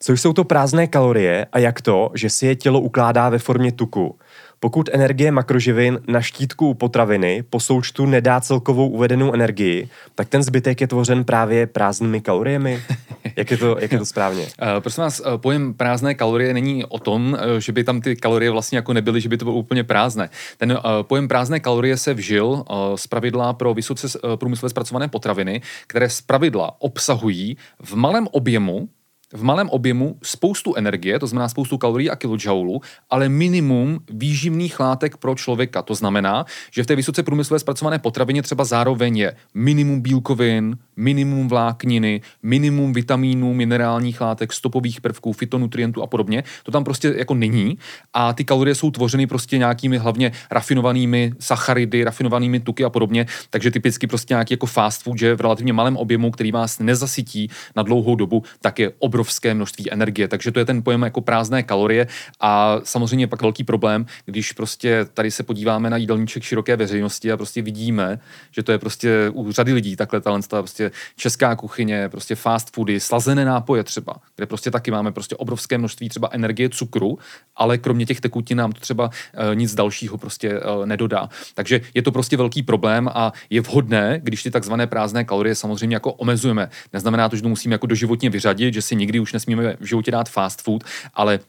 co 0.00 0.12
jsou 0.12 0.32
to 0.32 0.44
prázdné 0.44 0.86
kalorie 0.86 1.46
a 1.52 1.58
jak 1.58 1.80
to, 1.80 2.10
že 2.14 2.30
si 2.30 2.46
je 2.46 2.56
tělo 2.56 2.80
ukládá 2.80 3.28
ve 3.28 3.38
formě 3.38 3.72
tuku? 3.72 4.18
Pokud 4.62 4.88
energie 4.92 5.30
makroživin 5.30 6.00
na 6.08 6.20
štítku 6.20 6.74
potraviny 6.74 7.44
po 7.50 7.60
součtu 7.60 8.06
nedá 8.06 8.40
celkovou 8.40 8.88
uvedenou 8.88 9.32
energii, 9.32 9.88
tak 10.14 10.28
ten 10.28 10.42
zbytek 10.42 10.80
je 10.80 10.86
tvořen 10.86 11.24
právě 11.24 11.66
prázdnými 11.66 12.20
kaloriemi. 12.20 12.82
Jak 13.36 13.50
je 13.50 13.56
to, 13.56 13.76
jak 13.80 13.92
je 13.92 13.98
to 13.98 14.06
správně? 14.06 14.42
Uh, 14.42 14.68
prosím 14.80 15.02
vás, 15.02 15.20
eh, 15.20 15.38
pojem 15.38 15.74
prázdné 15.74 16.14
kalorie 16.14 16.54
není 16.54 16.84
o 16.84 16.98
tom, 16.98 17.38
eh, 17.40 17.60
že 17.60 17.72
by 17.72 17.84
tam 17.84 18.00
ty 18.00 18.16
kalorie 18.16 18.50
vlastně 18.50 18.78
jako 18.78 18.92
nebyly, 18.92 19.20
že 19.20 19.28
by 19.28 19.38
to 19.38 19.44
bylo 19.44 19.56
úplně 19.56 19.84
prázdné. 19.84 20.30
Ten 20.58 20.72
uh, 20.72 20.78
pojem 21.02 21.28
prázdné 21.28 21.60
kalorie 21.60 21.96
se 21.96 22.14
vžil 22.14 22.46
uh, 22.46 22.64
z 22.96 23.06
pravidla 23.06 23.52
pro 23.52 23.74
vysoce 23.74 24.18
uh, 24.18 24.36
průmyslově 24.36 24.70
zpracované 24.70 25.08
potraviny, 25.08 25.62
které 25.86 26.08
z 26.08 26.20
pravidla 26.20 26.76
obsahují 26.78 27.56
v 27.82 27.94
malém 27.94 28.28
objemu 28.30 28.88
v 29.32 29.42
malém 29.42 29.70
objemu 29.70 30.16
spoustu 30.22 30.74
energie, 30.74 31.18
to 31.18 31.26
znamená 31.26 31.48
spoustu 31.48 31.78
kalorií 31.78 32.10
a 32.10 32.16
kilojoulů, 32.16 32.80
ale 33.10 33.28
minimum 33.28 34.00
výživných 34.10 34.80
látek 34.80 35.16
pro 35.16 35.34
člověka. 35.34 35.82
To 35.82 35.94
znamená, 35.94 36.44
že 36.70 36.82
v 36.82 36.86
té 36.86 36.96
vysoce 36.96 37.22
průmyslové 37.22 37.58
zpracované 37.58 37.98
potravině 37.98 38.42
třeba 38.42 38.64
zároveň 38.64 39.16
je 39.16 39.36
minimum 39.54 40.00
bílkovin, 40.00 40.76
minimum 40.96 41.48
vlákniny, 41.48 42.20
minimum 42.42 42.92
vitamínů, 42.92 43.54
minerálních 43.54 44.20
látek, 44.20 44.52
stopových 44.52 45.00
prvků, 45.00 45.32
fitonutrientů 45.32 46.02
a 46.02 46.06
podobně. 46.06 46.44
To 46.62 46.70
tam 46.70 46.84
prostě 46.84 47.14
jako 47.16 47.34
není 47.34 47.78
a 48.12 48.32
ty 48.32 48.44
kalorie 48.44 48.74
jsou 48.74 48.90
tvořeny 48.90 49.26
prostě 49.26 49.58
nějakými 49.58 49.98
hlavně 49.98 50.32
rafinovanými 50.50 51.32
sacharidy, 51.38 52.04
rafinovanými 52.04 52.60
tuky 52.60 52.84
a 52.84 52.90
podobně, 52.90 53.26
takže 53.50 53.70
typicky 53.70 54.06
prostě 54.06 54.34
nějaký 54.34 54.54
jako 54.54 54.66
fast 54.66 55.02
food, 55.02 55.18
že 55.18 55.34
v 55.34 55.40
relativně 55.40 55.72
malém 55.72 55.96
objemu, 55.96 56.30
který 56.30 56.52
vás 56.52 56.78
nezasytí 56.78 57.48
na 57.76 57.82
dlouhou 57.82 58.16
dobu, 58.16 58.42
tak 58.60 58.78
je 58.78 58.92
obrovské 59.22 59.54
množství 59.54 59.92
energie. 59.92 60.28
Takže 60.28 60.50
to 60.50 60.58
je 60.58 60.64
ten 60.64 60.82
pojem 60.82 61.02
jako 61.02 61.20
prázdné 61.20 61.62
kalorie 61.62 62.06
a 62.40 62.80
samozřejmě 62.84 63.26
pak 63.26 63.42
velký 63.42 63.64
problém, 63.64 64.06
když 64.26 64.52
prostě 64.52 65.06
tady 65.14 65.30
se 65.30 65.42
podíváme 65.42 65.90
na 65.90 65.96
jídelníček 65.96 66.42
široké 66.42 66.76
veřejnosti 66.76 67.32
a 67.32 67.36
prostě 67.36 67.62
vidíme, 67.62 68.18
že 68.50 68.62
to 68.62 68.72
je 68.72 68.78
prostě 68.78 69.30
u 69.32 69.52
řady 69.52 69.72
lidí 69.72 69.96
takhle 69.96 70.20
talent 70.20 70.48
prostě 70.48 70.90
česká 71.16 71.56
kuchyně, 71.56 72.08
prostě 72.08 72.34
fast 72.34 72.74
foody, 72.74 73.00
slazené 73.00 73.44
nápoje 73.44 73.84
třeba, 73.84 74.14
kde 74.36 74.46
prostě 74.46 74.70
taky 74.70 74.90
máme 74.90 75.12
prostě 75.12 75.36
obrovské 75.36 75.78
množství 75.78 76.08
třeba 76.08 76.28
energie, 76.32 76.68
cukru, 76.68 77.18
ale 77.56 77.78
kromě 77.78 78.06
těch 78.06 78.20
tekutin 78.20 78.58
nám 78.58 78.72
to 78.72 78.80
třeba 78.80 79.10
e, 79.34 79.54
nic 79.54 79.74
dalšího 79.74 80.18
prostě 80.18 80.48
e, 80.50 80.86
nedodá. 80.86 81.28
Takže 81.54 81.80
je 81.94 82.02
to 82.02 82.12
prostě 82.12 82.36
velký 82.36 82.62
problém 82.62 83.08
a 83.14 83.32
je 83.50 83.60
vhodné, 83.60 84.20
když 84.22 84.42
ty 84.42 84.50
takzvané 84.50 84.86
prázdné 84.86 85.24
kalorie 85.24 85.54
samozřejmě 85.54 85.96
jako 85.96 86.12
omezujeme. 86.12 86.68
Neznamená 86.92 87.28
to, 87.28 87.36
že 87.36 87.42
to 87.42 87.48
musíme 87.48 87.74
jako 87.74 87.86
doživotně 87.86 88.30
vyřadit, 88.30 88.74
že 88.74 88.82
si 88.82 88.96
nikdy 88.96 89.11
už 89.20 89.32
nesmíme 89.32 89.76
v 89.80 89.84
životě 89.84 90.10
dát 90.10 90.28
fast 90.28 90.62
food, 90.62 90.84
ale 91.14 91.40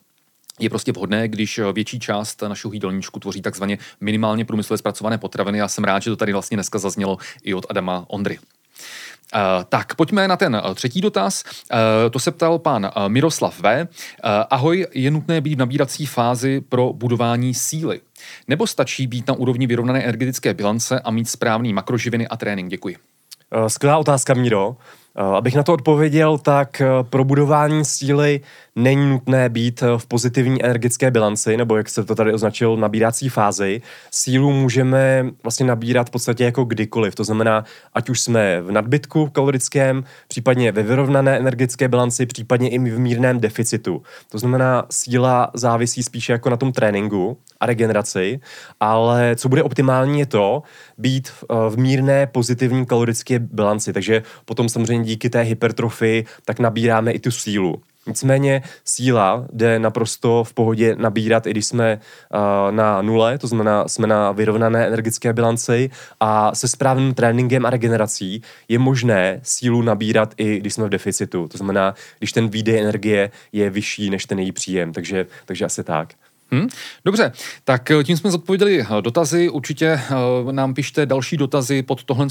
je 0.60 0.70
prostě 0.70 0.92
vhodné, 0.92 1.28
když 1.28 1.60
větší 1.74 2.00
část 2.00 2.42
našeho 2.42 2.74
jídelníčku 2.74 3.20
tvoří 3.20 3.42
takzvaně 3.42 3.78
minimálně 4.02 4.46
průmyslově 4.46 4.78
zpracované 4.78 5.18
potraviny. 5.18 5.58
Já 5.58 5.68
jsem 5.68 5.84
rád, 5.84 6.04
že 6.04 6.10
to 6.10 6.16
tady 6.16 6.34
vlastně 6.34 6.58
dneska 6.58 6.80
zaznělo 6.80 7.18
i 7.44 7.54
od 7.54 7.66
Adama 7.70 8.06
Ondry. 8.08 8.40
Uh, 9.36 9.64
tak, 9.70 9.96
pojďme 9.96 10.28
na 10.28 10.38
ten 10.38 10.62
uh, 10.66 10.74
třetí 10.74 11.02
dotaz. 11.02 11.44
Uh, 11.44 11.80
to 12.12 12.20
se 12.20 12.32
ptal 12.32 12.60
pan 12.60 12.92
Miroslav 13.08 13.60
V. 13.60 13.82
Uh, 13.82 13.88
ahoj, 14.50 14.88
je 14.94 15.12
nutné 15.12 15.42
být 15.42 15.56
v 15.56 15.58
nabírací 15.58 16.06
fázi 16.06 16.62
pro 16.62 16.94
budování 16.94 17.54
síly? 17.54 18.02
Nebo 18.48 18.68
stačí 18.68 19.08
být 19.08 19.28
na 19.28 19.34
úrovni 19.34 19.68
vyrovnané 19.68 20.04
energetické 20.04 20.54
bilance 20.54 21.00
a 21.00 21.12
mít 21.12 21.30
správný 21.30 21.74
makroživiny 21.74 22.28
a 22.28 22.38
trénink? 22.38 22.70
Děkuji. 22.70 22.98
Skvělá 23.68 23.98
otázka, 23.98 24.34
Míro. 24.34 24.78
Uh, 25.20 25.36
abych 25.36 25.56
na 25.56 25.64
to 25.64 25.74
odpověděl, 25.74 26.38
tak 26.38 26.82
uh, 26.82 27.10
pro 27.10 27.24
budování 27.24 27.86
síly 27.86 28.42
není 28.76 29.10
nutné 29.10 29.50
být 29.50 29.84
eh, 29.84 29.98
v 29.98 30.06
pozitivní 30.06 30.64
energetické 30.64 31.12
bilanci, 31.12 31.58
nebo 31.58 31.78
jak 31.78 31.90
se 31.90 32.04
to 32.04 32.16
tady 32.16 32.34
označil, 32.34 32.78
nabírací 32.78 33.30
fázi. 33.30 33.82
Sílu 34.12 34.52
můžeme 34.52 35.26
vlastně 35.44 35.66
nabírat 35.66 36.08
v 36.08 36.12
podstatě 36.12 36.44
jako 36.44 36.64
kdykoliv. 36.64 37.16
To 37.16 37.24
znamená, 37.24 37.64
ať 37.94 38.10
už 38.10 38.22
jsme 38.22 38.62
v 38.62 38.72
nadbytku 38.72 39.30
kalorickém, 39.30 40.04
případně 40.28 40.72
ve 40.72 40.84
vyrovnané 40.84 41.38
energetické 41.38 41.88
bilanci, 41.88 42.26
případně 42.26 42.70
i 42.70 42.80
v 42.80 43.00
mírném 43.00 43.40
deficitu. 43.40 44.02
To 44.30 44.38
znamená, 44.38 44.86
síla 44.90 45.52
závisí 45.54 46.04
spíše 46.04 46.32
jako 46.32 46.50
na 46.50 46.58
tom 46.58 46.72
tréninku 46.72 47.38
a 47.60 47.66
regeneraci, 47.66 48.40
ale 48.80 49.36
co 49.36 49.50
bude 49.50 49.64
optimální 49.64 50.20
je 50.20 50.26
to, 50.26 50.64
být 50.98 51.28
v, 51.28 51.44
eh, 51.50 51.56
v 51.70 51.78
mírné 51.78 52.28
pozitivní 52.28 52.86
kalorické 52.86 53.40
bilanci. 53.40 53.94
Takže 53.94 54.24
potom 54.46 54.70
samozřejmě 54.70 55.06
díky 55.06 55.30
té 55.30 55.42
hypertrofii 55.42 56.26
tak 56.46 56.60
nabíráme 56.60 57.12
i 57.12 57.20
tu 57.20 57.32
sílu. 57.32 57.82
Nicméně 58.08 58.62
síla 58.86 59.46
jde 59.54 59.80
naprosto 59.80 60.44
v 60.44 60.54
pohodě 60.54 60.96
nabírat, 60.96 61.48
i 61.48 61.52
když 61.52 61.66
jsme 61.66 62.00
uh, 62.34 62.72
na 62.72 63.02
nule, 63.02 63.38
to 63.38 63.48
znamená, 63.48 63.88
jsme 63.88 64.08
na 64.08 64.32
vyrovnané 64.32 64.88
energetické 64.88 65.34
bilanci 65.34 65.90
a 66.20 66.56
se 66.56 66.68
správným 66.68 67.14
tréninkem 67.14 67.66
a 67.66 67.70
regenerací 67.70 68.42
je 68.68 68.80
možné 68.80 69.40
sílu 69.44 69.82
nabírat 69.82 70.34
i 70.38 70.60
když 70.60 70.74
jsme 70.74 70.86
v 70.86 70.90
deficitu. 70.90 71.48
To 71.48 71.58
znamená, 71.58 71.96
když 72.20 72.32
ten 72.32 72.48
výdej 72.48 72.80
energie 72.80 73.32
je 73.52 73.70
vyšší 73.70 74.10
než 74.10 74.26
ten 74.26 74.40
její 74.40 74.52
příjem. 74.52 74.94
Takže, 74.94 75.26
takže 75.46 75.66
asi 75.66 75.84
tak. 75.84 76.14
Hmm, 76.52 76.68
dobře, 77.06 77.32
tak 77.64 77.92
eh, 77.92 78.04
tím 78.04 78.18
jsme 78.18 78.32
zodpověděli 78.32 78.82
eh, 78.82 79.02
dotazy. 79.02 79.50
Určitě 79.50 80.02
uh, 80.44 80.52
nám 80.52 80.74
pište 80.74 81.06
další 81.06 81.38
dotazy 81.38 81.84
pod 81.84 82.04
tohle, 82.04 82.28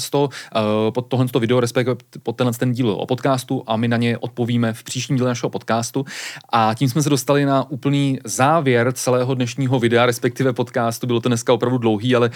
pod 0.89 1.01
tohle 1.01 1.25
video, 1.39 1.59
respektive 1.59 1.95
pod 2.23 2.35
tenhle 2.35 2.53
ten 2.53 2.71
díl 2.71 2.89
o 2.89 3.05
podcastu 3.05 3.63
a 3.67 3.77
my 3.77 3.87
na 3.87 3.97
ně 3.97 4.17
odpovíme 4.17 4.73
v 4.73 4.83
příštím 4.83 5.15
díle 5.15 5.27
našeho 5.27 5.49
podcastu. 5.49 6.05
A 6.51 6.73
tím 6.73 6.89
jsme 6.89 7.03
se 7.03 7.09
dostali 7.09 7.45
na 7.45 7.71
úplný 7.71 8.19
závěr 8.23 8.91
celého 8.93 9.33
dnešního 9.33 9.79
videa, 9.79 10.05
respektive 10.05 10.53
podcastu. 10.53 11.07
Bylo 11.07 11.19
to 11.19 11.29
dneska 11.29 11.53
opravdu 11.53 11.77
dlouhý, 11.77 12.15
ale 12.15 12.29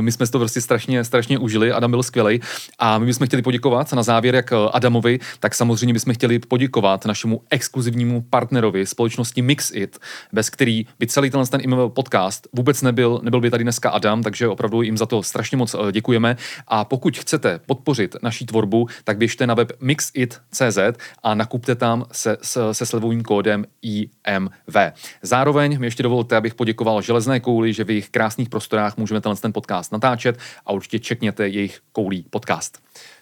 my 0.00 0.12
jsme 0.12 0.26
to 0.26 0.38
prostě 0.38 0.60
strašně, 0.60 1.04
strašně 1.04 1.38
užili. 1.38 1.72
Adam 1.72 1.90
byl 1.90 2.02
skvělý. 2.02 2.40
A 2.78 2.98
my 2.98 3.06
bychom 3.06 3.26
chtěli 3.26 3.42
poděkovat 3.42 3.92
na 3.92 4.02
závěr 4.02 4.34
jak 4.34 4.52
Adamovi, 4.72 5.18
tak 5.40 5.54
samozřejmě 5.54 5.92
bychom 5.92 6.14
chtěli 6.14 6.38
poděkovat 6.38 7.06
našemu 7.06 7.42
exkluzivnímu 7.50 8.20
partnerovi 8.30 8.86
společnosti 8.86 9.42
Mixit, 9.42 9.98
bez 10.32 10.50
který 10.50 10.86
by 10.98 11.05
celý 11.06 11.30
tenhle 11.30 11.46
ten 11.46 11.60
email 11.64 11.88
podcast 11.88 12.48
vůbec 12.52 12.82
nebyl, 12.82 13.20
nebyl 13.22 13.40
by 13.40 13.50
tady 13.50 13.64
dneska 13.64 13.90
Adam, 13.90 14.22
takže 14.22 14.48
opravdu 14.48 14.82
jim 14.82 14.96
za 14.96 15.06
to 15.06 15.22
strašně 15.22 15.56
moc 15.56 15.74
eh, 15.74 15.92
děkujeme. 15.92 16.36
A 16.68 16.84
pokud 16.84 17.18
chcete 17.18 17.60
podpořit 17.66 18.16
naší 18.22 18.46
tvorbu, 18.46 18.86
tak 19.04 19.18
běžte 19.18 19.46
na 19.46 19.54
web 19.54 19.72
mixit.cz 19.80 20.78
a 21.22 21.34
nakupte 21.34 21.74
tam 21.74 22.04
se, 22.12 22.36
se, 22.42 22.60
se 22.74 22.86
slevovým 22.86 23.22
kódem 23.22 23.64
IMV. 23.82 24.76
Zároveň 25.22 25.80
mi 25.80 25.86
ještě 25.86 26.02
dovolte, 26.02 26.36
abych 26.36 26.54
poděkoval 26.54 27.02
Železné 27.02 27.40
kouli, 27.40 27.72
že 27.72 27.84
v 27.84 27.90
jejich 27.90 28.10
krásných 28.10 28.48
prostorách 28.48 28.96
můžeme 28.96 29.20
tenhle 29.20 29.36
ten 29.36 29.52
podcast 29.52 29.92
natáčet 29.92 30.38
a 30.66 30.72
určitě 30.72 30.98
čekněte 30.98 31.48
jejich 31.48 31.80
koulí 31.92 32.26
podcast. 32.30 32.78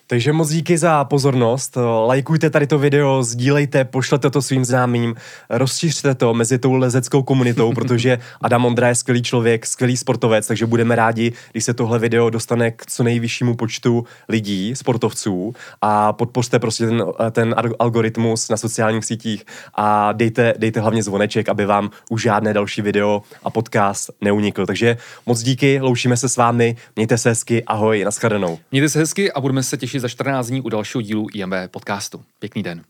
Takže 0.07 0.33
moc 0.33 0.49
díky 0.49 0.79
za 0.79 1.05
pozornost. 1.05 1.79
Lajkujte 2.07 2.51
tady 2.51 2.67
to 2.67 2.79
video, 2.79 3.23
sdílejte, 3.23 3.85
pošlete 3.85 4.31
to 4.31 4.43
svým 4.43 4.65
známým, 4.65 5.15
rozšířte 5.51 6.15
to 6.15 6.35
mezi 6.35 6.59
tou 6.59 6.73
lezeckou 6.73 7.23
komunitou, 7.23 7.73
protože 7.75 8.19
Adam 8.41 8.65
Ondra 8.65 8.89
je 8.89 8.95
skvělý 8.95 9.23
člověk, 9.23 9.67
skvělý 9.67 9.97
sportovec, 9.97 10.47
takže 10.47 10.67
budeme 10.67 10.97
rádi, 10.97 11.33
když 11.53 11.65
se 11.65 11.75
tohle 11.75 11.99
video 11.99 12.31
dostane 12.31 12.71
k 12.71 12.87
co 12.87 13.03
nejvyššímu 13.03 13.57
počtu 13.57 14.05
lidí, 14.29 14.77
sportovců 14.77 15.55
a 15.83 16.13
podpořte 16.13 16.59
prostě 16.59 16.87
ten, 16.87 17.05
ten 17.31 17.55
algoritmus 17.79 18.49
na 18.49 18.57
sociálních 18.57 19.05
sítích 19.05 19.45
a 19.75 20.13
dejte, 20.13 20.55
dejte 20.59 20.81
hlavně 20.81 21.03
zvoneček, 21.03 21.49
aby 21.49 21.67
vám 21.67 21.91
už 22.11 22.23
žádné 22.23 22.55
další 22.55 22.83
video 22.83 23.23
a 23.45 23.51
podcast 23.51 24.11
neunikl. 24.21 24.67
Takže 24.67 24.97
moc 25.27 25.43
díky, 25.43 25.81
loučíme 25.81 26.17
se 26.17 26.29
s 26.29 26.37
vámi, 26.37 26.77
mějte 26.97 27.19
se 27.19 27.29
hezky, 27.29 27.65
ahoj, 27.65 28.05
nashledanou. 28.05 28.59
Mějte 28.71 28.89
se 28.89 28.99
hezky 28.99 29.33
a 29.33 29.41
budeme 29.41 29.63
se 29.63 29.77
těšit 29.77 29.94
za 30.01 30.09
14 30.09 30.47
dní 30.47 30.61
u 30.61 30.69
dalšího 30.69 31.03
dílu 31.03 31.27
IMB 31.35 31.55
podcastu. 31.71 32.25
Pěkný 32.39 32.63
den. 32.63 32.85